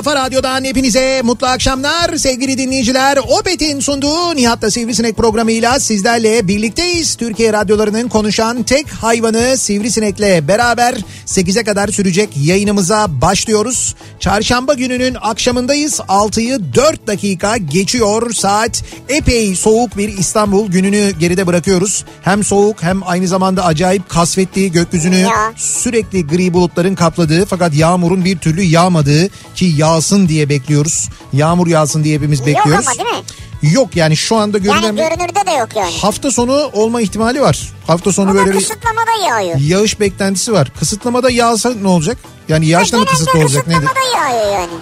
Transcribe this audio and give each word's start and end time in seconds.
kafa 0.00 0.16
radyodan 0.16 0.64
hepinize 0.64 1.22
mutlu 1.24 1.46
akşamlar 1.46 2.16
sevgili 2.16 2.58
dinleyiciler. 2.58 3.16
Opet'in 3.16 3.80
sunduğu 3.80 4.36
Nihat'la 4.36 4.70
Sivrisinek 4.70 5.16
programıyla 5.16 5.80
sizlerle 5.80 6.48
birlikteyiz. 6.48 7.14
Türkiye 7.14 7.52
radyolarının 7.52 8.08
konuşan 8.08 8.62
tek 8.62 8.90
hayvanı 8.90 9.56
Sivrisinek'le 9.56 10.48
beraber 10.48 10.94
8'e 11.26 11.64
kadar 11.64 11.88
sürecek 11.88 12.30
yayınımıza 12.36 13.06
başlıyoruz. 13.20 13.94
Çarşamba 14.20 14.74
gününün 14.74 15.16
akşamındayız. 15.20 15.94
6'yı 15.94 16.74
4 16.74 17.06
dakika 17.06 17.56
geçiyor 17.56 18.32
saat. 18.32 18.82
Epey 19.08 19.54
soğuk 19.54 19.96
bir 19.96 20.18
İstanbul 20.18 20.68
gününü 20.68 21.10
geride 21.10 21.46
bırakıyoruz. 21.46 22.04
Hem 22.22 22.44
soğuk 22.44 22.82
hem 22.82 23.00
aynı 23.06 23.28
zamanda 23.28 23.64
acayip 23.64 24.08
kasvetli 24.08 24.72
gökyüzünü 24.72 25.26
sürekli 25.56 26.26
gri 26.26 26.52
bulutların 26.52 26.94
kapladığı 26.94 27.46
fakat 27.46 27.74
yağmurun 27.74 28.24
bir 28.24 28.38
türlü 28.38 28.62
yağmadığı 28.62 29.28
ki 29.54 29.64
yağsın 29.90 30.28
diye 30.28 30.48
bekliyoruz. 30.48 31.08
Yağmur 31.32 31.66
yağsın 31.66 32.04
diye 32.04 32.14
hepimiz 32.16 32.46
bekliyoruz. 32.46 32.86
Yok 32.86 32.96
ama 32.98 33.04
değil 33.10 33.18
mi? 33.18 33.24
Yok 33.72 33.96
yani 33.96 34.16
şu 34.16 34.36
anda 34.36 34.58
görünen 34.58 34.82
Yani 34.82 34.96
bir 34.98 35.02
görünürde 35.02 35.46
de 35.46 35.50
yok 35.50 35.68
yani. 35.76 35.98
hafta 35.98 36.30
sonu 36.30 36.70
olma 36.72 37.00
ihtimali 37.00 37.40
var. 37.40 37.72
Hafta 37.86 38.12
sonu 38.12 38.30
Ama 38.30 38.38
böyle 38.38 38.50
bir 38.52 38.58
kısıtlamada 38.58 39.26
yağıyor. 39.28 39.56
yağış 39.60 40.00
beklentisi 40.00 40.52
var. 40.52 40.72
Kısıtlamada 40.78 41.30
yağsa 41.30 41.72
ne 41.82 41.88
olacak? 41.88 42.18
Yani 42.48 42.66
yağışla 42.66 42.98
mı 42.98 43.04
kısıtlı 43.06 43.38
olacak 43.40 43.66
nedir? 43.66 43.80
kısıtlamada 43.86 44.18
yağıyor 44.28 44.52
yani. 44.60 44.72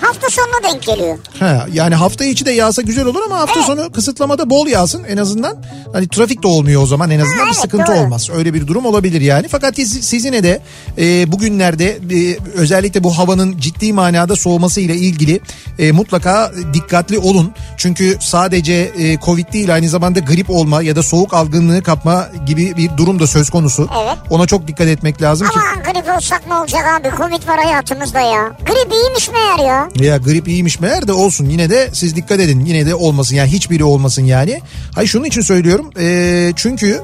Hafta 0.00 0.30
sonuna 0.30 0.72
denk 0.72 0.82
geliyor. 0.82 1.18
Ha, 1.40 1.66
yani 1.72 1.94
hafta 1.94 2.24
içi 2.24 2.46
de 2.46 2.50
yağsa 2.50 2.82
güzel 2.82 3.04
olur 3.06 3.22
ama 3.26 3.38
hafta 3.38 3.54
Evet. 3.56 3.66
sonu 3.66 3.92
kısıtlamada 3.92 4.50
bol 4.50 4.66
yağsın 4.66 5.04
en 5.04 5.16
azından. 5.16 5.56
Hani 5.92 6.08
trafik 6.08 6.42
de 6.42 6.46
olmuyor 6.46 6.82
o 6.82 6.86
zaman 6.86 7.10
en 7.10 7.20
azından 7.20 7.36
Ha, 7.38 7.42
bir 7.44 7.46
evet, 7.50 7.56
sıkıntı 7.62 7.86
doğru. 7.92 7.96
olmaz. 7.98 8.28
Öyle 8.34 8.54
bir 8.54 8.66
durum 8.66 8.86
olabilir 8.86 9.20
yani. 9.20 9.48
Fakat 9.48 9.76
siz, 9.76 9.92
siz 10.08 10.24
yine 10.24 10.42
de 10.42 10.60
e, 10.98 11.32
bugünlerde 11.32 11.86
e, 12.10 12.36
özellikle 12.54 13.04
bu 13.04 13.18
havanın 13.18 13.58
ciddi 13.58 13.92
manada 13.92 14.36
soğumasıyla 14.36 14.94
ilgili 14.94 15.40
e, 15.78 15.92
mutlaka 15.92 16.52
dikkatli 16.74 17.18
olun. 17.18 17.52
Çünkü 17.76 18.16
sadece 18.20 18.72
e, 18.98 19.18
Covid 19.18 19.52
değil 19.52 19.74
aynı 19.74 19.88
zamanda 19.88 20.20
grip 20.20 20.50
olma 20.50 20.82
ya 20.82 20.96
da 20.96 21.02
soğuk 21.02 21.34
algınlığı 21.34 21.82
kapma 21.82 22.26
gibi 22.46 22.76
bir 22.76 22.90
durum 22.96 23.20
da 23.20 23.26
söz 23.26 23.50
konusu. 23.50 23.88
Evet. 24.04 24.16
Ona 24.30 24.46
çok 24.46 24.68
dikkat 24.68 24.86
etmek 24.88 25.22
lazım 25.22 25.48
ki. 25.48 25.54
Ama 25.58 25.82
grip 25.92 26.16
olsak 26.16 26.46
ne 26.48 26.54
olacak 26.54 26.84
abi? 27.00 27.10
Covid 27.16 27.48
var 27.48 27.64
hayatımızda 27.64 28.20
ya. 28.20 28.52
Grip 28.66 28.92
iyiymiş 28.92 29.30
meğer 29.30 29.58
ya. 29.68 29.88
Ya 29.98 30.16
grip 30.16 30.48
iyiymiş 30.48 30.80
meğer 30.80 31.08
de 31.08 31.12
olsun 31.12 31.48
yine 31.48 31.70
de 31.70 31.90
siz 31.92 32.16
dikkat 32.16 32.40
edin 32.40 32.64
yine 32.64 32.86
de 32.86 32.94
olmasın 32.94 33.36
yani 33.36 33.52
hiçbiri 33.52 33.84
olmasın 33.84 34.24
yani. 34.24 34.60
Hayır 34.94 35.08
şunun 35.08 35.24
için 35.24 35.40
söylüyorum 35.40 35.90
Ee, 35.98 36.52
çünkü 36.56 37.02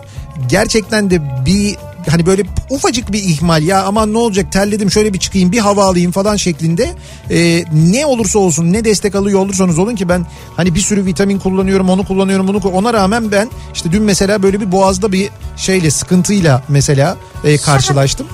gerçekten 0.48 1.10
de 1.10 1.22
bir 1.46 1.76
hani 2.10 2.26
böyle 2.26 2.42
ufacık 2.70 3.12
bir 3.12 3.22
ihmal 3.22 3.62
ya 3.62 3.82
aman 3.84 4.12
ne 4.12 4.18
olacak 4.18 4.52
terledim 4.52 4.90
şöyle 4.90 5.12
bir 5.12 5.18
çıkayım 5.18 5.52
bir 5.52 5.58
hava 5.58 5.84
alayım 5.84 6.12
falan 6.12 6.36
şeklinde 6.36 6.94
e, 7.30 7.64
ne 7.72 8.06
olursa 8.06 8.38
olsun 8.38 8.72
ne 8.72 8.84
destek 8.84 9.14
alıyor 9.14 9.40
olursanız 9.40 9.78
olun 9.78 9.94
ki 9.94 10.08
ben 10.08 10.26
hani 10.56 10.74
bir 10.74 10.80
sürü 10.80 11.04
vitamin 11.04 11.38
kullanıyorum 11.38 11.90
onu 11.90 12.06
kullanıyorum 12.06 12.48
bunu 12.48 12.58
ona 12.58 12.92
rağmen 12.92 13.32
ben 13.32 13.50
işte 13.74 13.92
dün 13.92 14.02
mesela 14.02 14.42
böyle 14.42 14.60
bir 14.60 14.72
boğazda 14.72 15.12
bir 15.12 15.30
şeyle 15.56 15.90
sıkıntıyla 15.90 16.62
mesela 16.68 17.16
e, 17.44 17.58
karşılaştım. 17.58 18.26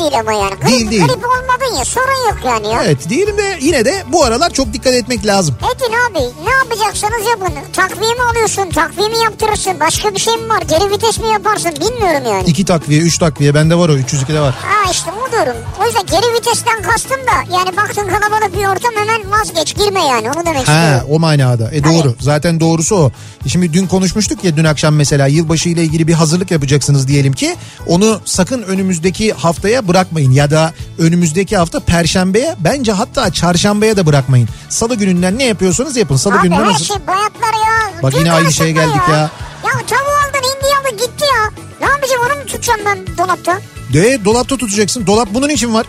Değil 0.00 0.18
ama 0.20 0.32
yani. 0.32 0.50
Grip, 0.54 0.66
Değil, 0.66 0.90
değil. 0.90 1.02
Grip 1.02 1.24
olmadın 1.24 1.78
ya 1.78 1.84
sorun 1.84 2.28
yok 2.28 2.38
yani 2.44 2.66
ya. 2.74 2.82
Evet 2.84 3.08
diyelim 3.08 3.38
de 3.38 3.58
yine 3.60 3.84
de 3.84 4.04
bu 4.12 4.24
aralar 4.24 4.50
çok 4.50 4.72
dikkat 4.72 4.94
etmek 4.94 5.26
lazım. 5.26 5.54
Edin 5.76 5.92
abi 6.10 6.24
ne 6.48 6.50
yapacaksanız 6.50 7.26
yapın. 7.30 7.54
Takviye 7.72 8.14
mi 8.14 8.22
alıyorsun? 8.30 8.70
Takviye 8.70 9.08
mi 9.08 9.18
yaptırırsın? 9.24 9.80
Başka 9.80 10.14
bir 10.14 10.20
şey 10.20 10.36
mi 10.36 10.48
var? 10.48 10.62
Geri 10.62 10.90
vites 10.90 11.18
mi 11.18 11.28
yaparsın? 11.28 11.70
Bilmiyorum 11.80 12.22
yani. 12.26 12.42
İki 12.46 12.64
takviye, 12.64 13.00
üç 13.00 13.18
takviye 13.18 13.54
bende 13.54 13.74
var 13.78 13.88
o 13.88 13.92
302'de 13.96 14.40
var. 14.40 14.54
Ha 14.62 14.90
işte 14.90 15.10
o 15.10 15.32
durum. 15.32 15.56
O 15.82 15.86
yüzden 15.86 16.06
geri 16.06 16.34
vitesten 16.34 16.82
kastım 16.82 17.16
da 17.20 17.56
yani 17.56 17.76
baktın 17.76 18.08
kalabalık 18.08 18.52
bir 18.58 18.64
ortam 18.66 18.90
hemen 18.96 19.30
vazgeç 19.30 19.76
girme 19.76 20.00
yani 20.04 20.28
onu 20.30 20.46
demek 20.46 20.68
Ha 20.68 20.82
istiyorum. 20.82 21.06
o 21.10 21.18
manada. 21.18 21.70
E 21.72 21.84
doğru. 21.84 22.14
Zaten 22.20 22.60
doğrusu 22.60 22.96
o. 22.96 23.10
Şimdi 23.48 23.72
dün 23.72 23.86
konuşmuştuk 23.86 24.44
ya 24.44 24.56
dün 24.56 24.64
akşam 24.64 24.94
mesela 24.94 25.26
yılbaşı 25.26 25.68
ile 25.68 25.82
ilgili 25.82 26.06
bir 26.08 26.12
hazırlık 26.14 26.50
yapacaksınız 26.50 27.08
diyelim 27.08 27.32
ki. 27.32 27.56
Onu 27.86 28.20
sakın 28.24 28.62
önümüzdeki 28.62 29.32
haftaya 29.32 29.88
bırakmayın 29.90 30.30
ya 30.32 30.50
da 30.50 30.72
önümüzdeki 30.98 31.56
hafta 31.56 31.80
perşembeye 31.80 32.54
bence 32.58 32.92
hatta 32.92 33.32
çarşambaya 33.32 33.96
da 33.96 34.06
bırakmayın. 34.06 34.48
Salı 34.68 34.94
gününden 34.94 35.38
ne 35.38 35.44
yapıyorsanız 35.44 35.96
yapın. 35.96 36.16
Salı 36.16 36.34
Abi 36.34 36.42
gününden 36.42 36.64
her 36.64 36.70
hazır. 36.72 36.84
şey 36.84 36.96
bayatlar 37.06 37.52
ya. 37.52 38.02
Bak 38.02 38.10
Tüm 38.12 38.20
yine 38.20 38.32
aynı 38.32 38.52
şeye 38.52 38.72
geldik 38.72 39.02
ya. 39.10 39.16
Ya 39.64 39.72
tavuğu 39.86 40.16
aldın 40.28 40.48
hindi 40.48 40.74
aldın 40.80 40.96
gitti 40.98 41.24
ya. 41.34 41.50
Ne 41.80 41.86
yapacağım 41.86 42.22
onu 42.26 42.38
mu 42.38 42.46
tutacağım 42.46 42.80
ben 42.86 43.16
dolapta? 43.18 43.58
De 43.92 44.24
dolapta 44.24 44.56
tutacaksın. 44.56 45.06
Dolap 45.06 45.28
bunun 45.34 45.48
için 45.48 45.74
var. 45.74 45.86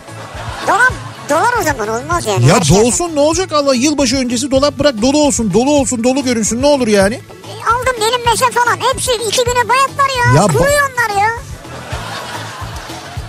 Dolap 0.66 0.92
dolar 1.30 1.52
o 1.60 1.62
zaman 1.64 1.88
olmaz 1.88 2.26
yani. 2.26 2.46
Ya 2.46 2.54
her 2.56 2.68
dolsun 2.68 3.16
ne 3.16 3.20
olacak 3.20 3.52
Allah 3.52 3.74
yılbaşı 3.74 4.16
öncesi 4.16 4.50
dolap 4.50 4.78
bırak 4.78 5.02
dolu 5.02 5.18
olsun 5.18 5.52
dolu 5.54 5.70
olsun 5.70 6.04
dolu 6.04 6.24
görünsün 6.24 6.62
ne 6.62 6.66
olur 6.66 6.86
yani. 6.88 7.20
Aldım 7.66 7.96
benim 8.00 8.24
meze 8.30 8.44
falan 8.50 8.76
hepsi 8.92 9.10
iki 9.12 9.44
güne 9.44 9.68
bayatlar 9.68 10.08
ya. 10.18 10.34
Ya 10.34 10.42
Ya 10.42 10.46
Kuruyor 10.46 10.90
onlar 10.92 11.20
ya. 11.22 11.28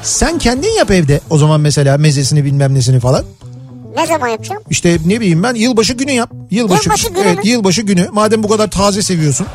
Sen 0.04 0.38
kendin 0.38 0.78
yap 0.78 0.92
evde 0.92 1.22
o 1.30 1.38
zaman 1.38 1.62
mesela 1.62 1.98
mezesini 1.98 2.46
bilmem 2.46 2.74
nesini 2.76 3.00
falan. 3.00 3.24
Ne 3.98 4.08
zaman 4.08 4.28
yapacağım? 4.28 4.62
İşte 4.70 4.98
ne 5.06 5.20
bileyim 5.20 5.44
ben 5.44 5.54
yılbaşı 5.54 5.94
günü 5.94 6.12
yap. 6.12 6.32
Yılbaşı, 6.52 6.84
Yılbaşı 6.84 7.10
günü 7.10 7.20
evet, 7.28 7.38
mü? 7.44 7.50
yılbaşı 7.50 7.82
günü. 7.82 8.10
Madem 8.12 8.44
bu 8.44 8.48
kadar 8.48 8.70
taze 8.72 9.02
seviyorsun. 9.02 9.48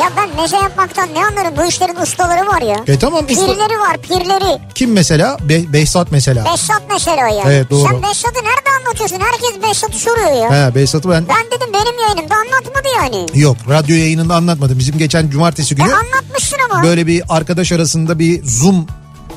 Ya 0.00 0.06
ben 0.16 0.36
meze 0.42 0.56
yapmaktan 0.56 1.08
ne 1.14 1.24
anlarım? 1.26 1.56
Bu 1.56 1.64
işlerin 1.68 1.96
ustaları 1.96 2.46
var 2.46 2.62
ya. 2.62 2.76
E 2.86 2.98
tamam 2.98 3.24
usta. 3.30 3.46
Pirleri 3.46 3.78
var 3.78 3.96
pirleri. 4.02 4.58
Kim 4.74 4.92
mesela? 4.92 5.36
Be- 5.48 5.72
Behzat 5.72 6.12
mesela. 6.12 6.44
Behzat 6.44 6.82
mesela 6.92 7.28
ya. 7.28 7.44
Evet, 7.46 7.70
doğru. 7.70 7.88
Sen 7.88 8.02
Behzat'ı 8.02 8.38
nerede 8.38 8.70
anlatıyorsun? 8.80 9.18
Herkes 9.20 9.62
Behzat'ı 9.62 9.98
soruyor 9.98 10.32
ya. 10.50 10.68
He 10.70 10.74
Behzat'ı 10.74 11.10
ben... 11.10 11.24
Ben 11.28 11.46
dedim 11.46 11.68
benim 11.74 11.98
yayınımda 12.00 12.34
anlatmadı 12.34 12.88
yani. 12.96 13.26
Yok 13.40 13.56
radyo 13.68 13.96
yayınında 13.96 14.34
anlatmadım. 14.34 14.78
Bizim 14.78 14.98
geçen 14.98 15.30
cumartesi 15.30 15.74
E 15.74 15.76
günü 15.76 15.94
anlatmışsın 15.94 16.56
ama. 16.70 16.82
böyle 16.82 17.06
bir 17.06 17.22
arkadaş 17.28 17.72
arasında 17.72 18.18
bir 18.18 18.44
Zoom 18.44 18.86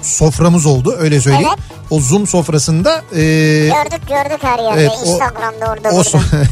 soframız 0.02 0.66
oldu 0.66 0.96
öyle 1.00 1.22
söyleyeyim. 1.22 1.48
Evet. 1.50 1.77
O 1.90 2.00
Zoom 2.00 2.28
sofrasında 2.28 3.04
e, 3.16 3.22
Gördük 3.68 4.08
gördük 4.08 4.40
her 4.42 4.60
yerde. 4.60 4.82
Evet, 4.82 4.92
o- 5.06 5.10
Instagram'da 5.12 5.66
orada 5.72 5.90
o, 5.90 6.02
so- 6.02 6.22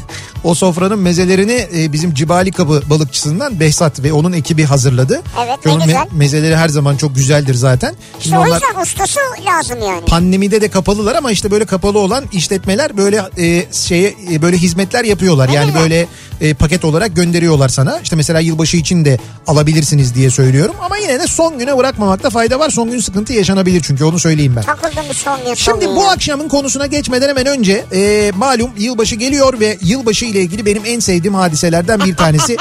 O 0.43 0.53
sofranın 0.55 0.99
mezelerini 0.99 1.67
e, 1.77 1.93
bizim 1.93 2.13
Cibali 2.13 2.51
Kapı 2.51 2.81
balıkçısından 2.89 3.59
Behzat 3.59 4.03
ve 4.03 4.13
onun 4.13 4.33
ekibi 4.33 4.63
hazırladı. 4.63 5.21
Evet, 5.45 5.61
Ki 5.63 5.69
ne 5.69 5.73
onun 5.73 5.85
güzel. 5.85 6.07
mezeleri 6.11 6.55
her 6.55 6.69
zaman 6.69 6.97
çok 6.97 7.15
güzeldir 7.15 7.53
zaten. 7.55 7.95
İşte 8.19 8.37
o 8.39 8.45
yüzden 8.45 8.81
ustası 8.81 9.19
lazım 9.45 9.77
yani. 9.81 10.05
pandemide 10.05 10.61
de 10.61 10.67
kapalılar 10.67 11.15
ama 11.15 11.31
işte 11.31 11.51
böyle 11.51 11.65
kapalı 11.65 11.99
olan 11.99 12.25
işletmeler 12.31 12.97
böyle 12.97 13.21
e, 13.37 13.65
şeye 13.71 14.13
e, 14.31 14.41
böyle 14.41 14.57
hizmetler 14.57 15.03
yapıyorlar. 15.03 15.47
Ne 15.49 15.53
yani 15.53 15.65
güzel. 15.67 15.81
böyle 15.81 16.07
e, 16.41 16.53
paket 16.53 16.85
olarak 16.85 17.15
gönderiyorlar 17.15 17.69
sana. 17.69 17.99
İşte 18.03 18.15
mesela 18.15 18.39
yılbaşı 18.39 18.77
için 18.77 19.05
de 19.05 19.17
alabilirsiniz 19.47 20.15
diye 20.15 20.29
söylüyorum. 20.29 20.75
Ama 20.81 20.97
yine 20.97 21.19
de 21.19 21.27
son 21.27 21.59
güne 21.59 21.77
bırakmamakta 21.77 22.29
fayda 22.29 22.59
var. 22.59 22.69
Son 22.69 22.91
gün 22.91 22.99
sıkıntı 22.99 23.33
yaşanabilir 23.33 23.81
çünkü 23.87 24.03
onu 24.03 24.19
söyleyeyim 24.19 24.53
ben. 24.55 24.61
Takıldım 24.63 25.05
son 25.25 25.55
Şimdi 25.55 25.95
bu 25.95 26.07
akşamın 26.07 26.47
konusuna 26.47 26.85
geçmeden 26.85 27.29
hemen 27.29 27.45
önce 27.45 27.85
e, 27.93 28.31
malum 28.35 28.69
yılbaşı 28.77 29.15
geliyor 29.15 29.59
ve 29.59 29.77
yılbaşı 29.81 30.25
ile 30.25 30.41
ilgili 30.41 30.65
benim 30.65 30.81
en 30.85 30.99
sevdiğim 30.99 31.35
hadiselerden 31.35 31.99
bir 31.99 32.15
tanesi 32.15 32.57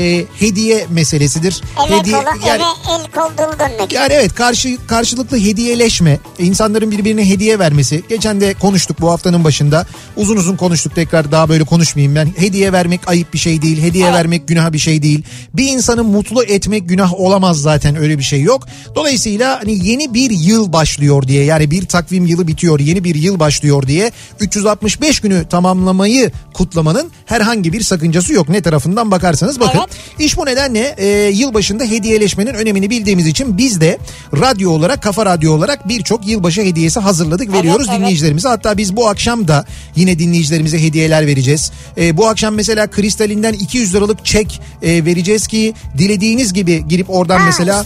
e, 0.00 0.24
hediye 0.38 0.86
meselesidir. 0.90 1.62
Eve, 1.88 1.98
hediye 1.98 2.16
kolu, 2.16 2.46
yani 2.46 2.62
eve 2.62 2.94
el 2.94 3.10
kol 3.14 3.38
dolu 3.38 3.58
dönmek. 3.58 3.92
yani 3.92 4.12
evet 4.12 4.34
karşı 4.34 4.86
karşılıklı 4.86 5.38
hediyeleşme, 5.38 6.18
insanların 6.38 6.90
birbirine 6.90 7.28
hediye 7.28 7.58
vermesi. 7.58 8.02
Geçen 8.08 8.40
de 8.40 8.54
konuştuk 8.54 9.00
bu 9.00 9.10
haftanın 9.10 9.44
başında. 9.44 9.86
Uzun 10.16 10.36
uzun 10.36 10.56
konuştuk 10.56 10.94
tekrar 10.94 11.32
daha 11.32 11.48
böyle 11.48 11.64
konuşmayayım 11.64 12.14
ben. 12.14 12.28
Hediye 12.36 12.72
vermek 12.72 13.08
ayıp 13.08 13.34
bir 13.34 13.38
şey 13.38 13.62
değil. 13.62 13.82
Hediye 13.82 14.12
vermek 14.12 14.48
günah 14.48 14.72
bir 14.72 14.78
şey 14.78 15.02
değil. 15.02 15.22
Bir 15.54 15.66
insanı 15.66 16.04
mutlu 16.04 16.44
etmek 16.44 16.88
günah 16.88 17.14
olamaz 17.14 17.60
zaten 17.60 17.96
öyle 17.96 18.18
bir 18.18 18.22
şey 18.22 18.42
yok. 18.42 18.66
Dolayısıyla 18.94 19.60
hani 19.60 19.86
yeni 19.88 20.14
bir 20.14 20.30
yıl 20.30 20.72
başlıyor 20.72 21.28
diye 21.28 21.44
yani 21.44 21.70
bir 21.70 21.86
takvim 22.04 22.26
yılı 22.26 22.46
bitiyor 22.46 22.80
yeni 22.80 23.04
bir 23.04 23.14
yıl 23.14 23.38
başlıyor 23.38 23.86
diye 23.86 24.12
365 24.40 25.20
günü 25.20 25.48
tamamlamayı 25.48 26.32
kutlamanın 26.54 27.10
herhangi 27.26 27.72
bir 27.72 27.80
sakıncası 27.80 28.32
yok. 28.32 28.48
Ne 28.48 28.62
tarafından 28.62 29.10
bakarsanız 29.10 29.60
bakın. 29.60 29.78
Evet. 29.78 29.90
İş 30.18 30.36
bu 30.36 30.46
nedenle 30.46 30.94
e, 30.98 31.06
yılbaşında 31.28 31.84
hediyeleşmenin 31.84 32.54
önemini 32.54 32.90
bildiğimiz 32.90 33.26
için 33.26 33.58
biz 33.58 33.80
de 33.80 33.98
radyo 34.40 34.70
olarak 34.70 35.02
Kafa 35.02 35.26
Radyo 35.26 35.52
olarak 35.52 35.88
birçok 35.88 36.26
yılbaşı 36.26 36.62
hediyesi 36.62 37.00
hazırladık 37.00 37.52
veriyoruz 37.52 37.86
evet. 37.90 37.98
dinleyicilerimize. 37.98 38.48
Hatta 38.48 38.76
biz 38.76 38.96
bu 38.96 39.08
akşam 39.08 39.48
da 39.48 39.64
yine 39.96 40.18
dinleyicilerimize 40.18 40.82
hediyeler 40.82 41.26
vereceğiz. 41.26 41.72
E, 41.98 42.16
bu 42.16 42.28
akşam 42.28 42.54
mesela 42.54 42.86
Kristal'inden 42.86 43.52
200 43.52 43.94
liralık 43.94 44.24
çek 44.24 44.60
e, 44.82 45.04
vereceğiz 45.04 45.46
ki 45.46 45.74
dilediğiniz 45.98 46.52
gibi 46.52 46.88
girip 46.88 47.10
oradan 47.10 47.38
Ha, 47.38 47.46
mesela... 47.46 47.82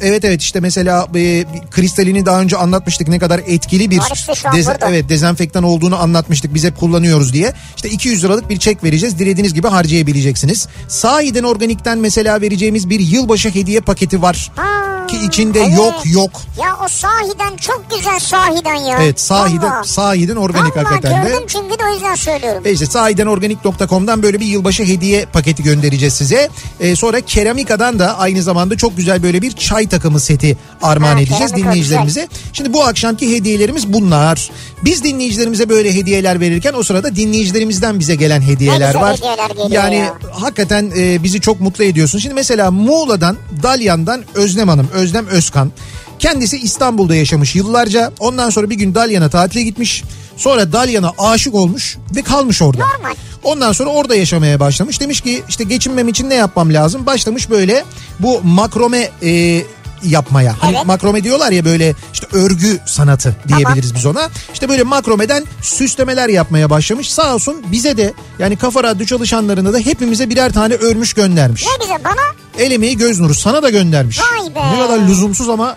Evet 0.00 0.24
evet 0.24 0.42
işte 0.42 0.60
mesela 0.60 1.08
e, 1.14 1.44
Kristal'ini 1.70 2.26
daha 2.26 2.40
önce 2.40 2.56
anlatmıştık 2.56 3.08
ne 3.08 3.18
kadar 3.18 3.40
etkili 3.50 3.90
bir 3.90 3.98
Var 3.98 4.10
işte 4.14 4.34
şu 4.34 4.48
an 4.48 4.54
dez- 4.56 4.66
burada. 4.66 4.88
evet 4.90 5.08
dezenfektan 5.08 5.62
olduğunu 5.64 6.02
anlatmıştık 6.02 6.54
biz 6.54 6.64
hep 6.64 6.76
kullanıyoruz 6.76 7.32
diye. 7.32 7.52
İşte 7.76 7.88
200 7.88 8.24
liralık 8.24 8.50
bir 8.50 8.56
çek 8.58 8.84
vereceğiz 8.84 9.18
dilediğiniz 9.18 9.54
gibi 9.54 9.68
harcayabileceksiniz. 9.68 10.68
Sahiden 10.88 11.44
organikten 11.44 11.98
mesela 11.98 12.40
vereceğimiz 12.40 12.90
bir 12.90 13.00
yılbaşı 13.00 13.48
hediye 13.50 13.80
paketi 13.80 14.22
var. 14.22 14.50
Ha, 14.56 14.99
Ki 15.08 15.16
içinde 15.26 15.60
evet. 15.60 15.76
yok 15.76 15.94
yok. 16.04 16.30
Ya 16.62 16.76
o 16.84 16.88
sahiden 16.88 17.56
çok 17.56 17.84
güzel 17.90 18.18
sahiden 18.18 18.74
ya. 18.74 18.98
Evet 19.02 19.20
sahiden 19.20 19.70
Vallahi. 19.70 19.88
sahiden 19.88 20.36
organik 20.36 20.76
Vallahi 20.76 20.84
hakikaten 20.84 21.24
de. 21.24 21.28
gördüm 21.28 21.44
çünkü 21.48 21.78
de 21.78 21.82
o 21.90 21.94
yüzden 21.94 22.14
söylüyorum. 22.14 22.62
E 22.64 22.72
işte 22.72 22.86
sahidenorganik.com'dan 22.86 24.22
böyle 24.22 24.40
bir 24.40 24.46
yılbaşı 24.46 24.84
hediye 24.84 25.24
paketi 25.26 25.62
göndereceğiz 25.62 26.14
size. 26.14 26.48
E, 26.80 26.96
sonra 26.96 27.20
Keramika'dan 27.20 27.98
da 27.98 28.18
aynı 28.18 28.42
zamanda 28.42 28.76
çok 28.76 28.96
güzel 28.96 29.22
böyle 29.22 29.42
bir 29.42 29.52
çay 29.52 29.88
takımı 29.88 30.20
seti 30.20 30.56
armağan 30.82 31.14
Ha, 31.14 31.20
edeceğiz 31.20 31.54
dinleyicilerimize. 31.56 32.28
Şimdi 32.52 32.72
bu 32.72 32.84
akşamki 32.84 33.36
hediyelerimiz 33.36 33.92
bunlar. 33.92 34.50
Biz 34.84 35.04
dinleyicilerimize 35.04 35.68
böyle 35.68 35.94
hediyeler 35.94 36.40
verirken 36.40 36.72
o 36.74 36.82
sırada 36.82 37.16
dinleyicilerimizden 37.16 37.98
bize 37.98 38.14
gelen 38.14 38.40
hediyeler 38.40 38.94
var. 38.94 39.16
hediyeler 39.16 39.50
yani 39.70 39.96
ya. 39.96 40.14
hakikaten 40.32 40.92
e, 40.96 41.22
bizi 41.22 41.40
çok 41.40 41.60
mutlu 41.60 41.84
ediyorsun. 41.84 42.18
Şimdi 42.18 42.34
mesela 42.34 42.70
Muğla'dan 42.70 43.36
Dalyan'dan 43.62 44.24
Özlem 44.34 44.68
Hanım, 44.68 44.88
Özlem 44.92 45.26
Özkan. 45.26 45.72
Kendisi 46.18 46.58
İstanbul'da 46.58 47.14
yaşamış 47.14 47.56
yıllarca. 47.56 48.12
Ondan 48.18 48.50
sonra 48.50 48.70
bir 48.70 48.74
gün 48.74 48.94
Dalyan'a 48.94 49.28
tatile 49.28 49.62
gitmiş. 49.62 50.02
Sonra 50.36 50.72
Dalyan'a 50.72 51.12
aşık 51.18 51.54
olmuş 51.54 51.96
ve 52.16 52.22
kalmış 52.22 52.62
orada. 52.62 52.84
Normal. 52.86 53.14
Ondan 53.44 53.72
sonra 53.72 53.90
orada 53.90 54.14
yaşamaya 54.16 54.60
başlamış. 54.60 55.00
Demiş 55.00 55.20
ki 55.20 55.42
işte 55.48 55.64
geçinmem 55.64 56.08
için 56.08 56.30
ne 56.30 56.34
yapmam 56.34 56.74
lazım? 56.74 57.06
Başlamış 57.06 57.50
böyle 57.50 57.84
bu 58.20 58.40
makrome 58.44 59.10
e, 59.22 59.62
yapmaya. 60.04 60.54
Hani 60.60 60.76
Evet. 60.76 60.86
makrome 60.86 61.24
diyorlar 61.24 61.52
ya 61.52 61.64
böyle 61.64 61.94
işte 62.12 62.26
örgü 62.32 62.78
sanatı 62.86 63.36
diyebiliriz 63.48 63.94
biz 63.94 64.06
ona. 64.06 64.28
İşte 64.52 64.68
böyle 64.68 64.82
makromeden 64.82 65.44
süslemeler 65.62 66.28
yapmaya 66.28 66.70
başlamış. 66.70 67.12
Sağ 67.12 67.34
olsun 67.34 67.56
bize 67.72 67.96
de 67.96 68.12
yani 68.38 68.56
Kafa 68.56 68.84
Radyo 68.84 69.06
çalışanlarına 69.06 69.72
da 69.72 69.78
hepimize 69.78 70.30
birer 70.30 70.52
tane 70.52 70.74
örmüş 70.74 71.12
göndermiş. 71.14 71.66
Ne 71.66 71.84
güzel 71.84 72.04
bana 72.04 72.22
El 72.60 72.70
emeği 72.70 72.96
göz 72.96 73.20
nuru 73.20 73.34
sana 73.34 73.62
da 73.62 73.70
göndermiş. 73.70 74.20
Vay 74.20 74.54
be. 74.54 74.76
Ne 74.76 74.78
kadar 74.78 74.98
lüzumsuz 75.08 75.48
ama 75.48 75.76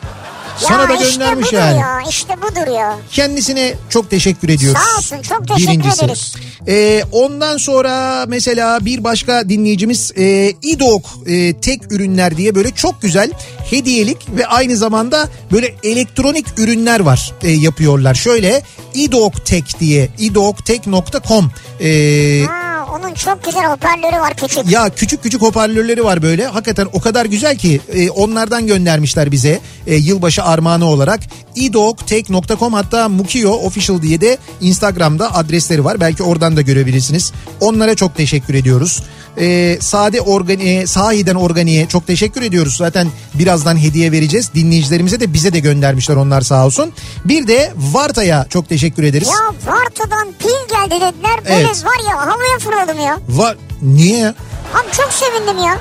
sana 0.58 0.82
ya 0.82 0.90
da 0.90 0.96
işte 0.96 1.10
göndermiş 1.12 1.48
budur 1.48 1.58
yani. 1.58 1.80
ya 1.80 2.02
işte 2.10 2.34
budur 2.42 2.72
ya. 2.76 2.98
Kendisine 3.12 3.74
çok 3.90 4.10
teşekkür 4.10 4.50
ediyoruz. 4.50 4.82
Sağ 4.82 4.98
olsun, 4.98 5.22
çok 5.22 5.48
teşekkür 5.48 6.04
ederiz. 6.04 6.36
Ee, 6.68 7.04
ondan 7.12 7.58
sonra 7.58 8.26
mesela 8.28 8.86
bir 8.86 9.04
başka 9.04 9.50
dinleyicimiz 9.50 10.12
e, 10.18 10.54
İDOK 10.62 11.02
e, 11.26 11.54
tek 11.54 11.92
ürünler 11.92 12.38
diye 12.38 12.56
böyle 12.56 12.72
çok 12.72 13.02
güzel 13.02 13.32
hediyelik 13.70 14.18
ve 14.38 14.48
aynı 14.48 14.78
zamanda 14.78 15.30
böyle 15.52 15.76
elektronik 15.84 16.46
ürünler 16.60 17.00
var 17.00 17.34
e, 17.44 17.52
yapıyorlar. 17.52 18.14
Şöyle 18.16 18.64
İDOK 18.94 19.46
Tek 19.46 19.80
diye 19.80 20.10
idoktek.com 20.18 21.52
e, 21.82 22.44
Ha, 22.50 22.73
onun 22.94 23.14
çok 23.14 23.44
güzel 23.44 23.66
hoparlörü 23.66 24.20
var 24.20 24.34
küçük. 24.36 24.72
ya 24.72 24.90
küçük 24.90 25.24
küçük 25.24 25.42
hoparlörleri 25.42 26.04
var 26.04 26.22
böyle. 26.22 26.48
Hakikaten 26.48 26.88
o 26.94 27.00
kadar 27.00 27.26
güzel 27.26 27.58
ki 27.58 27.82
e, 27.94 28.10
onlardan 28.10 28.68
göndermişler 28.68 29.32
bize 29.32 29.60
e, 29.88 29.96
yılbaşı 29.96 30.44
armağanı 30.44 30.86
olarak. 30.86 31.20
idoktek.com 31.56 32.74
hatta 32.74 33.10
Mukio 33.10 33.52
Official 33.52 34.02
diye 34.02 34.22
de 34.22 34.38
Instagram'da 34.62 35.36
adresleri 35.36 35.86
var. 35.86 36.00
Belki 36.00 36.24
oradan 36.24 36.58
da 36.58 36.62
görebilirsiniz. 36.62 37.34
Onlara 37.60 37.96
çok 37.96 38.16
teşekkür 38.16 38.54
ediyoruz. 38.54 39.04
E, 39.38 39.78
sade 39.82 40.22
organiğe, 40.22 40.88
sahiden 40.88 41.36
organiğe 41.36 41.88
çok 41.88 42.08
teşekkür 42.08 42.42
ediyoruz. 42.42 42.76
Zaten 42.78 43.08
birazdan 43.34 43.78
hediye 43.78 44.12
vereceğiz. 44.12 44.54
Dinleyicilerimize 44.56 45.20
de 45.20 45.34
bize 45.34 45.54
de 45.54 45.60
göndermişler 45.60 46.16
onlar 46.16 46.42
sağ 46.42 46.66
olsun. 46.66 46.94
Bir 47.26 47.48
de 47.48 47.74
Varta'ya 47.78 48.46
çok 48.50 48.70
teşekkür 48.70 49.04
ederiz. 49.04 49.28
Ya 49.28 49.74
Varta'dan 49.74 50.28
pil 50.40 50.76
geldi 50.76 50.96
dediler. 51.02 51.40
Böyle 51.46 51.56
Evet. 51.56 51.86
var 51.86 52.10
ya 52.12 52.18
havaya 52.18 52.60
fırladım 52.60 53.00
ya. 53.06 53.20
Var 53.30 53.58
niye? 53.82 54.28
Abi 54.74 54.92
çok 54.98 55.10
sevindim 55.14 55.64
ya. 55.66 55.78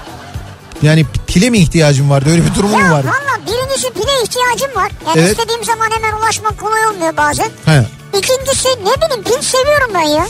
Yani 0.83 1.07
pile 1.27 1.51
mi 1.51 1.59
ihtiyacım 1.59 2.11
vardı? 2.11 2.31
Öyle 2.31 2.45
bir 2.45 2.55
durumun 2.55 2.79
Ya 2.79 2.87
mu 2.87 2.95
var? 2.95 3.05
valla 3.05 3.47
birincisi 3.47 3.91
pile 3.93 4.23
ihtiyacım 4.25 4.77
var. 4.77 4.91
Yani 5.07 5.21
Evet. 5.21 5.31
istediğim 5.39 5.65
zaman 5.65 5.91
hemen 5.91 6.19
ulaşmak 6.19 6.59
kolay 6.59 6.87
olmuyor 6.87 7.17
bazen. 7.17 7.49
He. 7.65 7.83
İkincisi 8.19 8.69
ne 8.69 9.07
bileyim 9.07 9.23
pil 9.25 9.43
seviyorum 9.43 9.91
ben 9.95 10.01
ya. 10.09 10.27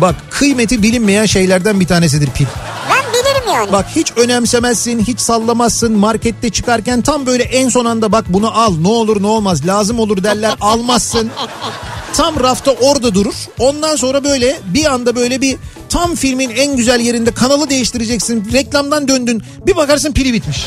Bak 0.00 0.14
kıymeti 0.30 0.82
bilinmeyen 0.82 1.26
şeylerden 1.26 1.80
bir 1.80 1.86
tanesidir 1.86 2.30
pil. 2.30 2.46
Ben 2.90 3.12
bilirim 3.12 3.48
yani. 3.54 3.72
Bak 3.72 3.86
hiç 3.96 4.12
önemsemezsin, 4.16 5.00
hiç 5.04 5.20
sallamazsın. 5.20 5.92
Markette 5.92 6.50
çıkarken 6.50 7.02
tam 7.02 7.26
böyle 7.26 7.42
en 7.42 7.68
son 7.68 7.84
anda 7.84 8.12
bak 8.12 8.24
bunu 8.28 8.58
al. 8.60 8.74
Ne 8.80 8.88
olur 8.88 9.22
ne 9.22 9.26
olmaz 9.26 9.66
lazım 9.66 9.98
olur 10.00 10.22
derler 10.24 10.54
almazsın. 10.60 11.30
Tam 12.14 12.40
rafta 12.40 12.70
orada 12.70 13.14
durur. 13.14 13.34
Ondan 13.58 13.96
sonra 13.96 14.24
böyle 14.24 14.56
bir 14.64 14.84
anda 14.84 15.16
böyle 15.16 15.40
bir 15.40 15.56
tam 15.88 16.14
filmin 16.14 16.50
en 16.50 16.76
güzel 16.76 17.00
yerinde 17.00 17.30
kanalı 17.30 17.70
değiştireceksin. 17.70 18.48
Reklamdan 18.52 19.08
döndün. 19.08 19.42
Bir 19.66 19.76
bakarsın 19.76 20.12
pili 20.12 20.32
bitmiş. 20.32 20.66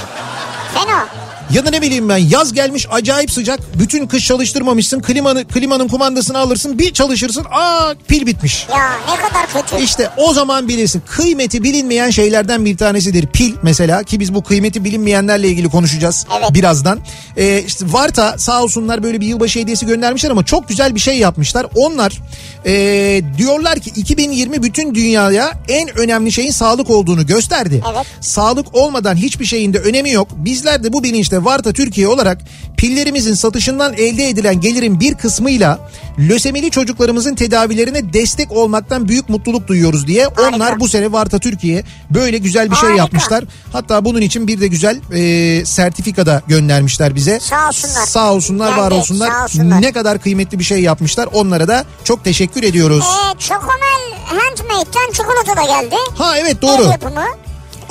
Fena. 0.74 1.08
Ya 1.54 1.66
da 1.66 1.70
ne 1.70 1.82
bileyim 1.82 2.10
ben 2.10 2.18
yaz 2.18 2.54
gelmiş 2.54 2.88
acayip 2.92 3.32
sıcak. 3.32 3.60
Bütün 3.80 4.08
kış 4.08 4.28
çalıştırmamışsın. 4.28 5.02
Klimanı, 5.02 5.48
klimanın 5.48 5.88
kumandasını 5.88 6.38
alırsın. 6.38 6.80
Bir 6.80 6.94
çalışırsın. 6.94 7.46
Aa 7.52 7.94
pil 8.08 8.26
bitmiş. 8.26 8.68
Ya 8.72 8.92
ne 9.10 9.16
kadar 9.16 9.48
kötü. 9.54 9.84
İşte 9.84 10.10
o 10.18 10.34
zaman 10.34 10.68
bilirsin. 10.68 11.04
Kıymeti 11.08 11.64
bilinmeyen 11.64 12.10
şeylerden 12.10 12.66
bir 12.66 12.78
tanesidir. 12.78 13.28
Pil 13.28 13.54
mesela 13.64 14.04
ki 14.04 14.20
biz 14.20 14.34
bu 14.34 14.44
kıymeti 14.44 14.84
bilinmeyenlerle 14.84 15.48
ilgili 15.48 15.70
konuşacağız 15.70 16.26
Evet. 16.40 16.54
birazdan. 16.54 17.00
Ee, 17.38 17.64
işte 17.68 17.86
Varta 17.90 18.38
sağ 18.38 18.64
olsunlar 18.64 19.04
böyle 19.04 19.22
bir 19.22 19.26
yılbaşı 19.26 19.60
hediyesi 19.60 19.86
göndermişler 19.86 20.30
ama 20.30 20.46
çok 20.46 20.70
güzel 20.70 20.96
bir 20.96 21.00
şey 21.00 21.18
yapmışlar. 21.18 21.66
Onlar 21.76 22.22
ee, 22.66 23.22
diyorlar 23.38 23.80
ki 23.80 23.90
2020 23.96 24.64
bütün 24.64 24.96
dünyaya 24.96 25.54
en 25.68 26.00
önemli 26.00 26.32
şeyin 26.32 26.52
sağlık 26.52 26.90
olduğunu 26.90 27.26
gösterdi. 27.26 27.84
Evet. 27.94 28.06
Sağlık 28.22 28.76
olmadan 28.76 29.16
hiçbir 29.16 29.46
şeyin 29.46 29.74
de 29.74 29.80
önemi 29.80 30.12
yok. 30.12 30.28
Bizler 30.36 30.84
de 30.84 30.94
bu 30.94 31.04
bilinçle 31.04 31.41
ve 31.42 31.46
Varta 31.46 31.74
Türkiye 31.74 32.08
olarak 32.08 32.38
pillerimizin 32.78 33.34
satışından 33.34 33.94
elde 33.94 34.30
edilen 34.30 34.62
gelirin 34.62 35.00
bir 35.00 35.16
kısmıyla 35.16 35.80
lösemili 36.20 36.72
çocuklarımızın 36.72 37.36
tedavilerine 37.36 38.14
destek 38.14 38.52
olmaktan 38.52 39.08
büyük 39.08 39.30
mutluluk 39.30 39.68
duyuyoruz 39.68 40.08
diye 40.08 40.28
onlar 40.28 40.80
bu 40.80 40.88
sene 40.88 41.12
Varta 41.12 41.40
Türkiye 41.40 41.84
böyle 42.10 42.38
güzel 42.38 42.72
bir 42.72 42.76
şey 42.76 42.90
Harika. 42.90 42.98
yapmışlar. 43.04 43.44
Hatta 43.74 44.06
bunun 44.06 44.22
için 44.22 44.48
bir 44.48 44.62
de 44.62 44.68
güzel 44.68 45.00
e, 45.14 45.66
sertifika 45.66 46.26
da 46.26 46.42
göndermişler 46.48 47.16
bize. 47.16 47.40
Sağ 47.40 47.68
olsunlar. 47.68 48.06
Sağ 48.06 48.34
olsunlar, 48.34 48.78
var 48.78 48.90
Geldi, 48.92 49.00
olsunlar. 49.00 49.32
sağ 49.32 49.44
olsunlar. 49.44 49.82
Ne 49.82 49.92
kadar 49.92 50.20
kıymetli 50.22 50.60
bir 50.60 50.64
şey 50.64 50.80
yapmışlar. 50.82 51.30
Onlara 51.34 51.68
da 51.68 51.86
çok 52.04 52.24
teşekkür 52.24 52.64
ediyoruz. 52.64 53.06
Ee, 53.06 53.40
Chocomel 53.40 54.02
Handmade'den 54.26 55.12
çikolata 55.14 55.58
da 55.62 55.64
geldi. 55.82 55.96
Ha 56.16 56.38
evet 56.38 56.56
El 56.56 56.62
doğru. 56.62 56.84
yapımı. 56.84 57.24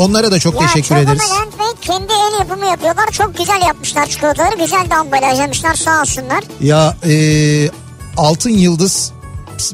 Onlara 0.01 0.33
da 0.33 0.39
çok 0.39 0.55
Ya 0.55 0.67
teşekkür 0.67 0.97
ederiz. 0.97 1.23
Handmade 1.31 1.81
kendi 1.81 2.13
el 2.13 2.39
yapımı 2.39 2.67
yapıyorlar. 2.67 3.11
Çok 3.13 3.39
güzel 3.39 3.63
yapmışlar 3.67 4.07
çikolataları. 4.07 4.57
Güzel 4.59 4.91
de 4.91 4.95
ambalajlamışlar 4.95 5.75
sağ 5.75 6.01
olsunlar. 6.01 6.45
Ya 6.61 6.97
e, 7.09 7.15
Altın 8.17 8.51
Yıldız 8.51 9.13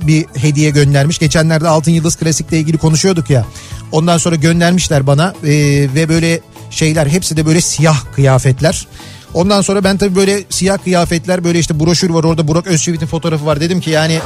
bir 0.02 0.26
hediye 0.36 0.70
göndermiş. 0.70 1.18
Geçenlerde 1.18 1.68
Altın 1.68 1.90
Yıldız 1.90 2.16
Klasik'le 2.16 2.52
ilgili 2.52 2.78
konuşuyorduk 2.78 3.30
ya. 3.30 3.44
Ondan 3.92 4.18
sonra 4.18 4.36
göndermişler 4.36 5.06
bana 5.06 5.34
e, 5.44 5.52
ve 5.94 6.08
böyle 6.08 6.40
şeyler 6.70 7.06
hepsi 7.06 7.36
de 7.36 7.46
böyle 7.46 7.60
siyah 7.60 7.96
kıyafetler. 8.14 8.86
Ondan 9.34 9.60
sonra 9.60 9.84
ben 9.84 9.98
tabii 9.98 10.16
böyle 10.16 10.44
siyah 10.50 10.78
kıyafetler 10.78 11.44
böyle 11.44 11.58
işte 11.58 11.80
broşür 11.80 12.10
var 12.10 12.24
orada 12.24 12.48
Burak 12.48 12.66
Özçivit'in 12.66 13.06
fotoğrafı 13.06 13.46
var. 13.46 13.60
Dedim 13.60 13.80
ki 13.80 13.90
yani 13.90 14.20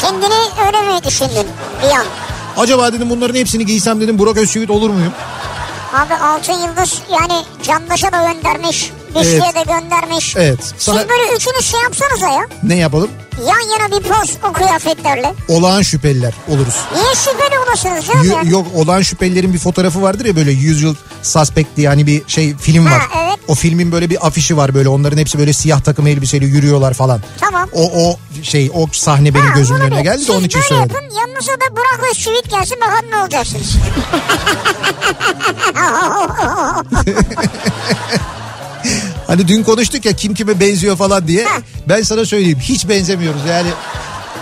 Kendini 0.00 0.34
öyle 0.66 0.80
mi 0.80 1.04
düşündün 1.04 1.46
bir 1.82 1.90
an? 1.90 2.06
Acaba 2.56 2.92
dedim 2.92 3.10
bunların 3.10 3.34
hepsini 3.34 3.66
giysem 3.66 4.00
dedim 4.00 4.18
Burak 4.18 4.36
Özçivit 4.36 4.70
olur 4.70 4.90
muyum? 4.90 5.12
Abi 5.94 6.14
Altın 6.14 6.52
Yıldız 6.52 7.02
yani 7.12 7.44
Candaş'a 7.62 8.12
da 8.12 8.32
göndermiş. 8.32 8.90
Güçlü'ye 9.14 9.40
Evet. 9.44 9.54
de 9.68 9.72
göndermiş. 9.72 10.36
Evet. 10.36 10.58
Sana 10.78 11.00
Siz 11.00 11.08
böyle 11.08 11.36
üçünüz 11.36 11.66
şey 11.70 11.80
yapsanıza 11.80 12.28
ya. 12.28 12.46
ne 12.62 12.74
yapalım? 12.76 13.10
Yan 13.46 13.78
yana 13.80 13.90
bir 13.98 14.02
poz 14.08 14.30
o 14.50 14.52
kıyafetlerle. 14.52 15.34
Olağan 15.48 15.82
şüpheliler 15.82 16.34
oluruz. 16.48 16.74
Niye 16.94 17.14
şüpheli 17.14 17.58
olasınız 17.58 18.06
canım 18.06 18.24
Y- 18.24 18.32
ya? 18.34 18.42
yok 18.42 18.66
olağan 18.74 19.02
şüphelilerin 19.02 19.52
bir 19.52 19.58
fotoğrafı 19.58 20.02
vardır 20.02 20.24
ya 20.24 20.36
böyle 20.36 20.70
Usual 20.72 20.94
Suspect 21.22 21.68
diye 21.76 21.88
hani 21.88 22.06
bir 22.06 22.22
şey 22.26 22.56
film 22.56 22.86
Ha, 22.86 22.94
var. 22.94 23.02
evet. 23.24 23.38
O 23.48 23.54
filmin 23.54 23.92
böyle 23.92 24.10
bir 24.10 24.26
afişi 24.26 24.56
var 24.56 24.74
böyle 24.74 24.88
onların 24.88 25.16
hepsi 25.18 25.38
böyle 25.38 25.52
siyah 25.52 25.80
takım 25.80 26.06
elbiseyle 26.06 26.46
yürüyorlar 26.46 26.94
falan. 26.94 27.20
Tamam. 27.40 27.68
O 27.72 28.08
o 28.10 28.18
şey 28.42 28.70
o 28.74 28.86
sahne 28.92 29.34
benim 29.34 29.46
Ha, 29.46 29.54
gözümün 29.58 29.80
önüne 29.80 30.02
geldi 30.02 30.16
de 30.18 30.20
Siz 30.20 30.30
onun 30.30 30.44
için 30.44 30.60
böyle 30.60 30.68
söyledim. 30.68 30.94
yapın 31.02 31.16
yanınıza 31.16 31.52
da 31.52 31.76
Burak 31.76 32.00
Özçivit 32.10 32.50
gelsin 32.50 32.76
bakalım 32.80 33.10
ne 33.10 33.16
olacaksınız. 33.16 33.76
Hani 39.26 39.48
dün 39.48 39.62
konuştuk 39.62 40.04
ya 40.04 40.12
kim 40.12 40.34
kime 40.34 40.60
benziyor 40.60 40.96
falan 40.96 41.28
diye. 41.28 41.46
Ben 41.88 42.02
sana 42.02 42.24
söyleyeyim 42.24 42.58
hiç 42.60 42.88
benzemiyoruz 42.88 43.40
yani. 43.48 43.68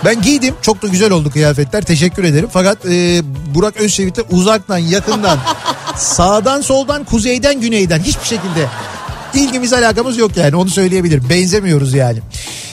Ben 0.05 0.21
giydim 0.21 0.55
çok 0.61 0.81
da 0.81 0.87
güzel 0.87 1.11
oldu 1.11 1.31
kıyafetler 1.31 1.81
teşekkür 1.81 2.23
ederim. 2.23 2.49
Fakat 2.53 2.85
e, 2.85 3.21
Burak 3.55 3.77
Özçivit'e 3.77 4.21
uzaktan 4.21 4.77
yakından 4.77 5.39
sağdan 5.97 6.61
soldan 6.61 7.03
kuzeyden 7.03 7.61
güneyden 7.61 7.99
hiçbir 7.99 8.25
şekilde 8.25 8.67
ilgimiz 9.33 9.73
alakamız 9.73 10.17
yok 10.17 10.37
yani 10.37 10.55
onu 10.55 10.69
söyleyebilirim. 10.69 11.25
Benzemiyoruz 11.29 11.93
yani. 11.93 12.19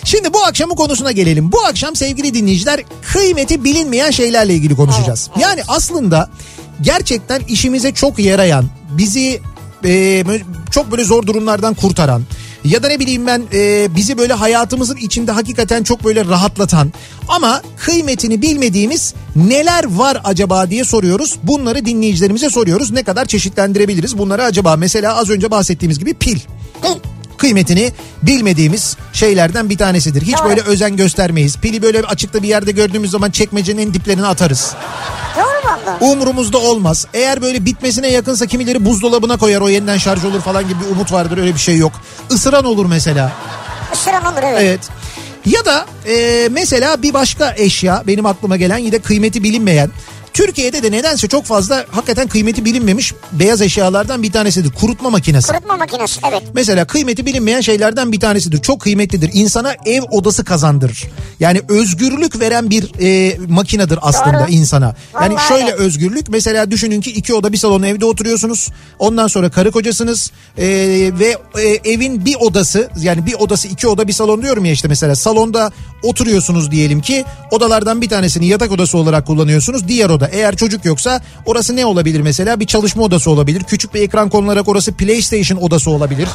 Şimdi 0.04 0.32
bu 0.32 0.44
akşamın 0.44 0.74
konusuna 0.74 1.12
gelelim. 1.12 1.52
Bu 1.52 1.64
akşam 1.64 1.96
sevgili 1.96 2.34
dinleyiciler 2.34 2.80
kıymeti 3.12 3.64
bilinmeyen 3.64 4.10
şeylerle 4.10 4.54
ilgili 4.54 4.76
konuşacağız. 4.76 5.30
Evet, 5.32 5.46
evet. 5.46 5.46
Yani 5.46 5.62
aslında 5.68 6.30
gerçekten 6.80 7.40
işimize 7.40 7.94
çok 7.94 8.18
yarayan, 8.18 8.64
bizi 8.90 9.40
e, 9.84 10.24
çok 10.70 10.90
böyle 10.90 11.04
zor 11.04 11.26
durumlardan 11.26 11.74
kurtaran 11.74 12.22
ya 12.64 12.82
da 12.82 12.88
ne 12.88 12.98
bileyim 12.98 13.26
ben 13.26 13.42
e, 13.52 13.94
bizi 13.94 14.18
böyle 14.18 14.32
hayatımızın 14.32 14.96
içinde 14.96 15.32
hakikaten 15.32 15.82
çok 15.82 16.04
böyle 16.04 16.24
rahatlatan 16.24 16.92
ama 17.28 17.62
kıymetini 17.78 18.42
bilmediğimiz 18.42 19.14
neler 19.36 19.84
var 19.84 20.20
acaba 20.24 20.70
diye 20.70 20.84
soruyoruz. 20.84 21.36
Bunları 21.42 21.84
dinleyicilerimize 21.84 22.50
soruyoruz. 22.50 22.90
Ne 22.90 23.02
kadar 23.02 23.24
çeşitlendirebiliriz 23.24 24.18
bunları 24.18 24.44
acaba? 24.44 24.76
Mesela 24.76 25.16
az 25.16 25.30
önce 25.30 25.50
bahsettiğimiz 25.50 25.98
gibi 25.98 26.14
pil 26.14 26.38
kıymetini 27.40 27.92
bilmediğimiz 28.22 28.96
şeylerden 29.12 29.70
bir 29.70 29.78
tanesidir. 29.78 30.22
Hiç 30.22 30.38
Doğru. 30.38 30.48
böyle 30.48 30.60
özen 30.60 30.96
göstermeyiz. 30.96 31.56
Pili 31.56 31.82
böyle 31.82 32.00
açıkta 32.00 32.42
bir 32.42 32.48
yerde 32.48 32.72
gördüğümüz 32.72 33.10
zaman 33.10 33.30
çekmecenin 33.30 33.82
en 33.86 33.94
diplerine 33.94 34.26
atarız. 34.26 34.74
Umurumuzda 36.00 36.58
olmaz. 36.58 37.06
Eğer 37.14 37.42
böyle 37.42 37.64
bitmesine 37.64 38.08
yakınsa 38.10 38.46
kimileri 38.46 38.84
buzdolabına 38.84 39.36
koyar 39.36 39.60
o 39.60 39.68
yeniden 39.68 39.98
şarj 39.98 40.24
olur 40.24 40.40
falan 40.40 40.68
gibi 40.68 40.80
bir 40.84 40.90
umut 40.90 41.12
vardır 41.12 41.38
öyle 41.38 41.54
bir 41.54 41.60
şey 41.60 41.76
yok. 41.76 41.92
Isıran 42.30 42.64
olur 42.64 42.86
mesela. 42.86 43.32
Isıran 43.92 44.24
olur 44.24 44.42
evet. 44.42 44.60
Evet. 44.62 44.80
Ya 45.46 45.64
da 45.64 45.86
e, 46.08 46.48
mesela 46.50 47.02
bir 47.02 47.14
başka 47.14 47.54
eşya 47.56 48.02
benim 48.06 48.26
aklıma 48.26 48.56
gelen 48.56 48.78
yine 48.78 48.98
kıymeti 48.98 49.42
bilinmeyen. 49.42 49.90
Türkiye'de 50.40 50.82
de 50.82 50.90
nedense 50.92 51.28
çok 51.28 51.44
fazla 51.44 51.84
hakikaten 51.90 52.28
kıymeti 52.28 52.64
bilinmemiş 52.64 53.14
beyaz 53.32 53.62
eşyalardan 53.62 54.22
bir 54.22 54.32
tanesidir. 54.32 54.72
Kurutma 54.72 55.10
makinesi. 55.10 55.52
Kurutma 55.52 55.76
makinesi 55.76 56.20
evet. 56.30 56.42
Mesela 56.54 56.84
kıymeti 56.84 57.26
bilinmeyen 57.26 57.60
şeylerden 57.60 58.12
bir 58.12 58.20
tanesidir. 58.20 58.62
Çok 58.62 58.80
kıymetlidir. 58.80 59.30
İnsana 59.32 59.74
ev 59.86 60.02
odası 60.10 60.44
kazandırır. 60.44 61.04
Yani 61.40 61.60
özgürlük 61.68 62.40
veren 62.40 62.70
bir 62.70 62.92
e, 63.00 63.38
makinedir 63.48 63.98
aslında 64.02 64.40
Doğru. 64.40 64.50
insana. 64.50 64.94
Yani 65.14 65.34
Vallahi 65.34 65.48
şöyle 65.48 65.70
evet. 65.70 65.80
özgürlük 65.80 66.28
mesela 66.28 66.70
düşünün 66.70 67.00
ki 67.00 67.10
iki 67.10 67.34
oda 67.34 67.52
bir 67.52 67.58
salon 67.58 67.82
evde 67.82 68.04
oturuyorsunuz. 68.04 68.68
Ondan 68.98 69.26
sonra 69.26 69.50
karı 69.50 69.70
kocasınız 69.70 70.30
e, 70.58 70.66
ve 71.18 71.36
e, 71.58 71.90
evin 71.92 72.24
bir 72.24 72.36
odası 72.40 72.90
yani 73.00 73.26
bir 73.26 73.34
odası 73.34 73.68
iki 73.68 73.88
oda 73.88 74.08
bir 74.08 74.12
salon 74.12 74.42
diyorum 74.42 74.64
ya 74.64 74.72
işte 74.72 74.88
mesela 74.88 75.14
salonda 75.14 75.72
oturuyorsunuz 76.02 76.70
diyelim 76.70 77.00
ki 77.00 77.24
odalardan 77.50 78.00
bir 78.00 78.08
tanesini 78.08 78.46
yatak 78.46 78.72
odası 78.72 78.98
olarak 78.98 79.26
kullanıyorsunuz. 79.26 79.88
Diğer 79.88 80.10
oda 80.10 80.29
eğer 80.32 80.56
çocuk 80.56 80.84
yoksa 80.84 81.20
orası 81.46 81.76
ne 81.76 81.86
olabilir 81.86 82.20
mesela 82.20 82.60
bir 82.60 82.66
çalışma 82.66 83.02
odası 83.02 83.30
olabilir. 83.30 83.62
Küçük 83.64 83.94
bir 83.94 84.02
ekran 84.02 84.30
konularak 84.30 84.68
orası 84.68 84.92
PlayStation 84.92 85.58
odası 85.58 85.90
olabilir 85.90 86.28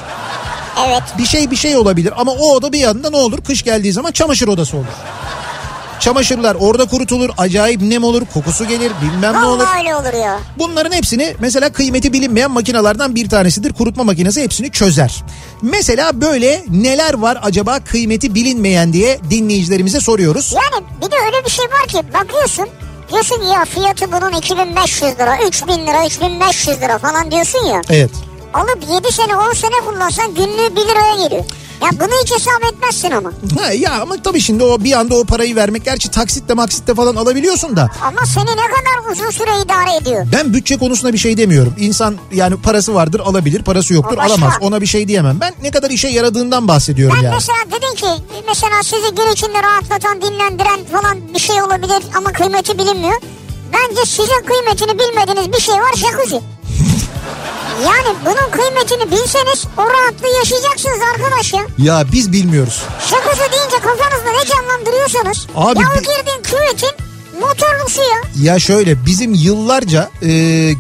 Evet. 0.88 1.04
bir 1.18 1.26
şey 1.26 1.52
bir 1.52 1.56
şey 1.56 1.78
olabilir 1.78 2.14
ama 2.18 2.32
o 2.32 2.52
oda 2.56 2.74
bir 2.74 2.80
yanında 2.80 3.10
ne 3.10 3.18
olur 3.18 3.42
kış 3.42 3.64
geldiği 3.64 3.94
zaman 3.94 4.12
çamaşır 4.12 4.48
odası 4.48 4.78
olur. 4.78 4.86
Çamaşırlar 6.00 6.56
orada 6.60 6.86
kurutulur 6.86 7.30
acayip 7.38 7.82
nem 7.82 8.04
olur 8.04 8.22
kokusu 8.34 8.68
gelir 8.68 8.92
bilmem 9.02 9.34
ne 9.34 9.46
olur. 9.46 9.66
Öyle 9.80 9.96
olur 9.96 10.14
ya. 10.14 10.40
Bunların 10.58 10.92
hepsini 10.92 11.36
mesela 11.40 11.72
kıymeti 11.72 12.14
bilinmeyen 12.14 12.52
makinelerden 12.52 13.16
bir 13.16 13.30
tanesidir. 13.30 13.74
Kurutma 13.74 14.04
makinesi 14.04 14.44
hepsini 14.44 14.72
çözer. 14.72 15.24
Mesela 15.62 16.22
böyle 16.22 16.64
neler 16.70 17.14
var 17.14 17.38
acaba 17.44 17.80
kıymeti 17.80 18.36
bilinmeyen 18.36 18.94
diye 18.94 19.20
dinleyicilerimize 19.30 20.00
soruyoruz. 20.00 20.54
Yani 20.56 20.86
bir 21.06 21.12
de 21.12 21.16
öyle 21.26 21.46
bir 21.46 21.52
şey 21.52 21.66
var 21.66 21.88
ki 21.88 22.14
bakıyorsun 22.14 22.68
diyorsun 23.12 23.36
ki 23.36 23.48
ya 23.48 23.66
fiyatı 23.66 24.12
bunun 24.12 24.32
2500 24.32 25.20
lira 25.20 25.38
3000 25.48 25.88
lira 25.88 26.06
3500 26.06 26.82
lira 26.82 26.98
falan 26.98 27.32
diyorsun 27.32 27.66
ya. 27.66 27.82
Evet. 27.90 28.12
Alıp 28.54 28.80
7 28.90 29.12
sene 29.12 29.36
10 29.36 29.54
sene 29.54 29.86
kullansan 29.86 30.36
günlüğü 30.36 30.76
1 30.76 30.82
liraya 30.82 31.16
geliyor. 31.24 31.46
Ya 31.82 31.90
bunu 32.00 32.12
hiç 32.24 32.32
hesap 32.34 32.64
etmezsin 32.74 33.12
ama. 33.12 33.32
Ha, 33.60 33.72
ya 33.74 34.02
ama 34.02 34.16
tabii 34.24 34.42
şimdi 34.42 34.64
o 34.64 34.84
bir 34.84 34.92
anda 35.00 35.16
o 35.16 35.24
parayı 35.26 35.56
vermek 35.56 35.86
gerçi 35.86 36.12
taksitle 36.12 36.54
maksitle 36.54 36.96
falan 36.96 37.16
alabiliyorsun 37.16 37.76
da 37.76 37.90
Ama 38.02 38.26
seni 38.26 38.46
ne 38.46 38.56
kadar 38.56 39.12
uzun 39.12 39.30
süre 39.30 39.50
idare 39.66 39.96
ediyor. 40.02 40.28
Ben 40.32 40.54
bütçe 40.54 40.78
konusunda 40.78 41.14
bir 41.14 41.18
şey 41.18 41.38
demiyorum. 41.38 41.74
İnsan 41.78 42.16
yani 42.32 42.58
parası 42.62 42.94
vardır 42.96 43.20
alabilir, 43.26 43.64
parası 43.64 43.94
yoktur 43.94 44.18
alamaz. 44.18 44.54
Ona 44.62 44.82
bir 44.82 44.86
şey 44.86 45.08
diyemem. 45.08 45.38
Ben 45.42 45.54
ne 45.62 45.72
kadar 45.72 45.90
işe 45.90 46.08
yaradığından 46.08 46.68
bahsediyorum 46.68 47.18
Ben 47.20 47.24
yani. 47.26 47.36
mesela 47.36 47.58
dedin 47.68 47.96
ki 47.96 48.24
mesela 48.48 48.84
sizi 48.84 49.16
gün 49.16 49.32
içinde 49.34 49.64
rahatlatan, 49.64 50.22
dinlendiren 50.22 50.80
falan 50.92 51.34
bir 51.34 51.40
şey 51.40 51.62
olabilir 51.62 52.04
ama 52.18 52.32
kıymeti 52.32 52.78
bilinmiyor. 52.80 53.22
Bence 53.74 54.02
sizin 54.06 54.44
kıymetini 54.46 55.00
bilmediğiniz 55.00 55.54
bir 55.54 55.62
şey 55.62 55.76
var 55.76 55.94
jacuzzi. 55.96 56.42
Yani 57.84 58.16
bunun 58.26 58.52
kıymetini 58.52 59.12
bilseniz 59.12 59.66
o 59.78 59.82
rahatlığı 59.82 60.38
yaşayacaksınız 60.38 61.00
arkadaş 61.14 61.54
ya. 61.54 61.62
Ya 61.78 62.04
biz 62.12 62.32
bilmiyoruz. 62.32 62.82
Jacuzzi 63.10 63.52
deyince 63.52 63.76
kafanızda 63.80 64.32
ne 64.40 64.46
canlandırıyorsanız. 64.46 65.48
Abi 65.56 65.80
ya 65.80 65.88
o 65.96 66.00
girdiğin 66.00 66.42
küvetin 66.44 66.92
motorlu 67.40 67.90
su 67.90 68.02
ya. 68.02 68.52
Ya 68.54 68.60
şöyle 68.60 69.06
bizim 69.06 69.34
yıllarca 69.34 70.10
e, 70.22 70.28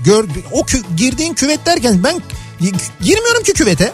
gör 0.05 0.25
o 0.51 0.59
kü- 0.61 0.95
girdiğin 0.97 1.33
küvet 1.33 1.65
derken 1.65 2.03
ben 2.03 2.21
girmiyorum 3.01 3.43
ki 3.43 3.53
küvete. 3.53 3.91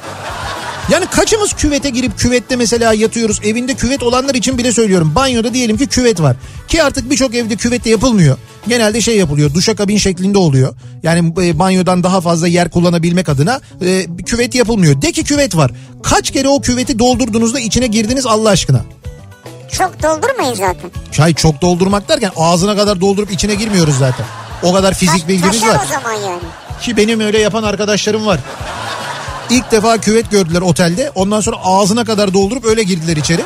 Yani 0.89 1.05
kaçımız 1.05 1.53
küvete 1.53 1.89
girip 1.89 2.17
küvette 2.19 2.55
mesela 2.55 2.93
yatıyoruz. 2.93 3.39
Evinde 3.43 3.73
küvet 3.73 4.03
olanlar 4.03 4.35
için 4.35 4.57
bile 4.57 4.71
söylüyorum. 4.71 5.11
Banyoda 5.15 5.53
diyelim 5.53 5.77
ki 5.77 5.87
küvet 5.87 6.21
var. 6.21 6.35
Ki 6.67 6.83
artık 6.83 7.11
birçok 7.11 7.35
evde 7.35 7.55
küvette 7.55 7.89
yapılmıyor. 7.89 8.37
Genelde 8.67 9.01
şey 9.01 9.17
yapılıyor. 9.17 9.53
Duşakabin 9.53 9.97
şeklinde 9.97 10.37
oluyor. 10.37 10.75
Yani 11.03 11.33
e, 11.41 11.59
banyodan 11.59 12.03
daha 12.03 12.21
fazla 12.21 12.47
yer 12.47 12.69
kullanabilmek 12.69 13.29
adına 13.29 13.61
e, 13.81 14.05
küvet 14.25 14.55
yapılmıyor. 14.55 15.01
De 15.01 15.11
ki 15.11 15.23
küvet 15.23 15.55
var. 15.55 15.71
Kaç 16.03 16.31
kere 16.31 16.47
o 16.47 16.61
küveti 16.61 16.99
doldurduğunuzda 16.99 17.59
içine 17.59 17.87
girdiniz 17.87 18.25
Allah 18.25 18.49
aşkına? 18.49 18.81
Çok 19.71 20.03
doldurmayın 20.03 20.53
zaten. 20.53 20.91
Çay 21.11 21.33
çok 21.33 21.61
doldurmak 21.61 22.09
derken 22.09 22.31
ağzına 22.35 22.75
kadar 22.75 23.01
doldurup 23.01 23.31
içine 23.31 23.55
girmiyoruz 23.55 23.97
zaten. 23.97 24.25
O 24.63 24.73
kadar 24.73 24.93
fizik 24.93 25.21
Ta- 25.21 25.27
bilgimiz 25.27 25.63
var. 25.63 25.79
o 25.85 25.93
zaman 25.93 26.13
yani. 26.13 26.41
Ki 26.81 26.97
benim 26.97 27.19
öyle 27.19 27.39
yapan 27.39 27.63
arkadaşlarım 27.63 28.25
var. 28.25 28.39
İlk 29.51 29.71
defa 29.71 29.97
küvet 29.97 30.31
gördüler 30.31 30.61
otelde. 30.61 31.11
Ondan 31.15 31.41
sonra 31.41 31.55
ağzına 31.63 32.05
kadar 32.05 32.33
doldurup 32.33 32.65
öyle 32.65 32.83
girdiler 32.83 33.17
içeri. 33.17 33.41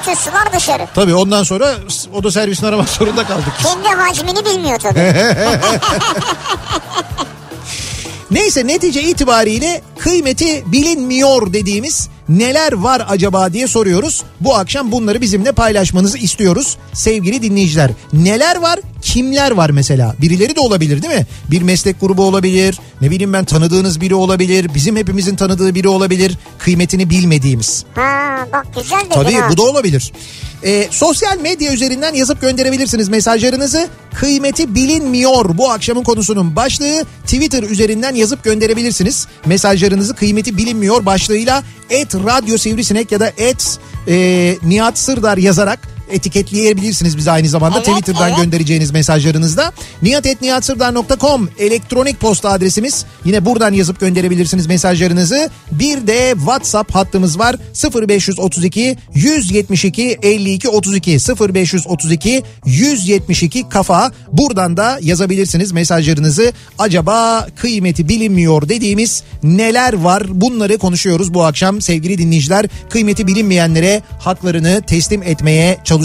Bütün 0.00 0.14
sular 0.14 0.52
dışarı. 0.52 0.86
Tabii 0.94 1.14
ondan 1.14 1.42
sonra 1.42 1.74
oda 2.14 2.30
servisini 2.30 2.68
aramak 2.68 2.88
zorunda 2.98 3.26
kaldık. 3.26 3.52
Kendi 3.62 3.88
hacmini 3.88 4.44
bilmiyor 4.44 4.78
tabii. 4.78 5.14
Neyse 8.30 8.66
netice 8.66 9.02
itibariyle 9.02 9.82
kıymeti 9.98 10.62
bilinmiyor 10.66 11.52
dediğimiz 11.52 12.08
neler 12.28 12.72
var 12.72 13.06
acaba 13.08 13.52
diye 13.52 13.68
soruyoruz. 13.68 14.22
Bu 14.40 14.54
akşam 14.56 14.92
bunları 14.92 15.20
bizimle 15.20 15.52
paylaşmanızı 15.52 16.18
istiyoruz 16.18 16.76
sevgili 16.92 17.42
dinleyiciler. 17.42 17.90
Neler 18.12 18.56
var? 18.56 18.78
Kimler 19.02 19.50
var 19.50 19.70
mesela? 19.70 20.14
Birileri 20.20 20.56
de 20.56 20.60
olabilir 20.60 21.02
değil 21.02 21.14
mi? 21.14 21.26
Bir 21.50 21.62
meslek 21.62 22.00
grubu 22.00 22.24
olabilir. 22.24 22.80
Ne 23.00 23.10
bileyim 23.10 23.32
ben 23.32 23.44
tanıdığınız 23.44 24.00
biri 24.00 24.14
olabilir. 24.14 24.70
Bizim 24.74 24.96
hepimizin 24.96 25.36
tanıdığı 25.36 25.74
biri 25.74 25.88
olabilir. 25.88 26.38
Kıymetini 26.58 27.10
bilmediğimiz. 27.10 27.84
Ha 27.94 28.46
bak 28.52 28.66
güzel 28.76 29.00
dedin 29.00 29.10
Tabii 29.10 29.34
ha. 29.34 29.48
bu 29.50 29.56
da 29.56 29.62
olabilir. 29.62 30.12
Ee, 30.64 30.86
sosyal 30.90 31.38
medya 31.38 31.72
üzerinden 31.72 32.14
yazıp 32.14 32.40
gönderebilirsiniz 32.40 33.08
mesajlarınızı. 33.08 33.88
Kıymeti 34.14 34.74
bilinmiyor 34.74 35.58
bu 35.58 35.70
akşamın 35.70 36.02
konusunun 36.02 36.56
başlığı. 36.56 37.04
Twitter 37.24 37.62
üzerinden 37.62 38.14
yazıp 38.14 38.44
gönderebilirsiniz. 38.44 39.26
Mesajlarınızı 39.46 40.14
kıymeti 40.14 40.56
bilinmiyor 40.56 41.06
başlığıyla 41.06 41.62
et 41.90 42.14
radyo 42.14 42.58
sivrisinek 42.58 43.12
ya 43.12 43.20
da 43.20 43.32
et 43.36 43.78
e, 44.08 44.56
Nihat 44.62 44.98
Sırdar 44.98 45.38
yazarak 45.38 45.78
etiketleyebilirsiniz 46.12 47.16
bizi 47.16 47.30
aynı 47.30 47.48
zamanda 47.48 47.76
Evet, 47.76 47.86
Twitter'dan 47.86 48.28
evet. 48.28 48.38
göndereceğiniz 48.38 48.90
mesajlarınızda. 48.90 49.72
nihatetnihatsırdar.com 50.02 51.48
elektronik 51.58 52.20
posta 52.20 52.50
adresimiz. 52.50 53.04
Yine 53.24 53.44
buradan 53.44 53.72
yazıp 53.72 54.00
gönderebilirsiniz 54.00 54.66
mesajlarınızı. 54.66 55.50
Bir 55.72 56.06
de 56.06 56.32
WhatsApp 56.36 56.94
hattımız 56.94 57.38
var 57.38 57.56
0532 58.08 58.96
172 59.14 60.18
52 60.22 60.68
32 60.68 61.18
0532 61.54 62.42
172 62.66 63.68
kafa. 63.68 64.12
Buradan 64.32 64.76
da 64.76 64.98
yazabilirsiniz 65.02 65.72
mesajlarınızı. 65.72 66.52
Acaba 66.78 67.46
kıymeti 67.56 68.08
bilinmiyor 68.08 68.68
dediğimiz 68.68 69.22
neler 69.42 69.92
var? 69.92 70.22
Bunları 70.28 70.78
konuşuyoruz 70.78 71.34
bu 71.34 71.44
akşam 71.44 71.80
sevgili 71.80 72.18
dinleyiciler. 72.18 72.66
Kıymeti 72.90 73.26
bilinmeyenlere 73.26 74.02
haklarını 74.18 74.82
teslim 74.86 75.22
etmeye 75.22 75.78
çalışıyoruz. 75.84 75.99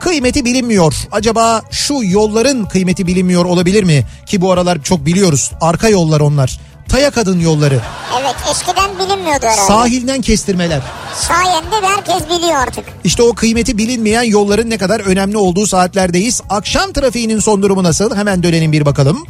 Kıymeti 0.00 0.44
bilinmiyor. 0.44 0.94
Acaba 1.12 1.62
şu 1.70 1.94
yolların 2.02 2.64
kıymeti 2.64 3.06
bilinmiyor 3.06 3.44
olabilir 3.44 3.82
mi? 3.84 4.04
Ki 4.26 4.40
bu 4.40 4.52
aralar 4.52 4.82
çok 4.82 5.06
biliyoruz. 5.06 5.52
Arka 5.60 5.88
yollar 5.88 6.20
onlar. 6.20 6.58
Taya 6.88 7.10
kadın 7.10 7.40
yolları. 7.40 7.80
Evet 8.20 8.34
eskiden 8.50 8.90
bilinmiyordu 8.98 9.46
herhalde. 9.46 9.66
Sahilden 9.68 10.20
kestirmeler. 10.20 10.82
Sayende 11.14 11.86
herkes 11.86 12.28
biliyor 12.38 12.56
artık. 12.56 12.84
İşte 13.04 13.22
o 13.22 13.34
kıymeti 13.34 13.78
bilinmeyen 13.78 14.22
yolların 14.22 14.70
ne 14.70 14.78
kadar 14.78 15.00
önemli 15.00 15.36
olduğu 15.36 15.66
saatlerdeyiz. 15.66 16.40
Akşam 16.50 16.92
trafiğinin 16.92 17.40
son 17.40 17.62
durumu 17.62 17.82
nasıl? 17.82 18.16
Hemen 18.16 18.42
dönelim 18.42 18.72
bir 18.72 18.86
bakalım. 18.86 19.26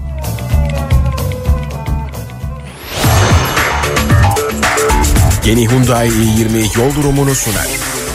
Yeni 5.46 5.68
Hyundai 5.68 6.08
i20 6.08 6.78
yol 6.78 6.94
durumunu 6.94 7.34
sunar. 7.34 7.68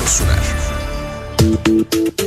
Sunar. 0.06 0.39
Yine 1.40 2.20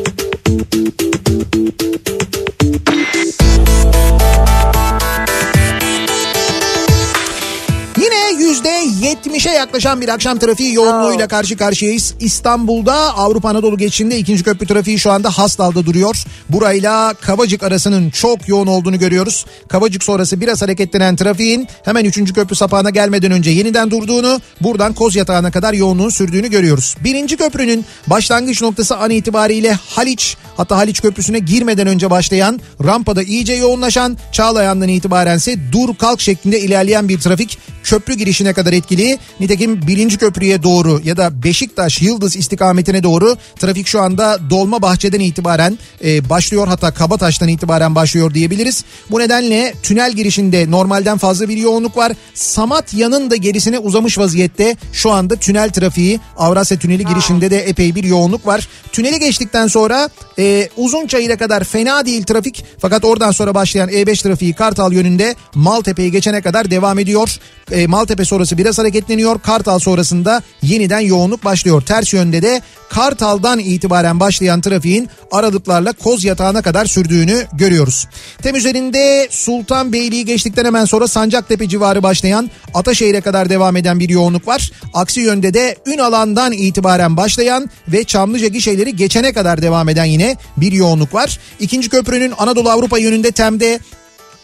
70'e 9.27 9.53
yaklaşan 9.53 10.01
bir 10.01 10.09
akşam 10.09 10.39
trafiği 10.39 10.75
yoğunluğuyla 10.75 11.29
karşı 11.29 11.57
karşıyayız. 11.57 12.15
İstanbul'da 12.21 12.95
Avrupa 12.95 13.49
Anadolu 13.49 13.79
geçişinde 13.79 14.19
ikinci 14.19 14.43
köprü 14.43 14.67
trafiği 14.67 14.99
şu 14.99 15.11
anda 15.11 15.31
Hastal'da 15.31 15.87
duruyor. 15.87 16.25
Burayla 16.49 17.15
Kavacık 17.15 17.63
arasının 17.63 18.11
çok 18.11 18.49
yoğun 18.49 18.67
olduğunu 18.67 18.99
görüyoruz. 18.99 19.47
Kavacık 19.69 20.05
sonrası 20.05 20.41
biraz 20.41 20.63
hareketlenen 20.63 21.17
trafiğin 21.17 21.69
hemen 21.85 22.05
üçüncü 22.05 22.35
köprü 22.35 22.57
sapağına 22.57 22.91
gelmeden 22.91 23.33
önce 23.33 23.51
yeniden 23.51 23.91
durduğunu, 23.91 24.41
buradan 24.61 24.93
Koz 24.93 25.17
Yatağı'na 25.17 25.51
kadar 25.51 25.73
yoğunluğun 25.73 26.09
sürdüğünü 26.09 26.51
görüyoruz. 26.51 26.97
Birinci 27.05 27.37
köprünün 27.37 27.85
başlangıç 28.07 28.63
noktası 28.63 28.97
an 28.97 29.11
itibariyle 29.11 29.73
Haliç, 29.73 30.37
hatta 30.57 30.77
Haliç 30.77 31.03
Köprüsü'ne 31.03 31.39
girmeden 31.39 31.87
önce 31.87 32.11
başlayan, 32.11 32.61
rampada 32.85 33.23
iyice 33.23 33.53
yoğunlaşan, 33.53 34.19
Çağlayan'dan 34.33 34.89
itibarense 34.89 35.57
dur 35.73 35.95
kalk 35.97 36.21
şeklinde 36.21 36.61
ilerleyen 36.61 37.09
bir 37.09 37.21
trafik 37.21 37.59
köprü 37.85 38.15
girişine 38.15 38.53
kadar 38.53 38.73
etkili. 38.73 39.12
Nitekim 39.41 39.87
birinci 39.87 40.17
köprüye 40.19 40.63
doğru 40.63 41.01
ya 41.05 41.17
da 41.17 41.43
Beşiktaş 41.43 42.03
Yıldız 42.03 42.37
istikametine 42.37 43.03
doğru 43.03 43.37
trafik 43.59 43.87
şu 43.87 44.01
anda 44.01 44.39
Dolma 44.51 44.83
Bahçe'den 44.83 45.21
itibaren 45.21 45.79
e, 46.05 46.31
başlıyor 46.31 46.69
hatta 46.69 46.91
Kabataş'tan 46.91 47.49
itibaren 47.49 47.95
başlıyor 47.95 48.35
diyebiliriz. 48.35 48.85
Bu 49.11 49.19
nedenle 49.19 49.75
tünel 49.83 50.13
girişinde 50.13 50.71
normalden 50.71 51.19
fazla 51.19 51.49
bir 51.49 51.57
yoğunluk 51.57 51.97
var. 51.97 52.13
Samatya'nın 52.35 53.31
da 53.31 53.37
gerisine 53.37 53.79
uzamış 53.79 54.19
vaziyette 54.19 54.77
şu 54.93 55.11
anda 55.11 55.37
tünel 55.37 55.71
trafiği 55.71 56.21
Avrasya 56.37 56.79
Tüneli 56.79 57.07
girişinde 57.07 57.51
de 57.51 57.59
epey 57.59 57.95
bir 57.95 58.05
yoğunluk 58.05 58.47
var. 58.47 58.69
Tüneli 58.93 59.19
geçtikten 59.19 59.67
sonra 59.67 60.09
e, 60.39 60.69
Uzunçayır'a 60.77 61.37
kadar 61.37 61.65
fena 61.65 62.07
değil 62.07 62.25
trafik 62.25 62.65
fakat 62.79 63.05
oradan 63.05 63.31
sonra 63.31 63.55
başlayan 63.55 63.89
E5 63.89 64.23
trafiği 64.23 64.53
Kartal 64.53 64.93
yönünde 64.93 65.35
Maltepe'yi 65.55 66.13
geçene 66.13 66.43
kadar 66.43 66.71
devam 66.71 66.99
ediyor. 66.99 67.39
E, 67.73 67.87
Maltepe 67.87 68.25
sonrası 68.25 68.59
biraz 68.59 68.79
hareketleniyor. 69.03 69.41
Kartal 69.41 69.79
sonrasında 69.79 70.43
yeniden 70.63 71.01
yoğunluk 71.01 71.45
başlıyor. 71.45 71.83
Ters 71.83 72.13
yönde 72.13 72.43
de 72.43 72.63
Kartal'dan 72.89 73.59
itibaren 73.59 74.21
başlayan 74.21 74.61
trafiğin 74.61 75.09
aralıklarla 75.33 75.93
Koz 75.93 76.25
Yatağı'na 76.25 76.63
kadar 76.63 76.87
sürdüğünü 76.87 77.47
görüyoruz. 77.53 78.09
Tem 78.43 78.57
üzerinde 78.57 79.29
Sultanbeyli'yi 79.31 80.25
geçtikten 80.25 80.65
hemen 80.65 80.85
sonra 80.85 81.09
Sancaktepe 81.09 81.69
civarı 81.69 82.03
başlayan 82.03 82.51
Ataşehir'e 82.75 83.21
kadar 83.21 83.49
devam 83.49 83.77
eden 83.77 84.01
bir 84.01 84.09
yoğunluk 84.09 84.47
var. 84.47 84.71
Aksi 84.95 85.21
yönde 85.21 85.55
de 85.55 85.77
Ünalan'dan 85.87 86.53
itibaren 86.53 87.17
başlayan 87.17 87.71
ve 87.89 88.05
Çamlıca 88.05 88.47
gişeleri 88.47 88.97
geçene 88.97 89.33
kadar 89.33 89.63
devam 89.63 89.89
eden 89.89 90.05
yine 90.05 90.37
bir 90.57 90.73
yoğunluk 90.73 91.15
var. 91.15 91.39
İkinci 91.61 91.89
köprünün 91.89 92.33
Anadolu 92.39 92.71
Avrupa 92.71 92.99
yönünde 92.99 93.33
Tem'de 93.33 93.79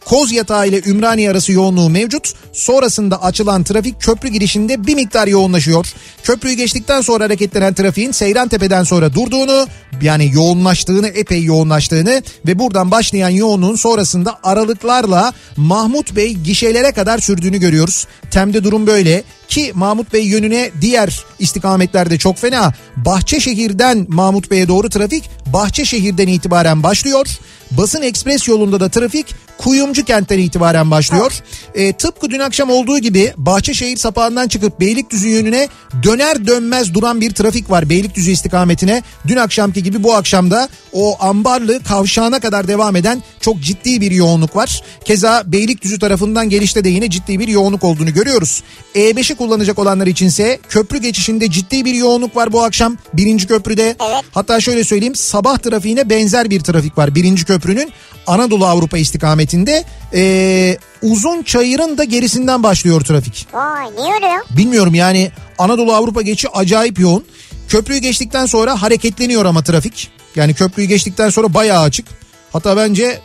Koz 0.09 0.33
Yatağı 0.33 0.69
ile 0.69 0.83
Ümraniye 0.87 1.31
arası 1.31 1.53
yoğunluğu 1.53 1.91
mevcut. 1.91 2.33
Sonrasında 2.53 3.23
açılan 3.23 3.63
trafik 3.63 4.01
köprü 4.01 4.29
girişinde 4.29 4.87
bir 4.87 4.95
miktar 4.95 5.27
yoğunlaşıyor. 5.27 5.87
Köprüyü 6.23 6.57
geçtikten 6.57 7.01
sonra 7.01 7.25
hareketlenen 7.25 7.75
trafiğin 7.75 8.13
Seyran 8.13 8.49
Tepe'den 8.49 8.83
sonra 8.83 9.15
durduğunu 9.15 9.67
yani 10.03 10.31
yoğunlaştığını 10.35 11.09
epey 11.09 11.45
yoğunlaştığını 11.45 12.23
ve 12.47 12.59
buradan 12.59 12.91
başlayan 12.91 13.29
yoğunluğun 13.29 13.77
sonrasında 13.77 14.39
aralıklarla 14.43 15.33
Mahmut 15.57 16.17
Bey 16.17 16.33
gişelere 16.33 16.93
kadar 16.93 17.19
sürdüğünü 17.19 17.59
görüyoruz. 17.59 18.07
Tem'de 18.31 18.65
durum 18.65 18.87
böyle 18.87 19.23
ki 19.49 19.73
Mahmut 19.75 20.13
Bey 20.13 20.27
yönüne 20.27 20.71
diğer 20.81 21.25
istikametlerde 21.39 22.19
çok 22.19 22.39
fena. 22.39 22.73
Bahçeşehir'den 22.97 24.07
Mahmut 24.09 24.51
Bey'e 24.51 24.69
doğru 24.69 24.89
trafik 24.89 25.31
Bahçeşehir'den 25.47 26.29
itibaren 26.29 26.83
başlıyor. 26.83 27.27
Basın 27.71 28.03
Ekspres 28.03 28.49
yolunda 28.49 28.81
da 28.81 28.89
trafik 28.89 29.27
Kuyumcu 29.59 30.05
kentten 30.05 30.39
itibaren 30.39 30.91
başlıyor. 30.91 31.33
E, 31.75 31.93
tıpkı 31.93 32.31
dün 32.31 32.39
akşam 32.39 32.71
olduğu 32.71 32.99
gibi 32.99 33.33
Bahçeşehir 33.37 33.97
sapağından 33.97 34.49
çıkıp 34.49 34.81
Beylikdüzü 34.81 35.29
yönüne 35.29 35.69
döner 36.03 36.47
dönmez 36.47 36.95
duran 36.95 37.21
bir 37.21 37.31
trafik 37.31 37.71
var 37.71 37.89
Beylikdüzü 37.89 38.31
istikametine. 38.31 39.03
Dün 39.27 39.37
akşamki 39.37 39.83
gibi 39.83 40.03
bu 40.03 40.15
akşamda 40.15 40.69
o 40.93 41.17
ambarlı 41.21 41.83
kavşağına 41.83 42.41
kadar 42.41 42.69
devam 42.69 42.97
eden 42.97 43.23
çok 43.41 43.61
ciddi 43.61 44.01
bir 44.01 44.11
yoğunluk 44.11 44.57
var. 44.57 44.83
Keza 45.05 45.43
Beylikdüzü 45.47 45.99
tarafından 45.99 46.49
gelişte 46.49 46.85
de 46.85 46.89
yine 46.89 47.11
ciddi 47.11 47.39
bir 47.39 47.49
yoğunluk 47.49 47.85
olduğunu 47.85 48.13
görüyoruz. 48.15 48.63
E5'i 48.95 49.35
kullanacak 49.39 49.79
olanlar 49.79 50.07
içinse 50.07 50.59
köprü 50.69 50.99
geçişinde 50.99 51.51
ciddi 51.51 51.85
bir 51.85 51.95
yoğunluk 51.95 52.37
var 52.37 52.53
bu 52.53 52.63
akşam 52.65 52.97
birinci 53.15 53.47
köprüde. 53.47 53.97
Evet. 54.11 54.25
Hatta 54.33 54.61
şöyle 54.61 54.85
söyleyeyim 54.85 55.15
sabah 55.15 55.59
trafiğine 55.59 56.11
benzer 56.11 56.51
bir 56.51 56.61
trafik 56.61 56.99
var 56.99 57.15
birinci 57.15 57.45
köprünün 57.45 57.93
Anadolu 58.27 58.67
Avrupa 58.67 58.99
istikametinde. 58.99 59.85
Ee, 60.15 60.79
uzun 61.03 61.43
çayırın 61.43 61.99
da 61.99 62.05
gerisinden 62.05 62.63
başlıyor 62.63 63.01
trafik. 63.01 63.47
Vay 63.53 63.87
niye 63.97 64.15
öyle 64.15 64.27
ya? 64.27 64.43
Bilmiyorum 64.51 64.95
yani 64.95 65.31
Anadolu 65.59 65.95
Avrupa 65.95 66.23
geçi 66.23 66.49
acayip 66.49 66.99
yoğun. 66.99 67.25
Köprüyü 67.69 68.01
geçtikten 68.01 68.47
sonra 68.47 68.83
hareketleniyor 68.83 69.45
ama 69.45 69.63
trafik. 69.63 70.11
Yani 70.37 70.55
köprüyü 70.55 70.89
geçtikten 70.89 71.31
sonra 71.31 71.55
bayağı 71.55 71.83
açık. 71.83 72.07
Hatta 72.53 72.77
bence 72.77 73.21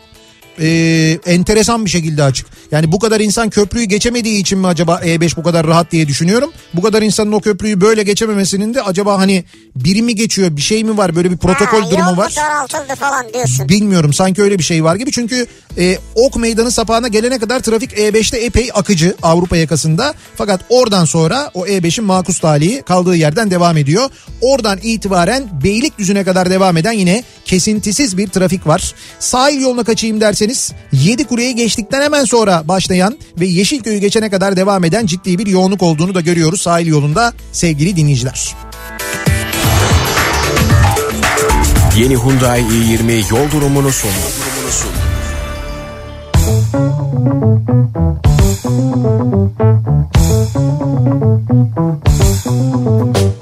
e, 0.59 0.67
enteresan 1.25 1.85
bir 1.85 1.89
şekilde 1.89 2.23
açık. 2.23 2.47
Yani 2.73 2.91
bu 2.91 2.99
kadar 2.99 3.19
insan 3.19 3.49
köprüyü 3.49 3.85
geçemediği 3.85 4.41
için 4.41 4.59
mi 4.59 4.67
acaba 4.67 5.01
E5 5.03 5.35
bu 5.35 5.43
kadar 5.43 5.67
rahat 5.67 5.91
diye 5.91 6.07
düşünüyorum. 6.07 6.51
Bu 6.73 6.81
kadar 6.81 7.01
insanın 7.01 7.31
o 7.31 7.39
köprüyü 7.39 7.81
böyle 7.81 8.03
geçememesinin 8.03 8.73
de 8.73 8.81
acaba 8.81 9.19
hani 9.19 9.43
biri 9.75 10.01
mi 10.01 10.15
geçiyor 10.15 10.57
bir 10.57 10.61
şey 10.61 10.83
mi 10.83 10.97
var 10.97 11.15
böyle 11.15 11.31
bir 11.31 11.37
protokol 11.37 11.81
ha, 11.81 11.91
durumu 11.91 12.17
var. 12.17 12.35
daraltıldı 12.37 12.95
falan 12.95 13.33
diyorsun. 13.33 13.69
Bilmiyorum 13.69 14.13
sanki 14.13 14.41
öyle 14.41 14.59
bir 14.59 14.63
şey 14.63 14.83
var 14.83 14.95
gibi 14.95 15.11
çünkü 15.11 15.47
e, 15.77 15.97
Ok 16.15 16.35
Meydanı 16.35 16.71
sapağına 16.71 17.07
gelene 17.07 17.39
kadar 17.39 17.59
trafik 17.59 17.91
E5'te 17.91 18.37
epey 18.37 18.69
akıcı 18.73 19.15
Avrupa 19.23 19.57
yakasında. 19.57 20.13
Fakat 20.35 20.61
oradan 20.69 21.05
sonra 21.05 21.51
o 21.53 21.67
E5'in 21.67 22.05
makus 22.05 22.39
talihi 22.39 22.81
kaldığı 22.81 23.15
yerden 23.15 23.51
devam 23.51 23.77
ediyor. 23.77 24.09
Oradan 24.41 24.79
itibaren 24.83 25.43
Beylikdüzü'ne 25.63 26.23
kadar 26.23 26.49
devam 26.49 26.77
eden 26.77 26.91
yine 26.91 27.23
kesintisiz 27.45 28.17
bir 28.17 28.27
trafik 28.27 28.67
var. 28.67 28.93
Sahil 29.19 29.61
yoluna 29.61 29.83
kaçayım 29.83 30.21
derseniz 30.21 30.71
Yedikule'yi 30.91 31.55
geçtikten 31.55 32.01
hemen 32.01 32.25
sonra 32.25 32.62
başlayan 32.67 33.17
ve 33.39 33.45
Yeşilköy'ü 33.45 33.97
geçene 33.97 34.29
kadar 34.29 34.55
devam 34.55 34.83
eden 34.83 35.05
ciddi 35.05 35.37
bir 35.37 35.47
yoğunluk 35.47 35.83
olduğunu 35.83 36.15
da 36.15 36.21
görüyoruz 36.21 36.61
sahil 36.61 36.87
yolunda 36.87 37.33
sevgili 37.51 37.95
dinleyiciler. 37.95 38.55
Yeni 41.97 42.17
Hyundai 42.17 42.61
i20 42.61 43.31
yol 43.31 43.51
durumunu 43.51 43.91
sunuyor. 43.91 44.53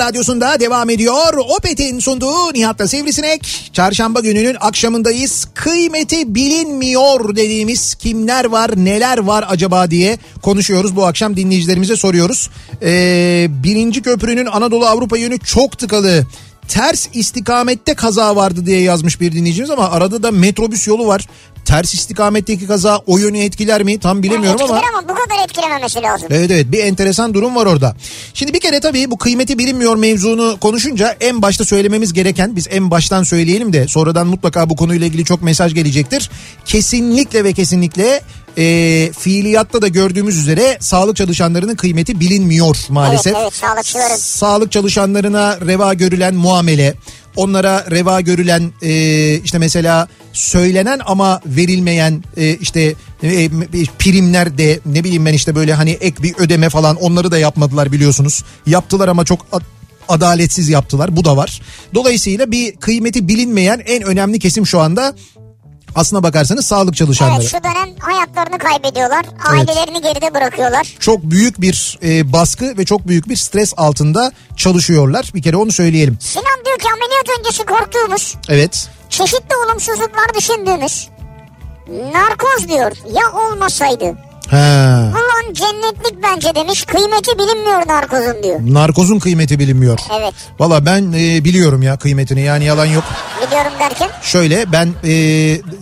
radyosunda 0.00 0.60
devam 0.60 0.90
ediyor. 0.90 1.34
Opet'in 1.58 1.98
sunduğu 1.98 2.54
Nihat'la 2.54 2.88
Sivrisinek. 2.88 3.70
Çarşamba 3.72 4.20
gününün 4.20 4.56
akşamındayız. 4.60 5.48
Kıymeti 5.54 6.34
bilinmiyor 6.34 7.36
dediğimiz 7.36 7.94
kimler 7.94 8.44
var 8.44 8.70
neler 8.76 9.18
var 9.18 9.44
acaba 9.48 9.90
diye 9.90 10.18
konuşuyoruz. 10.42 10.96
Bu 10.96 11.06
akşam 11.06 11.36
dinleyicilerimize 11.36 11.96
soruyoruz. 11.96 12.50
Ee, 12.82 13.46
birinci 13.50 14.02
köprünün 14.02 14.46
Anadolu 14.46 14.86
Avrupa 14.86 15.16
yönü 15.16 15.38
çok 15.38 15.78
tıkalı. 15.78 16.26
Ters 16.68 17.08
istikamette 17.14 17.94
kaza 17.94 18.36
vardı 18.36 18.66
diye 18.66 18.80
yazmış 18.80 19.20
bir 19.20 19.32
dinleyicimiz 19.32 19.70
ama 19.70 19.90
arada 19.90 20.22
da 20.22 20.30
metrobüs 20.30 20.86
yolu 20.86 21.06
var. 21.06 21.26
Ters 21.70 21.94
istikametteki 21.94 22.66
kaza 22.66 22.98
o 23.06 23.18
yönü 23.18 23.38
etkiler 23.38 23.82
mi 23.82 23.98
tam 23.98 24.22
bilemiyorum 24.22 24.60
ama. 24.62 24.76
Etkiler 24.76 24.92
ama 24.92 25.08
bu 25.08 25.14
kadar 25.14 25.44
etkilememesi 25.44 26.02
lazım. 26.02 26.28
Evet 26.30 26.50
evet 26.50 26.72
bir 26.72 26.84
enteresan 26.84 27.34
durum 27.34 27.56
var 27.56 27.66
orada. 27.66 27.96
Şimdi 28.34 28.54
bir 28.54 28.60
kere 28.60 28.80
tabii 28.80 29.10
bu 29.10 29.18
kıymeti 29.18 29.58
bilinmiyor 29.58 29.96
mevzunu 29.96 30.56
konuşunca 30.60 31.16
en 31.20 31.42
başta 31.42 31.64
söylememiz 31.64 32.12
gereken 32.12 32.56
biz 32.56 32.66
en 32.70 32.90
baştan 32.90 33.22
söyleyelim 33.22 33.72
de 33.72 33.88
sonradan 33.88 34.26
mutlaka 34.26 34.70
bu 34.70 34.76
konuyla 34.76 35.06
ilgili 35.06 35.24
çok 35.24 35.42
mesaj 35.42 35.74
gelecektir. 35.74 36.30
Kesinlikle 36.64 37.44
ve 37.44 37.52
kesinlikle 37.52 38.20
e, 38.58 39.12
fiiliyatta 39.18 39.82
da 39.82 39.88
gördüğümüz 39.88 40.38
üzere 40.38 40.78
sağlık 40.80 41.16
çalışanlarının 41.16 41.74
kıymeti 41.74 42.20
bilinmiyor 42.20 42.76
maalesef. 42.88 43.34
Evet 43.34 43.42
evet 43.42 43.54
sağlıkçıların. 43.54 44.16
Sağlık 44.16 44.72
çalışanlarına 44.72 45.60
reva 45.60 45.94
görülen 45.94 46.34
muamele, 46.34 46.94
onlara 47.36 47.86
reva 47.90 48.20
görülen 48.20 48.72
e, 48.82 49.34
işte 49.34 49.58
mesela 49.58 50.08
söylenen 50.32 51.00
ama 51.06 51.40
verilmeyen 51.46 52.24
e, 52.36 52.54
işte 52.54 52.94
e, 53.22 53.48
primler 53.98 54.58
de 54.58 54.80
ne 54.86 55.04
bileyim 55.04 55.26
ben 55.26 55.32
işte 55.32 55.54
böyle 55.54 55.74
hani 55.74 55.90
ek 55.90 56.22
bir 56.22 56.34
ödeme 56.38 56.68
falan 56.68 56.96
onları 56.96 57.30
da 57.30 57.38
yapmadılar 57.38 57.92
biliyorsunuz. 57.92 58.44
Yaptılar 58.66 59.08
ama 59.08 59.24
çok 59.24 59.46
adaletsiz 60.08 60.68
yaptılar 60.68 61.16
bu 61.16 61.24
da 61.24 61.36
var. 61.36 61.60
Dolayısıyla 61.94 62.50
bir 62.50 62.76
kıymeti 62.76 63.28
bilinmeyen 63.28 63.82
en 63.86 64.02
önemli 64.02 64.38
kesim 64.38 64.66
şu 64.66 64.80
anda 64.80 65.14
aslına 65.94 66.22
bakarsanız 66.22 66.66
sağlık 66.66 66.96
çalışanları. 66.96 67.40
Evet 67.42 67.50
şu 67.50 67.64
dönem 67.64 67.88
hayatlarını 67.98 68.58
kaybediyorlar. 68.58 69.26
Ailelerini 69.48 70.02
geride 70.02 70.34
bırakıyorlar. 70.34 70.94
Çok 71.00 71.22
büyük 71.22 71.60
bir 71.60 71.98
e, 72.02 72.32
baskı 72.32 72.78
ve 72.78 72.84
çok 72.84 73.08
büyük 73.08 73.28
bir 73.28 73.36
stres 73.36 73.74
altında 73.76 74.32
çalışıyorlar. 74.56 75.30
Bir 75.34 75.42
kere 75.42 75.56
onu 75.56 75.72
söyleyelim. 75.72 76.18
Sinan 76.20 76.64
diyor 76.66 76.78
ki 76.78 76.88
ameliyat 76.92 77.38
öncesi 77.38 77.64
korktuğumuz, 77.64 78.34
Evet. 78.48 78.88
çeşitli 79.10 79.56
olumsuzluklar 79.66 80.34
düşündüğümüz 80.38 81.08
narkoz 82.12 82.68
diyor 82.68 82.92
ya 83.14 83.32
olmasaydı. 83.40 84.29
Ha. 84.50 85.10
Ulan 85.12 85.54
cennetlik 85.54 86.22
bence 86.22 86.54
demiş 86.54 86.84
kıymeti 86.84 87.38
bilinmiyor 87.38 87.86
narkozun 87.86 88.42
diyor. 88.42 88.60
Narkozun 88.62 89.18
kıymeti 89.18 89.58
bilinmiyor. 89.58 89.98
Evet 90.20 90.34
Valla 90.58 90.86
ben 90.86 91.12
e, 91.12 91.44
biliyorum 91.44 91.82
ya 91.82 91.96
kıymetini 91.96 92.40
yani 92.40 92.64
yalan 92.64 92.86
yok. 92.86 93.04
biliyorum 93.46 93.72
derken. 93.80 94.08
Şöyle 94.22 94.72
ben 94.72 94.88
e, 95.04 95.12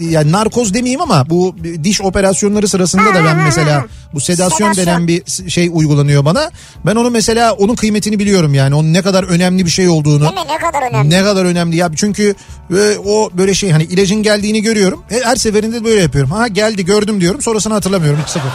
yani 0.01 0.33
narkoz 0.33 0.75
demeyeyim 0.75 1.01
ama 1.01 1.31
bu 1.31 1.57
diş 1.85 2.01
operasyonları 2.01 2.69
sırasında 2.69 3.15
da 3.15 3.25
ben 3.25 3.37
mesela 3.37 3.85
bu 4.15 4.21
sedasyon 4.21 4.73
Sedasyon. 4.73 4.87
denen 4.87 5.09
bir 5.09 5.23
şey 5.51 5.71
uygulanıyor 5.73 6.25
bana. 6.25 6.51
Ben 6.87 6.97
onu 6.97 7.11
mesela 7.11 7.53
onun 7.53 7.75
kıymetini 7.75 8.19
biliyorum 8.19 8.55
yani 8.55 8.75
onun 8.75 8.93
ne 8.93 9.03
kadar 9.03 9.25
önemli 9.25 9.65
bir 9.67 9.71
şey 9.71 9.89
olduğunu. 9.89 10.21
Değil 10.21 10.33
mi 10.33 10.53
ne 10.53 10.59
kadar 10.59 10.91
önemli. 10.91 11.11
Ne 11.11 11.23
kadar 11.23 11.45
önemli 11.45 11.77
ya 11.77 11.91
çünkü 11.97 12.35
e, 12.79 12.99
o 13.07 13.31
böyle 13.33 13.55
şey 13.55 13.71
hani 13.71 13.83
ilacın 13.85 14.23
geldiğini 14.23 14.63
görüyorum. 14.63 15.03
Her 15.09 15.23
her 15.23 15.37
seferinde 15.37 15.85
böyle 15.85 16.03
yapıyorum. 16.03 16.31
Ha 16.31 16.49
geldi 16.49 16.85
gördüm 16.85 17.21
diyorum 17.21 17.43
sonrasını 17.43 17.75
hatırlamıyorum 17.75 18.21
hiç 18.23 18.29
sıfır. 18.31 18.51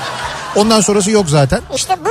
Ondan 0.56 0.82
sonrası 0.82 1.12
yok 1.12 1.30
zaten. 1.30 1.62
İşte 1.76 1.94
bu 2.06 2.10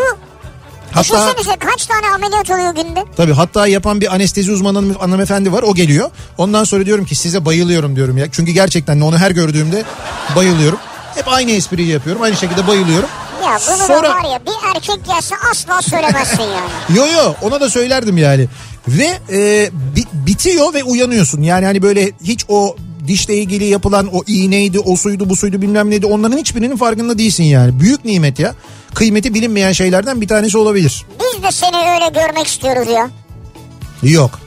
Hatta 0.92 1.02
Düşünsenize 1.04 1.56
kaç 1.58 1.86
tane 1.86 2.06
ameliyat 2.14 2.50
oluyor 2.50 2.74
günde? 2.74 3.04
tabii 3.16 3.32
hatta 3.32 3.66
yapan 3.66 4.00
bir 4.00 4.14
anestezi 4.14 4.52
uzmanı 4.52 4.78
hanım- 4.78 4.94
hanımefendi 4.98 5.52
var 5.52 5.62
o 5.62 5.74
geliyor. 5.74 6.10
Ondan 6.38 6.64
sonra 6.64 6.86
diyorum 6.86 7.04
ki 7.04 7.14
size 7.14 7.44
bayılıyorum 7.44 7.96
diyorum 7.96 8.18
ya. 8.18 8.26
Çünkü 8.32 8.52
gerçekten 8.52 9.00
onu 9.00 9.18
her 9.18 9.30
gördüğümde 9.30 9.82
bayılıyorum. 10.36 10.78
Hep 11.14 11.28
aynı 11.28 11.50
espriyi 11.50 11.88
yapıyorum. 11.88 12.22
Aynı 12.22 12.36
şekilde 12.36 12.66
bayılıyorum. 12.66 13.08
Ya 13.44 13.58
bunu 13.68 13.86
Sonra- 13.86 14.08
da 14.08 14.14
var 14.14 14.24
ya 14.32 14.40
bir 14.46 14.76
erkek 14.76 15.04
gelse 15.06 15.34
asla 15.50 15.82
söylemezsin 15.82 16.42
yani. 16.42 16.70
Yo 16.98 17.06
yo 17.06 17.34
ona 17.42 17.60
da 17.60 17.70
söylerdim 17.70 18.18
yani. 18.18 18.46
Ve 18.88 19.18
e, 19.32 19.70
bi- 19.96 20.26
bitiyor 20.26 20.74
ve 20.74 20.84
uyanıyorsun. 20.84 21.42
Yani 21.42 21.66
hani 21.66 21.82
böyle 21.82 22.10
hiç 22.24 22.44
o 22.48 22.76
dişle 23.06 23.34
ilgili 23.36 23.64
yapılan 23.64 24.08
o 24.14 24.22
iğneydi, 24.26 24.80
o 24.80 24.96
suydu, 24.96 25.28
bu 25.28 25.36
suydu 25.36 25.62
bilmem 25.62 25.90
neydi. 25.90 26.06
Onların 26.06 26.38
hiçbirinin 26.38 26.76
farkında 26.76 27.18
değilsin 27.18 27.44
yani. 27.44 27.80
Büyük 27.80 28.04
nimet 28.04 28.38
ya. 28.38 28.54
Kıymeti 28.94 29.34
bilinmeyen 29.34 29.72
şeylerden 29.72 30.20
bir 30.20 30.28
tanesi 30.28 30.58
olabilir. 30.58 31.06
Biz 31.20 31.42
de 31.42 31.52
seni 31.52 31.76
öyle 31.76 32.08
görmek 32.20 32.46
istiyoruz 32.46 32.88
ya. 32.88 33.10
Yok. 34.02 34.40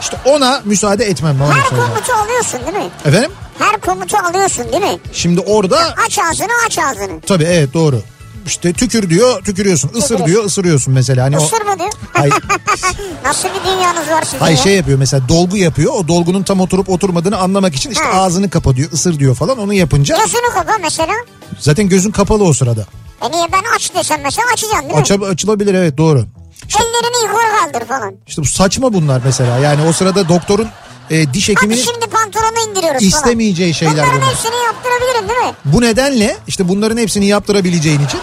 İşte 0.00 0.16
ona 0.24 0.62
müsaade 0.64 1.04
etmem. 1.04 1.36
Her 1.40 1.68
komutu 1.70 2.12
alıyorsun 2.12 2.60
değil 2.66 2.76
mi? 2.84 2.90
Efendim? 3.04 3.30
Her 3.58 3.80
komutu 3.80 4.16
alıyorsun 4.16 4.64
değil 4.72 4.82
mi? 4.82 4.98
Şimdi 5.12 5.40
orada 5.40 5.94
Aç 6.06 6.18
ağzını 6.18 6.48
aç 6.66 6.78
ağzını. 6.78 7.20
tabii 7.20 7.44
evet 7.44 7.74
doğru. 7.74 8.02
İşte 8.46 8.72
tükür 8.72 9.10
diyor 9.10 9.42
tükürüyorsun. 9.44 9.90
Isır 9.94 10.24
diyor 10.26 10.44
ısırıyorsun 10.44 10.94
mesela. 10.94 11.24
Hani 11.24 11.38
o, 11.38 11.44
Isır 11.44 11.60
mı 11.62 11.78
diyor? 11.78 11.90
Hayır. 12.12 12.34
Nasıl 13.24 13.48
bir 13.48 13.64
dünyanız 13.70 14.08
var 14.08 14.22
sizin 14.22 14.38
Hayır 14.38 14.56
ya? 14.56 14.62
şey 14.62 14.76
yapıyor 14.76 14.98
mesela 14.98 15.28
dolgu 15.28 15.56
yapıyor. 15.56 15.92
O 15.94 16.08
dolgunun 16.08 16.42
tam 16.42 16.60
oturup 16.60 16.88
oturmadığını 16.88 17.36
anlamak 17.38 17.74
için 17.74 17.90
işte 17.90 18.04
Ha. 18.04 18.20
ağzını 18.20 18.50
kapa 18.50 18.76
diyor, 18.76 18.92
ısır 18.92 19.18
diyor 19.18 19.34
falan. 19.34 19.58
Onu 19.58 19.74
yapınca 19.74 20.16
Gözünü 20.18 20.50
kapa 20.54 20.78
mesela. 20.82 21.12
zaten 21.58 21.88
gözün 21.88 22.10
kapalı 22.10 22.44
o 22.44 22.52
sırada. 22.52 22.86
E 23.22 23.30
niye 23.32 23.46
ben 23.52 23.62
aç 23.76 23.94
desem 23.94 24.20
mesela 24.22 24.46
açacaksın 24.52 24.82
değil 24.88 24.94
mi? 24.94 25.00
Aç, 25.00 25.32
açılabilir 25.32 25.74
evet 25.74 25.98
doğru. 25.98 26.24
İşte, 26.68 26.82
Ellerini 26.82 27.26
yukarı 27.28 27.72
kaldır 27.72 27.86
falan. 27.86 28.14
işte 28.26 28.42
bu 28.42 28.46
saçma 28.46 28.92
bunlar 28.92 29.20
mesela. 29.24 29.58
Yani 29.58 29.88
o 29.88 29.92
sırada 29.92 30.28
doktorun 30.28 30.68
e, 31.10 31.34
diş 31.34 31.48
hekiminin 31.48 31.80
şimdi 31.82 32.06
pantolonu 32.30 32.70
indiriyoruz 32.70 33.02
istemeyeceği 33.02 33.72
falan. 33.72 33.78
şeyler 33.90 34.04
Bunların 34.06 34.20
bunlar. 34.20 34.30
hepsini 34.34 34.56
yaptırabilirim 34.66 35.28
değil 35.28 35.40
mi? 35.40 35.54
Bu 35.64 35.80
nedenle 35.80 36.36
işte 36.46 36.68
bunların 36.68 36.96
hepsini 36.96 37.26
yaptırabileceğin 37.26 38.04
için 38.06 38.20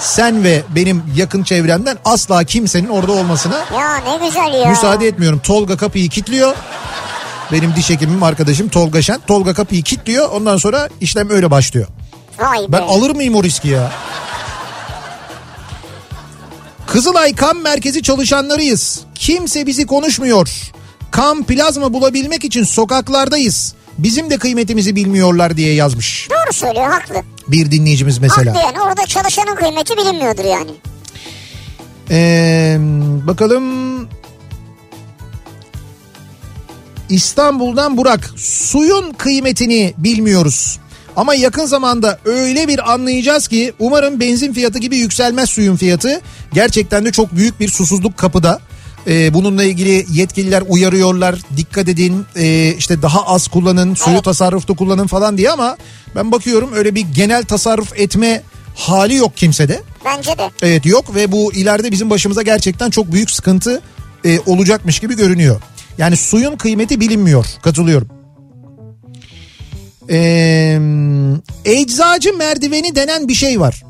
sen 0.00 0.44
ve 0.44 0.62
benim 0.74 1.02
yakın 1.16 1.42
çevremden 1.42 1.98
asla 2.04 2.44
kimsenin 2.44 2.88
orada 2.88 3.12
olmasına 3.12 3.64
Ya 3.78 3.96
ne 3.96 4.26
güzel 4.26 4.54
ya. 4.60 4.70
müsaade 4.70 5.06
etmiyorum. 5.06 5.38
Tolga 5.38 5.76
kapıyı 5.76 6.08
kilitliyor. 6.08 6.54
Benim 7.52 7.74
diş 7.76 7.90
hekimim 7.90 8.22
arkadaşım 8.22 8.68
Tolga 8.68 9.02
Şen. 9.02 9.20
Tolga 9.26 9.54
kapıyı 9.54 9.82
kilitliyor. 9.82 10.28
Ondan 10.30 10.56
sonra 10.56 10.88
işlem 11.00 11.30
öyle 11.30 11.50
başlıyor. 11.50 11.86
Vay 12.38 12.58
be. 12.58 12.66
Ben 12.68 12.82
alır 12.82 13.10
mıyım 13.14 13.34
o 13.34 13.42
riski 13.42 13.68
ya? 13.68 13.92
Kızılay 16.86 17.34
Kan 17.34 17.56
Merkezi 17.56 18.02
çalışanlarıyız. 18.02 19.00
Kimse 19.14 19.66
bizi 19.66 19.86
konuşmuyor. 19.86 20.48
Kan 21.14 21.42
plazma 21.44 21.92
bulabilmek 21.92 22.44
için 22.44 22.64
sokaklardayız. 22.64 23.74
Bizim 23.98 24.30
de 24.30 24.38
kıymetimizi 24.38 24.96
bilmiyorlar 24.96 25.56
diye 25.56 25.74
yazmış 25.74 26.28
Doğru 26.30 26.52
söylüyor 26.52 26.90
haklı. 26.90 27.14
bir 27.48 27.70
dinleyicimiz 27.70 28.18
mesela. 28.18 28.54
Haklı 28.54 28.66
yani 28.66 28.80
orada 28.80 29.06
çalışanın 29.06 29.54
kıymeti 29.54 29.96
bilinmiyordur 29.96 30.44
yani. 30.44 30.70
Ee, 32.10 32.76
bakalım. 33.26 33.64
İstanbul'dan 37.08 37.96
Burak. 37.96 38.30
Suyun 38.36 39.12
kıymetini 39.12 39.94
bilmiyoruz. 39.98 40.78
Ama 41.16 41.34
yakın 41.34 41.66
zamanda 41.66 42.18
öyle 42.24 42.68
bir 42.68 42.92
anlayacağız 42.92 43.48
ki 43.48 43.74
umarım 43.78 44.20
benzin 44.20 44.52
fiyatı 44.52 44.78
gibi 44.78 44.96
yükselmez 44.96 45.50
suyun 45.50 45.76
fiyatı. 45.76 46.20
Gerçekten 46.52 47.04
de 47.04 47.12
çok 47.12 47.36
büyük 47.36 47.60
bir 47.60 47.68
susuzluk 47.68 48.16
kapıda. 48.16 48.60
Ee, 49.06 49.34
bununla 49.34 49.64
ilgili 49.64 50.06
yetkililer 50.12 50.62
uyarıyorlar. 50.68 51.38
Dikkat 51.56 51.88
edin 51.88 52.26
ee, 52.36 52.74
işte 52.78 53.02
daha 53.02 53.26
az 53.26 53.48
kullanın, 53.48 53.94
suyu 53.94 54.22
tasarrufta 54.22 54.74
kullanın 54.74 55.06
falan 55.06 55.38
diye 55.38 55.50
ama 55.50 55.76
ben 56.14 56.32
bakıyorum 56.32 56.70
öyle 56.74 56.94
bir 56.94 57.00
genel 57.00 57.44
tasarruf 57.44 57.98
etme 57.98 58.42
hali 58.74 59.14
yok 59.14 59.36
kimsede. 59.36 59.82
Bence 60.04 60.38
de. 60.38 60.50
Evet 60.62 60.86
yok 60.86 61.14
ve 61.14 61.32
bu 61.32 61.52
ileride 61.52 61.92
bizim 61.92 62.10
başımıza 62.10 62.42
gerçekten 62.42 62.90
çok 62.90 63.12
büyük 63.12 63.30
sıkıntı 63.30 63.80
e, 64.24 64.40
olacakmış 64.46 65.00
gibi 65.00 65.16
görünüyor. 65.16 65.60
Yani 65.98 66.16
suyun 66.16 66.56
kıymeti 66.56 67.00
bilinmiyor. 67.00 67.46
Katılıyorum. 67.62 68.08
Ee, 70.10 70.78
eczacı 71.64 72.36
merdiveni 72.36 72.96
denen 72.96 73.28
bir 73.28 73.34
şey 73.34 73.60
var. 73.60 73.82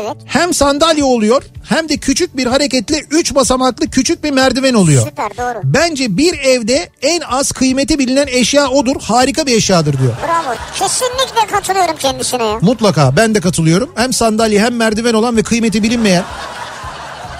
Evet. 0.00 0.16
Hem 0.26 0.54
sandalye 0.54 1.04
oluyor 1.04 1.42
hem 1.68 1.88
de 1.88 1.96
küçük 1.96 2.36
bir 2.36 2.46
hareketli 2.46 3.04
3 3.10 3.34
basamaklı 3.34 3.90
küçük 3.90 4.24
bir 4.24 4.30
merdiven 4.30 4.74
oluyor. 4.74 5.04
Süper 5.06 5.36
doğru. 5.36 5.60
Bence 5.64 6.16
bir 6.16 6.38
evde 6.38 6.88
en 7.02 7.20
az 7.20 7.52
kıymeti 7.52 7.98
bilinen 7.98 8.26
eşya 8.26 8.68
odur. 8.68 8.96
Harika 9.02 9.46
bir 9.46 9.56
eşyadır 9.56 9.98
diyor. 9.98 10.12
Bravo. 10.26 10.54
Kesinlikle 10.78 11.46
katılıyorum 11.56 11.96
kendisine 11.98 12.44
ya. 12.44 12.58
Mutlaka 12.60 13.16
ben 13.16 13.34
de 13.34 13.40
katılıyorum. 13.40 13.90
Hem 13.94 14.12
sandalye 14.12 14.62
hem 14.64 14.76
merdiven 14.76 15.14
olan 15.14 15.36
ve 15.36 15.42
kıymeti 15.42 15.82
bilinmeyen. 15.82 16.24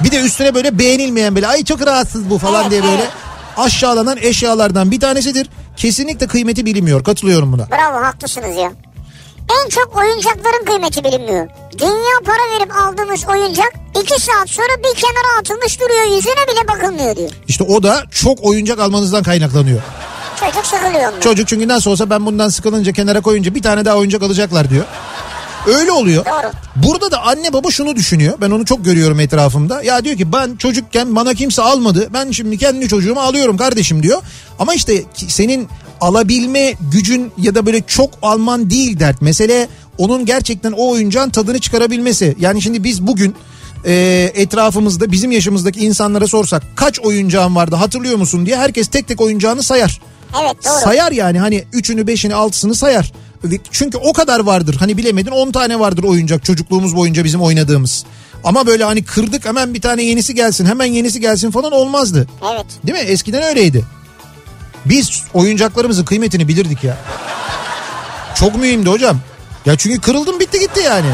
Bir 0.04 0.10
de 0.10 0.20
üstüne 0.20 0.54
böyle 0.54 0.78
beğenilmeyen 0.78 1.34
böyle 1.34 1.46
ay 1.46 1.64
çok 1.64 1.86
rahatsız 1.86 2.30
bu 2.30 2.38
falan 2.38 2.62
Evet, 2.62 2.70
diye 2.70 2.82
böyle 2.82 2.94
evet. 3.02 3.10
aşağılanan 3.56 4.18
eşyalardan 4.20 4.90
bir 4.90 5.00
tanesidir. 5.00 5.48
Kesinlikle 5.76 6.26
kıymeti 6.26 6.66
bilinmiyor. 6.66 7.04
Katılıyorum 7.04 7.52
buna. 7.52 7.66
Bravo 7.70 8.04
haklısınız 8.04 8.56
ya. 8.56 8.72
En 9.50 9.68
çok 9.68 9.96
oyuncakların 9.96 10.64
kıymeti 10.64 11.04
bilinmiyor. 11.04 11.48
Dünya 11.78 12.18
para 12.24 12.58
verip 12.60 12.76
aldığımız 12.76 13.24
oyuncak 13.28 13.72
iki 14.02 14.20
saat 14.22 14.50
sonra 14.50 14.68
bir 14.78 15.00
kenara 15.00 15.40
atılmış 15.40 15.80
duruyor 15.80 16.16
yüzüne 16.16 16.46
bile 16.48 16.68
bakılmıyor 16.68 17.16
diyor. 17.16 17.30
İşte 17.48 17.64
o 17.64 17.82
da 17.82 18.02
çok 18.10 18.44
oyuncak 18.44 18.78
almanızdan 18.78 19.22
kaynaklanıyor. 19.22 19.80
Çocuk 20.40 20.66
sıkılıyor 20.66 21.08
ondan. 21.08 21.20
Çocuk 21.20 21.48
çünkü 21.48 21.68
nasıl 21.68 21.90
olsa 21.90 22.10
ben 22.10 22.26
bundan 22.26 22.48
sıkılınca 22.48 22.92
kenara 22.92 23.20
koyunca 23.20 23.54
bir 23.54 23.62
tane 23.62 23.84
daha 23.84 23.96
oyuncak 23.96 24.22
alacaklar 24.22 24.70
diyor. 24.70 24.84
Öyle 25.66 25.92
oluyor. 25.92 26.24
Doğru. 26.24 26.50
Burada 26.76 27.10
da 27.10 27.22
anne 27.22 27.52
baba 27.52 27.70
şunu 27.70 27.96
düşünüyor. 27.96 28.34
Ben 28.40 28.50
onu 28.50 28.64
çok 28.64 28.84
görüyorum 28.84 29.20
etrafımda. 29.20 29.82
Ya 29.82 30.04
diyor 30.04 30.16
ki 30.16 30.32
ben 30.32 30.56
çocukken 30.56 31.16
bana 31.16 31.34
kimse 31.34 31.62
almadı. 31.62 32.08
Ben 32.12 32.30
şimdi 32.30 32.58
kendi 32.58 32.88
çocuğumu 32.88 33.20
alıyorum 33.20 33.56
kardeşim 33.56 34.02
diyor. 34.02 34.22
Ama 34.58 34.74
işte 34.74 35.02
senin 35.28 35.68
alabilme 36.02 36.74
gücün 36.92 37.32
ya 37.38 37.54
da 37.54 37.66
böyle 37.66 37.82
çok 37.86 38.10
alman 38.22 38.70
değil 38.70 39.00
dert. 39.00 39.22
Mesele 39.22 39.68
onun 39.98 40.24
gerçekten 40.24 40.72
o 40.72 40.90
oyuncağın 40.90 41.30
tadını 41.30 41.58
çıkarabilmesi. 41.58 42.36
Yani 42.40 42.62
şimdi 42.62 42.84
biz 42.84 43.06
bugün 43.06 43.34
e, 43.86 43.92
etrafımızda 44.34 45.12
bizim 45.12 45.32
yaşımızdaki 45.32 45.80
insanlara 45.80 46.26
sorsak 46.26 46.62
kaç 46.76 47.00
oyuncağın 47.00 47.56
vardı 47.56 47.76
hatırlıyor 47.76 48.16
musun 48.16 48.46
diye 48.46 48.56
herkes 48.56 48.88
tek 48.88 49.08
tek 49.08 49.20
oyuncağını 49.20 49.62
sayar. 49.62 50.00
Evet 50.42 50.64
doğru. 50.64 50.80
Sayar 50.84 51.12
yani 51.12 51.38
hani 51.38 51.64
üçünü 51.72 52.06
beşini 52.06 52.34
altısını 52.34 52.74
sayar. 52.74 53.12
Çünkü 53.70 53.98
o 53.98 54.12
kadar 54.12 54.40
vardır 54.40 54.76
hani 54.78 54.96
bilemedin 54.96 55.30
10 55.30 55.50
tane 55.52 55.80
vardır 55.80 56.04
oyuncak 56.04 56.44
çocukluğumuz 56.44 56.96
boyunca 56.96 57.24
bizim 57.24 57.42
oynadığımız. 57.42 58.04
Ama 58.44 58.66
böyle 58.66 58.84
hani 58.84 59.04
kırdık 59.04 59.44
hemen 59.44 59.74
bir 59.74 59.80
tane 59.80 60.02
yenisi 60.02 60.34
gelsin 60.34 60.66
hemen 60.66 60.86
yenisi 60.86 61.20
gelsin 61.20 61.50
falan 61.50 61.72
olmazdı. 61.72 62.28
Evet. 62.54 62.66
Değil 62.86 62.98
mi? 62.98 63.04
Eskiden 63.04 63.42
öyleydi. 63.42 63.84
Biz 64.86 65.22
oyuncaklarımızın 65.34 66.04
kıymetini 66.04 66.48
bilirdik 66.48 66.84
ya. 66.84 66.96
Çok 68.34 68.56
mühimdi 68.56 68.90
hocam. 68.90 69.18
Ya 69.66 69.76
çünkü 69.76 70.00
kırıldım 70.00 70.40
bitti 70.40 70.60
gitti 70.60 70.80
yani. 70.84 71.06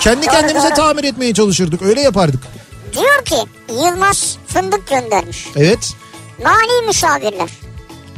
Kendi 0.00 0.26
Doğru, 0.26 0.34
kendimize 0.34 0.66
doğru. 0.68 0.74
tamir 0.74 1.04
etmeye 1.04 1.34
çalışırdık. 1.34 1.82
Öyle 1.82 2.00
yapardık. 2.00 2.40
Diyor 2.92 3.24
ki 3.24 3.36
Yılmaz 3.68 4.36
Fındık 4.46 4.88
göndermiş. 4.88 5.46
Evet. 5.56 5.92
Mali 6.44 6.86
müşavirler. 6.86 7.48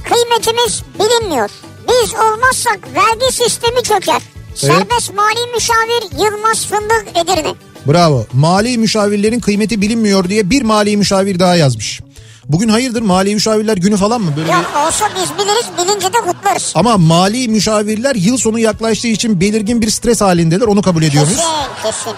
Kıymetimiz 0.05 0.83
bilinmiyor. 0.99 1.51
Biz 1.89 2.15
olmazsak 2.15 2.79
vergi 2.95 3.33
sistemi 3.35 3.83
çöker. 3.83 4.23
Serbest 4.55 5.15
mali 5.15 5.53
müşavir 5.55 6.25
Yılmaz 6.25 6.67
Fındık 6.67 7.07
Edirne. 7.17 7.55
Bravo. 7.87 8.27
Mali 8.33 8.79
müşavirlerin 8.79 9.41
kıymeti 9.41 9.81
bilinmiyor 9.81 10.29
diye 10.29 10.51
bir 10.51 10.63
mali 10.63 10.97
müşavir 10.97 11.39
daha 11.39 11.57
yazmış. 11.57 12.01
Bugün 12.49 12.69
hayırdır 12.69 13.03
mali 13.03 13.35
müşavirler 13.35 13.77
günü 13.77 13.97
falan 13.97 14.21
mı? 14.21 14.31
Böyle. 14.37 14.53
Yok 14.53 14.67
olsa 14.87 15.05
biz 15.17 15.31
biliriz 15.39 15.67
bilince 15.79 16.07
de 16.07 16.19
kutlarız. 16.27 16.73
Ama 16.75 16.99
mali 16.99 17.49
müşavirler 17.49 18.15
yıl 18.15 18.37
sonu 18.37 18.59
yaklaştığı 18.59 19.09
için 19.09 19.41
belirgin 19.41 19.83
bir 19.83 19.91
stres 19.91 20.21
halindeler. 20.21 20.67
Onu 20.67 20.83
kabul 20.83 21.03
ediyor 21.03 21.25
muyuz? 21.25 21.39
Kesin 21.83 21.93
kesin. 22.05 22.13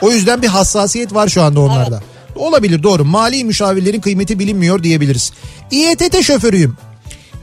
O 0.00 0.10
yüzden 0.10 0.42
bir 0.42 0.48
hassasiyet 0.48 1.14
var 1.14 1.28
şu 1.28 1.42
anda 1.42 1.60
onlarda. 1.60 2.02
Olabilir 2.36 2.82
doğru. 2.82 3.04
Mali 3.04 3.44
müşavirlerin 3.44 4.00
kıymeti 4.00 4.38
bilinmiyor 4.38 4.82
diyebiliriz. 4.82 5.32
İETT 5.70 6.22
şoförüyüm. 6.22 6.76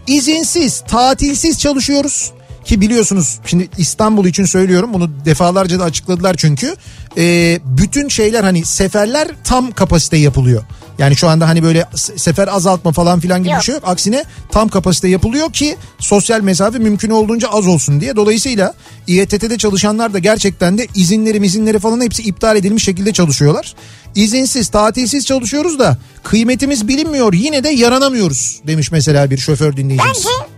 İzinsiz, 0.08 0.84
tatilsiz 0.88 1.60
çalışıyoruz. 1.60 2.32
Ki 2.66 2.82
biliyorsunuz 2.82 3.40
şimdi 3.46 3.70
İstanbul 3.78 4.26
için 4.26 4.46
söylüyorum 4.46 4.94
bunu 4.94 5.10
defalarca 5.26 5.80
da 5.80 5.84
açıkladılar 5.84 6.36
çünkü. 6.38 6.76
Ee, 7.18 7.60
bütün 7.66 8.08
şeyler 8.08 8.44
hani 8.44 8.66
seferler 8.66 9.28
tam 9.44 9.72
kapasite 9.72 10.18
yapılıyor. 10.18 10.64
Yani 10.98 11.16
şu 11.16 11.28
anda 11.30 11.48
hani 11.48 11.64
böyle 11.64 11.82
se- 11.82 12.18
sefer 12.18 12.48
azaltma 12.48 12.92
falan 12.92 13.20
filan 13.20 13.40
gibi 13.44 13.50
Yok. 13.52 13.60
bir 13.60 13.66
şey 13.66 13.76
yok. 13.76 13.84
Aksine 13.88 14.24
tam 14.52 14.70
kapasite 14.70 15.08
yapılıyor 15.08 15.54
ki 15.54 15.78
sosyal 16.00 16.42
mesafe 16.42 16.80
mümkün 16.80 17.10
olduğunca 17.10 17.48
az 17.50 17.68
olsun 17.68 18.02
diye. 18.02 18.16
Dolayısıyla 18.16 18.74
İETT'de 19.08 19.58
çalışanlar 19.58 20.14
da 20.14 20.20
gerçekten 20.20 20.78
de 20.78 20.88
izinleri 20.96 21.46
izinleri 21.46 21.80
falan 21.80 22.02
hepsi 22.02 22.22
iptal 22.24 22.56
edilmiş 22.56 22.84
şekilde 22.84 23.14
çalışıyorlar. 23.14 23.76
İzinsiz, 24.16 24.68
tatilsiz 24.68 25.26
çalışıyoruz 25.26 25.80
da 25.80 25.98
kıymetimiz 26.24 26.88
bilinmiyor 26.88 27.34
yine 27.34 27.64
de 27.64 27.70
yaranamıyoruz 27.70 28.60
demiş 28.68 28.92
mesela 28.92 29.30
bir 29.32 29.38
şoför 29.38 29.78
dinleyicimiz. 29.78 30.18
Bence 30.26 30.57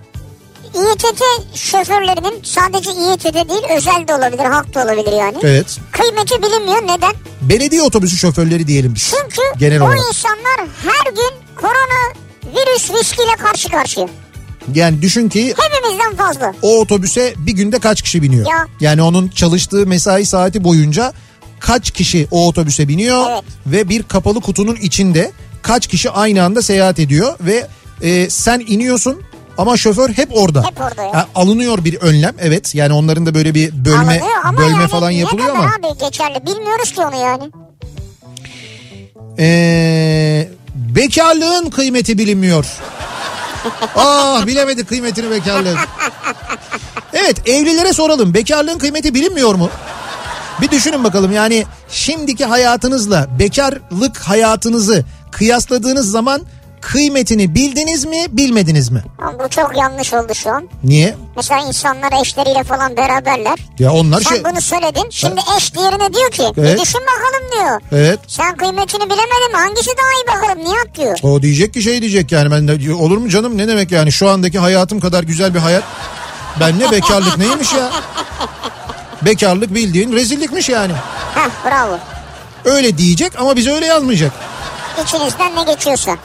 İETT 0.85 1.21
şoförlerinin 1.55 2.39
sadece 2.43 2.91
İETT 2.91 3.33
değil 3.33 3.63
özel 3.77 4.07
de 4.07 4.15
olabilir 4.15 4.45
halk 4.45 4.73
da 4.75 4.83
olabilir 4.83 5.11
yani. 5.17 5.37
Evet. 5.43 5.77
Kıymeti 5.91 6.43
bilinmiyor 6.43 6.81
neden? 6.83 7.13
Belediye 7.41 7.81
otobüsü 7.81 8.17
şoförleri 8.17 8.67
diyelim 8.67 8.95
biz. 8.95 9.13
Çünkü 9.21 9.41
Genel 9.59 9.81
o 9.81 9.85
olarak. 9.85 9.99
insanlar 10.09 10.57
her 10.83 11.11
gün 11.11 11.31
korona 11.55 12.13
virüs 12.45 12.89
riskiyle 12.91 13.35
karşı 13.39 13.69
karşıya. 13.69 14.07
Yani 14.73 15.01
düşün 15.01 15.29
ki 15.29 15.53
Hepimizden 15.57 16.15
fazla. 16.15 16.53
o 16.61 16.79
otobüse 16.79 17.33
bir 17.37 17.51
günde 17.51 17.79
kaç 17.79 18.01
kişi 18.01 18.21
biniyor? 18.21 18.47
Ya. 18.49 18.65
Yani 18.79 19.01
onun 19.01 19.27
çalıştığı 19.27 19.87
mesai 19.87 20.25
saati 20.25 20.63
boyunca 20.63 21.13
kaç 21.59 21.91
kişi 21.91 22.27
o 22.31 22.47
otobüse 22.47 22.87
biniyor 22.87 23.25
Evet. 23.31 23.43
ve 23.67 23.89
bir 23.89 24.03
kapalı 24.03 24.41
kutunun 24.41 24.75
içinde 24.75 25.31
kaç 25.61 25.87
kişi 25.87 26.09
aynı 26.09 26.43
anda 26.43 26.61
seyahat 26.61 26.99
ediyor 26.99 27.33
ve 27.41 27.67
e, 28.01 28.29
sen 28.29 28.59
iniyorsun 28.67 29.21
ama 29.59 29.77
şoför 29.77 30.09
hep 30.09 30.37
orada. 30.37 30.63
Hep 30.63 30.81
orada 30.81 31.03
ya. 31.03 31.13
Ha, 31.13 31.27
alınıyor 31.35 31.83
bir 31.83 31.95
önlem 31.95 32.35
evet 32.39 32.75
yani 32.75 32.93
onların 32.93 33.25
da 33.25 33.33
böyle 33.33 33.55
bir 33.55 33.85
bölme 33.85 34.21
bölme 34.57 34.79
yani 34.79 34.87
falan 34.87 35.11
yapılıyor 35.11 35.47
ne 35.47 35.51
ama 35.51 35.71
kadar 35.71 35.91
abi 35.91 35.99
geçerli 35.99 36.45
bilmiyoruz 36.45 36.91
ki 36.91 37.01
onu 37.01 37.15
yani. 37.15 37.51
Ee, 39.39 40.47
bekarlığın 40.75 41.69
kıymeti 41.69 42.17
bilinmiyor. 42.17 42.65
ah 43.95 44.47
bilemedik 44.47 44.89
kıymetini 44.89 45.31
bekarlığın. 45.31 45.77
Evet 47.13 47.49
evlilere 47.49 47.93
soralım 47.93 48.33
bekarlığın 48.33 48.79
kıymeti 48.79 49.13
bilinmiyor 49.13 49.55
mu? 49.55 49.69
Bir 50.61 50.71
düşünün 50.71 51.03
bakalım 51.03 51.31
yani 51.31 51.65
şimdiki 51.89 52.45
hayatınızla 52.45 53.27
bekarlık 53.39 54.17
hayatınızı 54.17 55.05
kıyasladığınız 55.31 56.11
zaman 56.11 56.41
kıymetini 56.81 57.55
bildiniz 57.55 58.05
mi 58.05 58.25
bilmediniz 58.29 58.89
mi? 58.89 59.03
Ama 59.19 59.39
bu 59.43 59.49
çok 59.49 59.77
yanlış 59.77 60.13
oldu 60.13 60.33
şu 60.35 60.49
an. 60.49 60.69
Niye? 60.83 61.15
Mesela 61.35 61.61
insanlar 61.67 62.21
eşleriyle 62.21 62.63
falan 62.63 62.97
beraberler. 62.97 63.59
Ya 63.79 63.91
onlar 63.93 64.21
Sen 64.21 64.35
şey... 64.35 64.43
bunu 64.43 64.61
söyledin. 64.61 65.07
Şimdi 65.09 65.41
eş 65.57 65.73
diğerine 65.73 66.13
diyor 66.13 66.31
ki 66.31 66.43
Evet. 66.57 66.77
bir 66.77 66.81
düşün 66.81 67.01
bakalım 67.01 67.51
diyor. 67.51 67.81
Evet. 67.91 68.19
Sen 68.27 68.57
kıymetini 68.57 69.03
bilemedin 69.05 69.51
mi? 69.51 69.57
Hangisi 69.57 69.89
daha 69.97 70.13
iyi 70.13 70.27
bakalım 70.37 70.65
Nihat 70.65 70.95
diyor. 70.95 71.19
O 71.23 71.41
diyecek 71.41 71.73
ki 71.73 71.81
şey 71.81 72.01
diyecek 72.01 72.31
yani 72.31 72.51
ben 72.51 72.67
de 72.67 72.93
olur 72.93 73.17
mu 73.17 73.29
canım 73.29 73.57
ne 73.57 73.67
demek 73.67 73.91
yani 73.91 74.11
şu 74.11 74.29
andaki 74.29 74.59
hayatım 74.59 74.99
kadar 74.99 75.23
güzel 75.23 75.53
bir 75.53 75.59
hayat. 75.59 75.83
Ben 76.59 76.79
ne 76.79 76.91
bekarlık 76.91 77.37
neymiş 77.37 77.73
ya? 77.73 77.89
Bekarlık 79.21 79.73
bildiğin 79.73 80.13
rezillikmiş 80.13 80.69
yani. 80.69 80.93
Heh 81.35 81.49
bravo. 81.65 81.99
Öyle 82.65 82.97
diyecek 82.97 83.31
ama 83.39 83.55
bize 83.55 83.71
öyle 83.71 83.85
yazmayacak. 83.85 84.31
İçinizden 85.03 85.55
ne 85.55 85.63
geçiyorsa. 85.63 86.17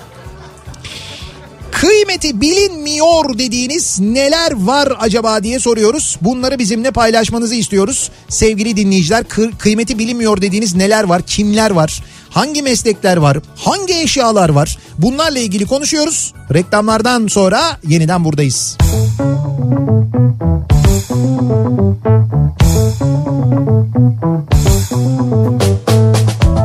Kıymeti 1.80 2.40
bilinmiyor 2.40 3.38
dediğiniz 3.38 4.00
neler 4.00 4.52
var 4.52 4.92
acaba 5.00 5.42
diye 5.42 5.58
soruyoruz. 5.60 6.16
Bunları 6.20 6.58
bizimle 6.58 6.90
paylaşmanızı 6.90 7.54
istiyoruz. 7.54 8.10
Sevgili 8.28 8.76
dinleyiciler 8.76 9.22
kı- 9.22 9.58
kıymeti 9.58 9.98
bilinmiyor 9.98 10.40
dediğiniz 10.42 10.74
neler 10.74 11.04
var? 11.04 11.22
Kimler 11.22 11.70
var? 11.70 12.02
Hangi 12.30 12.62
meslekler 12.62 13.16
var? 13.16 13.38
Hangi 13.56 13.94
eşyalar 13.94 14.48
var? 14.48 14.78
Bunlarla 14.98 15.38
ilgili 15.38 15.66
konuşuyoruz. 15.66 16.34
Reklamlardan 16.54 17.26
sonra 17.26 17.60
yeniden 17.88 18.24
buradayız. 18.24 18.76
Kafa 26.48 26.63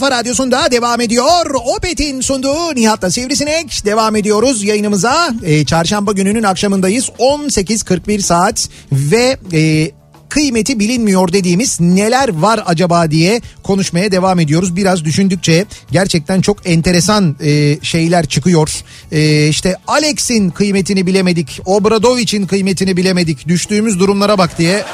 kafa 0.00 0.16
radyosunda 0.16 0.70
devam 0.70 1.00
ediyor. 1.00 1.54
Opet'in 1.76 2.20
sunduğu 2.20 2.74
Nihat'la 2.74 3.10
Sivrisinek 3.10 3.84
devam 3.84 4.16
ediyoruz 4.16 4.64
yayınımıza. 4.64 5.34
Ee, 5.42 5.64
çarşamba 5.64 6.12
gününün 6.12 6.42
akşamındayız. 6.42 7.08
18.41 7.18 8.20
saat 8.20 8.68
ve 8.92 9.36
e, 9.52 9.90
kıymeti 10.28 10.78
bilinmiyor 10.78 11.32
dediğimiz 11.32 11.80
neler 11.80 12.28
var 12.28 12.60
acaba 12.66 13.10
diye 13.10 13.40
konuşmaya 13.62 14.12
devam 14.12 14.40
ediyoruz. 14.40 14.76
Biraz 14.76 15.04
düşündükçe 15.04 15.66
gerçekten 15.90 16.40
çok 16.40 16.66
enteresan 16.66 17.36
e, 17.40 17.78
şeyler 17.82 18.26
çıkıyor. 18.26 18.70
E, 19.12 19.48
işte 19.48 19.76
Alex'in 19.86 20.50
kıymetini 20.50 21.06
bilemedik, 21.06 21.60
Obradovic'in 21.64 22.46
kıymetini 22.46 22.96
bilemedik, 22.96 23.48
düştüğümüz 23.48 24.00
durumlara 24.00 24.38
bak 24.38 24.58
diye 24.58 24.84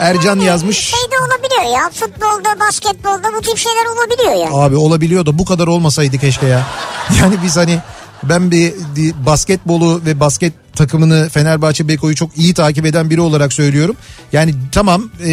Ercan 0.00 0.40
yazmış. 0.40 0.78
Şey 0.78 1.10
de 1.10 1.20
olabiliyor 1.60 1.80
ya 1.80 1.90
futbolda 1.90 2.60
basketbolda 2.60 3.32
bu 3.36 3.40
tip 3.40 3.58
şeyler 3.58 3.86
olabiliyor 3.86 4.46
ya. 4.46 4.56
Abi 4.56 4.76
olabiliyor 4.76 5.26
da 5.26 5.38
bu 5.38 5.44
kadar 5.44 5.66
olmasaydı 5.66 6.18
keşke 6.18 6.46
ya. 6.46 6.66
Yani 7.20 7.34
biz 7.42 7.56
hani 7.56 7.78
ben 8.22 8.50
bir 8.50 8.74
basketbolu 9.26 10.00
ve 10.06 10.20
basket 10.20 10.52
takımını 10.76 11.28
Fenerbahçe 11.28 11.88
Beko'yu 11.88 12.14
çok 12.14 12.38
iyi 12.38 12.54
takip 12.54 12.86
eden 12.86 13.10
biri 13.10 13.20
olarak 13.20 13.52
söylüyorum. 13.52 13.96
Yani 14.32 14.54
tamam 14.72 15.10
e, 15.24 15.32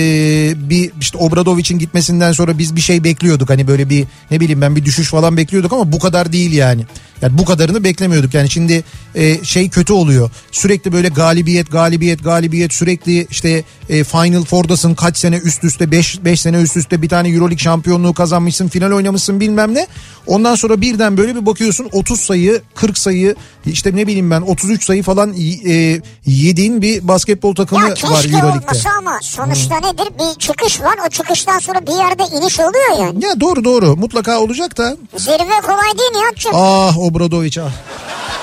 bir 0.69 0.91
işte 1.02 1.17
Obradovic'in 1.17 1.80
gitmesinden 1.80 2.32
sonra 2.32 2.58
biz 2.58 2.76
bir 2.76 2.82
şey 2.82 3.04
bekliyorduk. 3.04 3.50
Hani 3.50 3.67
böyle 3.67 3.89
bir 3.89 4.06
ne 4.32 4.39
bileyim 4.39 4.62
ben 4.62 4.76
bir 4.76 4.86
düşüş 4.86 5.10
falan 5.10 5.38
bekliyorduk 5.38 5.73
ama 5.73 5.91
bu 5.91 6.00
kadar 6.00 6.34
değil 6.34 6.52
yani. 6.52 6.86
Yani 7.21 7.38
bu 7.38 7.45
kadarını 7.45 7.84
beklemiyorduk. 7.84 8.34
Yani 8.34 8.50
şimdi 8.50 8.84
e, 9.15 9.43
şey 9.43 9.69
kötü 9.69 9.93
oluyor. 9.93 10.30
Sürekli 10.52 10.93
böyle 10.93 11.08
galibiyet, 11.08 11.71
galibiyet, 11.71 12.23
galibiyet 12.23 12.73
sürekli 12.73 13.28
işte 13.32 13.63
e, 13.89 14.04
Final 14.04 14.43
Four'dasın 14.43 14.95
kaç 14.95 15.17
sene 15.17 15.38
üst 15.38 15.63
üste 15.63 15.91
5 15.91 16.26
5 16.26 16.41
sene 16.41 16.62
üst 16.62 16.78
üste 16.78 17.02
bir 17.02 17.10
tane 17.10 17.30
EuroLeague 17.30 17.58
şampiyonluğu 17.58 18.13
kazanmışsın, 18.13 18.67
final 18.67 18.91
oynamışsın 18.91 19.39
bilmem 19.39 19.73
ne. 19.73 19.88
Ondan 20.28 20.56
sonra 20.56 20.82
birden 20.82 21.17
böyle 21.17 21.36
bir 21.36 21.45
bakıyorsun 21.45 21.89
30 21.91 22.19
sayı, 22.19 22.62
40 22.76 22.97
sayı, 22.97 23.36
işte 23.65 23.95
ne 23.95 24.08
bileyim 24.08 24.32
ben 24.32 24.41
33 24.41 24.84
sayı 24.84 25.04
falan 25.04 25.27
e, 25.34 26.02
yediğin 26.26 26.82
bir 26.82 27.08
basketbol 27.08 27.56
takımı 27.56 27.82
Ya 27.84 27.90
var 27.90 27.96
EuroLeague'de. 28.26 28.46
olmasa 28.46 28.90
ama 29.00 29.20
sonuçta 29.22 29.76
nedir 29.80 30.08
bir 30.20 30.40
çıkış 30.40 30.82
var 30.82 30.96
o 31.08 31.10
çıkıştan 31.10 31.60
sonra 31.60 31.82
bir 31.88 31.92
yerde 31.92 32.24
iniş 32.38 32.60
oluyor 32.60 33.00
yani. 33.00 33.26
Ya 33.26 33.40
doğru 33.40 33.63
doğru 33.63 33.96
mutlaka 33.98 34.40
olacak 34.40 34.78
da. 34.78 34.98
Zirve 35.18 35.62
kolay 35.66 35.98
değil 35.98 36.12
Nihat'cığım. 36.16 36.52
Ah 36.56 36.98
Obradoviç 37.00 37.58
ah. 37.58 37.72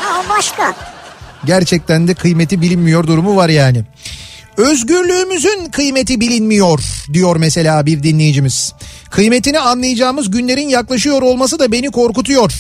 Ha, 0.01 0.23
o 0.27 0.37
başka. 0.39 0.75
gerçekten 1.45 2.09
de 2.09 2.15
kıymeti 2.15 2.61
bilinmiyor 2.61 3.07
durumu 3.07 3.37
var 3.37 3.49
yani. 3.49 3.85
Özgürlüğümüzün 4.57 5.69
kıymeti 5.73 6.21
bilinmiyor 6.21 6.81
diyor 7.13 7.37
mesela 7.37 7.87
bir 7.87 8.03
dinleyicimiz. 8.03 8.73
Kıymetini 9.11 9.61
anlayacağımız 9.61 10.31
günlerin 10.31 10.69
yaklaşıyor 10.69 11.23
olması 11.23 11.59
da 11.59 11.73
beni 11.73 11.91
korkutuyor. 11.91 12.53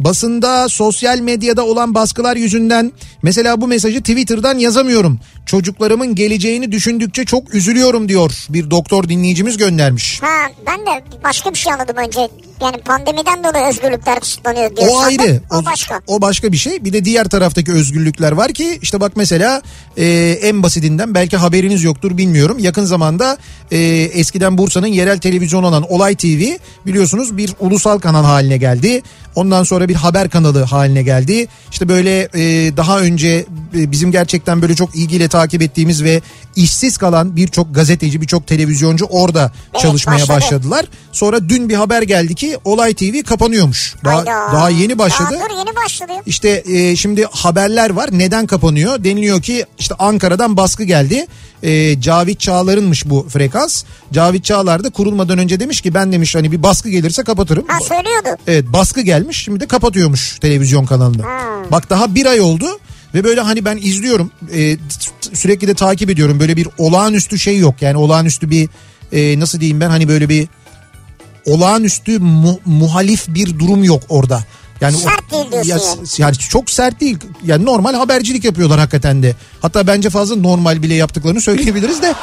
Basında, 0.00 0.68
sosyal 0.68 1.18
medyada 1.18 1.64
olan 1.64 1.94
baskılar 1.94 2.36
yüzünden 2.36 2.92
mesela 3.22 3.60
bu 3.60 3.66
mesajı 3.66 4.00
Twitter'dan 4.00 4.58
yazamıyorum. 4.58 5.20
Çocuklarımın 5.46 6.14
geleceğini 6.14 6.72
düşündükçe 6.72 7.24
çok 7.24 7.54
üzülüyorum 7.54 8.08
diyor 8.08 8.46
bir 8.48 8.70
doktor 8.70 9.08
dinleyicimiz 9.08 9.56
göndermiş. 9.56 10.22
Ha 10.22 10.50
ben 10.66 10.80
de 10.80 11.04
başka 11.24 11.52
bir 11.52 11.58
şey 11.58 11.72
anladım 11.72 11.96
önce. 11.96 12.20
Yani 12.62 12.76
pandemiden 12.84 13.44
dolayı 13.44 13.66
özgürlükler 13.66 14.20
kısıtlanıyor 14.20 14.76
diyor. 14.76 14.88
O 14.90 15.00
zaten. 15.00 15.18
ayrı. 15.18 15.40
O 15.50 15.64
başka. 15.64 16.00
O 16.06 16.20
başka 16.20 16.52
bir 16.52 16.56
şey. 16.56 16.84
Bir 16.84 16.92
de 16.92 17.04
diğer 17.04 17.24
taraftaki 17.24 17.72
özgürlükler 17.72 18.32
var 18.32 18.52
ki 18.52 18.78
işte 18.82 19.00
bak 19.00 19.12
mesela 19.16 19.62
e, 19.96 20.38
en 20.42 20.62
basitinden 20.62 21.14
belki 21.14 21.36
haberiniz 21.36 21.84
yoktur 21.84 22.16
bilmiyorum. 22.16 22.58
Yakın 22.58 22.84
zamanda 22.84 23.38
e, 23.70 23.78
eskiden 24.14 24.58
Bursa'nın 24.58 24.86
yerel 24.86 25.18
televizyonu 25.18 25.66
olan 25.66 25.92
Olay 25.92 26.14
TV 26.14 26.42
biliyorsunuz 26.86 27.36
bir 27.36 27.54
ulusal 27.60 27.98
kanal 27.98 28.24
haline 28.24 28.56
geldi. 28.56 29.02
Ondan 29.34 29.62
sonra 29.62 29.88
bir 29.90 29.94
haber 29.94 30.28
kanalı 30.30 30.62
haline 30.62 31.02
geldi. 31.02 31.48
İşte 31.72 31.88
böyle 31.88 32.28
e, 32.34 32.76
daha 32.76 33.00
önce 33.00 33.28
e, 33.78 33.92
bizim 33.92 34.12
gerçekten 34.12 34.62
böyle 34.62 34.74
çok 34.74 34.96
ilgiyle 34.96 35.28
takip 35.28 35.62
ettiğimiz 35.62 36.04
ve 36.04 36.20
işsiz 36.56 36.98
kalan 36.98 37.36
birçok 37.36 37.74
gazeteci, 37.74 38.20
birçok 38.20 38.46
televizyoncu 38.46 39.04
orada 39.04 39.52
Evet, 39.72 39.82
çalışmaya 39.82 40.14
başladı. 40.14 40.36
başladılar. 40.36 40.86
Sonra 41.12 41.48
dün 41.48 41.68
bir 41.68 41.74
haber 41.74 42.02
geldi 42.02 42.34
ki 42.34 42.58
Olay 42.64 42.94
TV 42.94 43.22
kapanıyormuş. 43.22 43.94
Daha, 44.04 44.16
Hayda. 44.16 44.30
daha 44.30 44.70
yeni 44.70 44.98
başladı. 44.98 45.28
Daha 45.40 45.48
dur 45.50 45.56
yeni 45.58 45.76
başladı. 45.76 46.12
İşte 46.26 46.62
e, 46.66 46.96
şimdi 46.96 47.24
haberler 47.30 47.90
var. 47.90 48.08
Neden 48.12 48.46
kapanıyor? 48.46 49.04
Deniliyor 49.04 49.42
ki 49.42 49.64
işte 49.78 49.94
Ankara'dan 49.98 50.56
baskı 50.56 50.84
geldi. 50.84 51.26
E, 51.62 52.00
Cavit 52.00 52.40
Çağlar'ınmış 52.40 53.10
bu 53.10 53.26
frekans. 53.28 53.84
Cavit 54.12 54.44
Çağlar 54.44 54.84
da 54.84 54.90
kurulmadan 54.90 55.38
önce 55.38 55.60
demiş 55.60 55.80
ki 55.80 55.94
ben 55.94 56.12
demiş 56.12 56.34
hani 56.34 56.52
bir 56.52 56.62
baskı 56.62 56.88
gelirse 56.90 57.22
kapatırım. 57.24 57.64
Ha 57.68 57.78
söylüyordu. 57.80 58.42
Evet 58.46 58.64
baskı 58.68 59.00
gelmiş 59.00 59.44
şimdi 59.44 59.60
de 59.60 59.66
kapatıyormuş 59.80 60.38
televizyon 60.38 60.86
kanalını. 60.86 61.22
Bak 61.70 61.90
daha 61.90 62.14
bir 62.14 62.26
ay 62.26 62.40
oldu 62.40 62.66
ve 63.14 63.24
böyle 63.24 63.40
hani 63.40 63.64
ben 63.64 63.76
izliyorum 63.76 64.30
e, 64.54 64.76
sürekli 65.32 65.68
de 65.68 65.74
takip 65.74 66.10
ediyorum 66.10 66.40
böyle 66.40 66.56
bir 66.56 66.68
olağanüstü 66.78 67.38
şey 67.38 67.58
yok 67.58 67.74
yani 67.80 67.96
olağanüstü 67.96 68.50
bir 68.50 68.68
e, 69.12 69.40
nasıl 69.40 69.60
diyeyim 69.60 69.80
ben 69.80 69.90
hani 69.90 70.08
böyle 70.08 70.28
bir 70.28 70.48
olağanüstü 71.46 72.18
mu- 72.18 72.60
muhalif 72.64 73.28
bir 73.28 73.58
durum 73.58 73.84
yok 73.84 74.02
orada. 74.08 74.44
Yani 74.80 74.96
Sert 74.96 75.32
değil 75.32 75.64
diyorsun 75.64 75.88
ya, 75.88 75.94
yani. 75.96 76.08
yani 76.18 76.36
çok 76.36 76.70
sert 76.70 77.00
değil. 77.00 77.18
Yani 77.44 77.64
normal 77.64 77.94
habercilik 77.94 78.44
yapıyorlar 78.44 78.78
hakikaten 78.78 79.22
de. 79.22 79.34
Hatta 79.62 79.86
bence 79.86 80.10
fazla 80.10 80.36
normal 80.36 80.82
bile 80.82 80.94
yaptıklarını 80.94 81.40
söyleyebiliriz 81.40 82.02
de. 82.02 82.14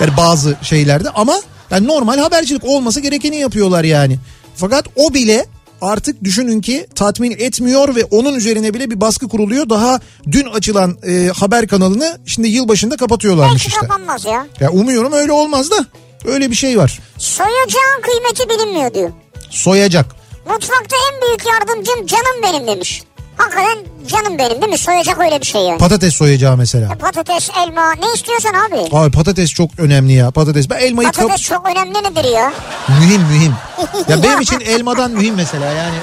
Yani 0.00 0.16
bazı 0.16 0.56
şeylerde 0.62 1.10
ama 1.10 1.40
yani 1.70 1.86
normal 1.86 2.18
habercilik 2.18 2.64
olması 2.64 3.00
gerekeni 3.00 3.36
yapıyorlar 3.36 3.84
yani. 3.84 4.18
Fakat 4.56 4.86
o 4.96 5.14
bile 5.14 5.46
artık 5.86 6.24
düşünün 6.24 6.60
ki 6.60 6.86
tatmin 6.94 7.30
etmiyor 7.30 7.94
ve 7.94 8.04
onun 8.04 8.34
üzerine 8.34 8.74
bile 8.74 8.90
bir 8.90 9.00
baskı 9.00 9.28
kuruluyor. 9.28 9.68
Daha 9.70 10.00
dün 10.30 10.46
açılan 10.46 10.98
e, 11.06 11.28
haber 11.36 11.66
kanalını 11.68 12.18
şimdi 12.26 12.48
yılbaşında 12.48 12.96
kapatıyorlarmış 12.96 13.52
Belki 13.64 13.68
işte. 13.68 13.80
kapanmaz 13.80 14.24
ya. 14.24 14.46
Ya 14.60 14.70
umuyorum 14.70 15.12
öyle 15.12 15.32
olmaz 15.32 15.70
da 15.70 15.86
öyle 16.24 16.50
bir 16.50 16.56
şey 16.56 16.78
var. 16.78 17.00
Soyacağın 17.18 18.02
kıymeti 18.02 18.48
bilinmiyor 18.48 18.94
diyor. 18.94 19.10
Soyacak. 19.50 20.06
Mutfakta 20.50 20.96
en 21.12 21.22
büyük 21.22 21.46
yardımcım 21.46 22.06
canım 22.06 22.42
benim 22.42 22.66
demiş. 22.66 23.02
Hakikaten 23.36 23.78
canım 24.06 24.38
benim 24.38 24.60
değil 24.62 24.72
mi? 24.72 24.78
Soyacak 24.78 25.18
öyle 25.20 25.40
bir 25.40 25.46
şey 25.46 25.62
yani. 25.62 25.78
Patates 25.78 26.14
soyacağı 26.14 26.56
mesela. 26.56 26.98
Patates, 26.98 27.50
elma 27.66 27.92
ne 27.92 28.12
istiyorsan 28.14 28.52
abi. 28.54 28.96
Abi 28.96 29.10
patates 29.10 29.50
çok 29.50 29.70
önemli 29.78 30.12
ya. 30.12 30.30
Patates. 30.30 30.70
Ben 30.70 30.78
elmayı 30.78 31.08
kap- 31.08 31.16
Patates 31.22 31.42
çok 31.42 31.68
önemli 31.70 31.94
nedir 31.94 32.24
ya? 32.24 32.52
Mühim 32.88 33.22
mühim. 33.22 33.54
Ya 34.08 34.22
benim 34.22 34.40
için 34.40 34.60
elmadan 34.60 35.10
mühim 35.10 35.34
mesela 35.34 35.66
yani. 35.72 35.96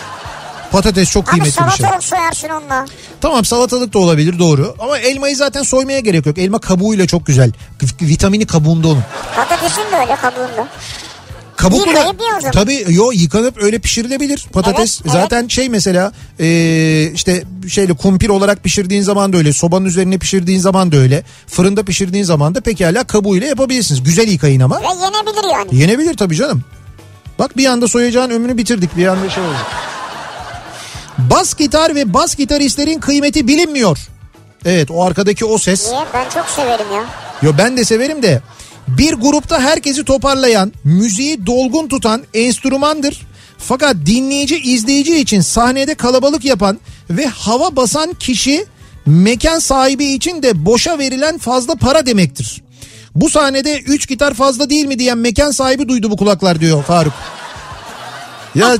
Patates 0.71 1.11
çok 1.11 1.23
Abi 1.23 1.29
kıymetli 1.29 1.51
bir 1.65 1.69
şey. 1.71 1.77
salatalık 1.77 2.03
soyarsın 2.03 2.49
onunla. 2.49 2.85
Tamam 3.21 3.45
salatalık 3.45 3.93
da 3.93 3.99
olabilir 3.99 4.39
doğru. 4.39 4.75
Ama 4.79 4.97
elmayı 4.97 5.35
zaten 5.35 5.63
soymaya 5.63 5.99
gerek 5.99 6.25
yok. 6.25 6.37
Elma 6.37 6.59
kabuğuyla 6.59 7.07
çok 7.07 7.25
güzel. 7.25 7.51
Vitamini 8.01 8.45
kabuğunda 8.45 8.87
onun. 8.87 9.03
Patatesin 9.35 9.81
de 9.91 9.95
öyle 10.01 10.15
kabuğunda. 10.15 10.67
Kabuklu 11.63 11.91
o 11.91 11.95
zaman. 11.95 12.51
Tabii 12.51 12.85
yo 12.89 13.11
yıkanıp 13.11 13.63
öyle 13.63 13.79
pişirilebilir. 13.79 14.45
Patates 14.53 15.01
Evet, 15.01 15.13
evet. 15.15 15.23
zaten 15.23 15.47
şey 15.47 15.69
mesela 15.69 16.11
e, 16.39 17.11
işte 17.13 17.43
şeyle 17.69 17.93
kumpir 17.93 18.29
olarak 18.29 18.63
pişirdiğin 18.63 19.01
zaman 19.01 19.33
da 19.33 19.37
öyle. 19.37 19.53
Sobanın 19.53 19.85
üzerine 19.85 20.17
pişirdiğin 20.17 20.59
zaman 20.59 20.91
da 20.91 20.97
öyle. 20.97 21.23
Fırında 21.47 21.83
pişirdiğin 21.83 22.23
zaman 22.23 22.55
da 22.55 22.61
pekala 22.61 23.03
kabuğuyla 23.03 23.47
yapabilirsiniz. 23.47 24.03
Güzel 24.03 24.27
yıkayın 24.27 24.59
ama. 24.59 24.81
Ve 24.81 24.85
yenebilir 24.85 25.51
yani. 25.53 25.75
Yenebilir 25.81 26.17
tabii 26.17 26.35
canım. 26.35 26.63
Bak 27.39 27.57
bir 27.57 27.65
anda 27.65 27.87
soyacağın 27.87 28.29
ömrünü 28.29 28.57
bitirdik 28.57 28.97
bir 28.97 29.07
anda 29.07 29.29
şey 29.29 29.43
oldu. 29.43 29.53
Bas 31.17 31.53
gitar 31.55 31.95
ve 31.95 32.13
bas 32.13 32.35
gitaristlerin 32.35 32.99
kıymeti 32.99 33.47
bilinmiyor. 33.47 33.97
Evet 34.65 34.91
o 34.91 35.03
arkadaki 35.03 35.45
o 35.45 35.57
ses. 35.57 35.91
Niye? 35.91 36.03
Ben 36.13 36.29
çok 36.29 36.45
severim 36.49 36.85
ya. 36.95 37.05
Yo 37.41 37.51
ben 37.57 37.77
de 37.77 37.85
severim 37.85 38.23
de 38.23 38.41
bir 38.87 39.13
grupta 39.13 39.61
herkesi 39.61 40.03
toparlayan, 40.03 40.73
müziği 40.83 41.45
dolgun 41.45 41.87
tutan 41.87 42.23
enstrümandır. 42.33 43.21
Fakat 43.57 43.95
dinleyici 44.05 44.57
izleyici 44.57 45.19
için 45.19 45.41
sahnede 45.41 45.95
kalabalık 45.95 46.45
yapan 46.45 46.79
ve 47.09 47.25
hava 47.25 47.75
basan 47.75 48.13
kişi 48.13 48.65
mekan 49.05 49.59
sahibi 49.59 50.05
için 50.05 50.43
de 50.43 50.65
boşa 50.65 50.99
verilen 50.99 51.37
fazla 51.37 51.75
para 51.75 52.05
demektir. 52.05 52.63
Bu 53.15 53.29
sahnede 53.29 53.79
3 53.79 54.07
gitar 54.07 54.33
fazla 54.33 54.69
değil 54.69 54.85
mi 54.85 54.99
diyen 54.99 55.17
mekan 55.17 55.51
sahibi 55.51 55.87
duydu 55.87 56.11
bu 56.11 56.17
kulaklar 56.17 56.59
diyor 56.59 56.83
Faruk. 56.83 57.13
Ya 58.55 58.77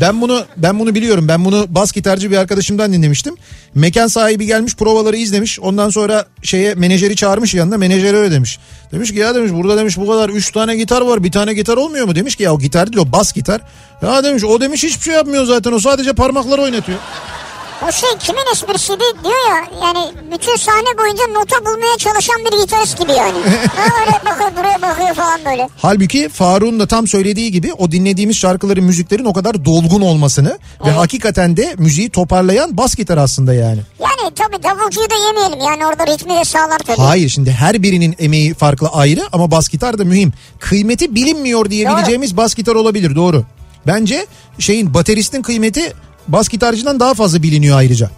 ben 0.00 0.20
bunu 0.20 0.44
ben 0.56 0.78
bunu 0.78 0.94
biliyorum. 0.94 1.28
Ben 1.28 1.44
bunu 1.44 1.66
bas 1.68 1.92
gitarcı 1.92 2.30
bir 2.30 2.36
arkadaşımdan 2.36 2.92
dinlemiştim. 2.92 3.34
Mekan 3.74 4.06
sahibi 4.06 4.46
gelmiş 4.46 4.76
provaları 4.76 5.16
izlemiş. 5.16 5.60
Ondan 5.60 5.90
sonra 5.90 6.26
şeye 6.42 6.74
menajeri 6.74 7.16
çağırmış 7.16 7.54
yanına. 7.54 7.76
Menajer 7.76 8.14
öyle 8.14 8.34
demiş. 8.34 8.58
Demiş 8.92 9.12
ki 9.12 9.18
ya 9.18 9.34
demiş 9.34 9.52
burada 9.52 9.76
demiş 9.76 9.96
bu 9.96 10.06
kadar 10.06 10.28
3 10.28 10.52
tane 10.52 10.76
gitar 10.76 11.00
var. 11.02 11.24
Bir 11.24 11.32
tane 11.32 11.54
gitar 11.54 11.76
olmuyor 11.76 12.06
mu? 12.06 12.14
Demiş 12.14 12.36
ki 12.36 12.42
ya 12.42 12.54
o 12.54 12.58
gitar 12.58 12.92
değil 12.92 13.06
o 13.08 13.12
bas 13.12 13.32
gitar. 13.32 13.60
Ya 14.02 14.24
demiş 14.24 14.44
o 14.44 14.60
demiş 14.60 14.84
hiçbir 14.84 15.04
şey 15.04 15.14
yapmıyor 15.14 15.44
zaten. 15.44 15.72
O 15.72 15.78
sadece 15.78 16.12
parmakları 16.12 16.62
oynatıyor. 16.62 16.98
O 17.88 17.92
şey 17.92 18.08
kimin 18.18 18.52
esprisiydi 18.52 19.04
diyor 19.24 19.50
ya 19.50 19.66
yani 19.82 20.12
bütün 20.32 20.56
sahne 20.56 20.98
boyunca 20.98 21.22
nota 21.26 21.60
bulmaya 21.64 21.98
çalışan 21.98 22.36
bir 22.44 22.60
gitarist 22.60 22.98
gibi 23.00 23.12
yani. 23.12 23.38
öyle 24.00 24.12
bakıyor 24.26 24.50
buraya 24.56 24.82
bakıyor 24.82 25.14
falan 25.14 25.40
böyle. 25.44 25.68
Halbuki 25.76 26.28
Faruk'un 26.28 26.80
da 26.80 26.86
tam 26.86 27.06
söylediği 27.06 27.52
gibi 27.52 27.72
o 27.72 27.90
dinlediğimiz 27.90 28.36
şarkıların 28.36 28.84
müziklerin 28.84 29.24
o 29.24 29.32
kadar 29.32 29.64
dolgun 29.64 30.00
olmasını 30.00 30.58
ve 30.86 30.90
hakikaten 30.90 31.56
de 31.56 31.74
müziği 31.78 32.10
toparlayan 32.10 32.76
bas 32.76 32.94
gitar 32.94 33.18
aslında 33.18 33.54
yani. 33.54 33.80
Yani 34.00 34.34
tabii 34.34 34.62
davulcuyu 34.62 35.10
da 35.10 35.14
yemeyelim 35.26 35.60
yani 35.60 35.86
orada 35.86 36.06
ritmi 36.06 36.34
de 36.34 36.44
sağlar 36.44 36.78
tabii. 36.78 36.96
Hayır 36.96 37.28
şimdi 37.28 37.50
her 37.50 37.82
birinin 37.82 38.16
emeği 38.18 38.54
farklı 38.54 38.88
ayrı 38.88 39.20
ama 39.32 39.50
bas 39.50 39.68
gitar 39.68 39.98
da 39.98 40.04
mühim. 40.04 40.32
Kıymeti 40.60 41.14
bilinmiyor 41.14 41.70
diyebileceğimiz 41.70 42.36
bas 42.36 42.54
gitar 42.54 42.74
olabilir 42.74 43.14
doğru. 43.16 43.44
Bence 43.86 44.26
şeyin 44.58 44.94
bateristin 44.94 45.42
kıymeti 45.42 45.92
bas 46.28 46.48
gitarcıdan 46.48 47.00
daha 47.00 47.14
fazla 47.14 47.42
biliniyor 47.42 47.78
ayrıca. 47.78 48.10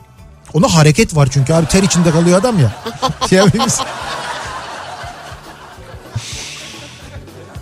Ona 0.55 0.75
hareket 0.75 1.17
var 1.17 1.29
çünkü 1.33 1.53
abi 1.55 1.67
ter 1.67 1.83
içinde 1.83 2.11
kalıyor 2.11 2.39
adam 2.39 2.59
ya. 2.59 2.73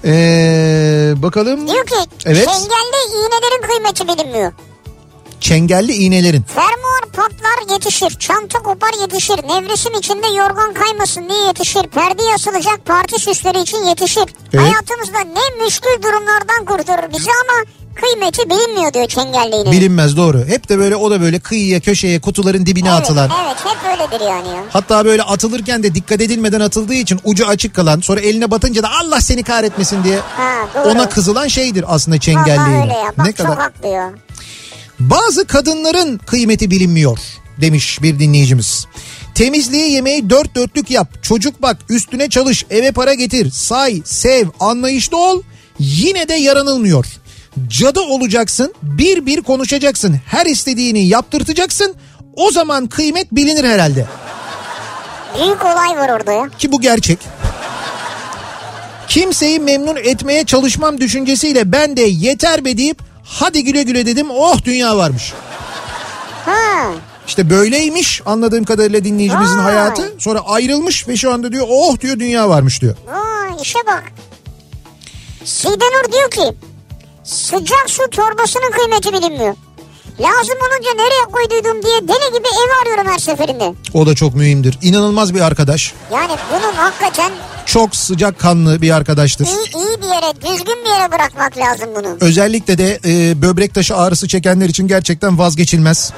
Ee, 0.05 1.15
bakalım. 1.17 1.69
Diyor 1.69 1.87
ki 1.87 1.95
Evet. 2.27 2.45
çengelde 2.49 2.97
iğnelerin 3.17 3.69
kıymeti 3.69 4.09
bilinmiyor. 4.09 4.53
Çengelli 5.47 5.93
iğnelerin. 5.93 6.43
Fermuar 6.43 7.05
patlar 7.13 7.75
yetişir, 7.75 8.11
çanta 8.19 8.59
kopar 8.59 9.01
yetişir, 9.01 9.37
nevresim 9.49 9.95
içinde 9.95 10.27
yorgan 10.27 10.75
kaymasın 10.75 11.29
diye 11.29 11.47
yetişir, 11.47 11.83
perde 11.83 12.23
asılacak 12.35 12.85
parti 12.87 13.19
süsleri 13.19 13.61
için 13.61 13.85
yetişir. 13.85 14.25
Evet. 14.53 14.65
Hayatımızda 14.65 15.19
ne 15.19 15.65
müşkül 15.65 16.03
durumlardan 16.03 16.65
kurtarır 16.67 17.13
bizi 17.13 17.31
ama 17.31 17.65
kıymeti 17.95 18.51
bilinmiyor 18.51 18.95
diyor 18.95 19.09
çengelli 19.09 19.57
iğnenin. 19.57 19.73
Bilinmez 19.73 20.17
doğru. 20.17 20.45
Hep 20.45 20.69
de 20.69 20.79
böyle 20.79 20.97
o 20.97 21.11
da 21.11 21.21
böyle 21.21 21.39
kıyıya 21.39 21.81
köşeye 21.81 22.21
kutuların 22.21 22.67
dibine 22.67 22.89
evet, 22.89 23.01
atılan. 23.01 23.31
Evet 23.45 23.57
hep 23.65 23.77
öyledir 23.93 24.25
yani 24.25 24.49
ya. 24.49 24.63
Hatta 24.73 25.05
böyle 25.05 25.23
atılırken 25.23 25.83
de 25.83 25.95
dikkat 25.95 26.21
edilmeden 26.21 26.61
atıldığı 26.61 26.95
için 26.95 27.21
ucu 27.25 27.47
açık 27.47 27.75
kalan 27.75 28.01
sonra 28.01 28.21
eline 28.21 28.51
batınca 28.51 28.83
da 28.83 28.89
Allah 29.01 29.21
seni 29.21 29.43
kahretmesin 29.43 30.05
diye 30.05 30.19
Ha, 30.19 30.53
doğru. 30.75 30.89
ona 30.89 31.09
kızılan 31.09 31.49
şeydir 31.49 31.85
aslında 31.89 32.21
çengelli 32.21 32.71
iğne. 32.71 32.97
Bak 33.19 33.27
Ne 33.27 33.33
çok 33.33 33.47
kadar 33.47 33.59
haklı 33.59 33.89
ya. 33.89 34.13
Bazı 34.99 35.47
kadınların 35.47 36.19
kıymeti 36.19 36.71
bilinmiyor 36.71 37.19
demiş 37.61 38.03
bir 38.03 38.19
dinleyicimiz. 38.19 38.87
Temizliği 39.35 39.91
yemeği 39.93 40.31
dört 40.31 40.55
dörtlük 40.55 40.91
yap. 40.91 41.23
Çocuk 41.23 41.63
bak 41.63 41.77
üstüne 41.89 42.29
çalış 42.29 42.65
eve 42.71 42.93
para 42.93 43.15
getir. 43.15 43.51
Say 43.51 44.03
sev 44.05 44.49
anlayışlı 44.61 45.17
ol. 45.17 45.43
Yine 45.79 46.29
de 46.29 46.35
yaranılmıyor. 46.35 47.07
Cadı 47.69 48.01
olacaksın 48.01 48.75
bir 48.83 49.27
bir 49.27 49.41
konuşacaksın. 49.41 50.21
Her 50.27 50.47
istediğini 50.47 51.07
yaptırtacaksın. 51.07 51.95
O 52.35 52.51
zaman 52.51 52.87
kıymet 52.87 53.33
bilinir 53.33 53.65
herhalde. 53.65 54.07
Büyük 55.39 55.65
olay 55.65 55.97
var 55.97 56.09
orada 56.09 56.33
ya. 56.33 56.49
Ki 56.59 56.73
bu 56.73 56.81
gerçek. 56.81 57.19
Kimseyi 59.09 59.61
memnun 59.61 59.97
etmeye 59.97 60.45
çalışmam 60.45 61.01
düşüncesiyle 61.01 61.73
ben 61.73 61.97
de 61.97 62.03
yeter 62.03 62.65
be 62.65 62.79
deyip 62.79 63.03
hadi 63.27 63.65
güle 63.65 63.83
güle 63.83 64.07
dedim 64.07 64.27
oh 64.31 64.65
dünya 64.65 64.97
varmış. 64.97 65.33
Ha. 66.45 66.93
İşte 67.27 67.51
böyleymiş 67.51 68.23
anladığım 68.27 68.65
kadarıyla 68.65 69.05
dinleyicimizin 69.05 69.59
Vay. 69.59 69.65
hayatı. 69.65 70.15
Sonra 70.19 70.41
ayrılmış 70.41 71.09
ve 71.09 71.17
şu 71.17 71.33
anda 71.33 71.53
diyor 71.53 71.67
oh 71.71 72.01
diyor 72.01 72.19
dünya 72.19 72.49
varmış 72.49 72.83
diyor. 72.83 72.97
Aa, 73.09 73.63
işe 73.63 73.79
bak. 73.87 74.05
Sidenur 75.45 76.13
diyor 76.13 76.31
ki 76.31 76.57
sıcak 77.25 77.91
su 77.91 78.11
torbasının 78.11 78.71
kıymeti 78.71 79.13
bilinmiyor. 79.13 79.55
Lazım 80.21 80.55
olunca 80.61 80.91
nereye 80.97 81.25
koyduydum 81.33 81.83
diye 81.83 82.09
deli 82.09 82.39
gibi 82.39 82.49
ev 82.49 82.83
arıyorum 82.83 83.13
her 83.13 83.19
seferinde. 83.19 83.75
O 83.95 84.07
da 84.07 84.15
çok 84.15 84.35
mühimdir. 84.35 84.79
İnanılmaz 84.83 85.35
bir 85.35 85.41
arkadaş. 85.41 85.95
Yani 86.13 86.33
bunun 86.53 86.73
hakikaten 86.75 87.33
Çok 87.67 87.97
sıcak 87.97 88.39
kanlı 88.39 88.83
bir 88.83 88.91
arkadaştır. 88.91 89.45
iyi, 89.47 89.77
iyi 89.77 90.03
bir 90.03 90.07
yere 90.07 90.35
düzgün 90.37 90.85
bir 90.85 90.91
yere 91.01 91.13
bırakmak 91.13 91.59
lazım 91.59 91.89
bunu. 91.97 92.17
Özellikle 92.21 92.79
de 92.79 93.01
e, 93.05 93.43
böbrek 93.43 93.75
taşı 93.75 93.97
ağrısı 93.97 94.29
çekenler 94.29 94.69
için 94.69 94.89
gerçekten 94.89 95.39
vazgeçilmez. 95.39 96.13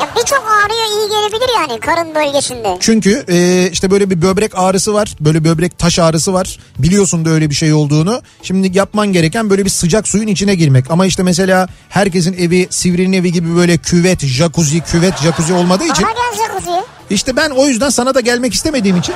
Ya 0.00 0.08
birçok 0.16 0.38
ağrıya 0.48 0.86
iyi 0.86 1.08
gelebilir 1.08 1.50
yani 1.56 1.80
karın 1.80 2.14
bölgesinde. 2.14 2.76
Çünkü 2.80 3.24
e, 3.28 3.68
işte 3.72 3.90
böyle 3.90 4.10
bir 4.10 4.22
böbrek 4.22 4.52
ağrısı 4.58 4.94
var. 4.94 5.14
Böyle 5.20 5.44
böbrek 5.44 5.78
taş 5.78 5.98
ağrısı 5.98 6.32
var. 6.32 6.58
Biliyorsun 6.78 7.24
da 7.24 7.30
öyle 7.30 7.50
bir 7.50 7.54
şey 7.54 7.72
olduğunu. 7.72 8.22
Şimdi 8.42 8.78
yapman 8.78 9.12
gereken 9.12 9.50
böyle 9.50 9.64
bir 9.64 9.70
sıcak 9.70 10.08
suyun 10.08 10.26
içine 10.26 10.54
girmek. 10.54 10.90
Ama 10.90 11.06
işte 11.06 11.22
mesela 11.22 11.68
herkesin 11.88 12.32
evi 12.32 12.66
Sivri'nin 12.70 13.12
evi 13.12 13.32
gibi 13.32 13.56
böyle 13.56 13.78
küvet, 13.78 14.26
jacuzzi, 14.26 14.80
küvet, 14.80 15.18
jacuzzi 15.22 15.52
olmadığı 15.52 15.84
için. 15.84 16.04
Aha 16.04 16.12
gel 16.12 16.46
jacuzziye. 16.46 16.84
İşte 17.10 17.36
ben 17.36 17.50
o 17.50 17.66
yüzden 17.66 17.90
sana 17.90 18.14
da 18.14 18.20
gelmek 18.20 18.54
istemediğim 18.54 18.96
için 18.96 19.14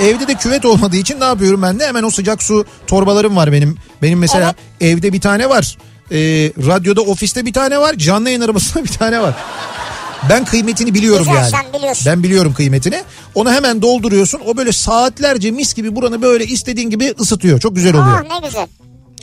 evde 0.00 0.28
de 0.28 0.34
küvet 0.34 0.64
olmadığı 0.64 0.96
için 0.96 1.20
ne 1.20 1.24
yapıyorum 1.24 1.62
ben 1.62 1.78
de 1.80 1.86
hemen 1.86 2.02
o 2.02 2.10
sıcak 2.10 2.42
su 2.42 2.64
torbalarım 2.86 3.36
var 3.36 3.52
benim. 3.52 3.76
Benim 4.02 4.18
mesela 4.18 4.54
evde 4.80 5.12
bir 5.12 5.20
tane 5.20 5.48
var. 5.48 5.76
Ee, 6.10 6.16
radyoda 6.66 7.00
ofiste 7.00 7.46
bir 7.46 7.52
tane 7.52 7.78
var. 7.78 7.94
Canlı 7.94 8.28
yayın 8.28 8.40
arabasında 8.40 8.84
bir 8.84 8.88
tane 8.88 9.20
var. 9.22 9.34
Ben 10.28 10.44
kıymetini 10.44 10.94
biliyorum 10.94 11.24
Güzel, 11.26 11.34
yani. 11.36 11.50
sen 11.50 11.72
biliyorsun. 11.72 12.06
Ben 12.06 12.22
biliyorum 12.22 12.54
kıymetini. 12.54 13.02
Onu 13.34 13.52
hemen 13.52 13.82
dolduruyorsun. 13.82 14.40
O 14.46 14.56
böyle 14.56 14.72
saatlerce 14.72 15.50
mis 15.50 15.74
gibi 15.74 15.96
buranı 15.96 16.22
böyle 16.22 16.46
istediğin 16.46 16.90
gibi 16.90 17.14
ısıtıyor. 17.20 17.60
Çok 17.60 17.76
güzel 17.76 17.94
oluyor. 17.96 18.24
Ah 18.26 18.40
ne 18.40 18.46
güzel. 18.48 18.66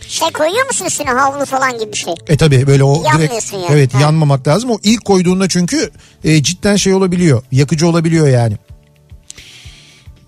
Şey 0.08 0.32
koyuyor 0.32 0.66
musun 0.66 0.86
üstüne 0.86 1.10
havlu 1.10 1.46
falan 1.46 1.80
gibi 1.80 1.92
bir 1.92 1.98
şey? 1.98 2.14
E 2.28 2.38
tabi 2.38 2.68
böyle 2.68 2.84
o 2.84 3.04
direkt 3.18 3.54
yani. 3.54 3.66
evet 3.70 3.94
Ha. 3.94 4.00
yanmamak 4.02 4.48
lazım. 4.48 4.70
O 4.72 4.78
ilk 4.84 5.06
koyduğunda 5.06 5.48
çünkü 5.48 5.92
e, 6.24 6.44
cidden 6.44 6.76
şey 6.76 6.94
olabiliyor. 6.94 7.44
Yakıcı 7.52 7.88
olabiliyor 7.88 8.28
yani. 8.28 8.58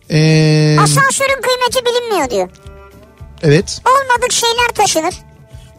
Ee, 0.10 0.78
Asansörün 0.82 1.42
kıymeti 1.42 1.86
bilinmiyor 1.86 2.30
diyor. 2.30 2.50
evet. 3.44 3.82
Olmadık 3.86 4.32
şeyler 4.32 4.68
taşınır. 4.76 5.14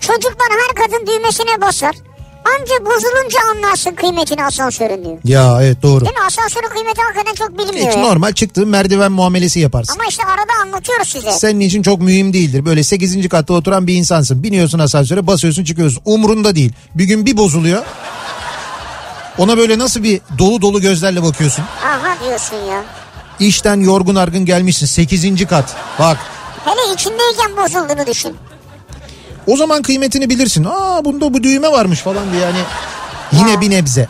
Çocuklar 0.00 0.48
her 0.50 0.74
kadın 0.84 1.06
düğmesine 1.06 1.60
basar. 1.60 1.94
Anca 2.44 2.84
bozulunca 2.84 3.38
anlarsın 3.50 3.90
kıymetini 3.94 4.44
asansörün 4.44 5.04
diyor. 5.04 5.18
Ya 5.24 5.62
evet 5.62 5.82
doğru. 5.82 6.04
Değil 6.04 6.16
mi? 6.16 6.24
Asansörün 6.26 6.68
kıymeti 6.68 7.02
hakikaten 7.02 7.34
çok 7.34 7.58
bilinmiyor. 7.58 7.88
Hiç 7.88 7.96
ya. 7.96 8.02
normal 8.02 8.32
çıktığın 8.32 8.68
merdiven 8.68 9.12
muamelesi 9.12 9.60
yaparsın. 9.60 9.94
Ama 9.94 10.04
işte 10.08 10.24
arada 10.24 10.52
anlatıyoruz 10.62 11.08
size. 11.08 11.32
Senin 11.32 11.60
için 11.60 11.82
çok 11.82 12.00
mühim 12.00 12.32
değildir. 12.32 12.64
Böyle 12.64 12.82
8. 12.84 13.28
katta 13.28 13.54
oturan 13.54 13.86
bir 13.86 13.94
insansın. 13.94 14.42
Biniyorsun 14.42 14.78
asansöre 14.78 15.26
basıyorsun 15.26 15.64
çıkıyorsun. 15.64 16.02
Umrunda 16.04 16.54
değil. 16.54 16.72
Bir 16.94 17.04
gün 17.04 17.26
bir 17.26 17.36
bozuluyor. 17.36 17.82
Ona 19.38 19.56
böyle 19.56 19.78
nasıl 19.78 20.02
bir 20.02 20.20
dolu 20.38 20.62
dolu 20.62 20.80
gözlerle 20.80 21.22
bakıyorsun. 21.22 21.64
Aha 21.86 22.24
diyorsun 22.24 22.56
ya. 22.56 22.84
İşten 23.40 23.80
yorgun 23.80 24.14
argın 24.14 24.44
gelmişsin 24.44 24.86
8. 24.86 25.46
kat. 25.46 25.76
Bak 25.98 26.18
Hele 26.64 26.94
içindeyken 26.94 27.56
bozulduğunu 27.56 28.06
düşün. 28.06 28.36
O 29.46 29.56
zaman 29.56 29.82
kıymetini 29.82 30.30
bilirsin. 30.30 30.64
Aa 30.64 31.04
bunda 31.04 31.34
bu 31.34 31.42
düğme 31.42 31.68
varmış 31.68 32.00
falan 32.00 32.32
diye 32.32 32.42
yani 32.42 32.58
yine 33.32 33.60
bir 33.60 33.70
nebze. 33.70 34.08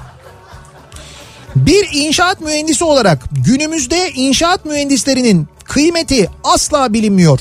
Bir 1.57 1.89
inşaat 1.93 2.41
mühendisi 2.41 2.85
olarak 2.85 3.25
günümüzde 3.47 4.11
inşaat 4.11 4.65
mühendislerinin 4.65 5.49
kıymeti 5.65 6.31
asla 6.45 6.93
bilinmiyor. 6.93 7.41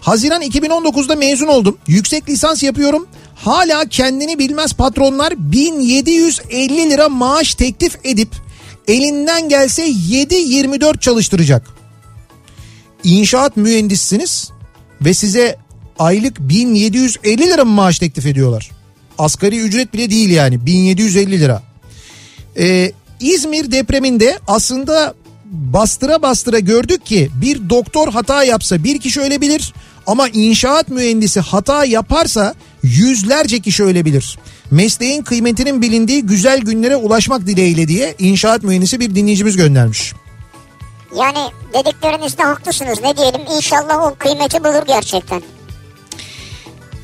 Haziran 0.00 0.42
2019'da 0.42 1.16
mezun 1.16 1.46
oldum. 1.46 1.78
Yüksek 1.86 2.28
lisans 2.28 2.62
yapıyorum. 2.62 3.06
Hala 3.34 3.84
kendini 3.84 4.38
bilmez 4.38 4.72
patronlar 4.72 5.34
1750 5.38 6.90
lira 6.90 7.08
maaş 7.08 7.54
teklif 7.54 7.98
edip 8.04 8.28
elinden 8.88 9.48
gelse 9.48 9.88
7-24 9.88 11.00
çalıştıracak. 11.00 11.66
İnşaat 13.04 13.56
mühendissiniz 13.56 14.50
ve 15.00 15.14
size 15.14 15.56
aylık 15.98 16.40
1750 16.40 17.38
lira 17.38 17.64
mı 17.64 17.72
maaş 17.72 17.98
teklif 17.98 18.26
ediyorlar? 18.26 18.70
Asgari 19.18 19.60
ücret 19.60 19.92
bile 19.92 20.10
değil 20.10 20.30
yani 20.30 20.66
1750 20.66 21.40
lira. 21.40 21.62
Ee, 22.58 22.92
İzmir 23.20 23.72
depreminde 23.72 24.38
aslında 24.46 25.14
bastıra 25.44 26.22
bastıra 26.22 26.58
gördük 26.58 27.06
ki 27.06 27.30
bir 27.34 27.70
doktor 27.70 28.12
hata 28.12 28.44
yapsa 28.44 28.84
bir 28.84 29.00
kişi 29.00 29.20
ölebilir 29.20 29.74
ama 30.06 30.28
inşaat 30.28 30.88
mühendisi 30.88 31.40
hata 31.40 31.84
yaparsa 31.84 32.54
yüzlerce 32.82 33.60
kişi 33.60 33.82
ölebilir. 33.84 34.38
Mesleğin 34.70 35.22
kıymetinin 35.22 35.82
bilindiği 35.82 36.22
güzel 36.22 36.60
günlere 36.60 36.96
ulaşmak 36.96 37.46
dileğiyle 37.46 37.88
diye 37.88 38.14
inşaat 38.18 38.62
mühendisi 38.62 39.00
bir 39.00 39.14
dinleyicimiz 39.14 39.56
göndermiş. 39.56 40.12
Yani 41.16 41.50
dediklerinizde 41.74 42.42
haklısınız. 42.42 42.98
Ne 43.02 43.16
diyelim 43.16 43.40
inşallah 43.56 44.02
o 44.02 44.14
kıymeti 44.18 44.64
bulur 44.64 44.86
gerçekten. 44.86 45.42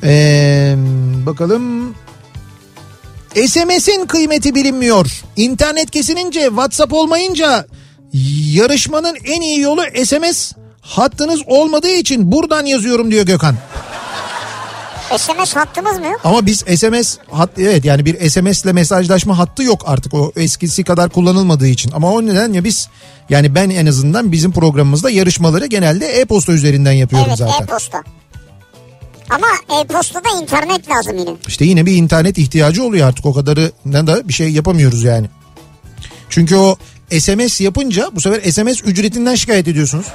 Ee, 0.03 0.75
bakalım. 1.25 1.95
SMS'in 3.47 4.05
kıymeti 4.05 4.55
bilinmiyor. 4.55 5.21
İnternet 5.35 5.91
kesilince 5.91 6.41
WhatsApp 6.41 6.93
olmayınca 6.93 7.65
yarışmanın 8.53 9.15
en 9.25 9.41
iyi 9.41 9.59
yolu 9.59 9.81
SMS 10.05 10.51
hattınız 10.81 11.41
olmadığı 11.47 11.89
için 11.95 12.31
buradan 12.31 12.65
yazıyorum 12.65 13.11
diyor 13.11 13.25
Gökhan. 13.25 13.55
SMS 15.17 15.55
hattımız 15.55 15.99
mı 15.99 16.05
yok? 16.05 16.21
Ama 16.23 16.45
biz 16.45 16.59
SMS 16.59 17.17
hat 17.31 17.49
evet 17.57 17.85
yani 17.85 18.05
bir 18.05 18.29
SMS 18.29 18.63
ile 18.65 18.73
mesajlaşma 18.73 19.37
hattı 19.37 19.63
yok 19.63 19.83
artık 19.85 20.13
o 20.13 20.31
eskisi 20.35 20.83
kadar 20.83 21.09
kullanılmadığı 21.09 21.67
için. 21.67 21.91
Ama 21.91 22.11
o 22.11 22.25
nedenle 22.25 22.63
biz 22.63 22.89
yani 23.29 23.55
ben 23.55 23.69
en 23.69 23.85
azından 23.85 24.31
bizim 24.31 24.51
programımızda 24.51 25.09
yarışmaları 25.09 25.65
genelde 25.65 26.07
e-posta 26.07 26.51
üzerinden 26.51 26.91
yapıyorum 26.91 27.27
Evet 27.29 27.37
zaten. 27.37 27.63
e-posta. 27.63 28.03
Ama 29.29 29.47
e-postada 29.79 30.29
internet 30.41 30.89
lazım 30.89 31.17
yine. 31.17 31.29
İşte 31.47 31.65
yine 31.65 31.85
bir 31.85 31.95
internet 31.95 32.37
ihtiyacı 32.37 32.83
oluyor 32.83 33.07
artık 33.07 33.25
o 33.25 33.33
kadarı 33.33 33.71
da 33.85 34.27
bir 34.27 34.33
şey 34.33 34.49
yapamıyoruz 34.49 35.03
yani. 35.03 35.27
Çünkü 36.29 36.55
o 36.55 36.75
SMS 37.19 37.61
yapınca 37.61 38.09
bu 38.11 38.21
sefer 38.21 38.51
SMS 38.51 38.81
ücretinden 38.83 39.35
şikayet 39.35 39.67
ediyorsunuz. 39.67 40.05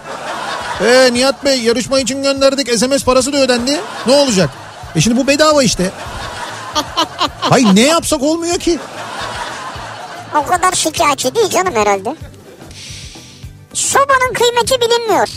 Ee 0.81 1.11
Nihat 1.13 1.45
Bey 1.45 1.61
yarışma 1.61 2.01
için 2.01 2.23
gönderdik 2.23 2.79
SMS 2.79 3.05
parası 3.05 3.33
da 3.33 3.37
ödendi. 3.37 3.81
Ne 4.07 4.13
olacak? 4.13 4.51
E 4.97 5.01
şimdi 5.01 5.17
bu 5.17 5.27
bedava 5.27 5.63
işte. 5.63 5.91
Hayır 7.41 7.67
ne 7.75 7.81
yapsak 7.81 8.23
olmuyor 8.23 8.59
ki. 8.59 8.79
O 10.35 10.47
kadar 10.47 10.73
şikayetçi 10.73 11.35
değil 11.35 11.51
canım 11.51 11.75
herhalde. 11.75 12.17
Sobanın 13.75 14.33
kıymeti 14.35 14.75
bilinmiyor. 14.81 15.29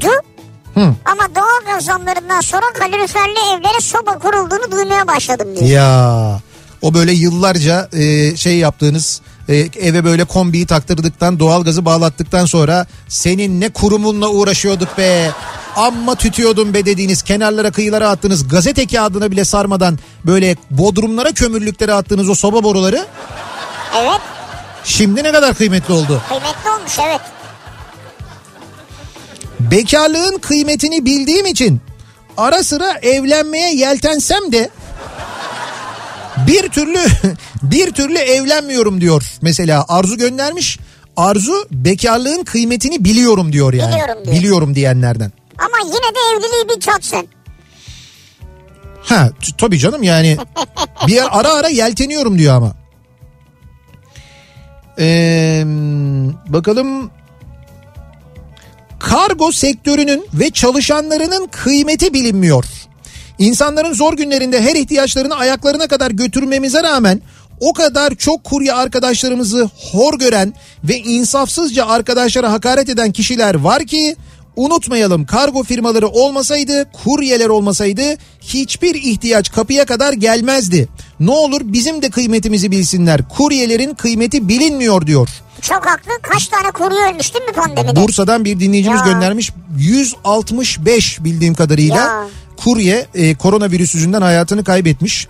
Du 0.00 0.33
Hı. 0.74 0.80
ama 1.04 1.34
doğal 1.34 1.74
gaz 1.74 1.84
zamlarından 1.84 2.40
sonra 2.40 2.64
kaloriferli 2.78 3.38
evlere 3.54 3.80
soba 3.80 4.18
kurulduğunu 4.18 4.70
duymaya 4.72 5.06
başladım 5.06 5.48
diyor. 5.56 5.70
Ya 5.70 6.40
o 6.82 6.94
böyle 6.94 7.12
yıllarca 7.12 7.88
e, 7.92 8.36
şey 8.36 8.58
yaptığınız 8.58 9.20
e, 9.48 9.56
eve 9.56 10.04
böyle 10.04 10.24
kombiyi 10.24 10.66
taktırdıktan 10.66 11.38
doğalgazı 11.38 11.84
bağlattıktan 11.84 12.46
sonra 12.46 12.86
senin 13.08 13.60
ne 13.60 13.68
kurumunla 13.68 14.28
uğraşıyorduk 14.28 14.98
be 14.98 15.30
amma 15.76 16.14
tütüyordun 16.14 16.74
be 16.74 16.86
dediğiniz 16.86 17.22
kenarlara 17.22 17.70
kıyılara 17.70 18.08
attığınız 18.08 18.48
gazete 18.48 18.86
kağıdına 18.86 19.30
bile 19.30 19.44
sarmadan 19.44 19.98
böyle 20.26 20.56
bodrumlara 20.70 21.32
kömürlüklere 21.32 21.92
attığınız 21.94 22.28
o 22.28 22.34
soba 22.34 22.62
boruları 22.64 23.06
Evet 24.02 24.20
şimdi 24.84 25.24
ne 25.24 25.32
kadar 25.32 25.54
kıymetli 25.54 25.94
oldu. 25.94 26.22
kıymetli 26.28 26.70
olmuş 26.70 26.98
evet. 27.06 27.20
Bekarlığın 29.70 30.38
kıymetini 30.38 31.04
bildiğim 31.04 31.46
için 31.46 31.80
ara 32.36 32.62
sıra 32.64 32.98
evlenmeye 33.02 33.74
yeltensem 33.74 34.52
de 34.52 34.70
bir 36.46 36.68
türlü 36.68 36.98
bir 37.62 37.92
türlü 37.92 38.18
evlenmiyorum 38.18 39.00
diyor. 39.00 39.22
Mesela 39.42 39.84
Arzu 39.88 40.16
göndermiş. 40.16 40.78
Arzu 41.16 41.66
bekarlığın 41.70 42.44
kıymetini 42.44 43.04
biliyorum 43.04 43.52
diyor 43.52 43.72
yani. 43.72 43.94
Biliyorum 43.94 44.24
diyor. 44.24 44.36
Biliyorum 44.36 44.74
diyenlerden. 44.74 45.32
Ama 45.58 45.76
yine 45.84 45.94
de 45.94 46.18
evliliği 46.36 46.76
bir 46.76 46.80
tat 46.80 47.04
sen. 47.04 47.26
Ha 49.02 49.30
tabii 49.58 49.78
canım 49.78 50.02
yani 50.02 50.36
bir 51.06 51.38
ara 51.38 51.52
ara 51.52 51.68
yelteniyorum 51.68 52.38
diyor 52.38 52.54
ama. 52.54 52.72
Ee, 54.98 55.62
bakalım 56.48 57.10
kargo 59.04 59.52
sektörünün 59.52 60.26
ve 60.34 60.50
çalışanlarının 60.50 61.46
kıymeti 61.46 62.14
bilinmiyor. 62.14 62.64
İnsanların 63.38 63.92
zor 63.92 64.16
günlerinde 64.16 64.62
her 64.62 64.76
ihtiyaçlarını 64.76 65.34
ayaklarına 65.36 65.86
kadar 65.86 66.10
götürmemize 66.10 66.82
rağmen 66.82 67.20
o 67.60 67.72
kadar 67.72 68.14
çok 68.14 68.44
kurye 68.44 68.72
arkadaşlarımızı 68.72 69.70
hor 69.92 70.18
gören 70.18 70.54
ve 70.84 70.98
insafsızca 70.98 71.86
arkadaşlara 71.86 72.52
hakaret 72.52 72.88
eden 72.88 73.12
kişiler 73.12 73.54
var 73.54 73.84
ki 73.84 74.16
unutmayalım 74.56 75.26
kargo 75.26 75.62
firmaları 75.62 76.08
olmasaydı, 76.08 76.86
kuryeler 77.04 77.48
olmasaydı 77.48 78.02
hiçbir 78.40 78.94
ihtiyaç 78.94 79.52
kapıya 79.52 79.84
kadar 79.84 80.12
gelmezdi. 80.12 80.88
Ne 81.20 81.30
olur 81.30 81.60
bizim 81.64 82.02
de 82.02 82.10
kıymetimizi 82.10 82.70
bilsinler. 82.70 83.28
Kuryelerin 83.28 83.94
kıymeti 83.94 84.48
bilinmiyor 84.48 85.06
diyor. 85.06 85.28
Çok 85.60 85.86
haklı. 85.86 86.12
Kaç 86.22 86.46
tane 86.48 86.70
kurye 86.70 87.12
ölmüş 87.12 87.34
değil 87.34 87.44
mi 87.44 87.52
pandemide? 87.52 87.96
Bursa'dan 88.02 88.44
bir 88.44 88.60
dinleyicimiz 88.60 89.00
Ya. 89.00 89.06
göndermiş 89.12 89.50
165 89.78 91.24
bildiğim 91.24 91.54
kadarıyla 91.54 91.96
Ya. 91.96 92.24
kurye 92.56 93.06
e, 93.14 93.34
koronavirüs 93.34 93.94
yüzünden 93.94 94.22
hayatını 94.22 94.64
kaybetmiş. 94.64 95.28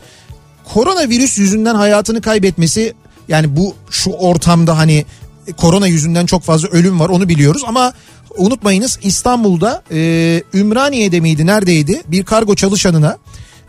Koronavirüs 0.75 1.39
yüzünden 1.39 1.75
hayatını 1.75 2.21
kaybetmesi 2.23 2.95
yani 3.29 3.57
bu 3.57 3.75
şu 3.91 4.11
ortamda 4.11 4.79
hani 4.79 5.05
e, 5.47 5.53
korona 5.53 5.87
yüzünden 5.87 6.27
çok 6.27 6.43
fazla 6.43 6.69
ölüm 6.69 7.01
var 7.01 7.09
onu 7.09 7.29
biliyoruz 7.29 7.63
ama 7.67 7.93
unutmayınız 8.39 8.99
İstanbul'da 9.03 9.83
e, 9.91 10.43
Ümraniye'de 10.55 11.21
miydi 11.21 11.47
neredeydi 11.47 12.03
bir 12.09 12.25
kargo 12.25 12.55
çalışanına 12.55 13.19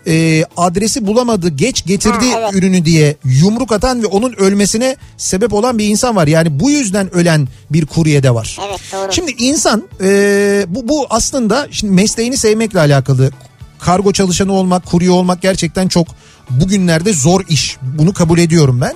e, 0.07 0.45
adresi 0.57 1.07
bulamadı 1.07 1.49
geç 1.49 1.85
getirdi 1.85 2.31
Ha, 2.31 2.39
evet. 2.39 2.53
ürünü 2.53 2.85
diye 2.85 3.15
yumruk 3.23 3.71
atan 3.71 4.03
ve 4.03 4.07
onun 4.07 4.33
ölmesine 4.33 4.95
sebep 5.17 5.53
olan 5.53 5.77
bir 5.77 5.87
insan 5.87 6.15
var. 6.15 6.27
Yani 6.27 6.59
bu 6.59 6.69
yüzden 6.69 7.15
ölen 7.15 7.47
bir 7.71 7.85
kurye 7.85 8.23
de 8.23 8.33
var. 8.33 8.57
Evet, 8.69 8.79
doğru. 8.93 9.13
Şimdi 9.13 9.31
insan 9.31 9.83
e, 10.01 10.65
bu, 10.67 10.87
bu 10.87 11.07
aslında 11.09 11.67
şimdi 11.71 11.93
mesleğini 11.93 12.37
sevmekle 12.37 12.79
alakalı. 12.79 13.31
Kargo 13.79 14.13
çalışanı 14.13 14.53
olmak, 14.53 14.85
kurye 14.85 15.11
olmak 15.11 15.41
gerçekten 15.41 15.87
çok 15.87 16.07
bugünlerde 16.49 17.13
zor 17.13 17.41
iş. 17.49 17.77
Bunu 17.81 18.13
kabul 18.13 18.39
ediyorum 18.39 18.81
ben. 18.81 18.93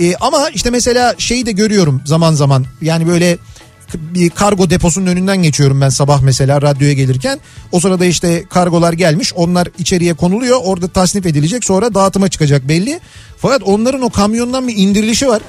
E, 0.00 0.14
ama 0.16 0.48
işte 0.48 0.70
mesela 0.70 1.14
şeyi 1.18 1.46
de 1.46 1.52
görüyorum 1.52 2.02
zaman 2.06 2.34
zaman. 2.34 2.66
Yani 2.82 3.06
böyle 3.06 3.38
bir 3.94 4.30
kargo 4.30 4.70
deposunun 4.70 5.06
önünden 5.06 5.36
geçiyorum 5.42 5.80
ben 5.80 5.88
sabah 5.88 6.20
mesela 6.20 6.62
radyoya 6.62 6.92
gelirken. 6.92 7.40
O 7.72 7.80
sırada 7.80 8.04
işte 8.04 8.44
kargolar 8.50 8.92
gelmiş 8.92 9.32
onlar 9.34 9.68
içeriye 9.78 10.14
konuluyor 10.14 10.60
orada 10.64 10.88
tasnif 10.88 11.26
edilecek 11.26 11.64
sonra 11.64 11.94
dağıtıma 11.94 12.28
çıkacak 12.28 12.68
belli. 12.68 13.00
Fakat 13.38 13.62
onların 13.62 14.02
o 14.02 14.10
kamyondan 14.10 14.68
bir 14.68 14.76
indirilişi 14.76 15.28
var. 15.28 15.42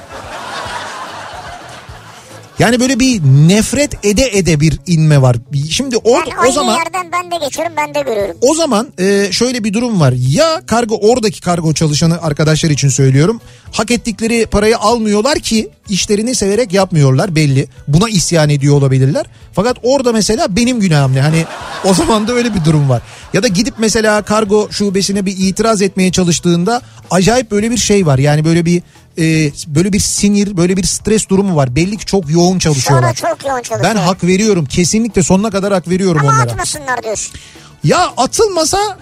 Yani 2.62 2.80
böyle 2.80 3.00
bir 3.00 3.22
nefret 3.24 4.06
ede 4.06 4.38
ede 4.38 4.60
bir 4.60 4.80
inme 4.88 5.22
var. 5.22 5.36
Şimdi 5.70 5.98
o, 5.98 6.12
Yani 6.14 6.50
o 6.50 6.52
zaman 6.52 6.78
yerden 6.78 7.12
ben 7.12 7.32
de 7.32 7.46
geçiyorum 7.46 7.74
ben 7.78 7.96
de 7.96 8.02
görüyorum. 8.02 8.38
o 8.42 8.56
zaman 8.56 8.88
e, 9.00 9.32
şöyle 9.32 9.64
bir 9.64 9.74
durum 9.74 10.00
var. 10.00 10.14
Ya 10.18 10.62
kargo 10.66 10.96
oradaki 10.96 11.42
kargo 11.42 11.74
çalışanı 11.74 12.22
arkadaşlar 12.22 12.70
için 12.70 12.90
söylüyorum. 12.90 13.42
Hak 13.72 13.92
ettikleri 13.92 14.46
parayı 14.46 14.78
almıyorlar 14.78 15.40
ki 15.40 15.70
işlerini 15.90 16.36
severek 16.36 16.74
yapmıyorlar 16.74 17.36
belli. 17.36 17.68
Buna 17.88 18.10
isyan 18.10 18.50
ediyor 18.50 18.76
olabilirler. 18.76 19.26
Fakat 19.54 19.78
orada 19.84 20.12
mesela 20.14 20.56
benim 20.56 20.80
günahım 20.80 21.16
ne? 21.16 21.22
Hani 21.22 21.46
o 21.86 21.94
zaman 21.94 22.28
da 22.28 22.34
öyle 22.34 22.54
bir 22.56 22.66
durum 22.66 22.90
var. 22.90 23.02
Ya 23.34 23.44
da 23.44 23.48
gidip 23.48 23.74
mesela 23.78 24.22
kargo 24.22 24.68
şubesine 24.72 25.26
bir 25.26 25.36
itiraz 25.38 25.82
etmeye 25.82 26.12
çalıştığında 26.12 26.82
acayip 27.12 27.52
böyle 27.52 27.72
bir 27.72 27.78
şey 27.78 28.06
var. 28.06 28.20
Yani 28.20 28.46
böyle 28.46 28.66
bir 28.66 28.82
e, 29.18 29.52
böyle 29.68 29.94
bir 29.94 30.00
sinir, 30.00 30.58
böyle 30.58 30.78
bir 30.78 30.84
stres 30.84 31.30
durumu 31.30 31.56
var. 31.56 31.76
Belli 31.76 31.98
ki 31.98 32.06
çok 32.06 32.30
yoğun 32.30 32.60
çalışıyorlar. 32.60 33.16
Sonra 33.16 33.30
çok 33.34 33.46
yoğun 33.48 33.62
çalışıyor. 33.62 33.96
Ben 33.96 34.00
hak 34.00 34.24
veriyorum. 34.24 34.66
Kesinlikle 34.66 35.24
sonuna 35.24 35.50
kadar 35.50 35.74
hak 35.74 35.90
veriyorum 35.90 36.22
Ama 36.22 36.30
onlara. 36.30 36.52
atmasınlar 36.52 37.04
diyorsun. 37.04 37.36
Ya 37.84 38.14
atılmasa 38.18 38.98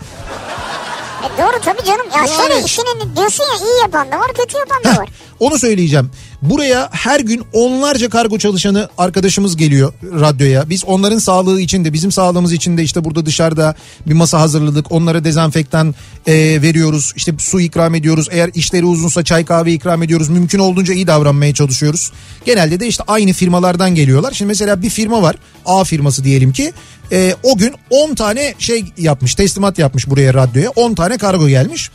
E 1.23 1.41
doğru 1.41 1.61
tabii 1.65 1.85
canım. 1.85 2.05
Ya 2.15 2.17
Yani- 2.17 2.29
şöyle 2.29 2.65
işini 2.65 3.15
diyorsun 3.15 3.43
ya 3.43 3.67
iyi 3.67 3.81
yapan 3.81 4.11
da 4.11 4.19
var 4.19 4.27
kötü 4.37 4.57
yapan 4.57 4.83
da 4.83 5.01
var. 5.01 5.09
onu 5.39 5.59
söyleyeceğim. 5.59 6.11
Buraya 6.41 6.89
her 6.91 7.19
gün 7.19 7.43
onlarca 7.53 8.09
kargo 8.09 8.37
çalışanı 8.37 8.89
arkadaşımız 8.97 9.57
geliyor 9.57 9.93
radyoya. 10.03 10.69
Biz 10.69 10.85
onların 10.85 11.17
sağlığı 11.17 11.61
için 11.61 11.85
de 11.85 11.93
bizim 11.93 12.11
sağlığımız 12.11 12.53
için 12.53 12.77
de 12.77 12.83
işte 12.83 13.03
burada 13.03 13.25
dışarıda 13.25 13.75
bir 14.07 14.13
masa 14.13 14.39
hazırladık. 14.39 14.91
Onlara 14.91 15.23
dezenfektan 15.23 15.95
e, 16.27 16.33
veriyoruz. 16.61 17.13
İşte 17.15 17.33
su 17.37 17.59
ikram 17.61 17.95
ediyoruz. 17.95 18.27
Eğer 18.31 18.49
işleri 18.53 18.85
uzunsa 18.85 19.23
çay 19.23 19.45
kahve 19.45 19.73
ikram 19.73 20.03
ediyoruz. 20.03 20.29
Mümkün 20.29 20.59
olduğunca 20.59 20.93
iyi 20.93 21.07
davranmaya 21.07 21.53
çalışıyoruz. 21.53 22.11
Genelde 22.45 22.79
de 22.79 22.87
işte 22.87 23.03
aynı 23.07 23.33
firmalardan 23.33 23.95
geliyorlar. 23.95 24.31
Şimdi 24.31 24.47
mesela 24.47 24.81
bir 24.81 24.89
firma 24.89 25.21
var. 25.21 25.35
A 25.65 25.83
firması 25.83 26.23
diyelim 26.23 26.53
ki. 26.53 26.73
E, 27.11 27.35
o 27.43 27.57
gün 27.57 27.73
10 27.89 28.15
tane 28.15 28.53
şey 28.59 28.85
yapmış 28.97 29.35
teslimat 29.35 29.79
yapmış 29.79 30.09
buraya 30.09 30.33
radyoya. 30.33 30.69
10 30.69 30.93
tane 30.93 31.17
kargo 31.17 31.47
gelmiş. 31.47 31.89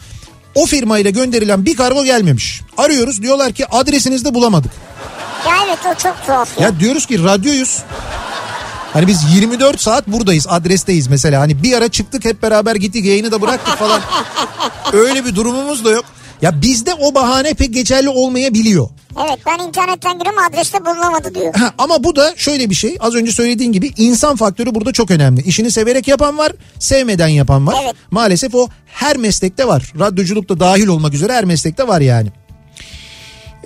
O 0.54 0.66
firmayla 0.66 1.10
gönderilen 1.10 1.64
bir 1.64 1.76
kargo 1.76 2.04
gelmemiş. 2.04 2.60
Arıyoruz 2.78 3.22
diyorlar 3.22 3.52
ki 3.52 3.66
adresinizde 3.66 4.34
bulamadık. 4.34 4.70
Ya 5.46 5.52
evet 5.66 5.78
o 5.86 6.02
çok 6.02 6.26
tuhaf 6.26 6.60
ya. 6.60 6.66
Ya 6.66 6.80
diyoruz 6.80 7.06
ki 7.06 7.24
radyoyuz. 7.24 7.82
Hani 8.92 9.06
biz 9.06 9.34
24 9.34 9.80
saat 9.80 10.06
buradayız 10.08 10.46
adresteyiz 10.50 11.06
mesela. 11.08 11.40
Hani 11.40 11.62
bir 11.62 11.72
ara 11.76 11.88
çıktık 11.88 12.24
hep 12.24 12.42
beraber 12.42 12.74
gittik 12.74 13.04
yayını 13.04 13.32
da 13.32 13.42
bıraktık 13.42 13.76
falan. 13.76 14.00
Öyle 14.92 15.24
bir 15.24 15.34
durumumuz 15.36 15.84
da 15.84 15.90
yok. 15.90 16.04
Ya 16.42 16.62
bizde 16.62 16.94
o 16.94 17.14
bahane 17.14 17.54
pek 17.54 17.74
geçerli 17.74 18.08
olmayabiliyor. 18.08 18.88
Evet 19.28 19.38
ben 19.46 19.58
internetten 19.68 20.18
giriyorum 20.18 20.42
adreste 20.50 20.86
bulunamadı 20.86 21.34
diyor. 21.34 21.54
Ha, 21.54 21.74
ama 21.78 22.04
bu 22.04 22.16
da 22.16 22.32
şöyle 22.36 22.70
bir 22.70 22.74
şey 22.74 22.96
az 23.00 23.14
önce 23.14 23.32
söylediğin 23.32 23.72
gibi 23.72 23.90
insan 23.96 24.36
faktörü 24.36 24.74
burada 24.74 24.92
çok 24.92 25.10
önemli. 25.10 25.42
İşini 25.42 25.70
severek 25.70 26.08
yapan 26.08 26.38
var 26.38 26.52
sevmeden 26.78 27.28
yapan 27.28 27.66
var. 27.66 27.74
Evet. 27.84 27.94
Maalesef 28.10 28.54
o 28.54 28.68
her 28.86 29.16
meslekte 29.16 29.68
var. 29.68 29.92
Radyoculuk 29.98 30.48
da 30.48 30.60
dahil 30.60 30.86
olmak 30.86 31.14
üzere 31.14 31.32
her 31.32 31.44
meslekte 31.44 31.88
var 31.88 32.00
yani. 32.00 32.28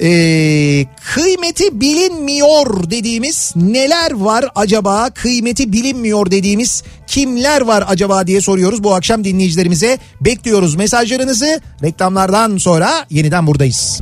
Ee, 0.01 0.87
kıymeti 1.15 1.81
bilinmiyor 1.81 2.91
dediğimiz 2.91 3.53
neler 3.57 4.13
var 4.13 4.45
acaba? 4.55 5.11
Kıymeti 5.11 5.73
bilinmiyor 5.73 6.31
dediğimiz 6.31 6.83
kimler 7.07 7.61
var 7.61 7.85
acaba 7.89 8.27
diye 8.27 8.41
soruyoruz 8.41 8.85
bu 8.85 8.95
akşam 8.95 9.25
dinleyicilerimize. 9.25 9.99
Bekliyoruz 10.21 10.75
mesajlarınızı. 10.75 11.61
Reklamlardan 11.83 12.57
sonra 12.57 13.07
yeniden 13.11 13.47
buradayız. 13.47 14.01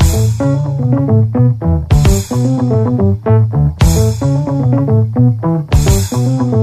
Kafa 6.10 6.55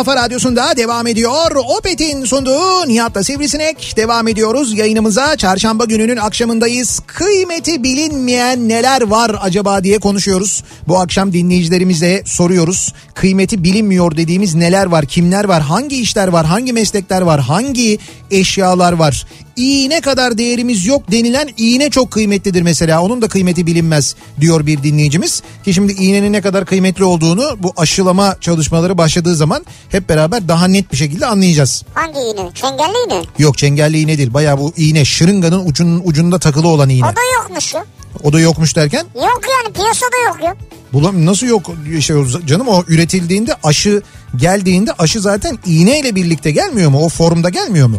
kafa 0.00 0.16
radyosunda 0.16 0.76
devam 0.76 1.06
ediyor. 1.06 1.56
Opet'in 1.78 2.24
sunduğu 2.24 2.88
Nihat'la 2.88 3.24
Sivrisinek 3.24 3.94
devam 3.96 4.28
ediyoruz. 4.28 4.78
Yayınımıza 4.78 5.36
çarşamba 5.36 5.84
gününün 5.84 6.16
akşamındayız. 6.16 7.00
Kıymeti 7.06 7.82
bilinmeyen 7.82 8.68
neler 8.68 9.02
var 9.02 9.36
acaba 9.40 9.84
diye 9.84 9.98
konuşuyoruz. 9.98 10.64
Bu 10.88 10.98
akşam 10.98 11.32
dinleyicilerimize 11.32 12.22
soruyoruz. 12.26 12.94
Kıymeti 13.14 13.64
bilinmiyor 13.64 14.16
dediğimiz 14.16 14.54
neler 14.54 14.86
var, 14.86 15.06
kimler 15.06 15.44
var, 15.44 15.62
hangi 15.62 16.00
işler 16.00 16.28
var, 16.28 16.46
hangi 16.46 16.72
meslekler 16.72 17.20
var, 17.20 17.40
hangi 17.40 17.98
eşyalar 18.30 18.92
var? 18.92 19.26
İğne 19.60 20.00
kadar 20.00 20.38
değerimiz 20.38 20.86
yok 20.86 21.10
denilen 21.10 21.48
iğne 21.56 21.90
çok 21.90 22.10
kıymetlidir 22.10 22.62
mesela. 22.62 23.02
Onun 23.02 23.22
da 23.22 23.28
kıymeti 23.28 23.66
bilinmez 23.66 24.14
diyor 24.40 24.66
bir 24.66 24.82
dinleyicimiz. 24.82 25.42
Ki 25.64 25.74
şimdi 25.74 25.92
iğnenin 25.92 26.32
ne 26.32 26.40
kadar 26.40 26.66
kıymetli 26.66 27.04
olduğunu 27.04 27.56
bu 27.62 27.72
aşılama 27.76 28.36
çalışmaları 28.40 28.98
başladığı 28.98 29.34
zaman 29.36 29.64
hep 29.88 30.08
beraber 30.08 30.48
daha 30.48 30.66
net 30.68 30.92
bir 30.92 30.96
şekilde 30.96 31.26
anlayacağız. 31.26 31.84
Hangi 31.94 32.18
iğne? 32.18 32.50
Çengelli 32.54 32.94
iğne. 33.06 33.22
Yok 33.38 33.58
çengelli 33.58 33.98
iğne 34.00 34.18
değil. 34.18 34.34
Bayağı 34.34 34.58
bu 34.58 34.72
iğne 34.76 35.04
şırınganın 35.04 35.66
ucunun 35.66 36.02
ucunda 36.04 36.38
takılı 36.38 36.68
olan 36.68 36.88
iğne. 36.88 37.06
O 37.06 37.08
da 37.16 37.20
yokmuş 37.42 37.74
ya. 37.74 37.84
O 38.22 38.32
da 38.32 38.40
yokmuş 38.40 38.76
derken 38.76 39.04
Yok 39.14 39.40
yani 39.50 39.74
piyasada 39.74 40.16
yok 40.28 40.36
ya. 40.44 40.56
bulam 40.92 41.26
nasıl 41.26 41.46
yok 41.46 41.70
şey 42.00 42.16
canım 42.46 42.68
o 42.68 42.84
üretildiğinde 42.88 43.54
aşı 43.64 44.02
geldiğinde 44.36 44.92
aşı 44.92 45.20
zaten 45.20 45.58
iğneyle 45.66 46.14
birlikte 46.14 46.50
gelmiyor 46.50 46.90
mu? 46.90 47.04
O 47.04 47.08
formda 47.08 47.48
gelmiyor 47.48 47.88
mu? 47.88 47.98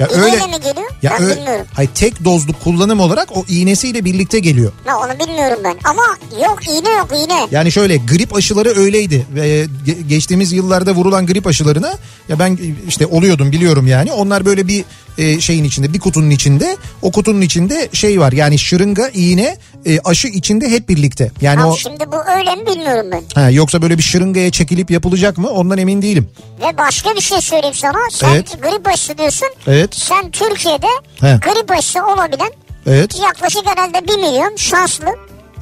Ya 0.00 0.08
İğneyle 0.08 0.46
mi 0.46 0.52
geliyor? 0.64 0.90
Ya 1.02 1.12
ben 1.18 1.22
öyle, 1.22 1.36
bilmiyorum. 1.36 1.66
hayır 1.74 1.90
tek 1.94 2.24
dozluk 2.24 2.64
kullanım 2.64 3.00
olarak 3.00 3.36
o 3.36 3.44
iğnesiyle 3.48 4.04
birlikte 4.04 4.38
geliyor. 4.38 4.72
Ya 4.86 4.98
onu 4.98 5.28
bilmiyorum 5.28 5.58
ben. 5.64 5.76
Ama 5.84 6.02
yok 6.42 6.68
iğne 6.68 6.90
yok 6.90 7.08
iğne. 7.24 7.46
Yani 7.50 7.72
şöyle 7.72 7.96
grip 7.96 8.34
aşıları 8.36 8.68
öyleydi 8.76 9.26
ve 9.34 9.64
ge- 9.86 10.08
geçtiğimiz 10.08 10.52
yıllarda 10.52 10.92
vurulan 10.92 11.26
grip 11.26 11.46
aşılarına 11.46 11.94
ya 12.28 12.38
ben 12.38 12.58
işte 12.88 13.06
oluyordum 13.06 13.52
biliyorum 13.52 13.86
yani. 13.86 14.12
Onlar 14.12 14.44
böyle 14.44 14.68
bir 14.68 14.84
e, 15.18 15.40
şeyin 15.40 15.64
içinde 15.64 15.92
bir 15.94 16.00
kutunun 16.00 16.30
içinde 16.30 16.76
o 17.02 17.12
kutunun 17.12 17.40
içinde 17.40 17.88
şey 17.92 18.20
var 18.20 18.32
yani 18.32 18.58
şırınga 18.58 19.08
iğne 19.08 19.56
e, 19.86 20.00
aşı 20.00 20.28
içinde 20.28 20.70
hep 20.70 20.88
birlikte. 20.88 21.30
Yani 21.40 21.60
Ha, 21.60 21.68
o 21.68 21.76
şimdi 21.76 22.04
bu 22.12 22.16
öyle 22.38 22.54
mi 22.56 22.66
bilmiyorum 22.66 23.06
ben. 23.12 23.22
ha, 23.42 23.50
yoksa 23.50 23.82
böyle 23.82 23.98
bir 23.98 24.02
şırıngaya 24.02 24.50
çekilip 24.50 24.90
yapılacak 24.90 25.38
mı 25.38 25.48
ondan 25.50 25.78
emin 25.78 26.02
değilim. 26.02 26.30
Ve 26.60 26.78
başka 26.78 27.14
bir 27.14 27.20
şey 27.20 27.40
söyleyeyim 27.40 27.74
sana. 27.74 27.98
Sen 28.10 28.28
Evet. 28.34 28.62
grip 28.62 28.88
aşısı 28.88 29.18
diyorsun. 29.18 29.48
Evet. 29.66 29.94
Sen 29.94 30.30
Türkiye'de 30.30 30.86
He. 31.20 31.38
grip 31.44 31.70
aşısı 31.70 32.06
olabilen 32.06 32.50
Evet. 32.86 33.20
yaklaşık 33.22 33.66
herhalde 33.66 34.08
1 34.08 34.16
milyon 34.16 34.56
şanslı 34.56 35.06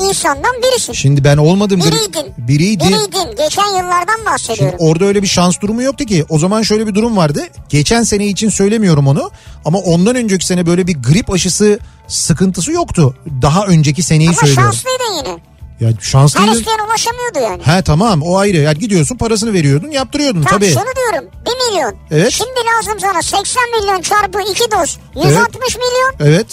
insandan 0.00 0.52
birisin. 0.62 0.92
Şimdi 0.92 1.24
ben 1.24 1.36
olmadım. 1.36 1.80
Biriydin. 1.80 2.32
Biriydi. 2.38 2.84
Biriydin. 2.84 3.36
Geçen 3.36 3.66
yıllardan 3.68 4.14
Şimdi 4.16 4.26
bahsediyorum. 4.26 4.76
orada 4.78 5.04
öyle 5.04 5.22
bir 5.22 5.28
şans 5.28 5.60
durumu 5.60 5.82
yoktu 5.82 6.04
ki. 6.04 6.24
O 6.28 6.38
zaman 6.38 6.62
şöyle 6.62 6.86
bir 6.86 6.94
durum 6.94 7.16
vardı. 7.16 7.42
Geçen 7.68 8.02
sene 8.02 8.26
için 8.26 8.48
söylemiyorum 8.48 9.06
onu. 9.08 9.30
Ama 9.64 9.78
ondan 9.78 10.16
önceki 10.16 10.46
sene 10.46 10.66
böyle 10.66 10.86
bir 10.86 11.02
grip 11.02 11.30
aşısı 11.32 11.78
sıkıntısı 12.08 12.72
yoktu. 12.72 13.16
Daha 13.42 13.66
önceki 13.66 14.02
seneyi 14.02 14.28
Ama 14.28 14.38
söylüyorum. 14.38 14.64
şanslıydın 14.64 15.16
yine. 15.18 15.38
Ya 15.80 15.88
Her 15.88 15.94
şanslıydın. 16.00 16.52
isteyen 16.52 16.78
ulaşamıyordu 16.88 17.38
yani. 17.42 17.62
He 17.78 17.82
tamam 17.82 18.22
o 18.22 18.36
ayrı. 18.38 18.56
Yani 18.56 18.78
gidiyorsun 18.78 19.16
parasını 19.16 19.52
veriyordun 19.52 19.88
yaptırıyordun 19.90 20.42
Tam 20.42 20.58
tabii. 20.58 20.70
şunu 20.70 20.84
diyorum 20.96 21.28
1 21.46 21.72
milyon. 21.74 21.94
Evet. 22.10 22.32
Şimdi 22.32 22.50
lazım 22.76 23.00
sana 23.00 23.22
80 23.22 23.62
milyon 23.80 24.00
çarpı 24.02 24.38
2 24.50 24.60
doz 24.70 24.98
160 25.16 25.76
milyon. 25.76 26.14
Evet. 26.30 26.46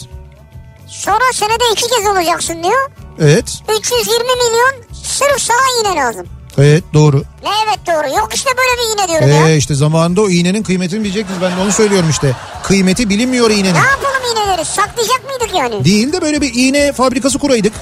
Sonra 1.00 1.34
senede 1.34 1.64
iki 1.72 1.88
kez 1.88 2.08
olacaksın 2.08 2.64
diyor. 2.64 2.92
Evet. 3.20 3.62
320 3.80 4.24
milyon 4.24 4.94
sırf 5.04 5.42
sana 5.42 5.58
iğne 5.82 6.02
lazım. 6.02 6.28
Evet 6.58 6.84
doğru. 6.94 7.18
Ne 7.44 7.50
evet 7.68 7.80
doğru. 7.88 8.18
Yok 8.18 8.30
işte 8.36 8.50
böyle 8.58 8.82
bir 8.82 8.94
iğne 9.00 9.08
diyorum 9.08 9.46
ya. 9.46 9.50
Ee, 9.50 9.58
işte 9.58 9.76
zamanında 9.76 10.22
o 10.22 10.30
iğnenin 10.30 10.64
kıymetini 10.64 11.04
bilecektiniz. 11.04 11.42
Ben 11.42 11.58
de 11.58 11.62
onu 11.62 11.72
söylüyorum 11.72 12.10
işte. 12.10 12.36
Kıymeti 12.64 13.10
bilinmiyor 13.10 13.50
iğnenin. 13.52 13.64
Ne 13.74 13.78
yapalım 13.78 14.22
iğneleri? 14.34 14.66
Saklayacak 14.66 15.22
mıydık 15.30 15.56
yani? 15.56 15.86
Değil 15.86 16.14
de 16.14 16.22
böyle 16.22 16.42
bir 16.42 16.52
iğne 16.54 16.92
fabrikası 16.94 17.40
kuraydık. 17.40 17.74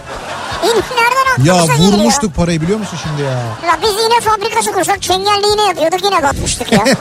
İğne 0.64 0.74
nereden 0.74 1.46
Ya 1.46 1.54
aklımıza 1.54 1.74
geliyor? 1.84 2.00
vurmuştuk 2.00 2.36
parayı 2.36 2.62
biliyor 2.62 2.80
musun 2.80 2.98
şimdi 3.04 3.22
ya? 3.22 3.30
Ya 3.68 3.80
biz 3.84 3.90
iğne 3.90 4.22
fabrikası 4.22 4.72
kursak 4.72 5.02
çengelli 5.02 5.48
iğne 5.54 5.68
yapıyorduk 5.68 6.04
yine 6.04 6.24
batmıştık 6.24 6.72
ya. 6.72 6.84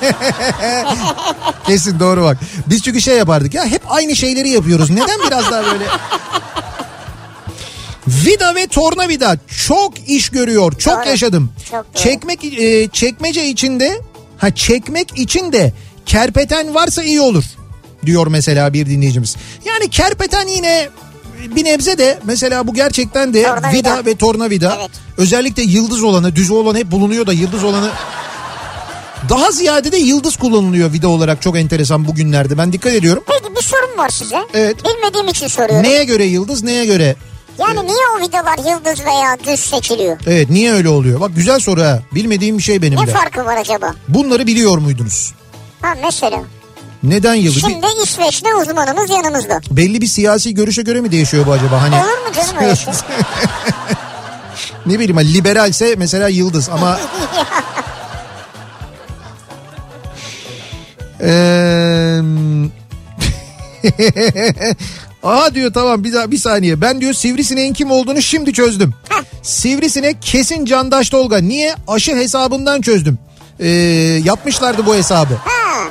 Kesin 1.67 2.01
doğru 2.01 2.23
bak. 2.25 2.39
Biz 2.67 2.83
çünkü 2.83 3.01
şey 3.01 3.17
yapardık 3.17 3.55
ya 3.55 3.65
hep 3.67 3.83
aynı 3.89 4.17
şeyleri 4.17 4.49
yapıyoruz. 4.49 4.91
Neden 4.91 5.21
biraz 5.27 5.51
daha 5.51 5.65
böyle... 5.65 5.85
Vida 8.27 8.55
ve 8.55 8.67
tornavida 8.67 9.37
çok 9.67 10.09
iş 10.09 10.29
görüyor. 10.29 10.73
Çok 10.79 11.01
Doğru. 11.01 11.09
yaşadım. 11.09 11.53
Çok 11.71 11.85
doğru. 11.95 12.03
Çekmek 12.03 12.45
e, 12.45 12.89
çekmece 12.89 13.47
içinde 13.47 14.01
ha 14.39 14.55
çekmek 14.55 15.19
için 15.19 15.53
de 15.53 15.73
kerpeten 16.07 16.75
varsa 16.75 17.03
iyi 17.03 17.21
olur 17.21 17.45
diyor 18.07 18.27
mesela 18.27 18.73
bir 18.73 18.87
dinleyicimiz. 18.87 19.37
Yani 19.65 19.91
kerpeten 19.91 20.47
yine 20.47 20.89
bir 21.57 21.65
nebze 21.65 21.99
de 21.99 22.19
mesela 22.25 22.67
bu 22.67 22.75
gerçekten 22.75 23.35
de 23.35 23.43
Tornavida. 23.43 23.73
vida 23.73 24.07
ve 24.07 24.15
tornavida 24.17 24.77
Evet. 24.81 24.91
özellikle 25.17 25.63
yıldız 25.63 26.03
olanı 26.03 26.37
düz 26.37 26.51
olan 26.51 26.75
hep 26.77 26.91
bulunuyor 26.91 27.27
da 27.27 27.33
yıldız 27.33 27.65
olanı 27.65 27.91
daha 29.29 29.51
ziyade 29.51 29.93
de 29.93 29.97
yıldız 29.97 30.37
kullanılıyor 30.37 30.93
vida 30.93 31.09
olarak 31.09 31.43
çok 31.43 31.57
enteresan 31.59 32.07
bugünlerde 32.09 32.59
ben 32.59 32.73
dikkat 32.73 32.95
ediyorum. 32.95 33.23
Peki 33.27 33.57
bir 33.57 33.63
sorum 33.63 33.99
var 33.99 34.09
size. 34.09 34.37
Evet. 34.55 34.77
Bilmediğim 34.85 35.29
için 35.29 35.47
soruyorum. 35.47 35.83
Neye 35.83 36.05
göre 36.05 36.25
yıldız 36.25 36.63
neye 36.63 36.87
göre 36.87 37.17
Yani 37.59 37.87
niye 37.87 37.99
o 38.17 38.21
vidalar 38.21 38.59
yıldız 38.59 39.05
veya 39.07 39.37
düz 39.47 39.61
seçiliyor? 39.61 40.17
Evet 40.27 40.51
niye 40.51 40.73
öyle 40.73 40.89
oluyor? 40.89 41.21
Bak 41.21 41.31
güzel 41.37 41.59
soru 41.61 41.83
ha. 41.83 41.99
Bilmediğim 42.15 42.59
bir 42.59 42.63
şey 42.63 42.83
benim 42.83 43.01
Ne 43.01 43.07
de. 43.07 43.11
farkı 43.13 43.45
var 43.45 43.57
acaba? 43.57 43.95
Bunları 44.09 44.47
biliyor 44.47 44.79
muydunuz? 44.79 45.35
Ha 45.83 45.95
mesela. 46.03 46.41
Neden 47.03 47.35
yıldız? 47.35 47.57
Bir- 47.57 47.61
Şimdi 47.71 47.87
İsveç'te 48.05 48.55
uzmanımız 48.55 49.11
yanımızda. 49.11 49.61
belli 49.71 50.01
bir 50.01 50.07
siyasi 50.07 50.55
görüşe 50.55 50.83
göre 50.83 51.01
mi 51.01 51.13
değişiyor 51.13 51.47
bu 51.47 51.53
acaba? 51.53 51.83
Hani 51.83 51.95
Olur 51.95 52.03
mu 52.29 52.33
canım 52.37 52.57
öyle 52.63 52.77
şey? 52.77 52.95
ne 54.87 54.95
bileyim 54.95 55.17
hani 55.17 55.35
liberalse 55.35 55.95
mesela 55.99 56.29
yıldız 56.29 56.69
ama 56.69 56.99
Eee... 61.21 62.23
Aha 65.23 65.55
diyor 65.55 65.73
tamam 65.73 66.05
bir 66.05 66.13
daha 66.13 66.31
bir 66.31 66.39
saniye. 66.39 66.81
Ben 66.81 67.01
diyor 67.01 67.13
sivrisineğin 67.13 67.73
kim 67.75 67.91
olduğunu 67.91 68.23
şimdi 68.23 68.53
çözdüm. 68.53 68.95
Sivrisinek 69.43 70.23
kesin 70.23 70.65
Candaş 70.65 71.09
Tolga. 71.11 71.39
Niye? 71.39 71.75
Aşı 71.89 72.17
hesabından 72.17 72.81
çözdüm. 72.81 73.19
Ee, 73.61 73.69
yapmışlardı 74.25 74.87
bu 74.87 74.95
hesabı. 74.95 75.35
Ha. 75.35 75.85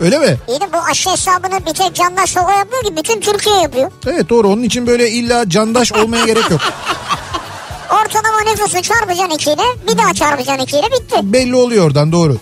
Öyle 0.00 0.18
mi? 0.18 0.36
İyi 0.48 0.60
de 0.60 0.64
bu 0.72 0.78
aşı 0.90 1.10
hesabını 1.10 1.66
bir 1.66 1.74
tek 1.74 1.94
Candaş 1.94 2.30
Şova 2.30 2.52
yapıyor 2.52 2.82
ki 2.82 2.96
bütün 2.96 3.20
Türkiye 3.20 3.56
yapıyor. 3.56 3.90
Evet 4.06 4.28
doğru 4.28 4.48
onun 4.48 4.62
için 4.62 4.86
böyle 4.86 5.10
illa 5.10 5.48
candaş 5.48 5.92
olmaya 5.92 6.26
gerek 6.26 6.50
yok. 6.50 6.60
Ortalama 7.90 8.50
nüfusu 8.50 8.82
çarpacaksın 8.82 9.34
ikiyle 9.34 9.62
bir 9.88 9.98
daha 9.98 10.14
çarpacaksın 10.14 10.64
ikiyle 10.64 10.86
bitti. 10.86 11.16
Belli 11.22 11.54
oluyor 11.54 11.84
oradan 11.86 12.12
doğru. 12.12 12.36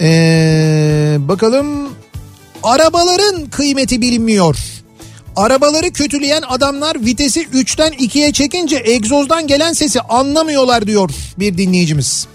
Ee, 0.00 1.16
bakalım 1.18 1.90
arabaların 2.62 3.46
kıymeti 3.50 4.00
bilinmiyor. 4.00 4.56
Arabaları 5.36 5.90
kötüleyen 5.90 6.42
adamlar 6.48 7.04
vitesi 7.04 7.40
3'ten 7.40 7.92
2'ye 7.92 8.32
çekince 8.32 8.82
egzozdan 8.84 9.46
gelen 9.46 9.72
sesi 9.72 10.00
anlamıyorlar 10.00 10.86
diyor 10.86 11.10
bir 11.38 11.58
dinleyicimiz. 11.58 12.26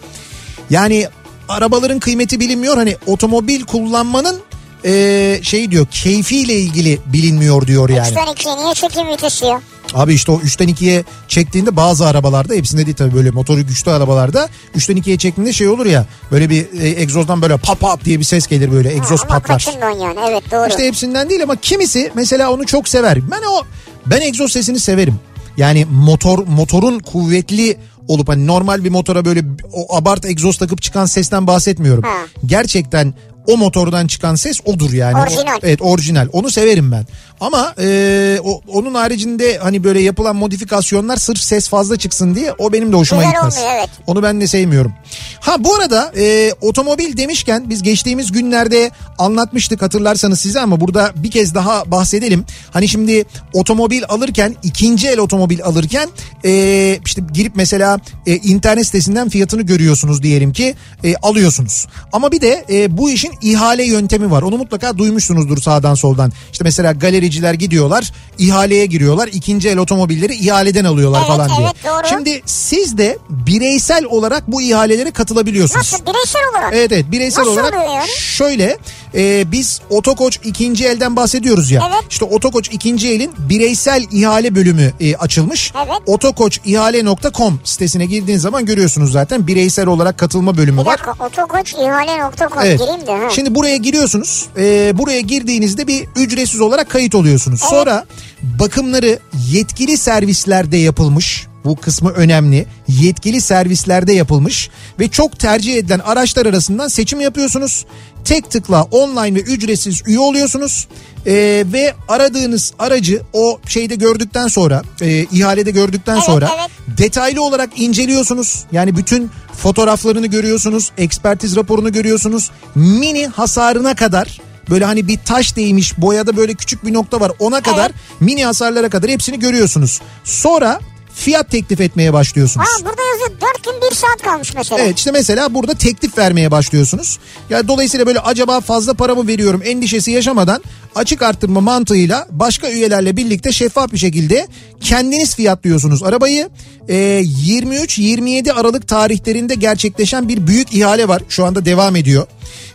Yani 0.69 1.07
arabaların 1.49 1.99
kıymeti 1.99 2.39
bilinmiyor. 2.39 2.77
Hani 2.77 2.95
otomobil 3.07 3.63
kullanmanın 3.63 4.41
e, 4.85 5.39
şey 5.43 5.71
diyor 5.71 5.87
keyfiyle 5.91 6.53
ilgili 6.53 6.99
bilinmiyor 7.05 7.67
diyor 7.67 7.89
yani. 7.89 8.07
Üçten 8.07 8.27
ikiye 8.33 8.55
niye 8.57 8.73
çekim 8.73 9.07
vitesi 9.07 9.45
ya? 9.45 9.61
Abi 9.93 10.13
işte 10.13 10.31
o 10.31 10.35
3'ten 10.39 10.69
2'ye 10.69 11.03
çektiğinde 11.27 11.75
bazı 11.75 12.07
arabalarda 12.07 12.53
hepsinde 12.53 12.85
değil 12.85 12.97
tabii 12.97 13.15
böyle 13.15 13.31
motoru 13.31 13.67
güçlü 13.67 13.91
arabalarda 13.91 14.49
3'ten 14.75 14.97
2'ye 14.97 15.17
çektiğinde 15.17 15.53
şey 15.53 15.67
olur 15.67 15.85
ya 15.85 16.05
böyle 16.31 16.49
bir 16.49 16.81
e, 16.81 17.01
egzozdan 17.01 17.41
böyle 17.41 17.57
pap 17.57 17.79
pap 17.79 18.05
diye 18.05 18.19
bir 18.19 18.23
ses 18.23 18.47
gelir 18.47 18.71
böyle 18.71 18.93
egzoz 18.93 19.21
Ama 19.21 19.39
patlar. 19.39 19.67
yani 19.81 20.19
evet 20.29 20.51
doğru. 20.51 20.69
İşte 20.69 20.87
hepsinden 20.87 21.29
değil 21.29 21.43
ama 21.43 21.55
kimisi 21.55 22.11
mesela 22.15 22.51
onu 22.51 22.65
çok 22.65 22.87
sever. 22.87 23.31
Ben 23.31 23.41
o 23.51 23.63
ben 24.05 24.21
egzoz 24.21 24.51
sesini 24.51 24.79
severim. 24.79 25.15
Yani 25.57 25.85
motor 25.91 26.47
motorun 26.47 26.99
kuvvetli 26.99 27.77
olup 28.07 28.29
hani 28.29 28.47
normal 28.47 28.83
bir 28.83 28.89
motora 28.89 29.25
böyle 29.25 29.43
o 29.73 29.95
abart 29.95 30.25
egzoz 30.25 30.57
takıp 30.57 30.81
çıkan 30.81 31.05
sesten 31.05 31.47
bahsetmiyorum. 31.47 32.03
Ha. 32.03 32.17
Gerçekten 32.45 33.13
o 33.47 33.57
motordan 33.57 34.07
çıkan 34.07 34.35
ses 34.35 34.61
odur 34.65 34.93
yani. 34.93 35.17
Orijinal. 35.21 35.59
evet 35.63 35.81
orijinal. 35.81 36.27
Onu 36.31 36.51
severim 36.51 36.91
ben. 36.91 37.05
Ama 37.39 37.73
e, 37.79 38.39
o, 38.43 38.61
onun 38.67 38.93
haricinde 38.93 39.57
hani 39.57 39.83
böyle 39.83 40.01
yapılan 40.01 40.35
modifikasyonlar 40.35 41.17
sırf 41.17 41.39
ses 41.41 41.69
fazla 41.69 41.97
çıksın 41.97 42.35
diye 42.35 42.53
o 42.57 42.73
benim 42.73 42.91
de 42.91 42.95
hoşuma 42.95 43.21
Güzel 43.21 43.33
gitmez. 43.35 43.57
olmuyor, 43.57 43.75
evet. 43.77 43.89
Onu 44.07 44.23
ben 44.23 44.41
de 44.41 44.47
sevmiyorum. 44.47 44.93
Ha 45.39 45.55
bu 45.59 45.75
arada 45.75 46.11
e, 46.17 46.53
otomobil 46.61 47.17
demişken 47.17 47.69
biz 47.69 47.83
geçtiğimiz 47.83 48.31
günlerde 48.31 48.91
anlatmıştık 49.17 49.81
hatırlarsanız 49.81 50.39
size 50.39 50.61
ama 50.61 50.79
burada 50.79 51.11
bir 51.15 51.31
kez 51.31 51.55
daha 51.55 51.91
bahsedelim. 51.91 52.45
Hani 52.71 52.87
şimdi 52.87 53.25
otomobil 53.53 54.03
alırken 54.09 54.55
ikinci 54.63 55.07
el 55.07 55.19
otomobil 55.19 55.63
alırken 55.63 56.09
e, 56.45 56.99
işte 57.05 57.21
girip 57.33 57.55
mesela 57.55 57.99
e, 58.27 58.35
internet 58.35 58.85
sitesinden 58.85 59.29
fiyatını 59.29 59.61
görüyorsunuz 59.61 60.23
diyelim 60.23 60.53
ki 60.53 60.75
e, 61.03 61.15
alıyorsunuz. 61.15 61.87
Ama 62.13 62.31
bir 62.31 62.41
de 62.41 62.65
e, 62.69 62.97
bu 62.97 63.09
işin 63.09 63.31
ihale 63.41 63.83
yöntemi 63.83 64.31
var. 64.31 64.41
Onu 64.41 64.57
mutlaka 64.57 64.97
duymuşsunuzdur 64.97 65.61
sağdan 65.61 65.95
soldan. 65.95 66.31
İşte 66.51 66.63
mesela 66.63 66.91
galericiler 67.25 67.53
gidiyorlar 67.53 68.11
ihaleye 68.37 68.85
giriyorlar. 68.85 69.27
ikinci 69.33 69.69
el 69.69 69.77
otomobilleri 69.77 70.35
ihaleden 70.35 70.85
alıyorlar 70.85 71.19
Evet, 71.19 71.27
falan 71.27 71.49
diye. 71.49 71.59
evet, 71.67 71.75
doğru. 71.85 72.07
Şimdi 72.09 72.41
siz 72.45 72.97
de 72.97 73.17
bireysel 73.29 74.05
olarak 74.05 74.47
bu 74.47 74.61
ihalelere 74.61 75.11
katılabiliyorsunuz. 75.11 75.93
Nasıl 75.93 76.05
bireysel 76.05 76.41
olarak? 76.51 76.73
Evet 76.73 76.91
evet 76.91 77.05
bireysel 77.11 77.41
Nasıl 77.41 77.53
olarak 77.53 77.73
yani? 77.73 78.07
şöyle 78.17 78.77
e, 79.15 79.51
biz 79.51 79.81
Otokoç 79.89 80.39
ikinci 80.43 80.85
elden 80.85 81.15
bahsediyoruz 81.15 81.71
ya. 81.71 81.83
Evet. 81.89 82.03
İşte 82.09 82.25
Otokoç 82.25 82.69
ikinci 82.71 83.09
elin 83.09 83.31
bireysel 83.49 84.05
ihale 84.11 84.55
bölümü 84.55 84.91
e, 84.99 85.15
açılmış. 85.15 85.73
Evet. 85.77 85.97
Otokoçihale.com 86.05 87.59
sitesine 87.63 88.05
girdiğiniz 88.05 88.41
zaman 88.41 88.65
görüyorsunuz 88.65 89.11
zaten 89.11 89.47
bireysel 89.47 89.87
olarak 89.87 90.17
katılma 90.17 90.57
bölümü 90.57 90.81
Bir 90.81 90.85
var. 90.85 90.93
dakika 90.93 91.25
otokoçihale.com 91.25 92.59
Evet. 92.63 92.79
gireyim 92.79 93.07
de. 93.07 93.11
Ha. 93.11 93.29
Şimdi 93.29 93.55
buraya 93.55 93.77
giriyorsunuz. 93.77 94.45
Ee, 94.57 94.97
buraya 94.97 95.19
girdiğinizde 95.21 95.87
bir 95.87 96.05
ücretsiz 96.15 96.61
olarak 96.61 96.89
kayıt 96.89 97.15
oluyorsunuz. 97.15 97.59
Sonra 97.59 98.05
bakımları 98.43 99.19
yetkili 99.51 99.97
servislerde 99.97 100.77
yapılmış. 100.77 101.47
Bu 101.65 101.75
kısmı 101.75 102.09
önemli. 102.11 102.65
Yetkili 102.87 103.41
servislerde 103.41 104.13
yapılmış 104.13 104.69
ve 104.99 105.07
çok 105.07 105.39
tercih 105.39 105.75
edilen 105.77 105.99
araçlar 105.99 106.45
arasından 106.45 106.87
seçim 106.87 107.21
yapıyorsunuz. 107.21 107.85
Tek 108.25 108.51
tıkla 108.51 108.83
online 108.83 109.35
ve 109.35 109.39
ücretsiz 109.41 110.01
üye 110.05 110.19
oluyorsunuz. 110.19 110.87
Ee, 111.27 111.63
ve 111.73 111.93
aradığınız 112.07 112.73
aracı 112.79 113.21
o 113.33 113.59
şeyde 113.67 113.95
gördükten 113.95 114.47
sonra, 114.47 114.81
e, 115.01 115.25
ihalede 115.31 115.71
gördükten 115.71 116.15
Evet, 116.15 116.25
sonra 116.25 116.49
evet. 116.59 116.97
detaylı 116.97 117.43
olarak 117.43 117.79
inceliyorsunuz. 117.79 118.65
Yani 118.71 118.97
bütün 118.97 119.31
fotoğraflarını 119.57 120.27
görüyorsunuz, 120.27 120.91
ekspertiz 120.97 121.55
raporunu 121.55 121.91
görüyorsunuz. 121.91 122.51
Mini 122.75 123.27
hasarına 123.27 123.95
kadar 123.95 124.41
böyle 124.69 124.85
hani 124.85 125.07
bir 125.07 125.19
taş 125.25 125.55
değmiş, 125.55 125.97
boyada 125.97 126.37
böyle 126.37 126.53
küçük 126.53 126.85
bir 126.85 126.93
nokta 126.93 127.19
var. 127.19 127.31
Ona 127.39 127.61
kadar 127.61 127.91
mini 128.19 128.45
hasarlara 128.45 128.89
kadar 128.89 129.11
hepsini 129.11 129.39
görüyorsunuz. 129.39 130.01
Sonra 130.23 130.79
fiyat 131.15 131.51
teklif 131.51 131.81
etmeye 131.81 132.13
başlıyorsunuz. 132.13 132.67
Ha 132.67 132.85
burada 132.85 133.01
yazıyor 133.01 133.41
4 133.55 133.63
gün 133.63 133.91
1 133.91 133.95
saat 133.95 134.21
kalmış 134.21 134.53
mesela. 134.55 134.81
Evet 134.81 134.97
işte 134.97 135.11
mesela 135.11 135.53
burada 135.53 135.73
teklif 135.73 136.17
vermeye 136.17 136.51
başlıyorsunuz. 136.51 137.19
Yani 137.49 137.67
dolayısıyla 137.67 138.05
böyle 138.07 138.19
acaba 138.19 138.61
fazla 138.61 138.93
para 138.93 139.15
mı 139.15 139.27
veriyorum 139.27 139.61
endişesi 139.65 140.11
yaşamadan 140.11 140.63
açık 140.95 141.21
arttırma 141.21 141.61
mantığıyla 141.61 142.27
başka 142.31 142.69
üyelerle 142.71 143.17
birlikte 143.17 143.51
şeffaf 143.51 143.91
bir 143.91 143.97
şekilde 143.97 144.47
kendiniz 144.81 145.35
fiyatlıyorsunuz 145.35 146.03
arabayı. 146.03 146.49
Ee, 146.89 146.93
23-27 147.23 148.51
Aralık 148.53 148.87
tarihlerinde 148.87 149.55
gerçekleşen 149.55 150.29
bir 150.29 150.47
büyük 150.47 150.73
ihale 150.73 151.07
var. 151.07 151.21
Şu 151.29 151.45
anda 151.45 151.65
devam 151.65 151.95
ediyor. 151.95 152.27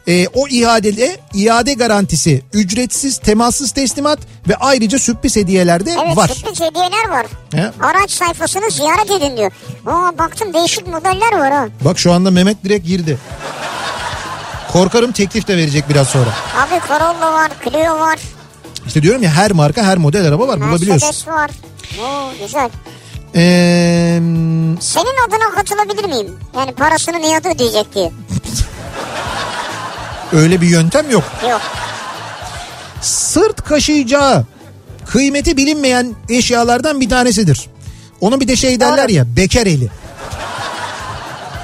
Ee, 0.08 0.26
o 0.34 0.48
iadede 0.48 1.16
iade 1.34 1.74
garantisi, 1.74 2.42
ücretsiz 2.52 3.18
temassız 3.18 3.70
teslimat 3.72 4.18
ve 4.48 4.56
ayrıca 4.56 4.98
sürpriz 4.98 5.36
hediyeler 5.36 5.86
de 5.86 5.90
Evet 6.04 6.16
var. 6.16 6.28
sürpriz 6.28 6.60
hediyeler 6.60 7.08
var. 7.10 7.26
He? 7.54 7.70
Araç 7.84 8.10
sayfasını 8.10 8.70
ziyaret 8.70 9.10
edin 9.10 9.36
diyor. 9.36 9.50
Aa 9.86 10.18
baktım 10.18 10.54
değişik 10.54 10.86
modeller 10.86 11.32
var 11.38 11.52
ha. 11.52 11.68
Bak 11.84 11.98
şu 11.98 12.12
anda 12.12 12.30
Mehmet 12.30 12.64
direkt 12.64 12.86
girdi. 12.86 13.18
Korkarım 14.72 15.12
teklif 15.12 15.48
de 15.48 15.56
verecek 15.56 15.88
biraz 15.88 16.08
sonra. 16.08 16.30
Abi 16.56 16.80
Corolla 16.88 17.32
var, 17.32 17.50
Clio 17.64 17.98
var, 18.00 18.18
İşte 18.86 19.02
diyorum 19.02 19.22
ya 19.22 19.30
her 19.30 19.52
marka 19.52 19.82
her 19.82 19.98
model 19.98 20.26
araba 20.28 20.48
var 20.48 20.60
bulabiliyorsun. 20.60 21.08
Mercedes 21.08 21.28
var. 21.28 21.50
Oo 22.02 22.30
güzel. 22.42 22.70
Ee, 23.34 23.40
Senin 24.80 25.28
adına 25.28 25.50
katılabilir 25.54 26.04
miyim? 26.04 26.36
Yani 26.56 26.72
parasını 26.72 27.18
Nihat 27.20 27.46
ödeyecek 27.46 27.94
diye. 27.94 28.12
öyle 30.32 30.60
bir 30.60 30.66
yöntem 30.68 31.10
yok. 31.10 31.24
Yok. 31.50 31.60
Sırt 33.00 33.62
kaşıyacağı 33.64 34.44
kıymeti 35.06 35.56
bilinmeyen 35.56 36.14
eşyalardan 36.28 37.00
bir 37.00 37.08
tanesidir. 37.08 37.66
Onun 38.20 38.40
bir 38.40 38.48
de 38.48 38.56
şey 38.56 38.80
derler 38.80 39.08
ya 39.08 39.36
bekar 39.36 39.66
eli. 39.66 39.90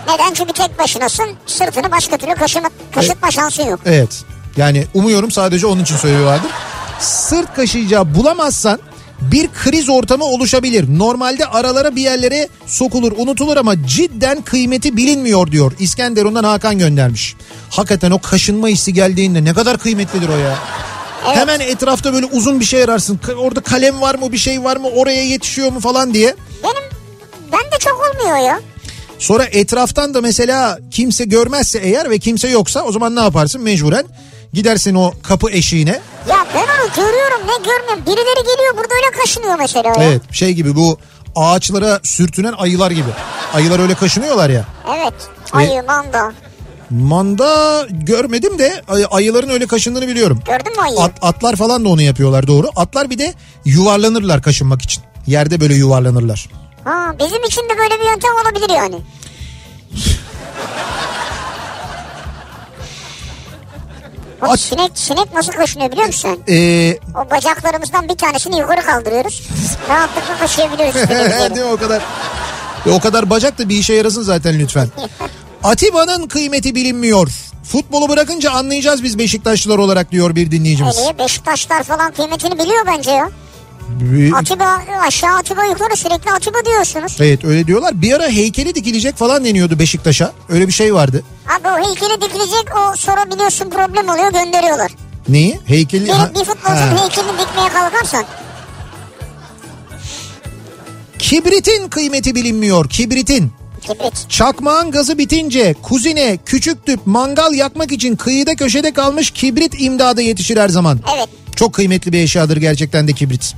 Neden? 0.08 0.34
Çünkü 0.34 0.52
tek 0.52 0.78
başınasın. 0.78 1.26
Sırtını 1.46 1.90
başka 1.90 2.16
türlü 2.16 2.34
kaşıma, 2.34 2.68
kaşıtma 2.94 3.30
şansın 3.30 3.64
yok. 3.64 3.80
Evet. 3.86 4.24
Yani 4.56 4.84
umuyorum 4.94 5.30
sadece 5.30 5.66
onun 5.66 5.82
için 5.82 5.96
söylüyorlardır. 5.96 6.50
Sırt 7.00 7.54
kaşıyacağı 7.54 8.14
bulamazsan 8.14 8.80
bir 9.20 9.48
kriz 9.52 9.88
ortamı 9.88 10.24
oluşabilir. 10.24 10.98
Normalde 10.98 11.46
aralara 11.46 11.96
bir 11.96 12.02
yerlere 12.02 12.48
sokulur, 12.66 13.12
unutulur 13.16 13.56
ama 13.56 13.86
cidden 13.86 14.42
kıymeti 14.42 14.96
bilinmiyor 14.96 15.50
diyor. 15.52 15.72
İskenderun'dan 15.78 16.44
Hakan 16.44 16.78
göndermiş. 16.78 17.36
Hakikaten 17.70 18.10
o 18.10 18.18
kaşınma 18.18 18.68
hissi 18.68 18.92
geldiğinde 18.92 19.44
ne 19.44 19.54
kadar 19.54 19.78
kıymetlidir 19.78 20.28
o 20.28 20.36
ya. 20.36 20.54
Evet. 21.26 21.36
Hemen 21.36 21.60
etrafta 21.60 22.12
böyle 22.12 22.26
uzun 22.26 22.60
bir 22.60 22.64
şey 22.64 22.82
ararsın. 22.82 23.20
Orada 23.38 23.60
kalem 23.60 24.00
var 24.00 24.14
mı 24.14 24.32
bir 24.32 24.38
şey 24.38 24.64
var 24.64 24.76
mı 24.76 24.88
oraya 24.88 25.24
yetişiyor 25.24 25.72
mu 25.72 25.80
falan 25.80 26.14
diye. 26.14 26.34
Benim 26.64 26.90
ben 27.52 27.60
de 27.60 27.78
çok 27.78 27.94
olmuyor 27.94 28.36
ya. 28.46 28.60
Sonra 29.18 29.44
etraftan 29.44 30.14
da 30.14 30.20
mesela 30.20 30.78
kimse 30.90 31.24
görmezse 31.24 31.78
eğer 31.78 32.10
ve 32.10 32.18
kimse 32.18 32.48
yoksa 32.48 32.82
o 32.82 32.92
zaman 32.92 33.16
ne 33.16 33.20
yaparsın 33.20 33.62
mecburen? 33.62 34.04
Gidersin 34.52 34.94
o 34.94 35.12
kapı 35.22 35.50
eşiğine. 35.50 36.00
Ya 36.30 36.46
ben 36.54 36.60
onu 36.62 36.90
görüyorum 36.96 37.40
ne 37.46 37.56
görmüyorum. 37.64 38.02
Birileri 38.06 38.56
geliyor 38.56 38.74
burada 38.76 38.94
öyle 38.94 39.20
kaşınıyor 39.22 39.58
mesela. 39.58 39.88
ya. 39.88 39.94
Evet 40.04 40.22
şey 40.32 40.52
gibi 40.52 40.76
bu 40.76 40.98
ağaçlara 41.36 42.00
sürtünen 42.02 42.52
ayılar 42.52 42.90
gibi. 42.90 43.08
Ayılar 43.54 43.78
öyle 43.78 43.94
kaşınıyorlar 43.94 44.50
ya. 44.50 44.64
Evet. 44.96 45.14
Ayı, 45.52 45.82
manda. 45.86 46.32
Manda 46.90 47.86
görmedim 47.90 48.58
de 48.58 48.82
ay- 48.88 49.06
ayıların 49.10 49.48
öyle 49.48 49.66
kaşındığını 49.66 50.08
biliyorum. 50.08 50.40
Gördün 50.46 50.72
mü 50.76 50.82
ayıyı? 50.82 51.00
At, 51.00 51.12
atlar 51.22 51.56
falan 51.56 51.84
da 51.84 51.88
onu 51.88 52.02
yapıyorlar 52.02 52.46
doğru. 52.46 52.70
Atlar 52.76 53.10
bir 53.10 53.18
de 53.18 53.34
yuvarlanırlar 53.64 54.42
kaşınmak 54.42 54.82
için. 54.82 55.02
Yerde 55.26 55.60
böyle 55.60 55.74
yuvarlanırlar. 55.74 56.48
Ha, 56.86 57.14
bizim 57.18 57.44
için 57.44 57.62
de 57.62 57.78
böyle 57.78 58.00
bir 58.00 58.04
yöntem 58.10 58.30
olabilir 58.44 58.70
yani. 58.74 58.96
Bak 64.42 64.50
At- 64.50 64.60
sinek, 64.60 64.90
sinek 64.94 65.34
nasıl 65.34 65.52
kaşınıyor 65.52 65.92
biliyor 65.92 66.06
musun? 66.06 66.40
Ee, 66.48 66.98
O 67.14 67.30
bacaklarımızdan 67.30 68.08
bir 68.08 68.14
tanesini 68.16 68.58
yukarı 68.58 68.80
kaldırıyoruz. 68.82 69.42
Rahatlıkla 69.88 70.38
kaşıyabiliyoruz. 70.38 70.94
Değil 71.56 71.64
mi 71.66 71.72
o 71.72 71.76
kadar? 71.76 72.02
O 72.92 73.00
kadar 73.00 73.30
bacak 73.30 73.58
da 73.58 73.68
bir 73.68 73.76
işe 73.76 73.94
yarasın 73.94 74.22
zaten 74.22 74.58
lütfen. 74.58 74.88
Atiba'nın 75.64 76.28
kıymeti 76.28 76.74
bilinmiyor. 76.74 77.28
Futbolu 77.72 78.08
bırakınca 78.08 78.50
anlayacağız 78.50 79.02
biz 79.02 79.18
Beşiktaşlılar 79.18 79.78
olarak 79.78 80.12
diyor 80.12 80.34
bir 80.34 80.50
dinleyicimiz. 80.50 80.96
Niye? 80.98 81.18
Beşiktaşlar 81.18 81.82
falan 81.82 82.12
kıymetini 82.12 82.58
biliyor 82.58 82.86
bence 82.86 83.10
ya. 83.10 83.30
Bir- 83.88 84.32
Atiba 84.32 84.82
aşağı 85.06 85.36
Atiba 85.36 85.64
yukarı 85.64 85.96
sürekli 85.96 86.30
Atiba 86.30 86.58
diyorsunuz. 86.66 87.16
Evet 87.20 87.44
öyle 87.44 87.66
diyorlar. 87.66 88.02
Bir 88.02 88.12
ara 88.12 88.28
heykeli 88.28 88.74
dikilecek 88.74 89.16
falan 89.16 89.44
deniyordu 89.44 89.78
Beşiktaş'a. 89.78 90.32
Öyle 90.48 90.66
bir 90.68 90.72
şey 90.72 90.94
vardı. 90.94 91.22
Abi 91.48 91.68
o 91.68 91.88
heykeli 91.88 92.20
dikilecek 92.20 92.64
o 92.76 92.96
sonra 92.96 93.30
biliyorsun 93.34 93.70
problem 93.70 94.08
oluyor 94.08 94.32
gönderiyorlar. 94.32 94.92
Neyi? 95.28 95.60
Heykeli... 95.66 96.04
Bir, 96.04 96.40
bir 96.40 96.44
futbolcunun 96.44 96.96
heykelini 96.98 97.32
dikmeye 97.38 97.68
kalkarsan 97.68 98.24
Kibritin 101.18 101.88
kıymeti 101.88 102.34
bilinmiyor. 102.34 102.88
Kibritin. 102.88 103.52
Kibrit. 103.80 104.30
Çakmağın 104.30 104.90
gazı 104.90 105.18
bitince 105.18 105.74
kuzine 105.82 106.38
küçük 106.46 106.86
tüp 106.86 107.00
mangal 107.06 107.54
yakmak 107.54 107.92
için 107.92 108.16
kıyıda 108.16 108.54
köşede 108.56 108.92
kalmış 108.92 109.30
kibrit 109.30 109.80
imdada 109.80 110.22
yetişir 110.22 110.56
her 110.56 110.68
zaman. 110.68 111.00
Evet. 111.16 111.28
Çok 111.56 111.74
kıymetli 111.74 112.12
bir 112.12 112.18
eşyadır 112.18 112.56
gerçekten 112.56 113.08
de 113.08 113.12
kibrit. 113.12 113.54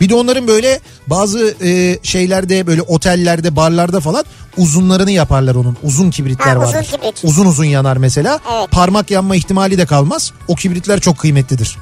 Bir 0.00 0.08
de 0.08 0.14
onların 0.14 0.48
böyle 0.48 0.80
bazı 1.06 1.54
e, 1.64 1.98
şeylerde 2.02 2.66
böyle 2.66 2.82
otellerde 2.82 3.56
barlarda 3.56 4.00
falan 4.00 4.24
uzunlarını 4.56 5.10
yaparlar 5.10 5.54
onun. 5.54 5.76
Uzun 5.82 6.10
kibritler 6.10 6.56
Ha, 6.56 6.68
uzun 6.68 6.82
kibrit. 6.82 7.20
Uzun 7.24 7.46
uzun 7.46 7.64
yanar 7.64 7.96
mesela. 7.96 8.40
Evet. 8.52 8.70
Parmak 8.70 9.10
yanma 9.10 9.36
ihtimali 9.36 9.78
de 9.78 9.86
kalmaz. 9.86 10.32
O 10.48 10.54
kibritler 10.54 11.00
çok 11.00 11.18
kıymetlidir. 11.18 11.78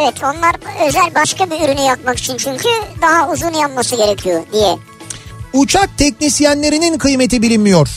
Evet 0.00 0.14
onlar 0.24 0.56
özel 0.88 1.14
başka 1.14 1.50
bir 1.50 1.56
ürünü 1.64 1.80
yakmak 1.80 2.18
için 2.18 2.36
çünkü 2.36 2.68
daha 3.02 3.30
uzun 3.30 3.52
yanması 3.52 3.96
gerekiyor 3.96 4.42
diye. 4.52 4.76
Uçak 5.52 5.98
teknisyenlerinin 5.98 6.98
kıymeti 6.98 7.42
bilinmiyor. 7.42 7.88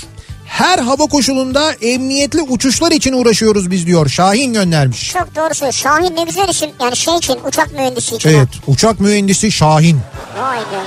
Her 0.46 0.80
hava 0.80 1.06
koşulunda 1.06 1.72
emniyetli 1.74 2.42
uçuşlar 2.42 2.92
için 2.92 3.14
uğraşıyoruz 3.14 3.72
biz 3.72 3.88
diyor. 3.88 4.10
Şahin 4.10 4.54
göndermiş. 4.54 5.10
Çok 5.14 5.36
doğru 5.36 5.54
söylüyor. 5.56 5.74
Şahin 5.74 6.16
ne 6.16 6.24
güzel 6.24 6.50
isim. 6.50 6.70
Yani 6.82 6.98
şey 6.98 7.16
için 7.16 7.38
uçak 7.48 7.72
mühendisi 7.74 8.16
için. 8.16 8.30
Evet 8.30 8.50
uçak 8.68 9.00
mühendisi 9.00 9.52
Şahin. 9.52 10.00
Vay 10.42 10.58
be. 10.60 10.84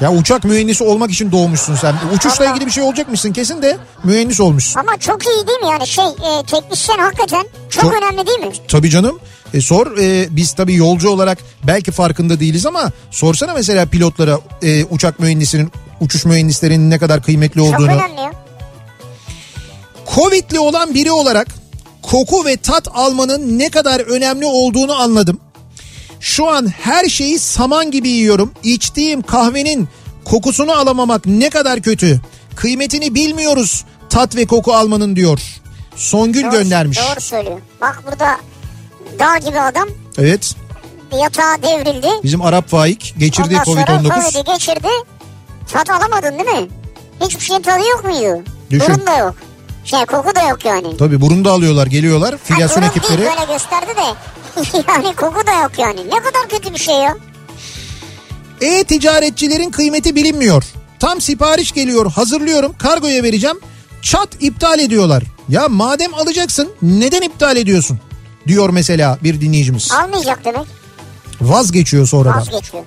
Ya 0.00 0.12
uçak 0.12 0.44
mühendisi 0.44 0.84
olmak 0.84 1.10
için 1.10 1.32
doğmuşsun 1.32 1.74
sen. 1.74 1.94
Uçuşla 2.14 2.46
ilgili 2.46 2.66
bir 2.66 2.70
şey 2.70 2.82
olacakmışsın 2.82 3.32
kesin 3.32 3.62
de 3.62 3.78
mühendis 4.04 4.40
olmuşsun. 4.40 4.80
Ama 4.80 4.96
çok 4.96 5.26
iyi 5.26 5.46
değil 5.46 5.58
mi 5.60 5.68
yani 5.70 5.86
şey 5.86 6.04
e, 6.04 6.42
teknisyen 6.46 6.98
hakikaten 6.98 7.44
çok, 7.70 7.82
Çok- 7.82 7.94
önemli 7.94 8.26
değil 8.26 8.38
mi? 8.38 8.52
Tabii 8.68 8.90
canım. 8.90 9.18
E 9.54 9.60
sor 9.60 9.98
e, 9.98 10.36
biz 10.36 10.52
tabii 10.52 10.74
yolcu 10.74 11.08
olarak 11.08 11.38
belki 11.64 11.90
farkında 11.92 12.40
değiliz 12.40 12.66
ama 12.66 12.90
sorsana 13.10 13.54
mesela 13.54 13.86
pilotlara 13.86 14.38
e, 14.62 14.84
uçak 14.84 15.20
mühendisinin 15.20 15.72
uçuş 16.00 16.24
mühendislerinin 16.24 16.90
ne 16.90 16.98
kadar 16.98 17.22
kıymetli 17.22 17.58
Çok 17.60 17.68
olduğunu. 17.74 17.86
önemli 17.92 18.20
ya. 18.20 18.32
Covid'li 20.14 20.58
olan 20.60 20.94
biri 20.94 21.12
olarak 21.12 21.48
koku 22.02 22.44
ve 22.44 22.56
tat 22.56 22.88
almanın 22.94 23.58
ne 23.58 23.68
kadar 23.68 24.00
önemli 24.00 24.46
olduğunu 24.46 24.94
anladım. 24.94 25.40
Şu 26.20 26.48
an 26.48 26.66
her 26.80 27.08
şeyi 27.08 27.38
saman 27.38 27.90
gibi 27.90 28.08
yiyorum. 28.08 28.52
İçtiğim 28.62 29.22
kahvenin 29.22 29.88
kokusunu 30.24 30.72
alamamak 30.72 31.26
ne 31.26 31.50
kadar 31.50 31.80
kötü. 31.80 32.20
Kıymetini 32.56 33.14
bilmiyoruz 33.14 33.84
tat 34.10 34.36
ve 34.36 34.46
koku 34.46 34.74
almanın 34.74 35.16
diyor. 35.16 35.40
Songül 35.96 36.42
Doğru- 36.42 36.50
göndermiş. 36.50 36.98
Doğru 36.98 37.20
söylüyor. 37.20 37.60
Bak 37.80 38.02
burada 38.06 38.36
dağ 39.18 39.38
gibi 39.38 39.60
adam 39.60 39.88
Evet. 40.18 40.54
yatağa 41.22 41.62
devrildi. 41.62 42.08
Bizim 42.22 42.42
Arap 42.42 42.68
Faik 42.68 43.14
sonra 43.64 43.82
Covid-19. 43.82 44.32
Covid'i 44.32 44.52
geçirdi. 44.52 44.88
Tat 45.72 45.90
alamadın 45.90 46.38
değil 46.38 46.58
mi? 46.60 46.68
Hiçbir 47.20 47.44
şeyin 47.44 47.62
tadı 47.62 47.88
yok 47.88 48.04
muydu? 48.04 48.42
Düşün. 48.70 48.94
Burun 48.94 49.06
da 49.06 49.16
yok. 49.16 49.34
Şey 49.84 50.04
koku 50.06 50.34
da 50.36 50.42
yok 50.42 50.64
yani. 50.64 50.96
Tabii 50.96 51.20
burunda 51.20 51.50
alıyorlar 51.52 51.86
geliyorlar 51.86 52.34
filyasyon 52.44 52.82
Ha, 52.82 52.88
burun 52.88 52.98
ekipleri. 52.98 53.18
değil 53.20 53.30
böyle 53.40 53.52
gösterdi 53.52 53.90
de. 53.96 54.82
yani 54.92 55.14
koku 55.16 55.46
da 55.46 55.52
yok 55.62 55.72
yani. 55.78 56.00
Ne 56.06 56.18
kadar 56.22 56.48
kötü 56.50 56.74
bir 56.74 56.78
şey 56.78 56.94
ya. 56.94 57.16
E-ticaretçilerin 58.60 59.70
kıymeti 59.70 60.14
bilinmiyor. 60.16 60.64
Tam 61.00 61.20
sipariş 61.20 61.72
geliyor 61.72 62.12
hazırlıyorum 62.12 62.74
kargoya 62.78 63.22
vereceğim. 63.22 63.60
Çat 64.02 64.28
iptal 64.40 64.78
ediyorlar. 64.78 65.22
Ya 65.48 65.68
madem 65.68 66.14
alacaksın 66.14 66.72
neden 66.82 67.22
iptal 67.22 67.56
ediyorsun? 67.56 68.00
Diyor 68.46 68.70
mesela 68.70 69.18
bir 69.22 69.40
dinleyicimiz. 69.40 69.92
Almayacak 69.92 70.44
demek. 70.44 70.66
Vazgeçiyor 71.40 72.06
sonradan. 72.06 72.38
Vazgeçiyor. 72.38 72.84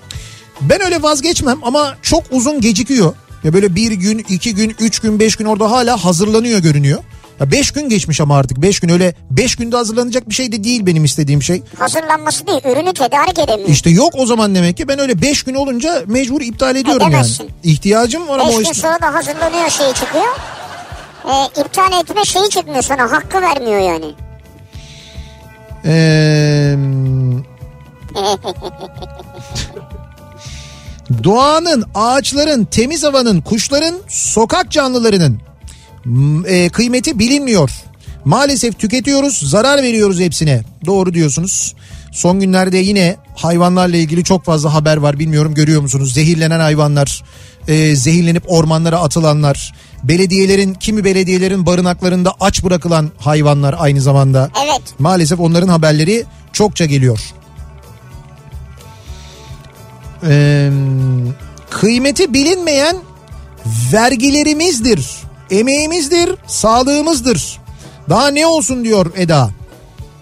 Ben 0.62 0.82
öyle 0.82 1.02
vazgeçmem 1.04 1.60
ama 1.64 1.96
çok 2.02 2.24
uzun 2.32 2.62
gecikiyor. 2.62 3.14
Ya 3.46 3.54
böyle 3.54 3.76
bir 3.76 3.92
gün, 3.92 4.18
iki 4.30 4.56
gün, 4.56 4.76
üç 4.80 5.00
gün, 5.00 5.20
beş 5.20 5.36
gün 5.36 5.46
orada 5.46 5.72
hala 5.72 6.06
hazırlanıyor 6.06 6.60
görünüyor. 6.60 7.04
Ya 7.40 7.52
beş 7.52 7.72
gün 7.72 7.90
geçmiş 7.90 8.22
ama 8.22 8.38
artık 8.38 8.62
beş 8.62 8.80
gün 8.80 8.90
öyle 8.90 9.14
beş 9.32 9.56
günde 9.56 9.76
hazırlanacak 9.76 10.30
bir 10.30 10.34
şey 10.34 10.52
de 10.52 10.64
değil 10.64 10.86
benim 10.86 11.04
istediğim 11.06 11.44
şey. 11.44 11.64
Hazırlanması 11.80 12.48
değil 12.48 12.62
ürünü 12.66 12.94
tedarik 12.94 13.40
edemiyor. 13.40 13.70
İşte 13.70 13.90
yok 13.90 14.14
o 14.18 14.26
zaman 14.26 14.56
demek 14.56 14.78
ki 14.78 14.88
ben 14.88 15.00
öyle 15.00 15.22
5 15.22 15.44
gün 15.44 15.54
olunca 15.54 16.04
mecbur 16.08 16.42
iptal 16.42 16.76
ediyorum 16.76 17.02
yani. 17.02 17.10
Edemezsin. 17.10 17.50
İhtiyacım 17.64 18.28
var 18.28 18.40
ama 18.40 18.44
o 18.44 18.48
Beş 18.50 18.56
gün 18.56 18.64
işte. 18.64 18.88
sonra 18.88 19.02
da 19.02 19.14
hazırlanıyor 19.14 19.70
şeyi 19.70 19.94
çıkıyor. 19.94 20.36
Ee, 21.26 21.62
iptal 21.62 22.02
etme 22.02 22.26
şeyi 22.26 22.50
çıkmıyor 22.50 22.82
sana 22.82 23.12
hakkı 23.12 23.42
vermiyor 23.42 23.80
yani. 23.80 24.14
Ee, 25.86 26.76
doğanın, 31.24 31.86
ağaçların, 31.96 32.66
temiz 32.66 33.04
havanın, 33.04 33.42
kuşların, 33.42 33.96
sokak 34.08 34.72
canlılarının 34.72 35.40
e, 36.48 36.70
kıymeti 36.70 37.20
bilinmiyor. 37.20 37.72
Maalesef 38.26 38.80
tüketiyoruz, 38.80 39.50
zarar 39.50 39.84
veriyoruz 39.84 40.20
hepsine. 40.20 40.64
Doğru 40.86 41.14
diyorsunuz. 41.14 41.76
Son 42.12 42.40
günlerde 42.40 42.78
yine 42.78 43.16
hayvanlarla 43.36 43.98
ilgili 43.98 44.24
çok 44.24 44.46
fazla 44.46 44.74
haber 44.74 44.98
var. 44.98 45.20
Bilmiyorum 45.20 45.54
görüyor 45.54 45.82
musunuz? 45.82 46.14
Zehirlenen 46.14 46.60
hayvanlar, 46.60 47.24
e, 47.68 47.96
zehirlenip 47.96 48.44
ormanlara 48.48 49.00
atılanlar, 49.00 49.74
belediyelerin 50.04 50.74
kimi 50.74 51.04
belediyelerin 51.04 51.66
barınaklarında 51.66 52.34
aç 52.40 52.64
bırakılan 52.64 53.12
hayvanlar 53.18 53.76
aynı 53.80 54.02
zamanda. 54.02 54.50
Evet. 54.66 54.82
Maalesef 55.00 55.40
onların 55.40 55.68
haberleri 55.68 56.24
çokça 56.54 56.86
geliyor. 56.86 57.20
Ee, 60.30 60.70
kıymeti 61.70 62.34
bilinmeyen 62.34 62.98
vergilerimizdir, 63.94 65.08
emeğimizdir, 65.52 66.36
sağlığımızdır. 66.48 67.60
Daha 68.10 68.28
ne 68.28 68.48
olsun 68.48 68.84
diyor 68.84 69.12
Eda. 69.16 69.50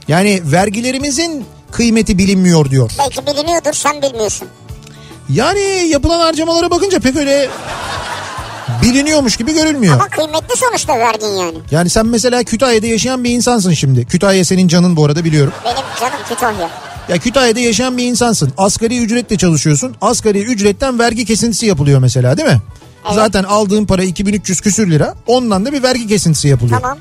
Yani 0.07 0.41
vergilerimizin 0.45 1.45
kıymeti 1.71 2.17
bilinmiyor 2.17 2.69
diyor. 2.69 2.91
Belki 2.99 3.27
biliniyordur 3.27 3.73
sen 3.73 4.01
bilmiyorsun. 4.01 4.47
Yani 5.29 5.59
yapılan 5.87 6.19
harcamalara 6.19 6.71
bakınca 6.71 6.99
pek 6.99 7.15
öyle 7.15 7.49
biliniyormuş 8.81 9.37
gibi 9.37 9.53
görülmüyor. 9.53 9.93
Ama 9.93 10.07
kıymetli 10.07 10.57
sonuçta 10.57 10.99
vergin 10.99 11.27
yani. 11.27 11.57
Yani 11.71 11.89
sen 11.89 12.05
mesela 12.05 12.43
Kütahya'da 12.43 12.87
yaşayan 12.87 13.23
bir 13.23 13.29
insansın 13.29 13.73
şimdi. 13.73 14.05
Kütahya 14.05 14.45
senin 14.45 14.67
canın 14.67 14.95
bu 14.95 15.05
arada 15.05 15.23
biliyorum. 15.25 15.53
Benim 15.65 15.85
canım 15.99 16.19
Kütahya. 16.29 16.69
Ya 17.09 17.17
Kütahya'da 17.17 17.59
yaşayan 17.59 17.97
bir 17.97 18.03
insansın. 18.03 18.53
Asgari 18.57 18.97
ücretle 18.99 19.37
çalışıyorsun. 19.37 19.95
Asgari 20.01 20.39
ücretten 20.43 20.99
vergi 20.99 21.25
kesintisi 21.25 21.65
yapılıyor 21.65 21.99
mesela 21.99 22.37
değil 22.37 22.49
mi? 22.49 22.61
Evet. 23.05 23.15
Zaten 23.15 23.43
aldığın 23.43 23.85
para 23.85 24.03
2300 24.03 24.61
küsür 24.61 24.91
lira. 24.91 25.15
Ondan 25.27 25.65
da 25.65 25.73
bir 25.73 25.83
vergi 25.83 26.07
kesintisi 26.07 26.47
yapılıyor. 26.47 26.81
Tamam. 26.81 26.97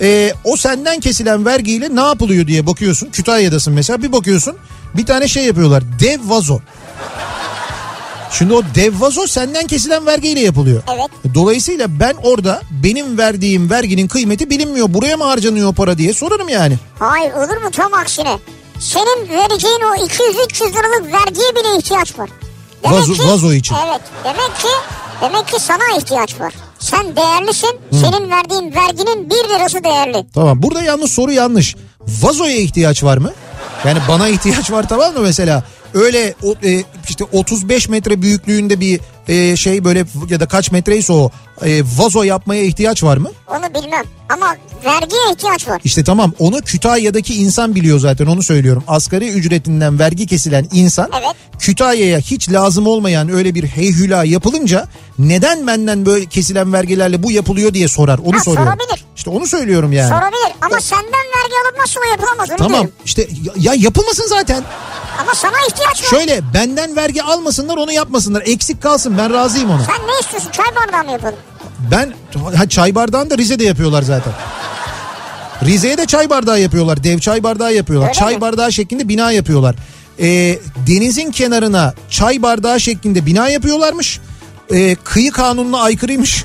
Ee, 0.00 0.32
o 0.44 0.56
senden 0.56 1.00
kesilen 1.00 1.44
vergiyle 1.44 1.96
ne 1.96 2.00
yapılıyor 2.00 2.46
diye 2.46 2.66
bakıyorsun. 2.66 3.08
Kütahya'dasın 3.10 3.72
mesela 3.74 4.02
bir 4.02 4.12
bakıyorsun. 4.12 4.56
Bir 4.96 5.06
tane 5.06 5.28
şey 5.28 5.44
yapıyorlar. 5.44 5.82
Dev 6.00 6.20
vazo. 6.24 6.58
Şimdi 8.32 8.54
o 8.54 8.62
dev 8.74 9.00
vazo 9.00 9.26
senden 9.26 9.66
kesilen 9.66 10.06
vergiyle 10.06 10.40
yapılıyor. 10.40 10.82
Evet. 10.94 11.34
Dolayısıyla 11.34 12.00
ben 12.00 12.14
orada 12.22 12.60
benim 12.70 13.18
verdiğim 13.18 13.70
verginin 13.70 14.08
kıymeti 14.08 14.50
bilinmiyor. 14.50 14.94
Buraya 14.94 15.16
mı 15.16 15.24
harcanıyor 15.24 15.74
para 15.74 15.98
diye 15.98 16.12
sorarım 16.14 16.48
yani. 16.48 16.76
Hayır 16.98 17.32
olur 17.32 17.56
mu 17.62 17.70
tam 17.72 17.94
aksine. 17.94 18.38
Senin 18.80 19.28
vereceğin 19.28 19.80
o 19.80 19.94
200-300 20.06 20.72
liralık 20.72 21.12
vergiye 21.12 21.50
bile 21.54 21.78
ihtiyaç 21.78 22.18
var. 22.18 22.30
Vazo- 22.84 23.28
vazo 23.32 23.52
için. 23.52 23.76
Evet. 23.88 24.00
Demek 24.24 24.56
ki 24.58 24.68
demek 25.20 25.48
ki 25.48 25.60
sana 25.60 25.98
ihtiyaç 25.98 26.40
var. 26.40 26.54
Sen 26.78 27.16
değerlisin. 27.16 27.80
Senin 27.92 28.30
verdiğin 28.30 28.74
verginin 28.74 29.30
1 29.30 29.34
lirası 29.34 29.84
değerli. 29.84 30.26
Tamam 30.34 30.62
burada 30.62 30.82
yalnız 30.82 31.12
soru 31.12 31.32
yanlış. 31.32 31.76
Vazoya 32.00 32.56
ihtiyaç 32.56 33.04
var 33.04 33.18
mı? 33.18 33.32
Yani 33.84 33.98
bana 34.08 34.28
ihtiyaç 34.28 34.70
var 34.70 34.88
tamam 34.88 35.14
mı 35.14 35.20
mesela? 35.20 35.62
Öyle 35.94 36.34
e, 36.64 36.84
işte 37.08 37.24
35 37.32 37.88
metre 37.88 38.22
büyüklüğünde 38.22 38.80
bir 38.80 39.00
e, 39.28 39.56
şey 39.56 39.84
böyle 39.84 40.04
ya 40.28 40.40
da 40.40 40.46
kaç 40.48 40.70
metreyse 40.72 41.12
o 41.12 41.30
e, 41.64 41.82
vazo 41.96 42.22
yapmaya 42.22 42.62
ihtiyaç 42.62 43.02
var 43.02 43.16
mı? 43.16 43.30
Onu 43.48 43.82
bilmem. 43.82 44.04
Ama 44.28 44.56
vergiye 44.84 45.20
ihtiyaç 45.32 45.68
var. 45.68 45.80
İşte 45.84 46.04
tamam 46.04 46.32
onu 46.38 46.60
Kütahya'daki 46.60 47.34
insan 47.34 47.74
biliyor 47.74 47.98
zaten 47.98 48.26
onu 48.26 48.42
söylüyorum. 48.42 48.84
Asgari 48.88 49.28
ücretinden 49.28 49.98
vergi 49.98 50.26
kesilen 50.26 50.68
insan 50.72 51.10
Evet. 51.12 51.36
Kütahya'ya 51.58 52.18
hiç 52.18 52.50
lazım 52.52 52.86
olmayan 52.86 53.28
öyle 53.32 53.54
bir 53.54 53.64
heyhüla 53.66 54.24
yapılınca 54.24 54.88
neden 55.18 55.66
benden 55.66 56.06
böyle 56.06 56.26
kesilen 56.26 56.72
vergilerle 56.72 57.22
bu 57.22 57.30
yapılıyor 57.30 57.74
diye 57.74 57.88
sorar. 57.88 58.18
Onu 58.18 58.36
Ha, 58.36 58.40
soruyorum. 58.44 58.72
sorabilir. 58.72 59.04
İşte 59.16 59.30
onu 59.30 59.46
söylüyorum 59.46 59.92
yani. 59.92 60.08
Sorabilir. 60.08 60.52
Ama 60.62 60.80
senden 60.80 61.06
vergi 61.36 61.54
alınmazsa 61.68 62.00
o 62.06 62.10
yapılamaz. 62.10 62.50
Onu 62.50 62.56
Tamam 62.56 62.72
diyorum. 62.72 62.90
işte 63.04 63.22
ya, 63.44 63.72
ya 63.72 63.82
yapılmasın 63.82 64.26
zaten. 64.28 64.64
Ama 65.20 65.34
sana 65.34 65.52
ihtiyaç 65.68 66.02
var. 66.02 66.08
Şöyle 66.08 66.40
benden 66.54 66.96
vergi 66.96 67.22
almasınlar 67.22 67.76
onu 67.76 67.92
yapmasınlar. 67.92 68.42
Eksik 68.46 68.82
kalsın 68.82 69.15
ben 69.18 69.32
razıyım 69.34 69.70
ona. 69.70 69.84
Sen 69.84 70.06
ne 70.06 70.20
istiyorsun? 70.20 70.50
Çay 70.50 70.66
bardağı 70.76 71.04
mı 71.04 71.10
yapalım? 71.12 71.34
Ben 71.90 72.12
ha, 72.56 72.68
çay 72.68 72.94
bardağını 72.94 73.30
da 73.30 73.38
Rize'de 73.38 73.64
yapıyorlar 73.64 74.02
zaten. 74.02 74.32
Rize'ye 75.64 75.98
de 75.98 76.06
çay 76.06 76.30
bardağı 76.30 76.60
yapıyorlar. 76.60 77.04
Dev 77.04 77.18
çay 77.18 77.42
bardağı 77.42 77.74
yapıyorlar. 77.74 78.08
Öyle 78.08 78.18
çay 78.18 78.34
mi? 78.34 78.40
bardağı 78.40 78.72
şeklinde 78.72 79.08
bina 79.08 79.32
yapıyorlar. 79.32 79.76
Ee, 80.20 80.58
denizin 80.86 81.30
kenarına 81.30 81.94
çay 82.10 82.42
bardağı 82.42 82.80
şeklinde 82.80 83.26
bina 83.26 83.48
yapıyorlarmış. 83.48 84.20
Ee, 84.74 84.94
kıyı 84.94 85.32
kanununa 85.32 85.78
aykırıymış. 85.80 86.44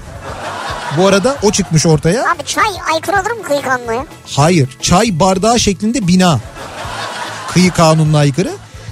Bu 0.98 1.08
arada 1.08 1.36
o 1.44 1.52
çıkmış 1.52 1.86
ortaya. 1.86 2.22
Abi 2.32 2.46
çay 2.46 2.64
aykırı 2.94 3.16
olur 3.16 3.32
mu 3.38 3.44
kıyı 3.48 3.62
kanununa? 3.62 4.06
Hayır. 4.36 4.70
Çay 4.82 5.20
bardağı 5.20 5.60
şeklinde 5.60 6.08
bina. 6.08 6.40
Kıyı 7.54 7.72
kanununa 7.72 8.18
aykırı. 8.18 8.52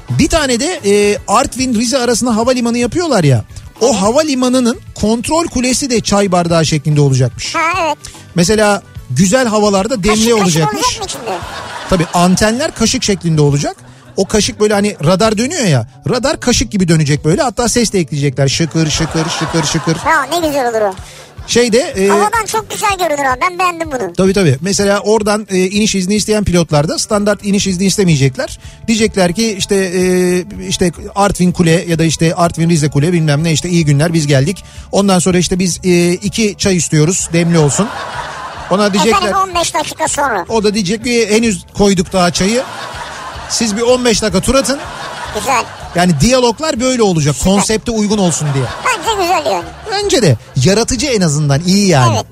Bir 0.10 0.30
tane 0.30 0.60
de 0.60 0.80
e, 0.86 1.18
Artvin 1.28 1.74
Rize 1.74 1.98
arasında 1.98 2.36
havalimanı 2.36 2.78
yapıyorlar 2.78 3.24
ya. 3.24 3.44
O 3.82 4.02
havalimanının 4.02 4.80
kontrol 4.96 5.48
kulesi 5.48 5.90
de 5.90 6.02
çay 6.02 6.32
bardağı 6.32 6.66
şeklinde 6.66 7.02
olacakmış. 7.02 7.56
Ha 7.56 7.60
evet. 7.86 7.98
Mesela 8.36 8.82
güzel 9.10 9.48
havalarda 9.48 10.04
demli 10.04 10.16
Kaşık 10.16 10.26
kaşık 10.26 10.44
olacakmış. 10.44 11.00
olacak 11.00 11.28
mı? 11.28 11.34
Tabii 11.90 12.06
antenler 12.14 12.76
kaşık 12.76 13.04
şeklinde 13.04 13.42
olacak. 13.42 13.76
O 14.18 14.26
kaşık 14.26 14.60
böyle 14.60 14.74
hani 14.74 14.96
radar 15.06 15.38
dönüyor 15.38 15.64
ya. 15.66 15.88
Radar 16.10 16.40
kaşık 16.40 16.72
gibi 16.72 16.88
dönecek 16.88 17.26
böyle. 17.26 17.42
Hatta 17.42 17.70
ses 17.70 17.94
de 17.94 18.00
ekleyecekler. 18.00 18.48
Şıkır 18.48 18.90
şıkır 18.90 19.26
şıkır 19.40 19.64
şıkır. 19.64 19.96
Ha 19.96 20.24
ne 20.24 20.48
güzel 20.48 20.70
olur 20.70 20.82
o. 20.82 20.94
Şeyde 21.50 21.78
e, 21.78 22.08
Havadan 22.08 22.46
çok 22.48 22.70
güzel 22.72 22.98
görünür 22.98 23.26
abi. 23.26 23.40
Ben 23.42 23.60
beğendim 23.60 23.92
bunu. 23.92 24.14
Tabii 24.14 24.34
tabii. 24.34 24.58
Mesela 24.62 25.00
oradan 25.00 25.48
e, 25.50 25.58
iniş 25.58 25.96
izni 25.96 26.16
isteyen 26.16 26.44
pilotlar 26.44 26.88
da 26.88 27.00
standart 27.00 27.46
iniş 27.46 27.68
izni 27.68 27.86
istemeyecekler. 27.86 28.60
Diyecekler 28.88 29.34
ki 29.34 29.56
işte 29.58 29.76
e, 29.76 30.44
işte 30.68 30.92
Artvin 31.16 31.52
Kule 31.52 31.86
ya 31.88 32.00
da 32.00 32.04
işte 32.04 32.36
Artvin 32.36 32.70
Rize 32.70 32.90
Kule 32.90 33.14
bilmem 33.14 33.44
ne 33.44 33.52
işte 33.52 33.70
iyi 33.70 33.86
günler 33.86 34.14
biz 34.14 34.28
geldik. 34.28 34.64
Ondan 34.92 35.20
sonra 35.20 35.38
işte 35.38 35.60
biz 35.60 35.80
e, 35.84 36.12
iki 36.14 36.56
çay 36.58 36.76
istiyoruz 36.78 37.30
demli 37.34 37.58
olsun. 37.58 37.88
Ona 38.72 38.94
diyecekler 38.94 39.18
Efendim 39.18 39.38
15 39.38 39.74
dakika 39.74 40.08
sonra. 40.08 40.46
o 40.50 40.64
da 40.64 40.74
diyecek 40.74 41.04
ki 41.04 41.28
henüz 41.30 41.66
koyduk 41.78 42.14
daha 42.14 42.32
çayı. 42.32 42.64
Siz 43.50 43.78
bir 43.78 43.82
15 43.82 44.22
dakika 44.22 44.40
tur 44.42 44.56
atın. 44.56 44.80
Güzel. 45.40 45.64
Yani 45.96 46.12
diyaloglar 46.22 46.80
böyle 46.80 47.02
olacak. 47.04 47.36
Konsepte 47.44 47.92
uygun 47.92 48.18
olsun 48.18 48.48
diye. 48.54 48.66
Bence 49.18 49.22
güzel 49.22 49.52
yani. 49.52 49.66
Bence 49.92 50.22
de 50.22 50.38
yaratıcı 50.66 51.08
en 51.08 51.22
azından 51.22 51.62
iyi 51.66 51.88
yani. 51.88 52.16
Evet. 52.16 52.26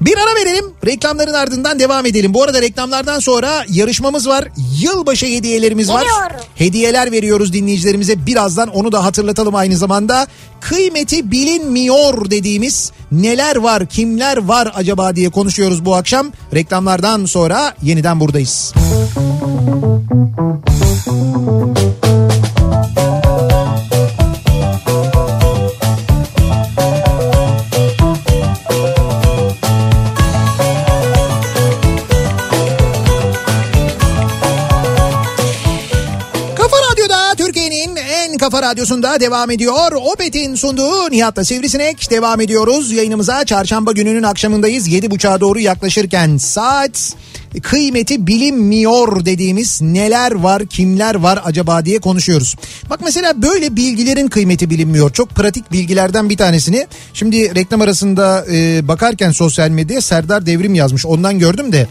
Bir 0.00 0.16
ara 0.16 0.34
verelim. 0.34 0.64
Reklamların 0.86 1.32
ardından 1.32 1.78
devam 1.78 2.06
edelim. 2.06 2.34
Bu 2.34 2.42
arada 2.42 2.62
reklamlardan 2.62 3.18
sonra 3.18 3.64
yarışmamız 3.68 4.28
var. 4.28 4.48
Yılbaşı 4.80 5.26
hediyelerimiz 5.26 5.88
var. 5.88 6.00
Geliyor. 6.02 6.30
Hediyeler 6.54 7.12
veriyoruz 7.12 7.52
dinleyicilerimize. 7.52 8.26
Birazdan 8.26 8.68
onu 8.68 8.92
da 8.92 9.04
hatırlatalım 9.04 9.54
aynı 9.54 9.76
zamanda. 9.76 10.26
Kıymeti 10.60 11.30
bilinmiyor 11.30 12.30
dediğimiz 12.30 12.92
neler 13.12 13.56
var, 13.56 13.86
kimler 13.86 14.36
var 14.36 14.72
acaba 14.74 15.16
diye 15.16 15.30
konuşuyoruz 15.30 15.84
bu 15.84 15.94
akşam. 15.94 16.32
Reklamlardan 16.54 17.24
sonra 17.24 17.74
yeniden 17.82 18.20
buradayız. 18.20 18.72
Kafa 21.04 22.01
kafa 38.42 38.62
radyosunda 38.62 39.20
devam 39.20 39.50
ediyor. 39.50 39.92
Opet'in 39.92 40.54
sunduğu 40.54 41.10
Nihat'la 41.10 41.44
Sivrisinek 41.44 42.10
devam 42.10 42.40
ediyoruz. 42.40 42.92
Yayınımıza 42.92 43.44
çarşamba 43.44 43.92
gününün 43.92 44.22
akşamındayız. 44.22 44.88
7.30'a 44.88 45.40
doğru 45.40 45.60
yaklaşırken 45.60 46.36
saat 46.36 47.14
kıymeti 47.62 48.26
bilinmiyor 48.26 49.24
dediğimiz 49.24 49.82
neler 49.82 50.32
var 50.32 50.66
kimler 50.66 51.14
var 51.14 51.40
acaba 51.44 51.84
diye 51.84 51.98
konuşuyoruz. 51.98 52.56
Bak 52.90 53.00
mesela 53.04 53.42
böyle 53.42 53.76
bilgilerin 53.76 54.28
kıymeti 54.28 54.70
bilinmiyor. 54.70 55.12
Çok 55.12 55.30
pratik 55.30 55.72
bilgilerden 55.72 56.30
bir 56.30 56.36
tanesini 56.36 56.86
şimdi 57.14 57.54
reklam 57.54 57.80
arasında 57.80 58.46
e, 58.52 58.88
bakarken 58.88 59.30
sosyal 59.30 59.68
medyaya 59.68 60.00
Serdar 60.00 60.46
Devrim 60.46 60.74
yazmış 60.74 61.06
ondan 61.06 61.38
gördüm 61.38 61.72
de 61.72 61.86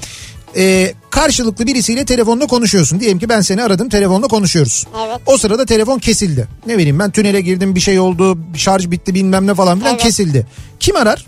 e, 0.56 0.94
karşılıklı 1.12 1.68
birisiyle 1.68 2.06
telefonla 2.06 2.48
konuşuyorsun. 2.48 3.00
Diyelim 3.00 3.20
ki 3.20 3.30
ben 3.30 3.42
seni 3.42 3.64
aradım 3.64 3.90
telefonla 3.90 4.28
konuşuyoruz. 4.28 4.88
Evet. 5.08 5.20
O 5.26 5.38
sırada 5.38 5.66
telefon 5.66 6.00
kesildi. 6.00 6.48
Ne 6.66 6.78
bileyim 6.78 7.00
ben 7.00 7.12
tünele 7.12 7.42
girdim 7.42 7.76
bir 7.76 7.80
şey 7.80 8.00
oldu 8.00 8.38
şarj 8.56 8.92
bitti 8.92 9.14
bilmem 9.16 9.48
ne 9.48 9.54
falan 9.56 9.80
filan 9.80 9.92
Evet. 9.94 10.04
kesildi. 10.04 10.48
Kim 10.80 10.96
arar? 10.96 11.26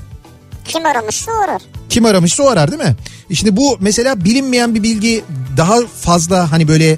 Kim 0.66 0.86
aramışsa 0.86 1.32
uğrar. 1.32 1.62
Kim 1.90 2.06
aramışsa 2.06 2.44
o 2.44 2.48
arar 2.48 2.72
değil 2.72 2.84
mi? 2.84 2.96
Şimdi 3.34 3.58
bu 3.58 3.78
mesela 3.80 4.26
bilinmeyen 4.26 4.76
bir 4.76 4.84
bilgi 4.84 5.24
daha 5.58 5.80
fazla 6.02 6.52
hani 6.52 6.68
böyle 6.68 6.98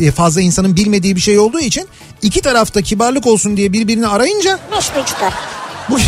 e, 0.00 0.10
fazla 0.10 0.40
insanın 0.40 0.76
bilmediği 0.76 1.16
bir 1.16 1.20
şey 1.20 1.38
olduğu 1.38 1.60
için 1.60 1.88
iki 2.22 2.40
tarafta 2.40 2.82
kibarlık 2.82 3.26
olsun 3.26 3.56
diye 3.56 3.72
birbirini 3.72 4.06
arayınca 4.06 4.58
Meşgul 4.70 5.04
çıkar. 5.04 5.34
bu, 5.90 5.98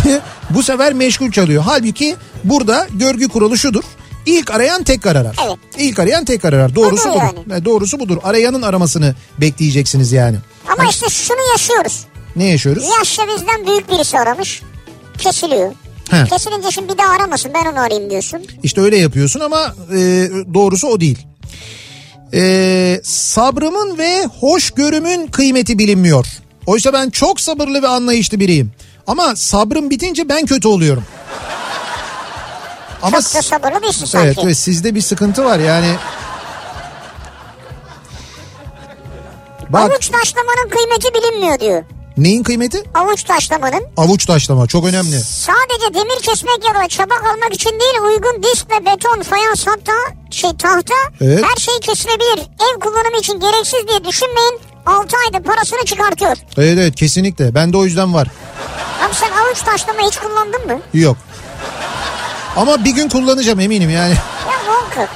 bu 0.50 0.62
sefer 0.62 0.92
meşgul 0.92 1.30
çalıyor. 1.30 1.62
Halbuki 1.66 2.16
burada 2.44 2.86
görgü 2.94 3.28
kuralı 3.28 3.58
şudur. 3.58 3.84
İlk 4.26 4.50
arayan 4.50 4.84
tekrar 4.84 5.16
arar. 5.16 5.36
Evet. 5.46 5.58
İlk 5.78 5.98
arayan 5.98 6.24
tekrar 6.24 6.52
arar. 6.52 6.74
Doğrusu 6.74 7.08
Budur 7.08 7.20
budur. 7.20 7.50
yani. 7.50 7.64
Doğrusu 7.64 8.00
budur. 8.00 8.18
Arayanın 8.22 8.62
aramasını 8.62 9.14
bekleyeceksiniz 9.40 10.12
yani. 10.12 10.36
Ama 10.68 10.90
işte 10.90 11.08
şunu 11.08 11.50
yaşıyoruz. 11.52 12.00
Ne 12.36 12.44
yaşıyoruz? 12.44 12.84
Yaşça 12.98 13.22
bizden 13.28 13.66
büyük 13.66 13.90
birisi 13.90 14.18
aramış. 14.18 14.62
Kesiliyor. 15.18 15.72
He. 16.10 16.24
Kesilince 16.24 16.70
şimdi 16.70 16.92
bir 16.92 16.98
daha 16.98 17.08
aramasın 17.12 17.50
ben 17.54 17.72
onu 17.72 17.80
arayayım 17.80 18.10
diyorsun. 18.10 18.42
İşte 18.62 18.80
öyle 18.80 18.96
yapıyorsun 18.98 19.40
ama 19.40 19.74
e, 19.92 20.30
doğrusu 20.54 20.88
o 20.88 21.00
değil. 21.00 21.18
E, 22.34 23.00
sabrımın 23.04 23.98
ve 23.98 24.26
hoşgörümün 24.40 25.26
kıymeti 25.26 25.78
bilinmiyor. 25.78 26.26
Oysa 26.66 26.92
ben 26.92 27.10
çok 27.10 27.40
sabırlı 27.40 27.82
ve 27.82 27.88
anlayışlı 27.88 28.40
biriyim. 28.40 28.72
Ama 29.06 29.36
sabrım 29.36 29.90
bitince 29.90 30.28
ben 30.28 30.46
kötü 30.46 30.68
oluyorum. 30.68 31.04
Ama 33.02 33.22
Çok 33.22 33.34
da 33.34 33.42
sabırlı 33.42 33.82
değilsin 33.82 34.04
sanki. 34.06 34.26
evet, 34.26 34.38
evet 34.44 34.56
sizde 34.56 34.94
bir 34.94 35.00
sıkıntı 35.00 35.44
var 35.44 35.58
yani. 35.58 35.94
Bak 39.68 39.90
Avuç 39.92 40.08
taşlamanın 40.08 40.68
kıymeti 40.70 41.08
bilinmiyor 41.14 41.60
diyor. 41.60 41.84
neyin 42.16 42.42
kıymeti? 42.42 42.82
Avuç 42.94 43.24
taşlamanın 43.24 43.82
Avuç 43.96 44.26
taşlama 44.26 44.66
çok 44.66 44.84
önemli. 44.86 45.20
sadece 45.20 45.94
demir 45.94 46.22
kesmek 46.22 46.64
ya 46.68 46.74
da 46.82 46.88
çabak 46.88 47.24
almak 47.26 47.54
için 47.54 47.70
değil 47.70 47.94
uygun 48.02 48.42
disk 48.42 48.70
ve 48.70 48.86
beton, 48.86 49.22
fayans 49.22 49.66
hatta 49.66 49.92
şey 50.30 50.50
tahta 50.56 50.94
Evet. 51.20 51.44
her 51.44 51.56
şey 51.60 51.80
kesilebilir. 51.80 52.38
Ev 52.40 52.80
kullanımı 52.80 53.16
için 53.18 53.40
gereksiz 53.40 53.88
diye 53.88 54.04
düşünmeyin. 54.04 54.60
6 54.86 55.16
ayda 55.26 55.42
parasını 55.42 55.84
çıkartıyor. 55.84 56.36
Evet 56.56 56.78
evet 56.78 56.94
kesinlikle. 56.96 57.54
Bende 57.54 57.76
o 57.76 57.84
yüzden 57.84 58.14
var. 58.14 58.28
Abi 59.06 59.14
sen 59.14 59.30
avuç 59.32 59.60
taşlama 59.62 60.00
hiç 60.00 60.16
kullandın 60.16 60.66
mı? 60.66 60.80
Yok. 60.94 61.16
Ama 62.56 62.84
bir 62.84 62.90
gün 62.90 63.08
kullanacağım 63.08 63.60
eminim 63.60 63.90
yani. 63.90 64.14
Ya 64.50 64.58
muhakkak. 64.66 65.08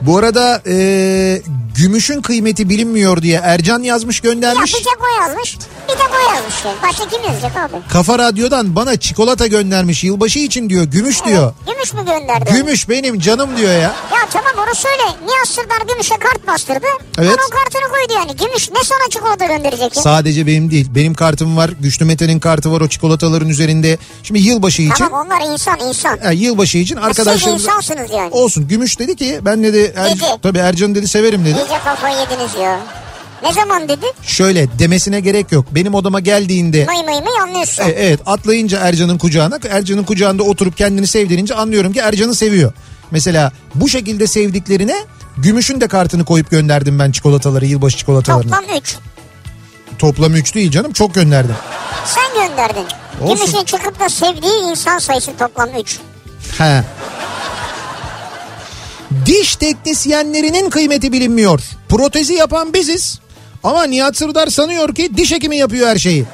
Bu 0.00 0.18
arada 0.18 0.62
e, 0.66 1.42
gümüşün 1.76 2.22
kıymeti 2.22 2.68
bilinmiyor 2.68 3.22
diye 3.22 3.40
Ercan 3.44 3.82
yazmış 3.82 4.20
göndermiş. 4.20 4.74
Yapacak 4.74 4.98
o 5.00 5.22
yazmış. 5.22 5.56
De 5.98 6.02
bu 6.12 6.34
yazmış. 6.34 6.64
Yani. 6.64 6.76
Başka 6.82 7.08
kim 7.08 7.22
yazacak 7.24 7.56
abi? 7.56 7.76
Kafa 7.92 8.18
Radyo'dan 8.18 8.76
bana 8.76 8.96
çikolata 8.96 9.46
göndermiş 9.46 10.04
yılbaşı 10.04 10.38
için 10.38 10.70
diyor. 10.70 10.84
Gümüş 10.84 11.24
diyor. 11.24 11.52
Gümüş 11.66 11.92
mü 11.94 12.04
gönderdi? 12.06 12.52
Gümüş 12.52 12.88
benim 12.88 13.20
canım 13.20 13.56
diyor 13.56 13.72
ya. 13.72 13.80
Ya 13.80 13.92
tamam 14.32 14.52
onu 14.66 14.74
söyle. 14.74 15.02
Nihat 15.26 15.48
Sırdar 15.48 15.86
Gümüş'e 15.88 16.14
kart 16.16 16.46
bastırdı. 16.46 16.86
Evet. 17.18 17.28
Onun 17.30 17.50
kartını 17.50 17.88
koydu 17.92 18.12
yani. 18.14 18.36
Gümüş 18.36 18.70
ne 18.70 18.84
sana 18.84 19.10
çikolata 19.10 19.46
gönderecek 19.46 19.96
ya? 19.96 20.02
Sadece 20.02 20.46
benim 20.46 20.70
değil. 20.70 20.86
Benim 20.94 21.14
kartım 21.14 21.56
var. 21.56 21.70
Güçlü 21.80 22.04
Mete'nin 22.04 22.40
kartı 22.40 22.72
var 22.72 22.80
o 22.80 22.88
çikolataların 22.88 23.48
üzerinde. 23.48 23.98
Şimdi 24.22 24.40
yılbaşı 24.40 24.82
için. 24.82 24.94
Tamam 24.94 25.26
onlar 25.26 25.52
insan 25.52 25.78
insan. 25.80 26.18
Yani 26.24 26.36
yılbaşı 26.36 26.78
için 26.78 26.94
Siz 26.96 27.04
arkadaşlarımız 27.04 27.62
insansınız 27.64 28.10
yani. 28.10 28.30
olsun. 28.30 28.68
Gümüş 28.68 28.98
dedi 28.98 29.16
ki 29.16 29.38
ben 29.42 29.64
dedi 29.64 29.92
Er- 29.96 30.38
tabii 30.42 30.58
Ercan 30.58 30.94
dedi 30.94 31.08
severim 31.08 31.44
dedi. 31.44 31.58
İyice 31.58 31.78
kafayı 31.84 32.16
yediniz 32.18 32.54
ya. 32.62 32.80
Ne 33.46 33.52
zaman 33.52 33.88
dedi? 33.88 34.06
Şöyle 34.22 34.78
demesine 34.78 35.20
gerek 35.20 35.52
yok. 35.52 35.66
Benim 35.70 35.94
odama 35.94 36.20
geldiğinde 36.20 36.84
Mıy 36.84 36.96
mıy 36.96 37.20
mıy 37.20 37.40
anlıyorsun. 37.42 37.82
E, 37.82 37.86
evet 37.88 38.20
atlayınca 38.26 38.78
Ercan'ın 38.78 39.18
kucağına 39.18 39.58
Ercan'ın 39.70 40.04
kucağında 40.04 40.42
oturup 40.42 40.76
kendini 40.76 41.06
sevdirince 41.06 41.54
anlıyorum 41.54 41.92
ki 41.92 41.98
Ercan'ı 42.00 42.34
seviyor. 42.34 42.72
Mesela 43.10 43.52
bu 43.74 43.88
şekilde 43.88 44.26
sevdiklerine 44.26 44.96
Gümüş'ün 45.36 45.80
de 45.80 45.88
kartını 45.88 46.24
koyup 46.24 46.50
gönderdim 46.50 46.98
ben 46.98 47.10
çikolataları 47.12 47.66
yılbaşı 47.66 47.96
çikolatalarını. 47.98 48.50
Toplam 48.50 48.76
3. 48.76 48.96
Toplam 49.98 50.34
3 50.34 50.54
değil 50.54 50.70
canım 50.70 50.92
çok 50.92 51.14
gönderdim. 51.14 51.54
Sen 52.04 52.48
gönderdin. 52.48 52.84
Olsun. 53.20 53.36
Gümüşün 53.36 53.64
çıkıp 53.64 54.00
da 54.00 54.08
sevdiği 54.08 54.70
insan 54.70 54.98
sayısı 54.98 55.30
toplam 55.38 55.68
3. 55.80 55.98
He. 56.58 56.82
Diş 59.26 59.56
teknisyenlerinin 59.56 60.70
kıymeti 60.70 61.12
bilinmiyor. 61.12 61.60
Protezi 61.88 62.34
yapan 62.34 62.72
biziz. 62.74 63.18
Ama 63.66 63.84
Nihat 63.84 64.16
Sırdar 64.16 64.46
sanıyor 64.46 64.94
ki 64.94 65.16
diş 65.16 65.32
hekimi 65.32 65.56
yapıyor 65.56 65.88
her 65.88 65.96
şeyi. 65.96 66.24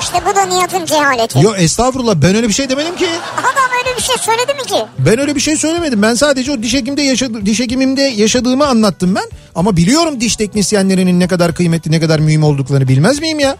İşte 0.00 0.18
bu 0.26 0.36
da 0.36 0.46
Nihat'ın 0.46 0.84
cehaleti. 0.84 1.38
Yo 1.38 1.54
estağfurullah 1.54 2.14
ben 2.14 2.34
öyle 2.34 2.48
bir 2.48 2.52
şey 2.52 2.68
demedim 2.68 2.96
ki. 2.96 3.06
Adam 3.38 3.70
öyle 3.84 3.96
bir 3.96 4.02
şey 4.02 4.16
söyledi 4.16 4.54
mi 4.54 4.62
ki? 4.66 4.84
Ben 4.98 5.18
öyle 5.18 5.34
bir 5.34 5.40
şey 5.40 5.56
söylemedim. 5.56 6.02
Ben 6.02 6.14
sadece 6.14 6.52
o 6.52 6.62
diş 6.62 6.74
hekimde 6.74 7.02
yaşadı, 7.02 7.46
diş 7.46 7.60
hekimimde 7.60 8.02
yaşadığımı 8.02 8.66
anlattım 8.66 9.14
ben. 9.14 9.24
Ama 9.54 9.76
biliyorum 9.76 10.20
diş 10.20 10.36
teknisyenlerinin 10.36 11.20
ne 11.20 11.28
kadar 11.28 11.54
kıymetli, 11.54 11.90
ne 11.90 12.00
kadar 12.00 12.18
mühim 12.18 12.44
olduklarını 12.44 12.88
bilmez 12.88 13.20
miyim 13.20 13.40
ya? 13.40 13.56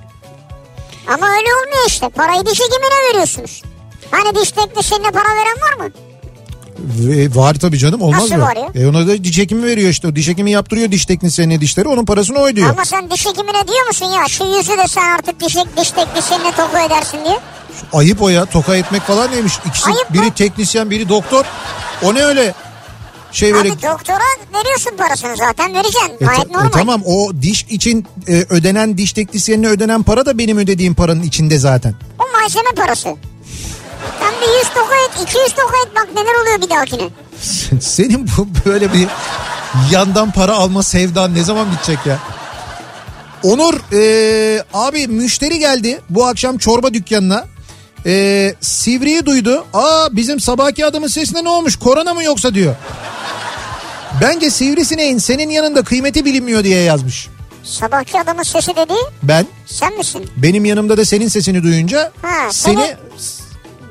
Ama 1.09 1.27
öyle 1.27 1.49
olmuyor 1.55 1.85
işte. 1.89 2.09
Parayı 2.09 2.47
diş 2.47 2.61
hekimine 2.61 3.09
veriyorsunuz. 3.11 3.63
Hani 4.11 4.41
diş 4.43 4.51
teknisyenine 4.53 5.11
para 5.11 5.29
veren 5.29 5.81
var 5.81 5.85
mı? 5.87 5.93
Var 7.35 7.55
tabii 7.55 7.79
canım 7.79 8.03
olmaz 8.03 8.21
Nasıl 8.23 8.35
mı? 8.37 8.43
var 8.43 8.57
ya? 8.57 8.83
E 8.83 8.87
ona 8.87 9.07
da 9.09 9.25
diş 9.25 9.39
hekimi 9.39 9.67
veriyor 9.67 9.91
işte. 9.91 10.09
O 10.09 10.17
diş 10.17 10.29
hekimi 10.29 10.51
yaptırıyor 10.51 10.91
diş 10.91 11.07
teknisyenine 11.07 11.61
dişleri 11.61 11.89
onun 11.89 12.05
parasını 12.05 12.39
o 12.39 12.47
ödüyor. 12.47 12.71
Ama 12.71 12.85
sen 12.85 13.11
diş 13.11 13.27
hekimine 13.27 13.69
diyor 13.69 13.87
musun 13.87 14.07
ya 14.07 14.29
şu 14.29 14.45
yüzü 14.45 14.71
de 14.79 14.89
sen 14.89 15.11
artık 15.17 15.41
diş, 15.41 15.57
diş 15.77 15.91
teknisyenine 15.91 16.53
topu 16.53 16.79
edersin 16.87 17.19
diye. 17.25 17.39
Ayıp 17.93 18.23
o 18.23 18.29
ya 18.29 18.45
toka 18.45 18.77
etmek 18.77 19.03
falan 19.03 19.31
neymiş. 19.33 19.53
İkisi 19.69 19.87
Ayıp 19.87 20.11
mı? 20.11 20.23
biri 20.23 20.31
teknisyen 20.35 20.91
biri 20.91 21.09
doktor. 21.09 21.45
O 22.03 22.15
ne 22.15 22.25
öyle? 22.25 22.55
Şey 23.33 23.55
böyle 23.55 23.69
Abi 23.73 23.83
doktora 23.83 24.25
veriyorsun 24.55 24.97
parasını 24.97 25.37
zaten 25.37 25.75
vereceksin. 25.75 26.13
E, 26.21 26.25
Gayet 26.25 26.43
ta- 26.43 26.49
e, 26.49 26.53
normal. 26.53 26.71
tamam 26.71 27.03
o 27.07 27.33
diş 27.43 27.63
için 27.71 28.07
e, 28.29 28.33
ödenen 28.49 28.99
diş 28.99 29.13
teknisyenine 29.13 29.67
ödenen 29.69 30.03
para 30.03 30.27
da 30.27 30.39
benim 30.39 30.59
ödediğim 30.59 30.95
paranın 30.95 31.23
içinde 31.23 31.59
zaten. 31.59 31.95
O 32.19 32.41
malzeme 32.41 32.71
parası. 32.77 33.09
Sen 34.21 34.33
bir 34.41 34.59
100 34.59 34.69
toka 34.69 34.95
et, 34.97 35.29
200 35.29 35.53
toka 35.55 35.77
et 35.87 35.97
bak 35.97 36.09
neler 36.15 36.35
oluyor 36.43 36.61
bir 36.63 36.71
dahakine. 36.71 37.09
Senin 37.81 38.29
bu 38.39 38.49
böyle 38.65 38.93
bir 38.93 39.07
yandan 39.91 40.31
para 40.31 40.53
alma 40.55 40.83
sevdan 40.83 41.35
ne 41.35 41.45
zaman 41.45 41.73
bitecek 41.73 41.99
ya? 42.07 42.19
Onur 43.43 43.75
e, 43.93 44.65
abi 44.75 45.07
müşteri 45.09 45.59
geldi 45.59 46.01
bu 46.11 46.27
akşam 46.27 46.59
çorba 46.59 46.95
dükkanına. 46.95 47.45
E, 48.07 48.55
Sivri'yi 48.61 49.27
duydu. 49.27 49.67
Aa 49.75 50.09
bizim 50.17 50.41
sabahki 50.41 50.87
adamın 50.87 51.07
sesine 51.09 51.45
ne 51.45 51.49
olmuş 51.49 51.77
korona 51.77 52.15
mı 52.15 52.25
yoksa 52.25 52.55
diyor. 52.55 52.75
Bence 54.21 54.51
sivrisineğin 54.51 55.19
senin 55.19 55.51
yanında 55.51 55.83
kıymeti 55.83 56.25
bilinmiyor 56.25 56.65
diye 56.65 56.83
yazmış. 56.83 57.29
Sabahki 57.65 58.21
adamın 58.21 58.43
sesi 58.43 58.77
dedi 58.77 58.93
Ben 59.23 59.47
sen 59.67 59.97
misin? 59.99 60.31
benim 60.37 60.65
yanımda 60.65 60.97
da 60.97 61.05
senin 61.05 61.29
sesini 61.29 61.63
duyunca 61.63 62.13
Ha, 62.23 62.53
seni 62.53 62.75
seni- 62.77 62.97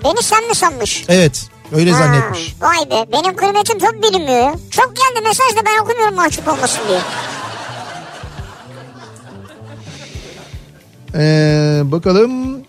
Beni 0.04 0.24
sen 0.24 0.47
mi 0.47 0.56
sanmış? 0.56 1.06
evet 1.10 1.45
öyle 1.76 1.91
Ha, 1.91 1.97
zannetmiş. 1.97 2.56
Vay 2.62 2.89
be 2.89 3.12
benim 3.12 3.36
kıymetim 3.36 3.80
çok 3.80 4.04
bilinmiyor 4.04 4.39
ya. 4.39 4.56
Çok 4.72 4.93
geldi 4.95 5.28
mesaj 5.28 5.47
da 5.58 5.66
ben 5.66 5.84
okumuyorum 5.84 6.16
mahcup 6.16 6.47
olmasın 6.47 6.82
diye. 6.88 6.99
Ee, 11.16 11.82
bakalım. 11.91 12.64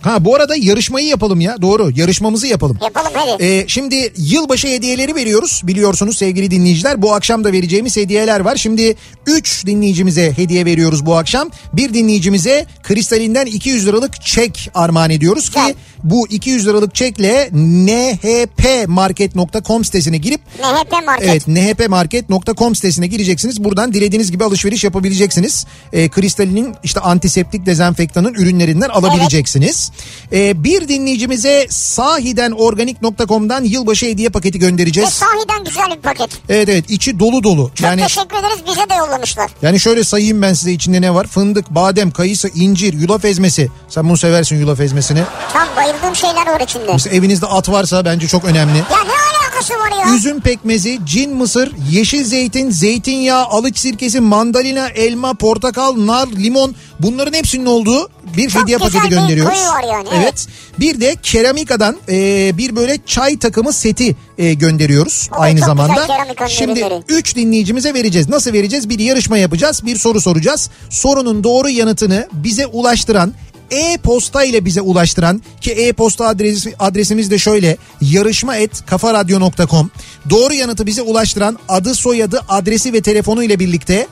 Ha 0.00 0.24
bu 0.24 0.34
arada 0.36 0.56
yarışmayı 0.56 1.06
yapalım 1.06 1.40
ya. 1.40 1.62
Doğru 1.62 1.90
yarışmamızı 1.94 2.46
yapalım. 2.46 2.78
Yapalım 2.82 3.10
hadi. 3.14 3.44
Ee, 3.44 3.64
şimdi 3.68 4.12
yılbaşı 4.16 4.68
hediyeleri 4.68 5.14
veriyoruz 5.14 5.60
biliyorsunuz 5.64 6.18
sevgili 6.18 6.50
dinleyiciler. 6.50 7.02
Bu 7.02 7.14
akşam 7.14 7.44
da 7.44 7.52
vereceğimiz 7.52 7.96
hediyeler 7.96 8.40
var. 8.40 8.56
Şimdi 8.56 8.96
3 9.26 9.66
dinleyicimize 9.66 10.32
hediye 10.36 10.64
veriyoruz 10.64 11.06
bu 11.06 11.16
akşam. 11.16 11.50
Bir 11.72 11.94
dinleyicimize 11.94 12.66
kristalinden 12.82 13.46
200 13.46 13.86
liralık 13.86 14.22
çek 14.22 14.70
armağan 14.74 15.10
ediyoruz 15.10 15.50
ki 15.50 15.58
Güzel. 15.60 15.74
Bu 16.04 16.28
200 16.28 16.66
liralık 16.66 16.94
çekle 16.94 17.50
nhpmarket.com 17.52 19.84
sitesine 19.84 20.16
girip 20.18 20.40
MHP 20.58 20.92
Market. 21.06 21.28
Evet 21.28 21.48
nhpmarket.com 21.48 22.74
sitesine 22.74 23.06
gireceksiniz. 23.06 23.64
Buradan 23.64 23.94
dilediğiniz 23.94 24.30
gibi 24.32 24.44
alışveriş 24.44 24.84
yapabileceksiniz. 24.84 25.66
E, 25.92 26.08
Kristal'in 26.08 26.74
işte 26.84 27.00
antiseptik 27.00 27.66
dezenfektanın 27.66 28.34
ürünlerinden 28.34 28.88
alabileceksiniz. 28.88 29.92
E, 30.32 30.64
bir 30.64 30.88
dinleyicimize 30.88 31.66
sahiden 31.70 32.50
organik.com'dan 32.52 33.64
yılbaşı 33.64 34.06
hediye 34.06 34.28
paketi 34.28 34.58
göndereceğiz. 34.58 35.10
sahiden 35.10 35.64
güzel 35.64 35.84
bir 35.96 36.00
paket. 36.02 36.30
Evet 36.48 36.68
evet 36.68 36.90
içi 36.90 37.18
dolu 37.18 37.42
dolu. 37.42 37.70
Çok 37.74 37.86
Yani 37.86 38.02
teşekkür 38.02 38.36
ederiz 38.36 38.58
bize 38.66 38.90
de 38.90 38.94
yollamışlar. 38.94 39.50
yani 39.62 39.80
şöyle 39.80 40.04
sayayım 40.04 40.42
ben 40.42 40.52
size 40.54 40.72
içinde 40.72 41.00
ne 41.00 41.14
var? 41.14 41.26
Fındık, 41.26 41.70
badem, 41.70 42.10
kayısı, 42.10 42.48
incir, 42.48 42.92
yulaf 42.94 43.24
ezmesi. 43.24 43.68
Sen 43.88 44.08
bunu 44.08 44.16
seversin 44.16 44.56
yulaf 44.56 44.80
ezmesini. 44.80 45.22
Tam 45.52 45.68
bayıldığım 45.92 46.16
şeyler 46.16 46.46
var 46.46 46.60
içinde. 46.60 46.92
Mesela 46.92 47.16
evinizde 47.16 47.46
at 47.46 47.68
varsa 47.68 48.04
bence 48.04 48.26
çok 48.26 48.44
önemli. 48.44 48.78
Ya 48.78 48.84
ne 49.06 49.40
alakası 49.44 49.74
var 49.74 50.06
ya? 50.06 50.14
Üzüm 50.16 50.40
pekmezi, 50.40 50.98
cin 51.04 51.34
mısır, 51.36 51.72
yeşil 51.90 52.24
zeytin, 52.24 52.70
zeytinyağı, 52.70 53.44
alıç 53.44 53.78
sirkesi, 53.78 54.20
mandalina, 54.20 54.88
elma, 54.88 55.34
portakal, 55.34 56.06
nar, 56.06 56.26
limon 56.28 56.74
bunların 57.00 57.32
hepsinin 57.32 57.66
olduğu 57.66 58.08
bir 58.36 58.50
Çok 58.50 58.62
hediye 58.62 58.78
paketi 58.78 59.08
gönderiyoruz. 59.08 59.58
var 59.58 59.82
yani, 59.92 60.08
Evet. 60.14 60.22
evet. 60.22 60.46
Bir 60.80 61.00
de 61.00 61.16
keramikadan 61.22 61.96
e, 62.08 62.58
bir 62.58 62.76
böyle 62.76 62.98
çay 63.06 63.38
takımı 63.38 63.72
seti 63.72 64.16
e, 64.38 64.54
gönderiyoruz 64.54 65.28
Evet, 65.30 65.40
aynı 65.40 65.58
çok 65.58 65.66
zamanda. 65.66 66.06
Şimdi 66.48 66.80
ürünleri. 66.80 67.02
3 67.08 67.36
dinleyicimize 67.36 67.94
vereceğiz. 67.94 68.28
Nasıl 68.28 68.52
vereceğiz? 68.52 68.88
Bir 68.88 68.98
yarışma 68.98 69.38
yapacağız. 69.38 69.86
Bir 69.86 69.96
soru 69.98 70.20
soracağız. 70.20 70.70
Sorunun 70.90 71.44
doğru 71.44 71.68
yanıtını 71.68 72.28
bize 72.32 72.66
ulaştıran 72.66 73.34
e-posta 73.70 74.44
ile 74.44 74.64
bize 74.64 74.80
ulaştıran 74.80 75.42
ki 75.60 75.70
e-posta 75.72 76.26
adresi, 76.26 76.74
adresimiz 76.78 77.30
de 77.30 77.38
şöyle 77.38 77.76
yarışma 78.00 78.56
et 78.56 78.86
kafaradyo.com 78.86 79.90
doğru 80.30 80.54
yanıtı 80.54 80.86
bize 80.86 81.02
ulaştıran 81.02 81.58
adı 81.68 81.94
soyadı 81.94 82.40
adresi 82.48 82.92
ve 82.92 83.00
telefonu 83.00 83.42
ile 83.44 83.58
birlikte 83.58 84.06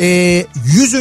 e, 0.00 0.06
100. 0.66 0.94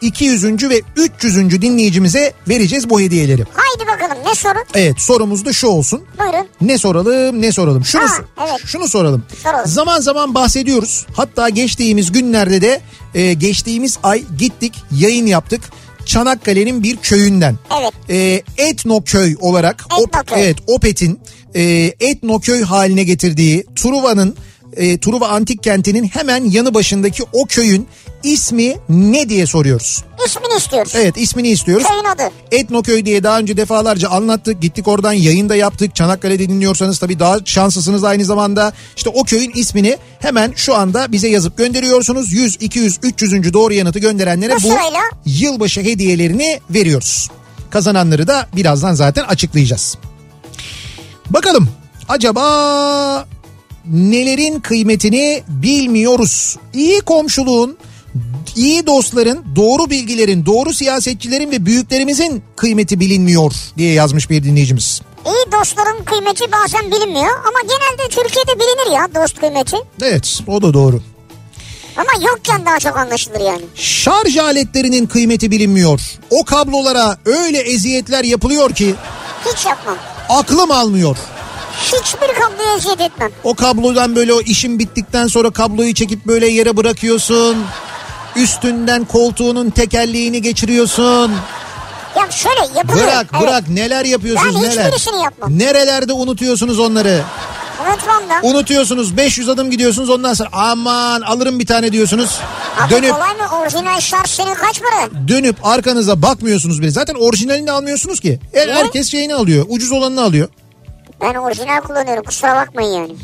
200. 0.00 0.44
ve 0.44 0.82
300. 0.96 1.62
dinleyicimize 1.62 2.32
vereceğiz 2.48 2.90
bu 2.90 3.00
hediyeleri. 3.00 3.44
Haydi 3.54 3.88
bakalım 3.90 4.24
ne 4.26 4.34
soru? 4.34 4.58
Evet 4.74 5.00
sorumuz 5.00 5.44
da 5.44 5.52
şu 5.52 5.66
olsun. 5.66 6.02
Buyurun. 6.18 6.48
Ne 6.60 6.78
soralım 6.78 7.42
ne 7.42 7.52
soralım. 7.52 7.84
Şunu 7.84 8.02
Ha, 8.02 8.24
evet. 8.40 8.66
şunu 8.66 8.88
soralım. 8.88 9.22
Soralım. 9.42 9.66
Zaman 9.66 10.00
zaman 10.00 10.34
bahsediyoruz. 10.34 11.06
Hatta 11.16 11.48
geçtiğimiz 11.48 12.12
günlerde 12.12 12.60
de 12.60 12.80
e, 13.14 13.32
geçtiğimiz 13.32 13.98
ay 14.02 14.24
gittik 14.38 14.74
yayın 14.92 15.26
yaptık. 15.26 15.60
Çanakkale'nin 16.06 16.82
bir 16.82 16.96
köyünden. 16.96 17.56
Evet. 17.80 17.92
E, 18.10 18.42
Etnoköy 18.68 19.36
olarak 19.40 19.86
Etnoköy. 20.02 20.42
evet 20.42 20.56
Opet'in 20.66 21.20
e, 21.54 21.62
Etnoköy 22.00 22.62
haline 22.62 23.04
getirdiği 23.04 23.66
Truva'nın 23.76 24.36
e, 24.76 24.98
Truva 24.98 25.28
Antik 25.28 25.62
Kenti'nin 25.62 26.04
hemen 26.04 26.44
yanı 26.44 26.74
başındaki 26.74 27.22
o 27.32 27.46
köyün 27.46 27.86
ismi 28.22 28.76
ne 28.88 29.28
diye 29.28 29.46
soruyoruz. 29.46 30.04
İsmini 30.26 30.56
istiyoruz. 30.58 30.92
Evet 30.96 31.16
ismini 31.16 31.48
istiyoruz. 31.48 31.86
Köyün 31.86 32.04
adı. 32.04 32.22
Etnoköy 32.52 33.04
diye 33.06 33.22
daha 33.22 33.38
önce 33.38 33.56
defalarca 33.56 34.08
anlattık. 34.08 34.62
Gittik 34.62 34.88
oradan 34.88 35.12
yayında 35.12 35.56
yaptık. 35.56 35.94
Çanakkale'de 35.94 36.48
dinliyorsanız 36.48 36.98
tabii 36.98 37.18
daha 37.18 37.38
şanslısınız 37.44 38.04
aynı 38.04 38.24
zamanda. 38.24 38.72
İşte 38.96 39.10
o 39.10 39.24
köyün 39.24 39.52
ismini 39.54 39.96
hemen 40.20 40.52
şu 40.56 40.74
anda 40.74 41.12
bize 41.12 41.28
yazıp 41.28 41.58
gönderiyorsunuz. 41.58 42.32
100, 42.32 42.56
200, 42.60 42.98
300. 43.02 43.52
doğru 43.52 43.74
yanıtı 43.74 43.98
gönderenlere 43.98 44.52
Bu 44.52 44.56
bu 44.56 44.60
sırayla? 44.60 45.00
yılbaşı 45.26 45.80
hediyelerini 45.80 46.60
veriyoruz. 46.70 47.28
Kazananları 47.70 48.26
da 48.26 48.46
birazdan 48.56 48.94
zaten 48.94 49.24
açıklayacağız. 49.24 49.98
Bakalım 51.30 51.68
acaba 52.08 53.26
nelerin 53.92 54.60
kıymetini 54.60 55.42
bilmiyoruz. 55.48 56.56
İyi 56.74 57.00
komşuluğun, 57.00 57.76
iyi 58.56 58.86
dostların, 58.86 59.44
doğru 59.56 59.90
bilgilerin, 59.90 60.46
doğru 60.46 60.72
siyasetçilerin 60.74 61.50
ve 61.50 61.66
büyüklerimizin 61.66 62.42
kıymeti 62.56 63.00
bilinmiyor 63.00 63.52
diye 63.78 63.92
yazmış 63.92 64.30
bir 64.30 64.44
dinleyicimiz. 64.44 65.00
İyi 65.26 65.52
dostların 65.52 66.04
kıymeti 66.04 66.44
bazen 66.52 66.86
bilinmiyor 66.90 67.30
ama 67.38 67.60
genelde 67.62 68.08
Türkiye'de 68.10 68.54
bilinir 68.60 68.96
ya 68.96 69.22
dost 69.22 69.40
kıymeti. 69.40 69.76
Evet 70.02 70.40
o 70.46 70.62
da 70.62 70.74
doğru. 70.74 71.00
Ama 71.96 72.26
yokken 72.28 72.66
daha 72.66 72.78
çok 72.78 72.96
anlaşılır 72.96 73.40
yani. 73.40 73.62
Şarj 73.74 74.36
aletlerinin 74.36 75.06
kıymeti 75.06 75.50
bilinmiyor. 75.50 76.00
O 76.30 76.44
kablolara 76.44 77.16
öyle 77.26 77.58
eziyetler 77.58 78.24
yapılıyor 78.24 78.74
ki 78.74 78.94
Hiç 79.46 79.66
yapmam. 79.66 79.96
aklım 80.28 80.70
almıyor. 80.70 81.16
Hiçbir 81.82 82.26
kabloya 82.40 82.76
eziyet 82.76 83.00
etmem. 83.00 83.30
O 83.44 83.54
kablodan 83.54 84.16
böyle 84.16 84.32
o 84.34 84.40
işin 84.40 84.78
bittikten 84.78 85.26
sonra 85.26 85.50
kabloyu 85.50 85.94
çekip 85.94 86.26
böyle 86.26 86.48
yere 86.48 86.76
bırakıyorsun. 86.76 87.56
Üstünden 88.36 89.04
koltuğunun 89.04 89.70
tekerleğini 89.70 90.42
geçiriyorsun. 90.42 91.32
Ya 92.16 92.30
şöyle 92.30 92.60
yapılıyor. 92.78 93.06
Bırak 93.06 93.26
Evet. 93.32 93.42
bırak 93.42 93.68
neler 93.68 94.04
yapıyorsunuz 94.04 94.54
Ben 94.54 94.62
neler. 94.70 94.84
hiçbirisini 94.84 95.22
yapmam. 95.22 95.58
Nerelerde 95.58 96.12
unutuyorsunuz 96.12 96.78
onları. 96.78 97.22
Unutmam 97.88 98.22
da. 98.30 98.46
Unutuyorsunuz 98.48 99.16
500 99.16 99.48
adım 99.48 99.70
gidiyorsunuz 99.70 100.10
ondan 100.10 100.34
sonra 100.34 100.48
aman 100.52 101.20
alırım 101.20 101.58
bir 101.58 101.66
tane 101.66 101.92
diyorsunuz. 101.92 102.38
Abi 102.80 102.90
Dönüp 102.94 103.12
kolay 103.12 103.34
mı? 103.34 103.56
Orijinal 103.62 104.00
şarj 104.00 104.30
senin 104.30 104.54
kaç 104.54 104.80
para? 104.82 105.28
dönüp 105.28 105.66
arkanıza 105.66 106.22
bakmıyorsunuz 106.22 106.80
bile. 106.82 106.90
Zaten 106.90 107.14
orijinalini 107.14 107.70
almıyorsunuz 107.72 108.20
ki. 108.20 108.40
Ne? 108.54 108.60
Herkes 108.74 109.10
şeyini 109.10 109.34
alıyor. 109.34 109.66
Ucuz 109.68 109.92
olanını 109.92 110.22
alıyor. 110.22 110.48
Ben 111.20 111.34
orijinal 111.34 111.80
kullanıyorum 111.80 112.24
kusura 112.24 112.56
bakmayın 112.56 112.90
yani. 112.92 113.16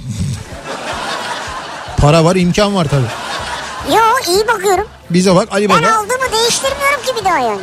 Para 1.97 2.25
var 2.25 2.37
imkan 2.37 2.75
var 2.75 2.87
tabii. 2.91 3.07
Yo 3.97 4.01
iyi 4.35 4.47
bakıyorum 4.49 4.87
bize 5.15 5.35
bak 5.35 5.49
Ali 5.53 5.69
Baba. 5.69 5.83
Ben 5.83 5.95
oldu 5.95 6.13
değiştirmiyorum 6.33 7.03
ki 7.07 7.13
bir 7.21 7.25
daha 7.25 7.39
yani. 7.39 7.63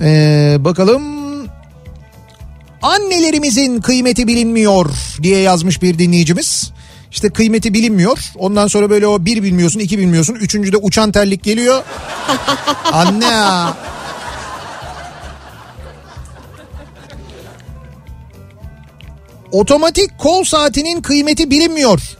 Ee, 0.00 0.56
bakalım 0.58 1.02
annelerimizin 2.82 3.80
kıymeti 3.80 4.26
bilinmiyor 4.26 4.90
diye 5.22 5.38
yazmış 5.38 5.82
bir 5.82 5.98
dinleyicimiz. 5.98 6.72
İşte 7.10 7.30
kıymeti 7.30 7.74
bilinmiyor. 7.74 8.18
Ondan 8.36 8.66
sonra 8.66 8.90
böyle 8.90 9.06
o 9.06 9.24
bir 9.24 9.42
bilmiyorsun, 9.42 9.80
iki 9.80 9.98
bilmiyorsun. 9.98 10.34
Üçüncüde 10.34 10.76
uçan 10.76 11.12
terlik 11.12 11.44
geliyor. 11.44 11.82
Anne 12.92 13.24
ya. 13.24 13.76
Otomatik 19.52 20.18
kol 20.18 20.44
saatinin 20.44 21.02
kıymeti 21.02 21.50
bilinmiyor. 21.50 22.16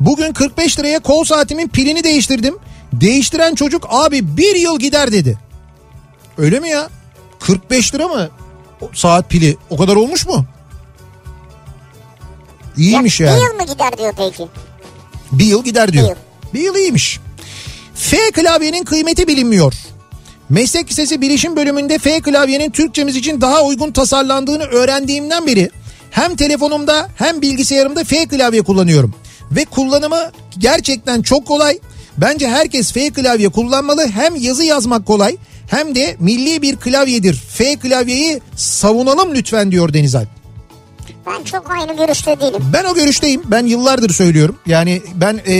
Bugün 0.00 0.32
45 0.32 0.78
liraya 0.78 0.98
kol 0.98 1.24
saatimin 1.24 1.68
pilini 1.68 2.04
değiştirdim. 2.04 2.58
Değiştiren 2.92 3.54
çocuk 3.54 3.86
abi 3.90 4.36
bir 4.36 4.56
yıl 4.56 4.78
gider 4.78 5.12
dedi. 5.12 5.38
Öyle 6.38 6.60
mi 6.60 6.68
ya? 6.68 6.88
45 7.40 7.94
lira 7.94 8.08
mı? 8.08 8.28
O 8.80 8.90
saat 8.94 9.30
pili 9.30 9.56
o 9.70 9.76
kadar 9.76 9.96
olmuş 9.96 10.26
mu? 10.26 10.44
İyiymiş 12.76 13.20
ya, 13.20 13.26
yani. 13.26 13.40
Bir 13.40 13.44
yıl 13.46 13.54
mı 13.54 13.72
gider 13.72 13.98
diyor 13.98 14.14
peki? 14.16 14.48
Bir 15.32 15.44
yıl 15.44 15.64
gider 15.64 15.92
diyor. 15.92 16.04
Bir 16.04 16.08
yıl. 16.08 16.16
Bir 16.54 16.60
yıl 16.60 16.76
iyiymiş. 16.76 17.20
F 17.94 18.30
klavyenin 18.30 18.84
kıymeti 18.84 19.26
bilinmiyor. 19.28 19.74
Meslek 20.48 20.90
lisesi 20.90 21.20
bilişim 21.20 21.56
bölümünde 21.56 21.98
F 21.98 22.20
klavyenin 22.20 22.70
Türkçemiz 22.70 23.16
için 23.16 23.40
daha 23.40 23.62
uygun 23.62 23.92
tasarlandığını 23.92 24.64
öğrendiğimden 24.64 25.46
beri 25.46 25.70
hem 26.10 26.36
telefonumda 26.36 27.08
hem 27.16 27.42
bilgisayarımda 27.42 28.04
F 28.04 28.26
klavye 28.26 28.62
kullanıyorum. 28.62 29.14
Ve 29.52 29.64
kullanımı 29.64 30.30
gerçekten 30.58 31.22
çok 31.22 31.46
kolay. 31.46 31.78
Bence 32.18 32.48
herkes 32.48 32.92
F 32.92 33.10
klavye 33.10 33.48
kullanmalı. 33.48 34.08
Hem 34.08 34.36
yazı 34.36 34.64
yazmak 34.64 35.06
kolay 35.06 35.36
hem 35.66 35.94
de 35.94 36.16
milli 36.20 36.62
bir 36.62 36.76
klavyedir. 36.76 37.34
F 37.34 37.76
klavyeyi 37.76 38.40
savunalım 38.56 39.34
lütfen 39.34 39.72
diyor 39.72 39.92
Deniz 39.92 40.14
Alp. 40.14 40.28
Ben 41.26 41.44
çok 41.44 41.70
aynı 41.70 41.96
görüşte 41.96 42.40
değilim. 42.40 42.62
Ben 42.72 42.84
o 42.84 42.94
görüşteyim. 42.94 43.42
Ben 43.44 43.66
yıllardır 43.66 44.10
söylüyorum. 44.10 44.58
Yani 44.66 45.02
ben 45.14 45.40
e, 45.48 45.54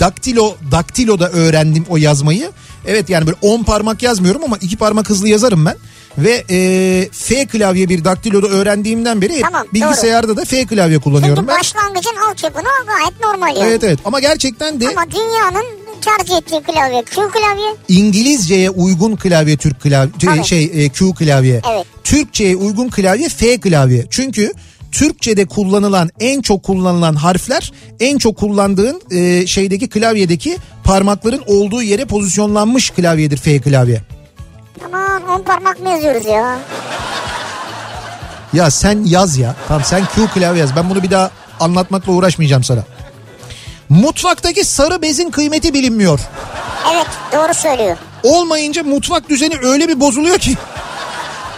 daktilo 0.00 0.54
daktiloda 0.70 1.30
öğrendim 1.30 1.84
o 1.88 1.96
yazmayı. 1.96 2.50
Evet 2.86 3.10
yani 3.10 3.26
böyle 3.26 3.36
10 3.42 3.62
parmak 3.62 4.02
yazmıyorum 4.02 4.44
ama 4.44 4.56
iki 4.60 4.76
parmak 4.76 5.10
hızlı 5.10 5.28
yazarım 5.28 5.66
ben. 5.66 5.76
Ve 6.18 6.44
e, 6.50 7.08
F 7.12 7.46
klavye 7.46 7.88
bir 7.88 8.04
daktiloda 8.04 8.46
öğrendiğimden 8.46 9.22
beri 9.22 9.40
Tamam, 9.40 9.66
bilgisayarda 9.74 10.36
da 10.36 10.44
F 10.44 10.66
klavye 10.66 10.98
kullanıyorum 10.98 11.36
Çünkü 11.36 11.48
ben. 11.48 11.58
başlangıcın 11.60 12.16
altyapını 12.30 12.68
gayet 12.86 13.20
normal 13.20 13.56
yani. 13.56 13.68
Evet 13.68 13.84
evet 13.84 13.98
ama 14.04 14.20
gerçekten 14.20 14.80
de 14.80 14.88
Ama 14.88 15.10
dünyanın 15.10 15.64
tercih 16.00 16.36
ettiği 16.36 16.62
klavye 16.62 17.02
Q 17.02 17.14
klavye. 17.14 17.74
İngilizceye 17.88 18.70
uygun 18.70 19.16
klavye 19.16 19.56
Türk 19.56 19.80
klavye 19.80 20.10
Tabii. 20.20 20.44
şey 20.44 20.64
e, 20.74 20.88
Q 20.88 21.14
klavye. 21.14 21.60
Evet. 21.74 21.86
Türkçeye 22.04 22.56
uygun 22.56 22.88
klavye 22.88 23.28
F 23.28 23.60
klavye. 23.60 24.06
Çünkü 24.10 24.52
Türkçe'de 24.92 25.44
kullanılan 25.44 26.10
en 26.20 26.42
çok 26.42 26.62
kullanılan 26.62 27.14
harfler 27.14 27.72
en 28.00 28.18
çok 28.18 28.36
kullandığın 28.36 29.02
e, 29.10 29.46
şeydeki 29.46 29.88
klavyedeki 29.88 30.56
parmakların 30.84 31.42
olduğu 31.46 31.82
yere 31.82 32.04
pozisyonlanmış 32.04 32.90
klavyedir 32.90 33.36
F 33.36 33.60
klavye. 33.60 34.00
Aman 34.86 35.28
on 35.28 35.42
parmak 35.42 35.80
mı 35.80 35.88
yazıyoruz 35.88 36.26
ya? 36.26 36.58
Ya 38.52 38.70
sen 38.70 39.04
yaz 39.04 39.38
ya. 39.38 39.54
Tamam 39.68 39.84
sen 39.84 40.04
Q 40.04 40.26
klavye 40.34 40.60
yaz. 40.60 40.76
Ben 40.76 40.90
bunu 40.90 41.02
bir 41.02 41.10
daha 41.10 41.30
anlatmakla 41.60 42.12
uğraşmayacağım 42.12 42.64
sana. 42.64 42.82
Mutfaktaki 43.88 44.64
sarı 44.64 45.02
bezin 45.02 45.30
kıymeti 45.30 45.74
bilinmiyor. 45.74 46.20
Evet 46.94 47.06
doğru 47.32 47.54
söylüyor. 47.54 47.96
Olmayınca 48.22 48.82
mutfak 48.82 49.28
düzeni 49.28 49.54
öyle 49.62 49.88
bir 49.88 50.00
bozuluyor 50.00 50.38
ki. 50.38 50.56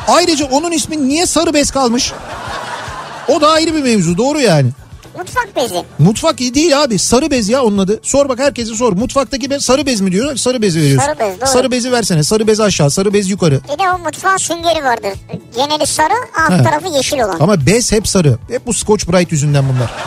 Ayrıca 0.09 0.47
onun 0.47 0.71
ismi 0.71 1.09
niye 1.09 1.27
sarı 1.27 1.55
bez 1.55 1.71
kalmış? 1.71 2.13
O 3.29 3.41
da 3.41 3.51
ayrı 3.51 3.75
bir 3.75 3.83
mevzu 3.83 4.19
doğru 4.19 4.41
yani. 4.41 4.71
Mutfak 5.19 5.57
bezi. 5.57 5.85
Mutfak 5.99 6.41
iyi 6.41 6.55
değil 6.55 6.83
abi 6.83 6.99
sarı 6.99 7.31
bez 7.31 7.49
ya 7.49 7.63
onun 7.63 7.79
adı. 7.79 8.01
Sor 8.03 8.29
bak 8.29 8.39
herkese 8.39 8.75
sor. 8.75 8.93
Mutfaktaki 8.93 9.51
bez 9.51 9.65
sarı 9.65 9.87
bez 9.87 10.01
mi 10.01 10.13
diyor? 10.13 10.37
Sarı 10.37 10.63
bezi 10.63 10.81
veriyorsun. 10.81 11.07
Sarı 11.07 11.19
bez, 11.19 11.41
doğru. 11.41 11.49
Sarı 11.49 11.71
bezi 11.71 11.93
versene. 11.93 12.23
Sarı 12.23 12.47
bez 12.47 12.61
aşağı, 12.61 12.91
sarı 12.91 13.13
bez 13.13 13.31
yukarı. 13.31 13.61
Bir 13.65 13.79
de 13.79 13.91
o 13.95 13.99
mutfağın 13.99 14.37
süngeri 14.37 14.85
vardır. 14.85 15.13
Geneli 15.57 15.87
sarı 15.87 16.15
alt 16.49 16.61
He. 16.61 16.63
tarafı 16.63 16.89
yeşil 16.89 17.19
olan. 17.19 17.37
Ama 17.41 17.67
bez 17.67 17.93
hep 17.93 18.09
sarı. 18.09 18.39
Hep 18.49 18.67
bu 18.67 18.75
Scotch 18.75 19.13
Brite 19.13 19.29
yüzünden 19.31 19.65
bunlar. 19.69 19.91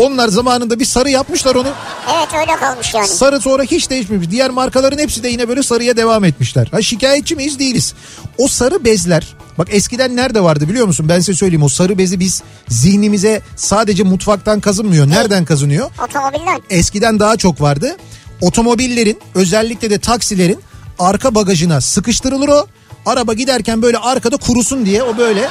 Onlar 0.00 0.28
zamanında 0.28 0.80
bir 0.80 0.84
sarı 0.84 1.10
yapmışlar 1.10 1.54
onu. 1.54 1.68
Evet 2.16 2.28
öyle 2.40 2.56
kalmış 2.56 2.94
yani. 2.94 3.08
Sarı 3.08 3.40
sonra 3.40 3.62
hiç 3.62 3.90
değişmemiş. 3.90 4.30
Diğer 4.30 4.50
markaların 4.50 4.98
hepsi 4.98 5.22
de 5.22 5.28
yine 5.28 5.48
böyle 5.48 5.62
sarıya 5.62 5.96
devam 5.96 6.24
etmişler. 6.24 6.68
Ha 6.70 6.82
şikayetçi 6.82 7.36
miyiz? 7.36 7.58
Değiliz. 7.58 7.94
O 8.38 8.48
sarı 8.48 8.84
bezler 8.84 9.36
bak 9.58 9.68
eskiden 9.70 10.16
nerede 10.16 10.40
vardı 10.42 10.68
biliyor 10.68 10.86
musun? 10.86 11.08
Ben 11.08 11.18
size 11.18 11.34
söyleyeyim 11.34 11.62
o 11.62 11.68
sarı 11.68 11.98
bezi 11.98 12.20
biz 12.20 12.42
zihnimize 12.68 13.42
sadece 13.56 14.02
mutfaktan 14.02 14.60
kazınmıyor. 14.60 15.08
Nereden 15.08 15.44
kazınıyor? 15.44 15.90
Otomobilden. 16.04 16.60
Eskiden 16.70 17.20
daha 17.20 17.36
çok 17.36 17.60
vardı. 17.60 17.96
Otomobillerin 18.40 19.18
özellikle 19.34 19.90
de 19.90 19.98
taksilerin 19.98 20.58
arka 20.98 21.34
bagajına 21.34 21.80
sıkıştırılır 21.80 22.48
o. 22.48 22.66
Araba 23.06 23.32
giderken 23.34 23.82
böyle 23.82 23.98
arkada 23.98 24.36
kurusun 24.36 24.86
diye 24.86 25.02
o 25.02 25.16
böyle 25.18 25.48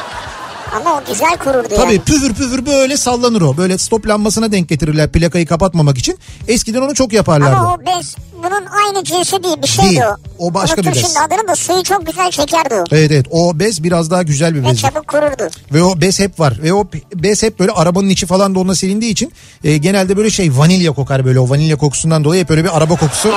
Ama 0.76 0.98
o 0.98 1.02
güzel 1.12 1.38
kururdu 1.38 1.68
Tabii 1.76 1.94
yani. 1.94 2.00
püfür 2.00 2.34
püfür 2.34 2.66
böyle 2.66 2.98
sallanır 2.98 3.42
o. 3.42 3.58
Böyle 3.58 3.78
stop 3.78 4.08
lambasına 4.08 4.52
denk 4.52 4.70
getirirler 4.70 5.12
plakayı 5.12 5.46
kapatmamak 5.46 5.98
için. 5.98 6.20
Eskiden 6.48 6.82
onu 6.82 6.94
çok 6.96 7.14
yaparlardı. 7.14 7.56
Ama 7.56 7.74
o 7.74 7.80
bez 7.80 8.16
bunun 8.44 8.66
aynı 8.86 9.04
cinsi 9.04 9.44
değil 9.44 9.56
bir 9.64 9.68
şeydi 9.68 9.90
Değil. 9.90 10.02
o. 10.02 10.46
O 10.48 10.54
başka 10.54 10.76
Unuttum 10.82 10.92
bir 10.92 10.98
bez. 10.98 11.06
şimdi 11.08 11.20
adını 11.20 11.48
da 11.48 11.56
suyu 11.56 11.84
çok 11.84 12.06
güzel 12.08 12.32
çekerdi 12.32 12.74
o. 12.76 12.84
Evet 12.92 13.12
evet 13.12 13.26
o 13.32 13.60
bez 13.60 13.84
biraz 13.84 14.12
daha 14.12 14.24
güzel 14.24 14.56
bir 14.56 14.64
Ve 14.64 14.66
bez. 14.72 14.80
çabuk 14.82 15.08
kururdu. 15.08 15.48
Ve 15.74 15.84
o 15.84 16.02
bez 16.02 16.20
hep 16.20 16.40
var. 16.40 16.60
Ve 16.64 16.74
o 16.74 16.88
bez 17.16 17.44
hep 17.44 17.60
böyle 17.60 17.72
arabanın 17.72 18.10
içi 18.10 18.26
falan 18.26 18.56
da 18.56 18.60
onunla 18.60 18.76
silindiği 18.76 19.12
için 19.12 19.32
e, 19.64 19.78
genelde 19.78 20.18
böyle 20.18 20.30
şey 20.30 20.58
vanilya 20.58 20.92
kokar 20.92 21.26
böyle 21.26 21.40
o 21.40 21.50
vanilya 21.50 21.78
kokusundan 21.78 22.24
dolayı 22.24 22.42
hep 22.42 22.50
böyle 22.50 22.64
bir 22.64 22.78
araba 22.78 22.96
kokusu 22.96 23.30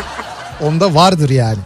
onda 0.62 0.94
vardır 0.94 1.30
yani. 1.30 1.58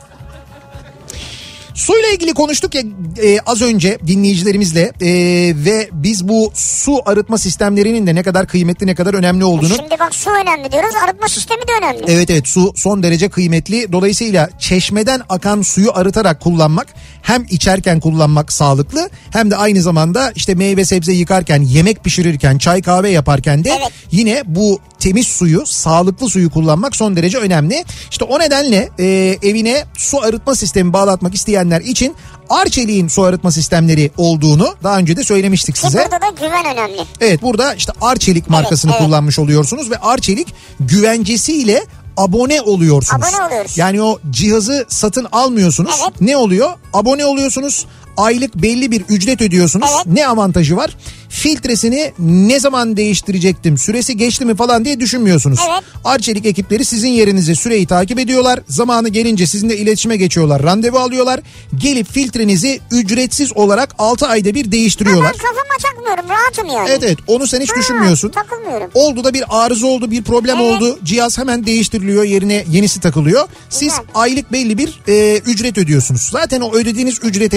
Suyla 1.80 2.08
ilgili 2.08 2.34
konuştuk 2.34 2.74
ya 2.74 2.82
e, 3.22 3.38
az 3.46 3.62
önce 3.62 3.98
dinleyicilerimizle 4.06 4.92
e, 5.00 5.10
ve 5.56 5.88
biz 5.92 6.28
bu 6.28 6.52
su 6.54 7.00
arıtma 7.06 7.38
sistemlerinin 7.38 8.06
de 8.06 8.14
ne 8.14 8.22
kadar 8.22 8.46
kıymetli 8.46 8.86
ne 8.86 8.94
kadar 8.94 9.14
önemli 9.14 9.44
olduğunu 9.44 9.74
Şimdi 9.74 9.96
bak 10.00 10.14
su 10.14 10.30
önemli 10.30 10.72
diyoruz 10.72 10.94
arıtma 11.04 11.28
sistemi 11.28 11.60
de 11.60 11.72
önemli. 11.80 12.04
Evet 12.08 12.30
evet 12.30 12.48
su 12.48 12.72
son 12.76 13.02
derece 13.02 13.28
kıymetli. 13.28 13.92
Dolayısıyla 13.92 14.48
çeşmeden 14.58 15.22
akan 15.28 15.62
suyu 15.62 15.90
arıtarak 15.94 16.40
kullanmak 16.40 16.86
hem 17.22 17.46
içerken 17.50 18.00
kullanmak 18.00 18.52
sağlıklı 18.52 19.10
hem 19.30 19.50
de 19.50 19.56
aynı 19.56 19.82
zamanda 19.82 20.32
işte 20.34 20.54
meyve 20.54 20.84
sebze 20.84 21.12
yıkarken, 21.12 21.62
yemek 21.62 22.04
pişirirken, 22.04 22.58
çay 22.58 22.82
kahve 22.82 23.10
yaparken 23.10 23.64
de 23.64 23.70
Evet. 23.78 23.92
yine 24.10 24.42
bu 24.46 24.80
temiz 24.98 25.26
suyu, 25.26 25.66
sağlıklı 25.66 26.28
suyu 26.28 26.50
kullanmak 26.50 26.96
son 26.96 27.16
derece 27.16 27.38
önemli. 27.38 27.84
İşte 28.10 28.24
o 28.24 28.38
nedenle 28.38 28.88
e, 28.98 29.38
evine 29.42 29.84
su 29.96 30.22
arıtma 30.22 30.54
sistemi 30.54 30.92
bağlatmak 30.92 31.34
isteyenler 31.70 31.80
için 31.80 32.16
Arçelik'in 32.50 33.08
su 33.08 33.22
arıtma 33.22 33.50
sistemleri 33.50 34.10
olduğunu 34.16 34.74
daha 34.82 34.98
önce 34.98 35.16
de 35.16 35.24
söylemiştik 35.24 35.78
size. 35.78 35.98
burada 35.98 36.20
da 36.20 36.46
güven 36.46 36.74
önemli. 36.74 37.00
Evet 37.20 37.42
burada 37.42 37.74
işte 37.74 37.92
Arçelik 38.00 38.50
markasını 38.50 38.92
evet. 38.92 39.02
kullanmış 39.02 39.38
oluyorsunuz 39.38 39.90
ve 39.90 39.96
Arçelik 39.98 40.54
güvencesiyle 40.80 41.84
abone 42.16 42.62
oluyorsunuz. 42.62 43.24
Abone 43.24 43.46
oluyoruz. 43.46 43.78
Yani 43.78 44.02
o 44.02 44.18
cihazı 44.30 44.86
satın 44.88 45.26
almıyorsunuz. 45.32 46.00
Evet. 46.02 46.20
Ne 46.20 46.36
oluyor? 46.36 46.70
Abone 46.92 47.24
oluyorsunuz. 47.24 47.86
Aylık 48.20 48.54
belli 48.54 48.90
bir 48.90 49.02
ücret 49.08 49.40
ödüyorsunuz. 49.40 49.90
Evet. 49.96 50.06
Ne 50.06 50.26
avantajı 50.26 50.76
var? 50.76 50.96
Filtresini 51.28 52.12
ne 52.18 52.60
zaman 52.60 52.96
değiştirecektim? 52.96 53.78
Süresi 53.78 54.16
geçti 54.16 54.44
mi 54.44 54.56
falan 54.56 54.84
diye 54.84 55.00
düşünmüyorsunuz. 55.00 55.58
Evet. 55.70 55.82
Arçelik 56.04 56.46
ekipleri 56.46 56.84
sizin 56.84 57.08
yerinize 57.08 57.54
süreyi 57.54 57.86
takip 57.86 58.18
ediyorlar. 58.18 58.60
Zamanı 58.68 59.08
gelince 59.08 59.46
sizinle 59.46 59.76
iletişime 59.76 60.16
geçiyorlar. 60.16 60.62
Randevu 60.62 60.98
alıyorlar. 60.98 61.40
Gelip 61.76 62.12
filtrenizi 62.12 62.80
ücretsiz 62.90 63.56
olarak 63.56 63.94
6 63.98 64.26
ayda 64.26 64.54
bir 64.54 64.64
Ha, 64.66 64.72
değiştiriyorlar. 64.72 65.32
ben 65.34 65.38
kafama 65.38 65.76
takmıyorum 65.82 66.28
rahatım 66.30 66.66
yani. 66.66 66.88
Evet 66.90 67.02
evet 67.04 67.18
onu 67.26 67.46
sen 67.46 67.60
hiç 67.60 67.70
Ha, 67.70 67.76
düşünmüyorsun. 67.76 68.28
Takılmıyorum. 68.28 68.90
Oldu 68.94 69.24
da 69.24 69.34
bir 69.34 69.44
arıza 69.48 69.86
oldu 69.86 70.10
bir 70.10 70.22
problem 70.22 70.56
Evet. 70.60 70.72
oldu 70.82 70.98
cihaz 71.04 71.38
hemen 71.38 71.66
değiştiriliyor 71.66 72.24
yerine 72.24 72.64
yenisi 72.70 73.00
takılıyor. 73.00 73.48
Siz 73.70 73.88
Güzel. 73.88 74.04
aylık 74.14 74.52
belli 74.52 74.78
bir 74.78 75.00
e, 75.08 75.38
ücret 75.38 75.78
ödüyorsunuz. 75.78 76.28
Zaten 76.32 76.60
o 76.60 76.72
ödediğiniz 76.74 77.18
ücreti 77.22 77.56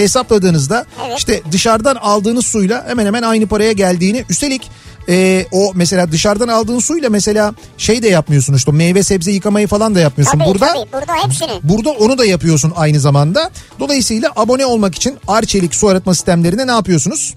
hesapladığınızda 0.54 0.86
Evet. 1.06 1.18
işte 1.18 1.42
dışarıdan 1.52 1.96
aldığınız 1.96 2.46
suyla 2.46 2.84
hemen 2.88 3.06
hemen 3.06 3.22
aynı 3.22 3.46
paraya 3.46 3.72
geldiğini 3.72 4.24
üstelik 4.30 4.70
e, 5.08 5.46
o 5.52 5.72
mesela 5.74 6.12
dışarıdan 6.12 6.48
aldığın 6.48 6.78
suyla 6.78 7.10
mesela 7.10 7.54
şey 7.78 8.02
de 8.02 8.08
yapmıyorsun 8.08 8.54
işte 8.54 8.72
meyve 8.72 9.02
sebze 9.02 9.30
yıkamayı 9.32 9.66
falan 9.66 9.94
da 9.94 10.00
yapmıyorsun. 10.00 10.38
Tabii 10.38 10.48
Burada 10.48 10.66
tabii 10.66 10.92
burada 10.92 11.12
hepsini. 11.24 11.60
Burada 11.62 11.90
onu 11.90 12.18
da 12.18 12.24
yapıyorsun 12.24 12.72
aynı 12.76 13.00
zamanda. 13.00 13.50
Dolayısıyla 13.80 14.30
abone 14.36 14.66
olmak 14.66 14.94
için 14.94 15.16
Arçelik 15.28 15.74
su 15.74 15.88
arıtma 15.88 16.14
sistemlerine 16.14 16.66
ne 16.66 16.70
yapıyorsunuz? 16.70 17.34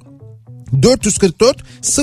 444 0.81 1.57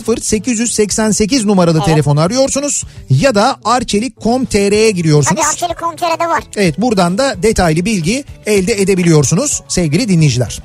0888 0.08 1.44
numaralı 1.44 1.84
telefonu 1.84 2.20
arıyorsunuz 2.20 2.84
ya 3.10 3.34
da 3.34 3.56
arçelik.com.tr'ye 3.64 4.90
giriyorsunuz. 4.90 5.42
Tabii 5.42 5.48
Arçelik.com.tr'de 5.48 6.28
var. 6.28 6.44
Evet 6.56 6.80
buradan 6.80 7.18
da 7.18 7.42
detaylı 7.42 7.84
bilgi 7.84 8.24
elde 8.46 8.72
edebiliyorsunuz 8.80 9.62
sevgili 9.68 10.08
dinleyiciler. 10.08 10.58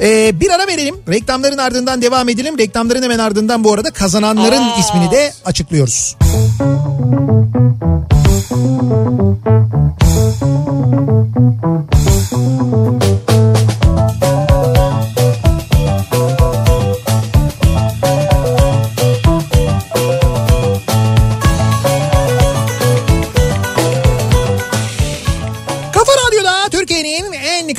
Ee, 0.00 0.40
bir 0.40 0.50
ara 0.50 0.66
verelim 0.66 0.94
reklamların 1.08 1.58
ardından 1.58 2.02
devam 2.02 2.28
edelim. 2.28 2.58
Reklamların 2.58 3.02
hemen 3.02 3.18
ardından 3.18 3.64
bu 3.64 3.72
arada 3.72 3.90
kazananların 3.90 4.62
Evet. 4.62 4.78
ismini 4.78 5.10
de 5.10 5.32
açıklıyoruz. 5.44 6.16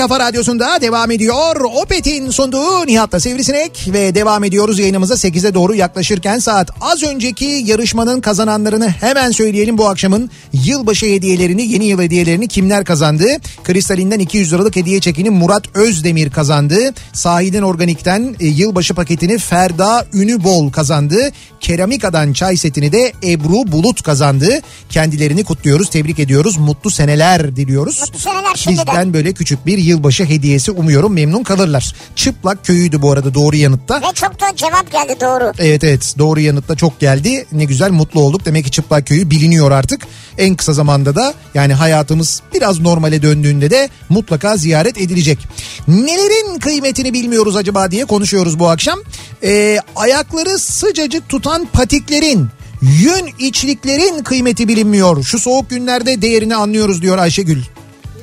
Kafa 0.08 0.20
Radyosu'nda 0.20 0.82
devam 0.82 1.12
ediyor. 1.12 1.62
Opet'in 1.62 2.30
sunduğu 2.30 2.88
Nihat'ta 2.88 3.20
Sivrisinek 3.20 3.90
ve 3.94 4.16
devam 4.16 4.44
ediyoruz 4.44 4.80
yayınımıza 4.80 5.14
8'e 5.14 5.54
doğru 5.54 5.76
yaklaşırken 5.76 6.40
saat. 6.40 6.72
Az 6.82 7.04
önceki 7.04 7.46
yarışmanın 7.46 8.22
kazananlarını 8.22 8.90
hemen 8.90 9.32
söyleyelim 9.32 9.78
bu 9.78 9.90
akşamın 9.90 10.30
yılbaşı 10.54 11.06
hediyelerini, 11.06 11.72
yeni 11.72 11.86
yıl 11.86 12.02
hediyelerini 12.02 12.48
kimler 12.48 12.86
kazandı? 12.86 13.26
Kristalinden 13.64 14.20
200 14.20 14.54
liralık 14.54 14.76
hediye 14.76 15.00
çekini 15.00 15.30
Murat 15.30 15.76
Özdemir 15.76 16.30
kazandı. 16.30 16.94
Sahiden 17.14 17.62
Organik'ten 17.62 18.36
e, 18.40 18.48
yılbaşı 18.48 18.94
paketini 18.94 19.38
Ferda 19.38 20.06
Ünübol 20.14 20.72
kazandı. 20.72 21.32
Keramika'dan 21.60 22.34
çay 22.34 22.58
setini 22.58 22.92
de 22.92 23.14
Ebru 23.24 23.72
Bulut 23.72 24.02
kazandı. 24.02 24.60
Kendilerini 24.90 25.44
kutluyoruz, 25.44 25.90
tebrik 25.90 26.20
ediyoruz. 26.20 26.58
Mutlu 26.58 26.90
seneler 26.90 27.56
diliyoruz. 27.56 28.02
Mutlu 28.02 28.20
seneler 28.20 28.56
şimdiden. 28.56 28.88
Bizden 28.88 29.14
böyle 29.14 29.34
küçük 29.34 29.66
bir 29.66 29.78
yılbaşı 29.98 30.26
hediyesi 30.26 30.72
umuyorum 30.72 31.14
memnun 31.14 31.44
kalırlar. 31.44 31.96
Çıplak 32.16 32.66
köyüydü 32.66 33.02
bu 33.02 33.12
arada 33.12 33.34
doğru 33.34 33.56
yanıtta. 33.56 34.02
Ve 34.02 34.14
çok 34.14 34.42
da 34.42 34.56
cevap 34.56 34.92
geldi 34.92 35.16
doğru. 35.22 35.52
Evet 35.60 35.84
evet 35.84 36.16
doğru 36.18 36.40
yanıtta 36.40 36.76
çok 36.76 37.00
geldi. 37.00 37.46
Ne 37.52 37.66
güzel 37.66 37.92
mutlu 37.92 38.22
olduk. 38.22 38.46
Demek 38.46 38.66
ki 38.66 38.72
Çıplak 38.72 39.08
Köyü 39.08 39.30
biliniyor 39.30 39.72
artık. 39.72 40.02
En 40.38 40.56
kısa 40.56 40.74
zamanda 40.74 41.16
da 41.16 41.34
yani 41.54 41.74
hayatımız 41.74 42.42
biraz 42.54 42.80
normale 42.80 43.22
döndüğünde 43.22 43.70
de 43.70 43.90
mutlaka 44.10 44.58
ziyaret 44.58 44.98
edilecek. 44.98 45.40
Nelerin 45.88 46.60
kıymetini 46.60 47.14
bilmiyoruz 47.14 47.56
acaba 47.56 47.92
diye 47.92 48.06
konuşuyoruz 48.06 48.60
bu 48.60 48.70
akşam. 48.70 49.00
Ee, 49.44 49.80
ayakları 49.96 50.60
sıcacık 50.60 51.30
tutan 51.30 51.68
patiklerin 51.74 52.48
yün 52.82 53.34
içliklerin 53.40 54.24
kıymeti 54.24 54.68
bilinmiyor. 54.68 55.24
Şu 55.24 55.40
soğuk 55.40 55.70
günlerde 55.70 56.22
değerini 56.22 56.56
anlıyoruz 56.56 57.02
diyor 57.02 57.18
Ayşegül. 57.18 57.62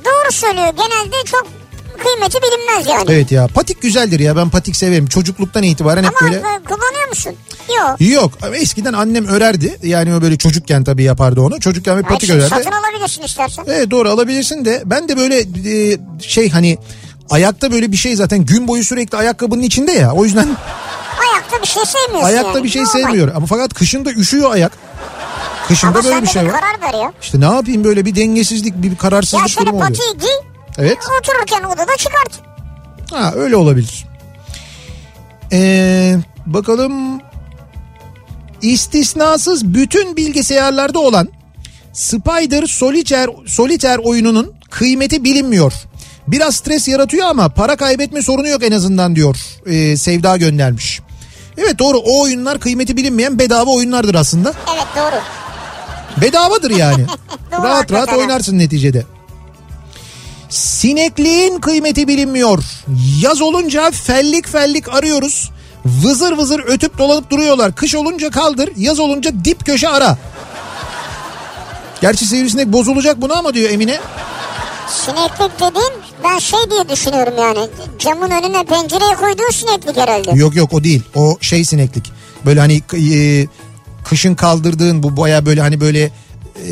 Doğru 0.05 0.33
söylüyor. 0.33 0.69
Genelde 0.77 1.17
çok 1.25 1.47
kıymeti 2.05 2.39
bilinmez 2.43 2.87
yani. 2.89 3.05
Evet 3.09 3.33
ya 3.33 3.47
patik 3.47 3.83
güzeldir 3.83 4.21
ya 4.21 4.37
ben 4.37 4.51
patik 4.51 4.77
severim. 4.77 5.07
Çocukluktan 5.07 5.63
itibaren 5.63 6.05
hep 6.05 6.13
Ama 6.23 6.31
böyle... 6.31 6.37
e, 6.41 6.43
kullanıyor 6.43 7.09
musun? 7.09 7.33
Yok. 7.79 7.97
Yok 8.01 8.33
ama 8.43 8.57
eskiden 8.57 8.93
annem 8.93 9.27
örerdi. 9.27 9.79
Yani 9.83 10.15
o 10.15 10.23
böyle 10.23 10.37
çocukken 10.39 10.85
tabii 10.85 11.03
yapardı 11.03 11.41
onu. 11.41 11.61
Çocukken 11.61 11.99
bir 11.99 12.05
Ay, 12.05 12.09
patik 12.11 12.27
şimdi 12.29 12.41
örerdi. 12.43 12.55
satın 12.65 12.71
alabilirsin 12.73 13.23
istersen. 13.23 13.65
Evet 13.69 13.91
doğru 13.91 14.11
alabilirsin 14.11 14.65
de 14.65 14.83
ben 14.87 15.09
de 15.09 15.17
böyle 15.17 15.39
e, 15.41 15.99
şey 16.21 16.51
hani 16.51 16.79
ayakta 17.31 17.73
böyle 17.73 17.93
bir 17.93 17.97
şey 17.97 18.17
zaten 18.17 18.45
gün 18.45 18.69
boyu 18.69 18.85
sürekli 18.85 19.19
ayakkabının 19.19 19.63
içinde 19.63 19.93
ya. 19.93 20.13
O 20.13 20.25
yüzden 20.25 20.49
Ayakta 21.33 21.63
bir 21.63 21.67
şey 21.67 21.83
sevmiyorsun 21.85 22.29
ayakta 22.29 22.51
yani. 22.53 22.65
bir 22.65 22.69
şey 22.69 22.87
sevmiyor. 22.87 23.33
Ama 23.35 23.47
fakat 23.47 23.75
kışında 23.75 24.11
üşüyor 24.13 24.51
ayak. 24.53 24.73
Kışında 25.69 25.91
Ama 25.99 26.05
böyle 26.05 26.23
bir 26.23 26.27
şey 26.27 26.47
var. 26.47 26.53
karar 26.53 26.93
ver 26.93 26.99
ya. 26.99 27.13
İşte 27.23 27.41
ne 27.41 27.45
yapayım 27.45 27.85
böyle 27.85 28.05
bir 28.05 28.15
dengesizlik 28.17 28.83
bir 28.83 28.91
Ya 28.91 28.97
kararsızlık 28.97 29.49
şöyle 29.49 29.67
durumu 29.67 29.83
oluyor. 29.85 29.91
patiyi 29.99 30.19
giy. 30.21 30.44
Evet. 30.79 30.99
Otururken 31.21 31.63
odada 31.65 31.97
çıkart. 31.97 32.41
Ha 33.11 33.33
öyle 33.37 33.57
olabilir. 33.57 34.07
Ee, 35.53 36.17
bakalım 36.47 37.21
istisnasız 38.63 39.75
bütün 39.75 40.17
bilgisayarlarda 40.17 40.99
olan 40.99 41.29
Spider 41.93 42.67
Solitaire, 42.67 43.33
Solitaire 43.47 44.03
oyununun 44.03 44.53
kıymeti 44.71 45.25
bilinmiyor. 45.25 45.73
Biraz 46.29 46.57
stres 46.57 46.89
yaratıyor 46.89 47.27
ama 47.27 47.49
para 47.49 47.77
kaybetme 47.77 48.23
sorunu 48.23 48.49
yok 48.49 48.63
en 48.63 48.73
azından 48.73 49.17
diyor 49.17 49.37
ee, 49.67 49.97
Sevda 49.97 50.37
göndermiş. 50.37 51.01
Evet 51.59 51.79
doğru 51.79 51.99
o 51.99 52.23
oyunlar 52.23 52.61
kıymeti 52.61 52.97
bilinmeyen 52.97 53.39
bedava 53.39 53.71
oyunlardır 53.71 54.15
aslında. 54.15 54.53
Evet 54.75 54.87
doğru. 54.97 55.21
Bedavadır 56.23 56.71
yani. 56.71 57.07
Doğru, 57.53 57.63
rahat 57.63 57.93
rahat 57.93 58.13
oynarsın 58.13 58.59
neticede. 58.59 59.05
Sinekliğin 60.49 61.61
kıymeti 61.61 62.09
bilinmiyor. 62.09 62.65
Yaz 63.21 63.43
olunca 63.43 63.91
fellik 63.91 64.49
fellik 64.49 64.89
arıyoruz. 64.95 65.51
Vızır 65.85 66.33
vızır 66.33 66.61
ötüp 66.67 66.99
dolanıp 66.99 67.31
duruyorlar. 67.31 67.75
Kış 67.75 67.95
olunca 67.95 68.31
kaldır, 68.31 68.71
yaz 68.77 68.99
olunca 69.01 69.31
dip 69.45 69.67
köşe 69.67 69.89
ara. 69.89 70.19
Gerçi 72.01 72.27
sivrisinek 72.27 72.67
bozulacak 72.67 73.21
bunu 73.21 73.39
ama 73.39 73.55
diyor 73.55 73.71
Emine. 73.71 74.01
Sineklik 74.89 75.61
dediğin 75.61 75.93
ben 76.25 76.39
şey 76.39 76.59
diye 76.71 76.89
düşünüyorum 76.89 77.35
yani. 77.39 77.69
Camın 77.99 78.31
önüne 78.31 78.65
pencereye 78.65 79.15
koyduğun 79.15 79.51
sineklik 79.51 79.97
herhalde. 79.97 80.31
Yok 80.35 80.57
yok 80.57 80.73
o 80.73 80.85
değil. 80.85 81.03
O 81.15 81.39
şey 81.41 81.65
sineklik. 81.65 82.13
Böyle 82.47 82.61
hani 82.61 82.83
e, 82.95 83.47
kışın 84.05 84.35
kaldırdığın 84.35 85.03
bu 85.03 85.17
baya 85.17 85.47
böyle 85.47 85.61
hani 85.61 85.81
böyle 85.81 86.11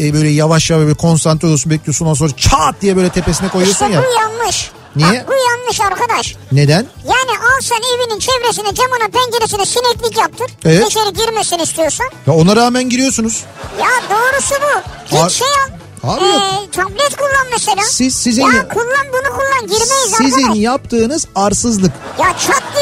e, 0.01 0.13
böyle 0.15 0.29
yavaş 0.29 0.71
yavaş 0.71 0.83
böyle 0.85 0.95
konsantre 0.97 1.47
oluyorsun 1.47 1.71
bekliyorsun 1.71 2.07
ondan 2.07 2.15
sonra 2.15 2.31
çat 2.37 2.75
diye 2.81 2.97
böyle 2.97 3.09
tepesine 3.11 3.49
koyuyorsun 3.49 3.85
İşte 3.87 3.97
ya. 3.97 4.03
bu 4.03 4.21
yanlış. 4.21 4.71
Niye? 4.97 5.09
Bak, 5.21 5.29
bu 5.29 5.33
yanlış 5.51 5.81
arkadaş. 5.81 6.35
Neden? 6.53 6.87
Yani 7.05 7.39
al 7.39 7.61
sen 7.63 7.77
evinin 7.77 8.19
çevresine 8.19 8.75
camına 8.75 9.09
penceresine 9.13 9.67
sineklik 9.67 10.19
yaptır. 10.19 10.47
Evet. 10.65 10.87
İçeri 10.91 11.13
girmesin 11.13 11.59
istiyorsan. 11.59 12.07
Ya 12.27 12.35
ona 12.35 12.57
rağmen 12.57 12.89
giriyorsunuz. 12.89 13.43
Ya 13.81 13.89
doğrusu 14.11 14.55
bu. 14.63 14.83
Git 15.11 15.21
Abi- 15.25 15.31
şey 15.33 15.49
al. 15.49 15.73
Abi 16.05 16.25
yok. 16.25 16.43
Ee, 16.43 16.71
tablet 16.71 17.17
kullan 17.17 17.47
mesela. 17.53 17.83
Siz 17.83 18.15
sizin 18.17 18.43
Ya 18.43 18.69
kullan 18.69 19.07
bunu 19.13 19.37
kullan 19.37 19.61
girmeyiz 19.61 20.15
sizin 20.19 20.43
arkadaş. 20.43 20.59
yaptığınız 20.59 21.27
arsızlık. 21.35 21.93
Ya 22.19 22.27
çat 22.47 22.63
diye 22.77 22.82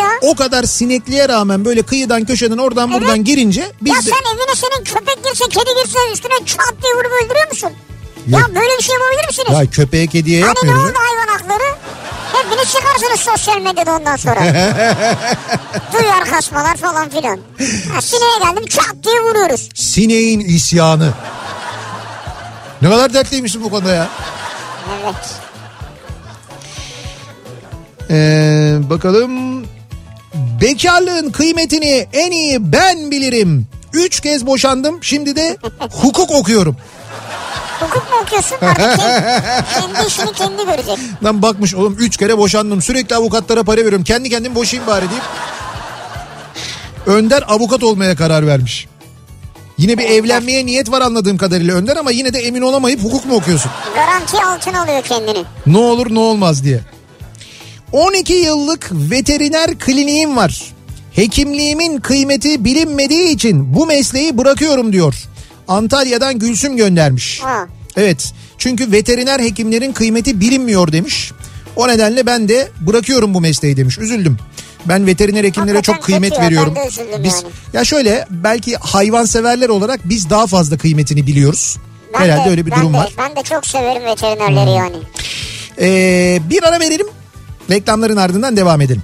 ya? 0.00 0.08
O 0.22 0.34
kadar 0.34 0.64
sinekliğe 0.64 1.28
rağmen 1.28 1.64
böyle 1.64 1.82
kıyıdan 1.82 2.24
köşeden 2.24 2.58
oradan 2.58 2.92
buradan 2.92 3.16
Evet. 3.16 3.26
girince 3.26 3.72
biz 3.80 3.92
ya 3.94 3.98
de 3.98 4.02
sen 4.02 4.32
evine 4.34 4.54
senin 4.54 4.84
köpek 4.84 5.24
girse 5.24 5.44
kedi 5.50 5.70
girse 5.84 5.98
üstüne 6.12 6.34
çat 6.46 6.74
diye 6.82 6.94
vurup 6.94 7.12
öldürüyor 7.24 7.48
musun? 7.48 7.70
Yok. 8.26 8.40
Ya 8.40 8.46
böyle 8.54 8.78
bir 8.78 8.82
şey 8.82 8.94
yapabilir 8.94 9.26
misiniz? 9.28 9.48
ya 9.60 9.70
köpeğe 9.70 10.06
kediye 10.06 10.42
hani 10.42 10.54
ne 10.54 10.68
yapmıyoruz. 10.68 10.84
oldu 10.90 10.98
hayvan 10.98 11.32
hakları? 11.38 11.74
Hepiniz 12.32 12.72
çıkarsınız 12.72 13.20
sosyal 13.20 13.60
medyada 13.60 13.92
ondan 13.96 14.16
sonra. 14.16 14.40
Duyar 15.92 16.24
kasmalar 16.30 16.76
falan 16.76 17.08
filan. 17.08 17.38
Ha, 17.94 18.00
sineğe 18.00 18.38
geldim 18.42 18.66
çat 18.66 18.94
diye 19.04 19.20
vuruyoruz. 19.20 19.68
Sineğin 19.74 20.40
isyanı. 20.40 21.10
Ne 22.82 22.90
kadar 22.90 23.14
dertliymişsin 23.14 23.64
bu 23.64 23.70
konuda 23.70 23.94
ya. 23.94 24.08
Evet. 25.04 25.14
Ee, 28.10 28.78
bakalım. 28.90 29.61
Bekarlığın 30.62 31.30
kıymetini 31.30 32.08
en 32.12 32.30
iyi 32.30 32.72
ben 32.72 33.10
bilirim. 33.10 33.66
Üç 33.92 34.20
kez 34.20 34.46
boşandım. 34.46 34.98
Şimdi 35.02 35.36
de 35.36 35.56
hukuk 35.90 36.30
okuyorum. 36.30 36.76
Hukuk 37.80 38.10
mu 38.10 38.16
okuyorsun? 38.22 38.56
Artık 38.60 39.00
kendi, 39.74 40.08
işini 40.08 40.32
kendi 40.32 40.64
görecek. 40.64 40.98
Lan 41.24 41.42
bakmış 41.42 41.74
oğlum 41.74 41.96
üç 41.98 42.16
kere 42.16 42.38
boşandım. 42.38 42.82
Sürekli 42.82 43.16
avukatlara 43.16 43.62
para 43.62 43.76
veriyorum. 43.76 44.04
Kendi 44.04 44.30
kendim 44.30 44.54
boşayayım 44.54 44.90
bari 44.90 45.04
deyip. 45.10 45.22
Önder 47.06 47.44
avukat 47.48 47.82
olmaya 47.82 48.16
karar 48.16 48.46
vermiş. 48.46 48.88
Yine 49.78 49.98
bir 49.98 50.04
evlenmeye 50.04 50.66
niyet 50.66 50.90
var 50.90 51.00
anladığım 51.00 51.36
kadarıyla 51.36 51.76
Önder 51.76 51.96
ama 51.96 52.10
yine 52.10 52.32
de 52.32 52.38
emin 52.38 52.62
olamayıp 52.62 53.04
hukuk 53.04 53.26
mu 53.26 53.34
okuyorsun? 53.34 53.70
Garanti 53.94 54.36
altına 54.36 54.82
alıyor 54.82 55.02
kendini. 55.02 55.44
Ne 55.66 55.78
olur 55.78 56.14
ne 56.14 56.18
olmaz 56.18 56.64
diye. 56.64 56.80
12 57.92 58.32
yıllık 58.32 58.90
veteriner 58.92 59.78
kliniğim 59.78 60.36
var. 60.36 60.72
Hekimliğimin 61.12 62.00
kıymeti 62.00 62.64
bilinmediği 62.64 63.28
için 63.28 63.74
bu 63.74 63.86
mesleği 63.86 64.38
bırakıyorum 64.38 64.92
diyor. 64.92 65.14
Antalya'dan 65.68 66.38
Gülsüm 66.38 66.76
göndermiş. 66.76 67.40
Ha. 67.40 67.66
Evet 67.96 68.32
çünkü 68.58 68.92
veteriner 68.92 69.40
hekimlerin 69.40 69.92
kıymeti 69.92 70.40
bilinmiyor 70.40 70.92
demiş. 70.92 71.32
O 71.76 71.88
nedenle 71.88 72.26
ben 72.26 72.48
de 72.48 72.68
bırakıyorum 72.80 73.34
bu 73.34 73.40
mesleği 73.40 73.76
demiş. 73.76 73.98
Üzüldüm. 73.98 74.38
Ben 74.86 75.06
veteriner 75.06 75.44
hekimlere 75.44 75.74
Hakikaten 75.74 75.98
çok 75.98 76.06
kıymet 76.06 76.32
ya, 76.32 76.44
veriyorum. 76.44 76.74
Biz 77.24 77.34
yani. 77.34 77.52
ya 77.72 77.84
şöyle 77.84 78.26
belki 78.30 78.76
hayvanseverler 78.76 79.68
olarak 79.68 80.00
biz 80.04 80.30
daha 80.30 80.46
fazla 80.46 80.78
kıymetini 80.78 81.26
biliyoruz. 81.26 81.76
Ben 82.14 82.20
Herhalde 82.20 82.46
de, 82.46 82.50
öyle 82.50 82.66
bir 82.66 82.70
durum 82.70 82.94
de, 82.94 82.98
var. 82.98 83.08
Hmm. 83.08 83.16
Ben 83.18 83.36
de 83.36 83.42
çok 83.42 83.66
severim 83.66 84.04
veterinerleri 84.04 84.70
yani. 84.70 84.96
Ee, 85.80 86.40
bir 86.50 86.62
ara 86.62 86.80
verelim. 86.80 87.06
Reklamların 87.72 88.16
ardından 88.16 88.56
devam 88.56 88.80
edelim. 88.80 89.02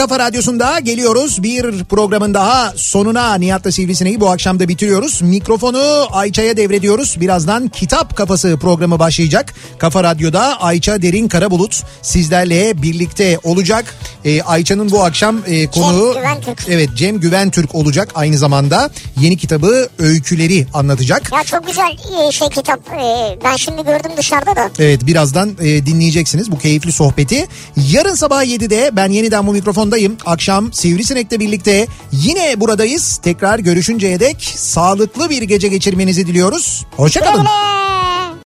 Kafa 0.00 0.18
radyosunda 0.18 0.78
geliyoruz. 0.78 1.42
Bir 1.42 1.84
programın 1.84 2.34
daha 2.34 2.72
sonuna 2.76 3.34
Nihat'la 3.34 3.72
Sivrisineği 3.72 4.20
bu 4.20 4.30
akşam 4.30 4.60
da 4.60 4.68
bitiriyoruz. 4.68 5.22
Mikrofonu 5.22 6.06
Ayça'ya 6.10 6.56
devrediyoruz. 6.56 7.20
Birazdan 7.20 7.68
Kitap 7.68 8.16
Kafası 8.16 8.58
programı 8.60 8.98
başlayacak. 8.98 9.54
Kafa 9.78 10.04
Radyo'da 10.04 10.60
Ayça 10.60 11.02
Derin 11.02 11.28
Karabulut 11.28 11.82
sizlerle 12.02 12.82
birlikte 12.82 13.38
olacak. 13.44 13.94
Ee, 14.24 14.42
Ayça'nın 14.42 14.90
bu 14.90 15.04
akşam 15.04 15.38
e, 15.46 15.66
konuğu... 15.66 16.14
Güventürk. 16.14 16.66
Evet 16.68 16.90
Cem 16.94 17.20
Güventürk 17.20 17.74
olacak 17.74 18.08
aynı 18.14 18.38
zamanda. 18.38 18.90
Yeni 19.20 19.36
kitabı 19.36 19.88
Öyküleri 19.98 20.66
anlatacak. 20.74 21.32
Ya 21.32 21.44
çok 21.44 21.66
güzel 21.66 21.90
e, 22.28 22.32
şey 22.32 22.48
kitap. 22.48 22.80
E, 22.88 23.38
Ben 23.44 23.56
şimdi 23.56 23.84
gördüm 23.84 24.10
dışarıda 24.16 24.56
da. 24.56 24.70
Evet 24.78 25.06
birazdan 25.06 25.50
e, 25.60 25.86
dinleyeceksiniz 25.86 26.52
bu 26.52 26.58
keyifli 26.58 26.92
sohbeti. 26.92 27.46
Yarın 27.90 28.14
sabah 28.14 28.44
7'de 28.44 28.90
ben 28.92 29.08
yeniden 29.08 29.46
bu 29.46 29.54
mikrofondayım. 29.90 30.16
Akşam 30.26 30.72
Sivrisinek'le 30.72 31.40
birlikte 31.40 31.86
yine 32.12 32.60
buradayız. 32.60 33.16
Tekrar 33.22 33.58
görüşünceye 33.58 34.20
dek 34.20 34.52
sağlıklı 34.56 35.30
bir 35.30 35.42
gece 35.42 35.68
geçirmenizi 35.68 36.26
diliyoruz. 36.26 36.86
Hoşçakalın. 36.96 37.40
Güle. 37.40 37.79